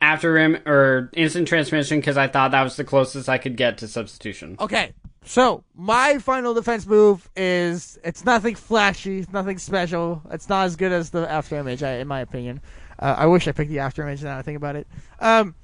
after 0.00 0.36
him 0.36 0.58
or 0.66 1.10
instant 1.14 1.46
transmission 1.46 2.00
because 2.00 2.16
I 2.16 2.26
thought 2.26 2.50
that 2.50 2.64
was 2.64 2.74
the 2.76 2.82
closest 2.82 3.28
I 3.28 3.38
could 3.38 3.56
get 3.56 3.78
to 3.78 3.88
substitution. 3.88 4.56
Okay, 4.58 4.94
so 5.24 5.62
my 5.76 6.18
final 6.18 6.54
defense 6.54 6.86
move 6.86 7.30
is 7.36 8.00
it's 8.02 8.24
nothing 8.24 8.56
flashy, 8.56 9.24
nothing 9.32 9.58
special. 9.58 10.22
It's 10.32 10.48
not 10.48 10.64
as 10.64 10.74
good 10.74 10.90
as 10.90 11.10
the 11.10 11.30
after 11.30 11.56
image, 11.56 11.84
in 11.84 12.08
my 12.08 12.20
opinion. 12.20 12.60
Uh, 13.02 13.16
I 13.18 13.26
wish 13.26 13.48
I 13.48 13.52
picked 13.52 13.70
the 13.70 13.80
after 13.80 14.02
image 14.02 14.22
now 14.22 14.38
I 14.38 14.42
think 14.42 14.56
about 14.56 14.76
it. 14.76 14.86
Um, 15.18 15.56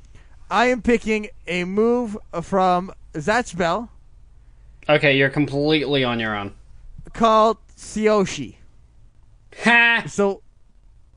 I 0.51 0.66
am 0.66 0.82
picking 0.82 1.28
a 1.47 1.62
move 1.64 2.16
from 2.43 2.91
Zatch 3.14 3.57
Bell 3.57 3.91
Okay, 4.89 5.16
you're 5.16 5.28
completely 5.30 6.03
on 6.03 6.18
your 6.18 6.34
own. 6.34 6.53
called 7.12 7.59
Sioshi. 7.76 8.57
Ha! 9.62 10.05
So, 10.09 10.43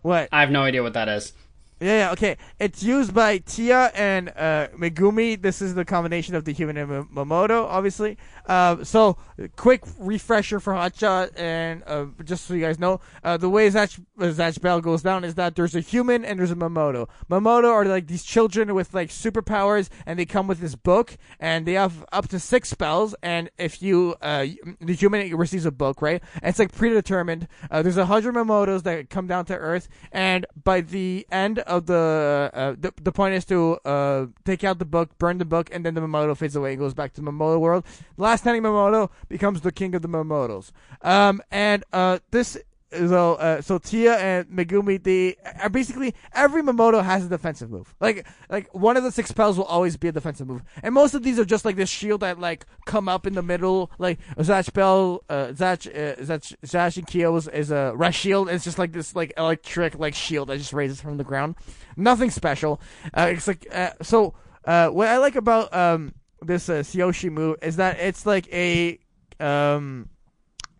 what? 0.01 0.29
I 0.31 0.41
have 0.41 0.51
no 0.51 0.61
idea 0.63 0.83
what 0.83 0.93
that 0.93 1.07
is. 1.09 1.33
Yeah, 1.79 1.97
yeah, 1.97 2.11
okay. 2.11 2.37
It's 2.59 2.83
used 2.83 3.13
by 3.13 3.39
Tia 3.39 3.91
and 3.95 4.29
uh, 4.29 4.67
Megumi. 4.77 5.41
This 5.41 5.61
is 5.63 5.73
the 5.73 5.85
combination 5.85 6.35
of 6.35 6.45
the 6.45 6.53
human 6.53 6.77
and 6.77 6.91
M- 6.91 7.09
Mamodo, 7.15 7.65
obviously. 7.65 8.17
Uh, 8.51 8.83
so, 8.83 9.15
quick 9.55 9.81
refresher 9.97 10.59
for 10.59 10.73
Hotshot, 10.73 11.39
and 11.39 11.83
uh, 11.87 12.03
just 12.25 12.43
so 12.43 12.53
you 12.53 12.59
guys 12.59 12.77
know, 12.77 12.99
uh, 13.23 13.37
the 13.37 13.49
way 13.49 13.69
Zatch, 13.69 13.97
uh, 14.19 14.23
Zatch 14.25 14.59
Bell 14.59 14.81
goes 14.81 15.01
down 15.01 15.23
is 15.23 15.35
that 15.35 15.55
there's 15.55 15.73
a 15.73 15.79
human 15.79 16.25
and 16.25 16.37
there's 16.37 16.51
a 16.51 16.55
Mamodo. 16.55 17.07
Mamodo 17.29 17.69
are 17.69 17.85
like 17.85 18.07
these 18.07 18.23
children 18.23 18.75
with 18.75 18.93
like 18.93 19.07
superpowers, 19.07 19.87
and 20.05 20.19
they 20.19 20.25
come 20.25 20.47
with 20.47 20.59
this 20.59 20.75
book, 20.75 21.17
and 21.39 21.65
they 21.65 21.75
have 21.75 22.03
up 22.11 22.27
to 22.27 22.39
six 22.39 22.69
spells. 22.69 23.15
And 23.23 23.49
if 23.57 23.81
you, 23.81 24.15
uh, 24.21 24.47
the 24.81 24.95
human 24.95 25.33
receives 25.33 25.65
a 25.65 25.71
book, 25.71 26.01
right? 26.01 26.21
And 26.33 26.49
it's 26.49 26.59
like 26.59 26.73
predetermined. 26.73 27.47
There's 27.71 27.95
a 27.95 28.07
hundred 28.07 28.35
Mamodos 28.35 28.83
that 28.83 29.09
come 29.09 29.27
down 29.27 29.45
to 29.45 29.55
Earth, 29.55 29.87
and 30.11 30.45
by 30.61 30.81
the 30.81 31.25
end 31.31 31.59
of 31.59 31.85
the, 31.85 32.75
the 32.77 32.93
the 33.01 33.13
point 33.13 33.33
is 33.33 33.45
to 33.45 34.29
take 34.43 34.65
out 34.65 34.77
the 34.77 34.83
book, 34.83 35.17
burn 35.17 35.37
the 35.37 35.45
book, 35.45 35.69
and 35.71 35.85
then 35.85 35.93
the 35.93 36.01
Mamodo 36.01 36.35
fades 36.35 36.57
away 36.57 36.71
and 36.71 36.79
goes 36.79 36.93
back 36.93 37.13
to 37.13 37.21
Mamodo 37.21 37.57
world. 37.57 37.85
The 38.17 38.40
last 38.41 38.43
standing 38.43 38.63
Mamodo 38.63 39.09
becomes 39.29 39.61
the 39.61 39.71
king 39.71 39.95
of 39.95 40.01
the 40.01 40.09
Mamodos. 40.09 40.71
Um, 41.01 41.41
and 41.51 41.83
uh, 41.93 42.19
this 42.31 42.57
so 42.91 43.35
uh, 43.35 43.61
so 43.61 43.77
Tia 43.77 44.17
and 44.17 44.47
Megumi 44.47 45.01
they 45.01 45.37
are 45.61 45.69
basically 45.69 46.13
every 46.33 46.61
Mamodo 46.61 47.01
has 47.01 47.25
a 47.25 47.29
defensive 47.29 47.71
move. 47.71 47.95
Like 48.01 48.27
like 48.49 48.73
one 48.73 48.97
of 48.97 49.03
the 49.03 49.11
six 49.11 49.29
spells 49.29 49.57
will 49.57 49.65
always 49.65 49.95
be 49.95 50.09
a 50.09 50.11
defensive 50.11 50.47
move, 50.47 50.63
and 50.83 50.93
most 50.93 51.13
of 51.13 51.23
these 51.23 51.39
are 51.39 51.45
just 51.45 51.63
like 51.63 51.77
this 51.77 51.89
shield 51.89 52.19
that 52.21 52.39
like 52.39 52.65
come 52.85 53.07
up 53.07 53.25
in 53.25 53.33
the 53.33 53.41
middle. 53.41 53.91
Like 53.97 54.19
Zatch 54.37 54.73
Bell, 54.73 55.23
uh, 55.29 55.47
Zatch 55.53 55.87
uh, 55.87 56.21
Zatch 56.21 56.53
Zatch 56.65 56.97
and 56.97 57.07
Kiyo's 57.07 57.47
is 57.47 57.71
a 57.71 57.93
Rashield. 57.95 58.51
It's 58.51 58.65
just 58.65 58.77
like 58.77 58.91
this 58.91 59.15
like 59.15 59.33
electric 59.37 59.97
like 59.97 60.15
shield 60.15 60.49
that 60.49 60.57
just 60.57 60.73
raises 60.73 60.99
from 60.99 61.17
the 61.17 61.23
ground. 61.23 61.55
Nothing 61.95 62.29
special. 62.29 62.81
Uh, 63.13 63.29
it's 63.31 63.47
like 63.47 63.67
uh, 63.73 63.91
so. 64.01 64.33
Uh, 64.63 64.89
what 64.89 65.07
I 65.07 65.17
like 65.17 65.35
about 65.35 65.73
um 65.73 66.13
this 66.41 66.69
uh, 66.69 66.75
Sioshi 66.75 67.31
move 67.31 67.57
is 67.61 67.75
that 67.77 67.99
it's 67.99 68.25
like 68.25 68.51
a 68.53 68.99
um 69.39 70.09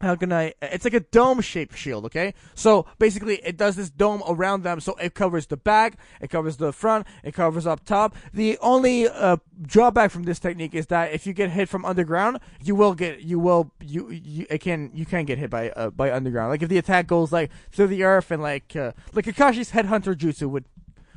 how 0.02 0.16
can 0.16 0.34
I? 0.34 0.54
It's 0.62 0.84
like 0.84 0.94
a 0.94 1.00
dome 1.00 1.42
shaped 1.42 1.78
shield, 1.78 2.06
okay? 2.06 2.34
So 2.56 2.88
basically, 2.98 3.36
it 3.36 3.56
does 3.56 3.76
this 3.76 3.90
dome 3.90 4.24
around 4.28 4.64
them, 4.64 4.80
so 4.80 4.96
it 4.96 5.14
covers 5.14 5.46
the 5.46 5.58
back, 5.58 5.98
it 6.20 6.30
covers 6.30 6.58
the 6.58 6.74
front, 6.74 7.06
it 7.24 7.34
covers 7.34 7.68
up 7.68 7.86
top. 7.86 8.16
The 8.34 8.58
only 8.62 9.08
uh, 9.08 9.38
drawback 9.62 10.12
from 10.12 10.24
this 10.24 10.40
technique 10.40 10.74
is 10.74 10.88
that 10.88 11.14
if 11.14 11.28
you 11.28 11.34
get 11.34 11.52
hit 11.52 11.70
from 11.70 11.86
underground, 11.86 12.40
you 12.64 12.76
will 12.76 12.96
get, 12.96 13.22
you 13.22 13.38
will, 13.38 13.72
you, 13.80 14.10
you, 14.10 14.48
it 14.50 14.60
can, 14.60 14.90
you 14.94 15.06
can 15.06 15.26
get 15.26 15.38
hit 15.38 15.50
by, 15.50 15.70
uh, 15.70 15.92
by 15.92 16.12
underground. 16.12 16.50
Like 16.50 16.64
if 16.64 16.70
the 16.70 16.80
attack 16.80 17.08
goes 17.08 17.32
like 17.32 17.52
through 17.72 17.88
the 17.88 18.04
earth 18.04 18.32
and 18.32 18.42
like, 18.42 18.76
uh, 18.76 18.94
like 19.14 19.26
Kakashi's 19.26 19.72
headhunter 19.72 20.16
jutsu 20.16 20.50
would 20.50 20.66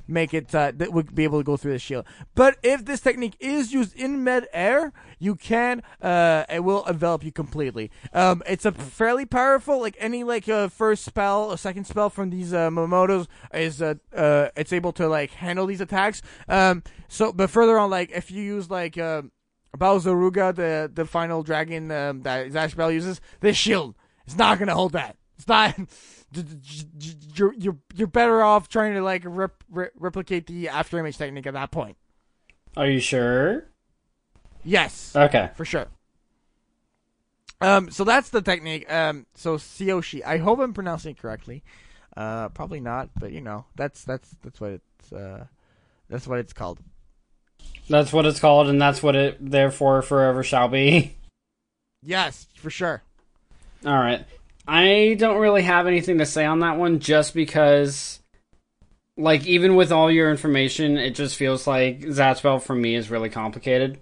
make 0.07 0.35
it 0.35 0.55
uh, 0.55 0.73
that 0.75 0.93
would 0.93 1.15
be 1.15 1.25
able 1.25 1.41
to 1.41 1.45
go 1.45 1.57
through 1.57 1.73
the 1.73 1.79
shield. 1.79 2.05
But 2.35 2.57
if 2.63 2.85
this 2.85 3.01
technique 3.01 3.37
is 3.41 3.73
used 3.73 3.95
in 3.97 4.25
mid-air, 4.25 4.93
you 5.19 5.35
can 5.35 5.83
uh, 6.03 6.45
it 6.49 6.65
will 6.65 6.85
envelop 6.87 7.25
you 7.25 7.33
completely. 7.33 7.91
Um, 8.13 8.43
it's 8.47 8.65
a 8.65 8.73
fairly 8.73 9.27
powerful, 9.27 9.81
like 9.81 9.97
any 9.99 10.25
like 10.25 10.49
uh, 10.49 10.69
first 10.69 11.05
spell 11.05 11.51
or 11.51 11.59
second 11.59 11.87
spell 11.87 12.11
from 12.11 12.31
these 12.31 12.53
uh, 12.53 12.71
Mamodos 12.71 13.27
is 13.53 13.81
uh, 13.81 13.95
uh, 14.15 14.49
it's 14.57 14.73
able 14.73 14.93
to 14.93 15.09
like 15.09 15.31
handle 15.33 15.67
these 15.67 15.81
attacks. 15.81 16.23
Um, 16.49 16.83
so 17.09 17.33
but 17.33 17.51
further 17.51 17.79
on, 17.79 17.91
like 17.91 18.11
if 18.11 18.31
you 18.31 18.43
use 18.43 18.71
like 18.71 18.99
uh, 18.99 19.23
Bowseruga, 19.77 20.55
the 20.55 20.91
the 20.93 21.05
final 21.05 21.43
dragon 21.43 21.91
um, 21.91 22.23
that 22.23 22.51
Zatch 22.51 22.77
Bell 22.77 22.93
uses, 22.93 23.21
this 23.41 23.57
shield 23.57 23.95
is 24.27 24.37
not 24.37 24.59
gonna 24.59 24.75
hold 24.75 24.93
that. 24.93 25.17
It's 25.37 25.49
not. 25.49 25.75
You're 27.35 27.53
you're 27.55 27.77
you're 27.95 28.07
better 28.09 28.43
off 28.43 28.69
trying 28.69 28.95
to 28.95 29.03
like 29.03 29.23
rep, 29.25 29.63
re- 29.71 29.91
replicate 29.97 30.47
the 30.47 30.69
after 30.69 30.99
image 30.99 31.19
technique 31.19 31.47
at 31.47 31.55
that 31.55 31.71
point. 31.71 31.97
Are 32.77 32.87
you 32.89 33.01
sure? 33.01 33.67
Yes, 34.65 35.15
Okay. 35.15 35.51
for 35.55 35.65
sure. 35.65 35.87
Um, 37.61 37.91
so 37.91 38.05
that's 38.05 38.31
the 38.31 38.43
technique. 38.43 38.91
Um, 38.93 39.27
so 39.35 39.57
Sioshi, 39.57 40.25
I 40.25 40.39
hope 40.39 40.59
I'm 40.59 40.73
pronouncing 40.75 41.13
it 41.13 41.19
correctly. 41.21 41.63
Uh, 42.17 42.49
probably 42.51 42.81
not, 42.81 43.11
but 43.19 43.33
you 43.33 43.41
know, 43.41 43.67
that's 43.77 44.05
that's 44.05 44.35
that's 44.43 44.61
what 44.61 44.73
it's 44.73 45.13
uh, 45.13 45.47
that's 46.09 46.27
what 46.27 46.39
it's 46.39 46.53
called. 46.53 46.81
That's 47.89 48.13
what 48.13 48.25
it's 48.27 48.41
called, 48.41 48.69
and 48.69 48.81
that's 48.81 49.03
what 49.03 49.15
it 49.17 49.37
therefore 49.41 50.03
forever 50.03 50.43
shall 50.43 50.69
be. 50.69 51.17
Yes, 52.03 52.47
for 52.57 52.71
sure. 52.71 53.03
All 53.87 53.95
right. 53.99 54.25
I 54.67 55.17
don't 55.19 55.41
really 55.41 55.63
have 55.63 55.87
anything 55.87 56.19
to 56.19 56.27
say 56.27 56.45
on 56.45 56.61
that 56.61 56.79
one 56.79 57.01
just 57.01 57.35
because, 57.35 58.21
like, 59.17 59.47
even 59.47 59.77
with 59.77 59.93
all 59.93 60.11
your 60.11 60.31
information, 60.31 60.97
it 60.97 61.15
just 61.15 61.37
feels 61.37 61.67
like 61.67 62.01
Zatch 62.01 62.43
Bell 62.43 62.59
for 62.59 62.75
me 62.75 62.95
is 62.95 63.11
really 63.11 63.29
complicated. 63.29 63.99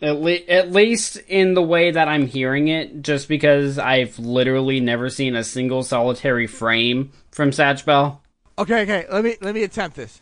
At, 0.00 0.20
le- 0.20 0.46
at 0.48 0.72
least 0.72 1.16
in 1.28 1.54
the 1.54 1.62
way 1.62 1.90
that 1.90 2.06
I'm 2.06 2.26
hearing 2.26 2.68
it, 2.68 3.02
just 3.02 3.28
because 3.28 3.78
I've 3.78 4.18
literally 4.18 4.78
never 4.78 5.08
seen 5.08 5.34
a 5.34 5.42
single 5.42 5.82
solitary 5.82 6.46
frame 6.46 7.12
from 7.32 7.50
Zatch 7.50 7.84
Bell. 7.84 8.22
Okay, 8.58 8.82
okay. 8.82 9.06
Let 9.10 9.24
me 9.24 9.36
let 9.40 9.54
me 9.54 9.62
attempt 9.62 9.96
this. 9.96 10.20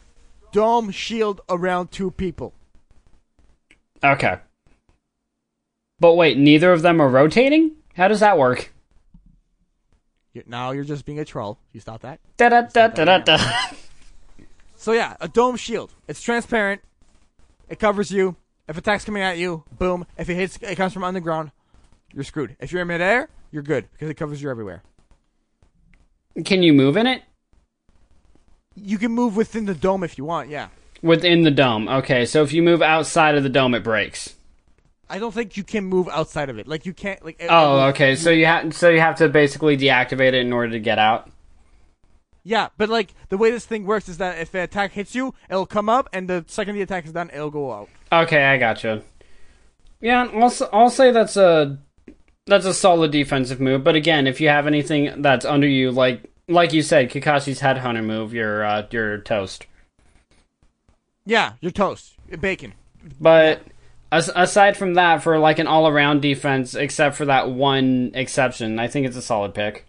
Dome 0.53 0.91
shield 0.91 1.41
around 1.49 1.91
two 1.91 2.11
people. 2.11 2.55
Okay. 4.03 4.39
But 6.01 6.15
wait, 6.15 6.39
neither 6.39 6.73
of 6.73 6.83
them 6.83 7.01
are 7.01 7.09
rotating? 7.09 7.73
How 7.97 8.09
does 8.09 8.21
that 8.21 8.39
work? 8.39 8.74
You- 10.35 10.43
Now 10.47 10.73
you're 10.73 10.85
just 10.85 11.05
being 11.07 11.19
a 11.21 11.25
troll. 11.25 11.59
You 11.73 11.81
stop 11.81 12.03
that. 12.03 12.21
Da 12.37 12.49
da 12.51 12.63
da 12.63 12.89
da 12.89 13.19
da. 13.19 13.39
So 14.77 14.93
yeah, 14.93 15.17
a 15.21 15.29
dome 15.29 15.57
shield. 15.57 15.95
It's 16.09 16.21
transparent. 16.21 16.83
It 17.71 17.79
covers 17.79 18.11
you. 18.11 18.37
If 18.69 18.77
attack's 18.77 19.05
coming 19.05 19.23
at 19.23 19.39
you, 19.39 19.65
boom. 19.79 20.05
If 20.19 20.29
it 20.29 20.35
hits, 20.35 20.59
it 20.61 20.77
comes 20.77 20.93
from 20.93 21.05
underground. 21.05 21.53
You're 22.13 22.25
screwed. 22.25 22.57
If 22.61 22.73
you're 22.73 22.83
in 22.83 22.89
midair, 22.89 23.29
you're 23.51 23.63
good 23.63 23.91
because 23.93 24.11
it 24.11 24.15
covers 24.15 24.43
you 24.43 24.51
everywhere. 24.51 24.83
Can 26.45 26.63
you 26.63 26.73
move 26.73 26.97
in 26.97 27.07
it? 27.07 27.23
You 28.75 28.99
can 28.99 29.13
move 29.13 29.37
within 29.37 29.67
the 29.67 29.75
dome 29.75 30.03
if 30.03 30.19
you 30.19 30.25
want. 30.25 30.49
Yeah. 30.51 30.69
Within 31.03 31.43
the 31.43 31.51
dome. 31.51 31.89
Okay, 31.89 32.25
so 32.27 32.43
if 32.43 32.53
you 32.53 32.63
move 32.63 32.83
outside 32.83 33.37
of 33.37 33.43
the 33.43 33.49
dome, 33.49 33.75
it 33.75 33.85
breaks. 33.85 34.35
I 35.09 35.19
don't 35.19 35.33
think 35.33 35.57
you 35.57 35.65
can 35.65 35.85
move 35.85 36.09
outside 36.09 36.49
of 36.51 36.59
it. 36.59 36.67
Like 36.67 36.87
you 36.87 36.93
can't. 36.93 37.25
Like. 37.25 37.45
Oh, 37.49 37.79
it- 37.87 37.91
okay. 37.91 38.17
So 38.17 38.31
you 38.31 38.47
have 38.47 38.75
so 38.75 38.89
you 38.89 39.01
have 39.01 39.17
to 39.17 39.29
basically 39.29 39.77
deactivate 39.77 40.29
it 40.29 40.35
in 40.35 40.53
order 40.53 40.71
to 40.73 40.81
get 40.81 40.99
out. 40.99 41.31
Yeah, 42.47 42.69
but 42.77 42.89
like 42.91 43.15
the 43.31 43.39
way 43.39 43.51
this 43.51 43.65
thing 43.65 43.87
works 43.87 44.09
is 44.09 44.19
that 44.19 44.39
if 44.39 44.53
an 44.55 44.61
attack 44.61 44.93
hits 44.93 45.15
you, 45.15 45.35
it'll 45.49 45.65
come 45.67 45.89
up, 45.89 46.09
and 46.13 46.29
the 46.29 46.45
second 46.47 46.75
the 46.75 46.83
attack 46.83 47.07
is 47.07 47.13
done, 47.13 47.31
it'll 47.33 47.51
go 47.51 47.73
out. 47.73 47.89
Okay, 48.13 48.45
I 48.45 48.59
gotcha. 48.59 49.03
Yeah, 50.01 50.29
I'll 50.35 50.53
I'll 50.73 50.91
say 50.91 51.11
that's 51.11 51.37
a 51.39 51.79
that's 52.47 52.67
a 52.67 52.75
solid 52.75 53.11
defensive 53.13 53.61
move. 53.61 53.83
But 53.83 53.97
again, 53.97 54.27
if 54.27 54.41
you 54.43 54.49
have 54.51 54.67
anything 54.67 55.23
that's 55.23 55.47
under 55.47 55.67
you, 55.67 55.91
like 55.91 56.31
like 56.47 56.75
you 56.75 56.83
said, 56.83 57.11
Kakashi's 57.11 57.61
headhunter 57.61 58.05
move, 58.05 58.35
you're 58.35 58.63
uh, 58.63 58.87
you're 58.91 59.19
toast. 59.19 59.67
Yeah, 61.25 61.55
you're 61.61 61.73
toast. 61.73 62.15
Bacon. 62.41 62.75
But 63.21 63.63
as- 64.15 64.31
aside 64.35 64.77
from 64.77 64.95
that, 64.95 65.23
for 65.23 65.39
like 65.39 65.59
an 65.59 65.67
all 65.67 65.89
around 65.89 66.23
defense, 66.23 66.75
except 66.75 67.17
for 67.17 67.25
that 67.25 67.51
one 67.51 68.13
exception, 68.15 68.79
I 68.79 68.87
think 68.89 69.07
it's 69.07 69.17
a 69.17 69.23
solid 69.23 69.55
pick. 69.55 69.87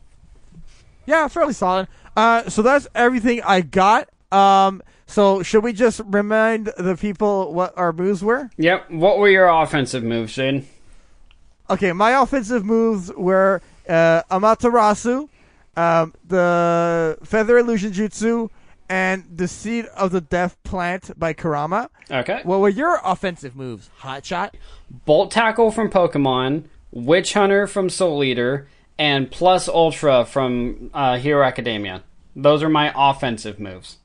Yeah, 1.06 1.27
fairly 1.27 1.53
solid. 1.53 1.88
Uh, 2.18 2.49
so 2.49 2.61
that's 2.61 2.88
everything 2.95 3.41
I 3.43 3.61
got. 3.61 4.10
Um, 4.31 4.81
so 5.06 5.43
should 5.43 5.64
we 5.64 5.73
just 5.73 6.02
remind 6.06 6.72
the 6.77 6.95
people 6.95 7.53
what 7.53 7.77
our 7.77 7.93
moves 7.93 8.23
were? 8.23 8.49
Yep. 8.57 8.91
What 8.91 9.19
were 9.19 9.30
your 9.30 9.47
offensive 9.47 10.03
moves, 10.03 10.31
Shane? 10.31 10.68
Okay, 11.69 11.93
my 11.93 12.19
offensive 12.22 12.65
moves 12.65 13.11
were 13.14 13.61
uh, 13.88 14.23
Amaterasu, 14.31 15.30
um, 15.77 16.14
the 16.27 17.18
Feather 17.23 17.57
Illusion 17.57 17.91
Jutsu, 17.91 18.49
and 18.90 19.26
the 19.36 19.48
Seed 19.48 19.86
of 19.88 20.12
the 20.12 20.22
Death 20.22 20.62
Plant 20.64 21.18
by 21.20 21.34
Kurama. 21.34 21.90
Okay. 22.10 22.41
What 22.44 22.60
were 22.60 22.70
your 22.70 22.99
offensive 23.03 23.56
moves? 23.56 23.90
Hotshot. 24.02 24.52
Bolt 25.06 25.32
Tackle 25.32 25.72
from 25.72 25.90
Pokemon, 25.90 26.66
Witch 26.91 27.34
Hunter 27.34 27.68
from 27.68 27.90
Soul 27.90 28.24
Eater, 28.24 28.68
and 28.98 29.30
Plus 29.32 29.68
Ultra 29.68 30.26
from 30.26 30.90
uh, 30.94 31.18
Hero 31.18 31.44
Academia. 31.44 32.03
Those 32.36 32.64
are 32.64 32.70
my 32.70 32.91
offensive 32.95 33.60
moves. 33.60 33.98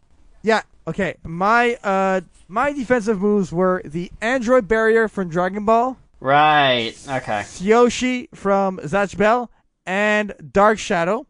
Yeah. 0.43 0.63
Okay, 0.87 1.17
my 1.23 1.77
uh 1.85 2.23
my 2.49 2.73
defensive 2.73 3.21
moves 3.21 3.53
were 3.53 3.83
the 3.85 4.11
android 4.21 4.67
barrier 4.67 5.07
from 5.09 5.29
Dragon 5.29 5.65
Ball, 5.65 5.99
Right. 6.21 6.93
Okay. 7.09 7.41
Sioshi 7.41 8.29
from 8.35 8.79
Zatch 8.79 9.17
Bell, 9.17 9.51
and 9.87 10.35
Dark 10.53 10.79
Shadow. 10.79 11.27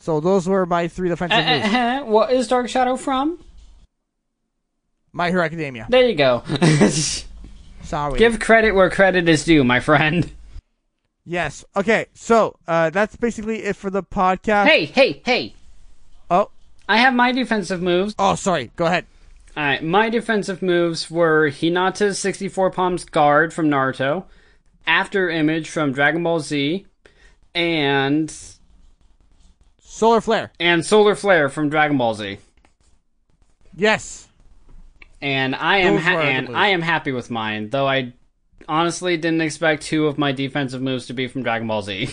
So 0.00 0.20
those 0.20 0.48
were 0.48 0.66
my 0.66 0.88
three 0.88 1.08
defensive 1.08 1.44
moves. 1.44 1.74
Uh, 1.74 2.00
what 2.06 2.32
is 2.32 2.48
Dark 2.48 2.68
Shadow 2.68 2.96
from? 2.96 3.38
My 5.12 5.28
Hero 5.28 5.42
Academia. 5.44 5.86
There 5.88 6.08
you 6.08 6.14
go. 6.14 6.42
Sorry. 7.82 8.18
Give 8.18 8.38
credit 8.38 8.72
where 8.72 8.90
credit 8.90 9.28
is 9.28 9.44
due, 9.44 9.62
my 9.62 9.80
friend. 9.80 10.30
yes. 11.24 11.64
Okay. 11.76 12.06
So 12.14 12.56
uh, 12.66 12.90
that's 12.90 13.16
basically 13.16 13.64
it 13.64 13.76
for 13.76 13.90
the 13.90 14.02
podcast. 14.02 14.66
Hey, 14.66 14.86
hey, 14.86 15.22
hey. 15.24 15.54
Oh. 16.30 16.50
I 16.88 16.98
have 16.98 17.14
my 17.14 17.32
defensive 17.32 17.82
moves. 17.82 18.14
Oh, 18.18 18.34
sorry. 18.34 18.70
Go 18.76 18.86
ahead. 18.86 19.06
Alright, 19.56 19.82
my 19.82 20.08
defensive 20.08 20.62
moves 20.62 21.10
were 21.10 21.50
Hinata's 21.50 22.18
64 22.20 22.70
Palms 22.70 23.04
Guard 23.04 23.52
from 23.52 23.68
Naruto, 23.68 24.24
After 24.86 25.28
Image 25.28 25.68
from 25.68 25.92
Dragon 25.92 26.22
Ball 26.22 26.38
Z, 26.38 26.86
and 27.54 28.32
Solar 30.00 30.20
Flare. 30.22 30.50
and 30.58 30.84
Solar 30.84 31.14
Flare 31.14 31.48
from 31.50 31.68
Dragon 31.68 31.98
Ball 31.98 32.14
Z. 32.14 32.38
Yes. 33.76 34.28
And 35.22 35.54
I 35.54 35.78
am 35.78 35.98
ha- 35.98 36.18
and. 36.20 36.56
I 36.56 36.68
am 36.68 36.80
happy 36.80 37.12
with 37.12 37.30
mine, 37.30 37.68
though 37.70 37.86
I 37.86 38.14
honestly 38.66 39.16
didn't 39.18 39.42
expect 39.42 39.82
two 39.82 40.06
of 40.06 40.16
my 40.16 40.32
defensive 40.32 40.80
moves 40.80 41.06
to 41.08 41.12
be 41.12 41.28
from 41.28 41.42
Dragon 41.42 41.68
Ball 41.68 41.82
Z. 41.82 42.08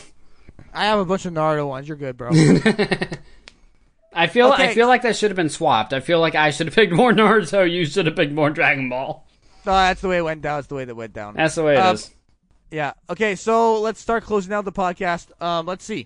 I 0.74 0.86
have 0.86 1.00
a 1.00 1.06
bunch 1.06 1.26
of 1.26 1.34
Naruto 1.34 1.68
ones. 1.68 1.88
You're 1.88 1.96
good, 1.98 2.18
bro. 2.18 2.30
I 4.14 4.28
feel 4.28 4.52
I 4.52 4.74
feel 4.74 4.88
like 4.88 5.04
that 5.04 5.16
should 5.16 5.32
have 5.32 5.36
been 5.36 5.50
swapped. 5.50 5.94
I 5.94 6.00
feel 6.00 6.20
like 6.20 6.36
I 6.36 6.50
should 6.52 6.68
have 6.68 6.76
picked 6.76 6.92
more 6.94 7.12
Naruto. 7.14 7.70
You 7.70 7.86
should 7.86 8.06
have 8.08 8.16
picked 8.16 8.34
more 8.34 8.50
Dragon 8.50 8.90
Ball. 8.90 9.26
no, 9.66 9.72
that's 9.72 10.02
the 10.02 10.10
way 10.10 10.18
it 10.18 10.24
went 10.24 10.42
down. 10.42 10.58
That's 10.58 10.68
the 10.68 10.76
way 10.76 10.86
that 10.86 10.96
went 10.96 11.14
down. 11.14 11.36
That's 11.36 11.56
the 11.56 11.64
way 11.64 11.78
it 11.78 11.94
is. 11.94 12.08
Um, 12.08 12.12
Yeah. 12.72 12.94
Okay. 13.10 13.36
So 13.36 13.80
let's 13.82 14.02
start 14.02 14.24
closing 14.24 14.52
out 14.54 14.66
the 14.66 14.72
podcast. 14.72 15.28
Um, 15.42 15.66
let's 15.66 15.86
see. 15.86 16.06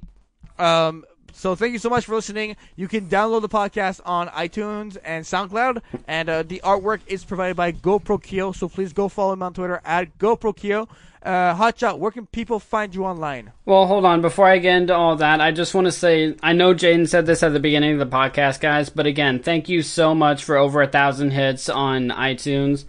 Um, 0.59 1.05
so 1.33 1.55
thank 1.55 1.73
you 1.73 1.79
so 1.79 1.89
much 1.89 2.05
for 2.05 2.15
listening. 2.15 2.55
You 2.75 2.87
can 2.87 3.07
download 3.07 3.41
the 3.41 3.49
podcast 3.49 4.01
on 4.05 4.27
iTunes 4.29 4.97
and 5.03 5.25
SoundCloud, 5.25 5.81
and 6.07 6.29
uh, 6.29 6.43
the 6.43 6.61
artwork 6.63 7.01
is 7.07 7.23
provided 7.23 7.55
by 7.55 7.71
GoPro 7.71 8.21
Kyo. 8.21 8.51
So 8.51 8.69
please 8.69 8.93
go 8.93 9.07
follow 9.07 9.33
him 9.33 9.43
on 9.43 9.53
Twitter 9.53 9.81
at 9.85 10.17
GoPro 10.17 10.55
Kyo. 10.55 10.87
Uh, 11.23 11.55
Hotshot, 11.55 11.99
where 11.99 12.09
can 12.09 12.25
people 12.25 12.59
find 12.59 12.95
you 12.95 13.05
online? 13.05 13.51
Well, 13.65 13.85
hold 13.85 14.05
on. 14.05 14.21
Before 14.21 14.47
I 14.47 14.57
get 14.57 14.75
into 14.77 14.95
all 14.95 15.15
that, 15.17 15.39
I 15.39 15.51
just 15.51 15.75
want 15.75 15.85
to 15.85 15.91
say 15.91 16.35
I 16.41 16.53
know 16.53 16.73
Jaden 16.73 17.07
said 17.07 17.27
this 17.27 17.43
at 17.43 17.53
the 17.53 17.59
beginning 17.59 17.93
of 17.93 17.99
the 17.99 18.17
podcast, 18.17 18.59
guys, 18.59 18.89
but 18.89 19.05
again, 19.05 19.39
thank 19.39 19.69
you 19.69 19.83
so 19.83 20.15
much 20.15 20.43
for 20.43 20.57
over 20.57 20.81
a 20.81 20.87
thousand 20.87 21.31
hits 21.31 21.69
on 21.69 22.09
iTunes. 22.09 22.85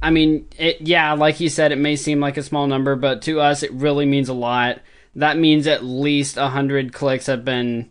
I 0.00 0.10
mean, 0.10 0.48
it, 0.58 0.80
yeah, 0.80 1.12
like 1.14 1.36
he 1.36 1.48
said, 1.48 1.72
it 1.72 1.76
may 1.76 1.96
seem 1.96 2.20
like 2.20 2.36
a 2.36 2.42
small 2.42 2.66
number, 2.68 2.94
but 2.94 3.22
to 3.22 3.40
us, 3.40 3.62
it 3.62 3.72
really 3.72 4.06
means 4.06 4.28
a 4.28 4.34
lot. 4.34 4.80
That 5.14 5.38
means 5.38 5.66
at 5.66 5.84
least 5.84 6.36
a 6.36 6.48
hundred 6.48 6.92
clicks 6.92 7.26
have 7.26 7.44
been 7.44 7.90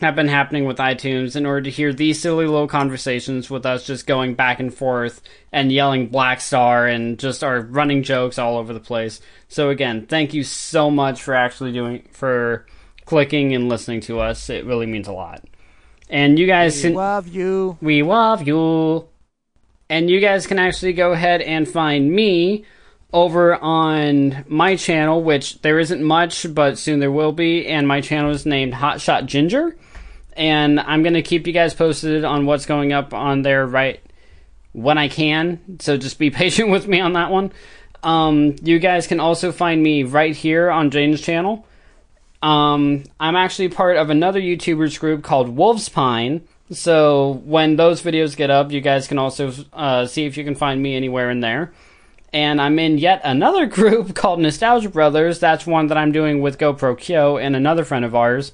have 0.00 0.16
been 0.16 0.28
happening 0.28 0.64
with 0.64 0.78
iTunes 0.78 1.36
in 1.36 1.44
order 1.44 1.62
to 1.62 1.70
hear 1.70 1.92
these 1.92 2.20
silly 2.20 2.46
little 2.46 2.66
conversations 2.66 3.50
with 3.50 3.66
us 3.66 3.86
just 3.86 4.06
going 4.06 4.34
back 4.34 4.58
and 4.58 4.72
forth 4.72 5.20
and 5.52 5.70
yelling 5.70 6.06
Black 6.06 6.40
Star 6.40 6.86
and 6.86 7.18
just 7.18 7.44
our 7.44 7.60
running 7.60 8.02
jokes 8.02 8.38
all 8.38 8.56
over 8.56 8.72
the 8.72 8.80
place. 8.80 9.20
So 9.48 9.68
again, 9.68 10.06
thank 10.06 10.32
you 10.32 10.42
so 10.42 10.90
much 10.90 11.22
for 11.22 11.34
actually 11.34 11.72
doing 11.72 12.08
for 12.12 12.66
clicking 13.04 13.54
and 13.54 13.68
listening 13.68 14.00
to 14.02 14.20
us. 14.20 14.48
It 14.48 14.64
really 14.64 14.86
means 14.86 15.08
a 15.08 15.12
lot. 15.12 15.44
And 16.08 16.38
you 16.38 16.46
guys 16.46 16.80
can 16.80 16.94
Love 16.94 17.28
you. 17.28 17.76
we 17.80 18.02
love 18.02 18.46
you. 18.46 19.06
And 19.88 20.08
you 20.08 20.20
guys 20.20 20.46
can 20.46 20.58
actually 20.58 20.92
go 20.92 21.12
ahead 21.12 21.40
and 21.40 21.68
find 21.68 22.10
me 22.10 22.64
over 23.12 23.56
on 23.56 24.44
my 24.48 24.76
channel, 24.76 25.22
which 25.22 25.60
there 25.62 25.78
isn't 25.78 26.02
much, 26.02 26.46
but 26.54 26.78
soon 26.78 27.00
there 27.00 27.10
will 27.10 27.32
be. 27.32 27.66
And 27.66 27.86
my 27.86 28.00
channel 28.00 28.30
is 28.30 28.46
named 28.46 28.72
Hotshot 28.72 29.26
Ginger. 29.26 29.76
And 30.36 30.80
I'm 30.80 31.02
going 31.02 31.14
to 31.14 31.22
keep 31.22 31.46
you 31.46 31.52
guys 31.52 31.74
posted 31.74 32.24
on 32.24 32.46
what's 32.46 32.66
going 32.66 32.92
up 32.92 33.12
on 33.12 33.42
there 33.42 33.66
right 33.66 34.00
when 34.72 34.98
I 34.98 35.08
can. 35.08 35.78
So 35.80 35.96
just 35.96 36.18
be 36.18 36.30
patient 36.30 36.70
with 36.70 36.86
me 36.86 37.00
on 37.00 37.14
that 37.14 37.30
one. 37.30 37.52
Um, 38.02 38.56
you 38.62 38.78
guys 38.78 39.06
can 39.06 39.20
also 39.20 39.52
find 39.52 39.82
me 39.82 40.04
right 40.04 40.34
here 40.34 40.70
on 40.70 40.90
Jane's 40.90 41.20
channel. 41.20 41.66
Um, 42.42 43.04
I'm 43.18 43.36
actually 43.36 43.68
part 43.68 43.96
of 43.98 44.08
another 44.08 44.40
YouTubers 44.40 44.98
group 44.98 45.22
called 45.22 45.50
Wolf's 45.50 45.88
Pine. 45.88 46.46
So 46.70 47.42
when 47.44 47.76
those 47.76 48.02
videos 48.02 48.36
get 48.36 48.48
up, 48.48 48.70
you 48.70 48.80
guys 48.80 49.08
can 49.08 49.18
also 49.18 49.52
uh, 49.72 50.06
see 50.06 50.24
if 50.24 50.36
you 50.36 50.44
can 50.44 50.54
find 50.54 50.80
me 50.80 50.96
anywhere 50.96 51.30
in 51.30 51.40
there. 51.40 51.72
And 52.32 52.60
I'm 52.60 52.78
in 52.78 52.98
yet 52.98 53.20
another 53.24 53.66
group 53.78 54.14
called 54.14 54.40
Nostalgia 54.40 54.88
Brothers. 54.88 55.38
That's 55.40 55.66
one 55.66 55.88
that 55.88 55.98
I'm 55.98 56.12
doing 56.12 56.40
with 56.40 56.58
GoPro 56.58 56.96
Kyo 56.98 57.36
and 57.36 57.56
another 57.56 57.84
friend 57.84 58.04
of 58.04 58.14
ours. 58.14 58.52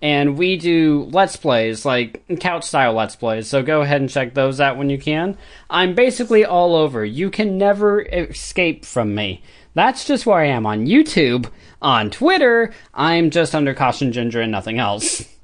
And 0.00 0.38
we 0.38 0.56
do 0.56 1.08
Let's 1.10 1.36
Plays, 1.36 1.84
like 1.84 2.22
couch 2.38 2.64
style 2.64 2.92
Let's 2.92 3.16
Plays. 3.16 3.48
So 3.48 3.62
go 3.62 3.82
ahead 3.82 4.00
and 4.00 4.08
check 4.08 4.34
those 4.34 4.60
out 4.60 4.76
when 4.76 4.90
you 4.90 4.98
can. 4.98 5.36
I'm 5.68 5.94
basically 5.94 6.44
all 6.44 6.76
over. 6.76 7.04
You 7.04 7.30
can 7.30 7.58
never 7.58 8.02
escape 8.02 8.84
from 8.84 9.14
me. 9.14 9.42
That's 9.74 10.04
just 10.04 10.24
where 10.24 10.38
I 10.38 10.46
am 10.46 10.66
on 10.66 10.86
YouTube. 10.86 11.50
On 11.82 12.10
Twitter, 12.10 12.72
I'm 12.94 13.30
just 13.30 13.54
under 13.54 13.74
Caution 13.74 14.12
Ginger 14.12 14.40
and 14.40 14.52
nothing 14.52 14.78
else. 14.78 15.24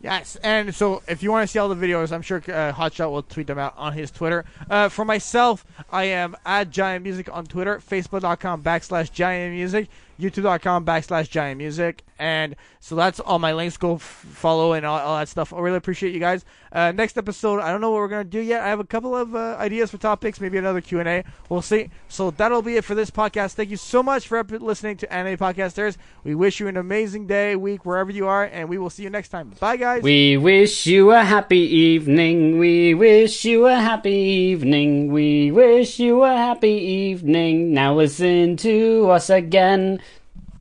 Yes, 0.00 0.36
and 0.36 0.74
so 0.74 1.02
if 1.08 1.22
you 1.22 1.30
want 1.32 1.48
to 1.48 1.52
see 1.52 1.58
all 1.58 1.68
the 1.68 1.74
videos, 1.74 2.12
I'm 2.12 2.22
sure 2.22 2.38
uh, 2.38 2.72
Hotshot 2.72 3.10
will 3.10 3.22
tweet 3.22 3.46
them 3.46 3.58
out 3.58 3.74
on 3.76 3.94
his 3.94 4.10
Twitter. 4.10 4.44
Uh, 4.68 4.88
for 4.88 5.04
myself, 5.04 5.64
I 5.90 6.04
am 6.04 6.36
at 6.44 6.70
Giant 6.70 7.02
Music 7.02 7.32
on 7.32 7.46
Twitter, 7.46 7.78
Facebook.com 7.78 8.62
backslash 8.62 9.10
Giant 9.10 9.54
Music, 9.54 9.88
YouTube.com 10.18 10.84
backslash 10.84 11.28
Giant 11.28 11.58
Music, 11.58 12.04
and 12.18 12.56
so 12.80 12.94
that's 12.94 13.20
all 13.20 13.38
my 13.38 13.52
links. 13.52 13.76
Go 13.76 13.96
f- 13.96 14.00
follow 14.02 14.72
and 14.72 14.86
all, 14.86 14.98
all 14.98 15.18
that 15.18 15.28
stuff. 15.28 15.52
I 15.52 15.58
really 15.60 15.76
appreciate 15.76 16.14
you 16.14 16.20
guys. 16.20 16.44
Uh, 16.72 16.92
next 16.92 17.16
episode, 17.18 17.60
I 17.60 17.70
don't 17.70 17.80
know 17.80 17.90
what 17.90 17.98
we're 17.98 18.08
gonna 18.08 18.24
do 18.24 18.40
yet. 18.40 18.62
I 18.62 18.68
have 18.68 18.80
a 18.80 18.84
couple 18.84 19.14
of 19.16 19.34
uh, 19.34 19.56
ideas 19.58 19.90
for 19.90 19.98
topics, 19.98 20.40
maybe 20.40 20.58
another 20.58 20.80
Q 20.80 21.00
and 21.00 21.08
A. 21.08 21.24
We'll 21.48 21.62
see. 21.62 21.90
So 22.08 22.30
that'll 22.30 22.62
be 22.62 22.76
it 22.76 22.84
for 22.84 22.94
this 22.94 23.10
podcast. 23.10 23.54
Thank 23.54 23.70
you 23.70 23.76
so 23.76 24.02
much 24.02 24.26
for 24.26 24.42
listening 24.42 24.96
to 24.98 25.12
Anime 25.12 25.36
Podcasters. 25.36 25.96
We 26.24 26.34
wish 26.34 26.60
you 26.60 26.68
an 26.68 26.76
amazing 26.76 27.26
day, 27.26 27.56
week, 27.56 27.84
wherever 27.84 28.10
you 28.10 28.26
are, 28.26 28.44
and 28.44 28.68
we 28.68 28.78
will 28.78 28.90
see 28.90 29.02
you 29.02 29.10
next 29.10 29.28
time. 29.28 29.52
Bye, 29.60 29.76
guys. 29.76 30.02
We 30.02 30.36
wish 30.36 30.86
you 30.86 31.10
a 31.12 31.22
happy 31.22 31.58
evening. 31.58 32.58
We 32.58 32.94
wish 32.94 33.44
you 33.44 33.66
a 33.66 33.74
happy 33.74 34.10
evening. 34.12 35.12
We 35.12 35.50
wish 35.50 35.98
you 35.98 36.22
a 36.24 36.34
happy 36.34 36.68
evening. 36.68 37.72
Now 37.72 37.94
listen 37.94 38.56
to 38.58 39.10
us 39.10 39.30
again. 39.30 40.00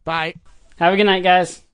Bye. 0.05 0.35
Have 0.77 0.93
a 0.93 0.97
good 0.97 1.05
night, 1.05 1.23
guys. 1.23 1.64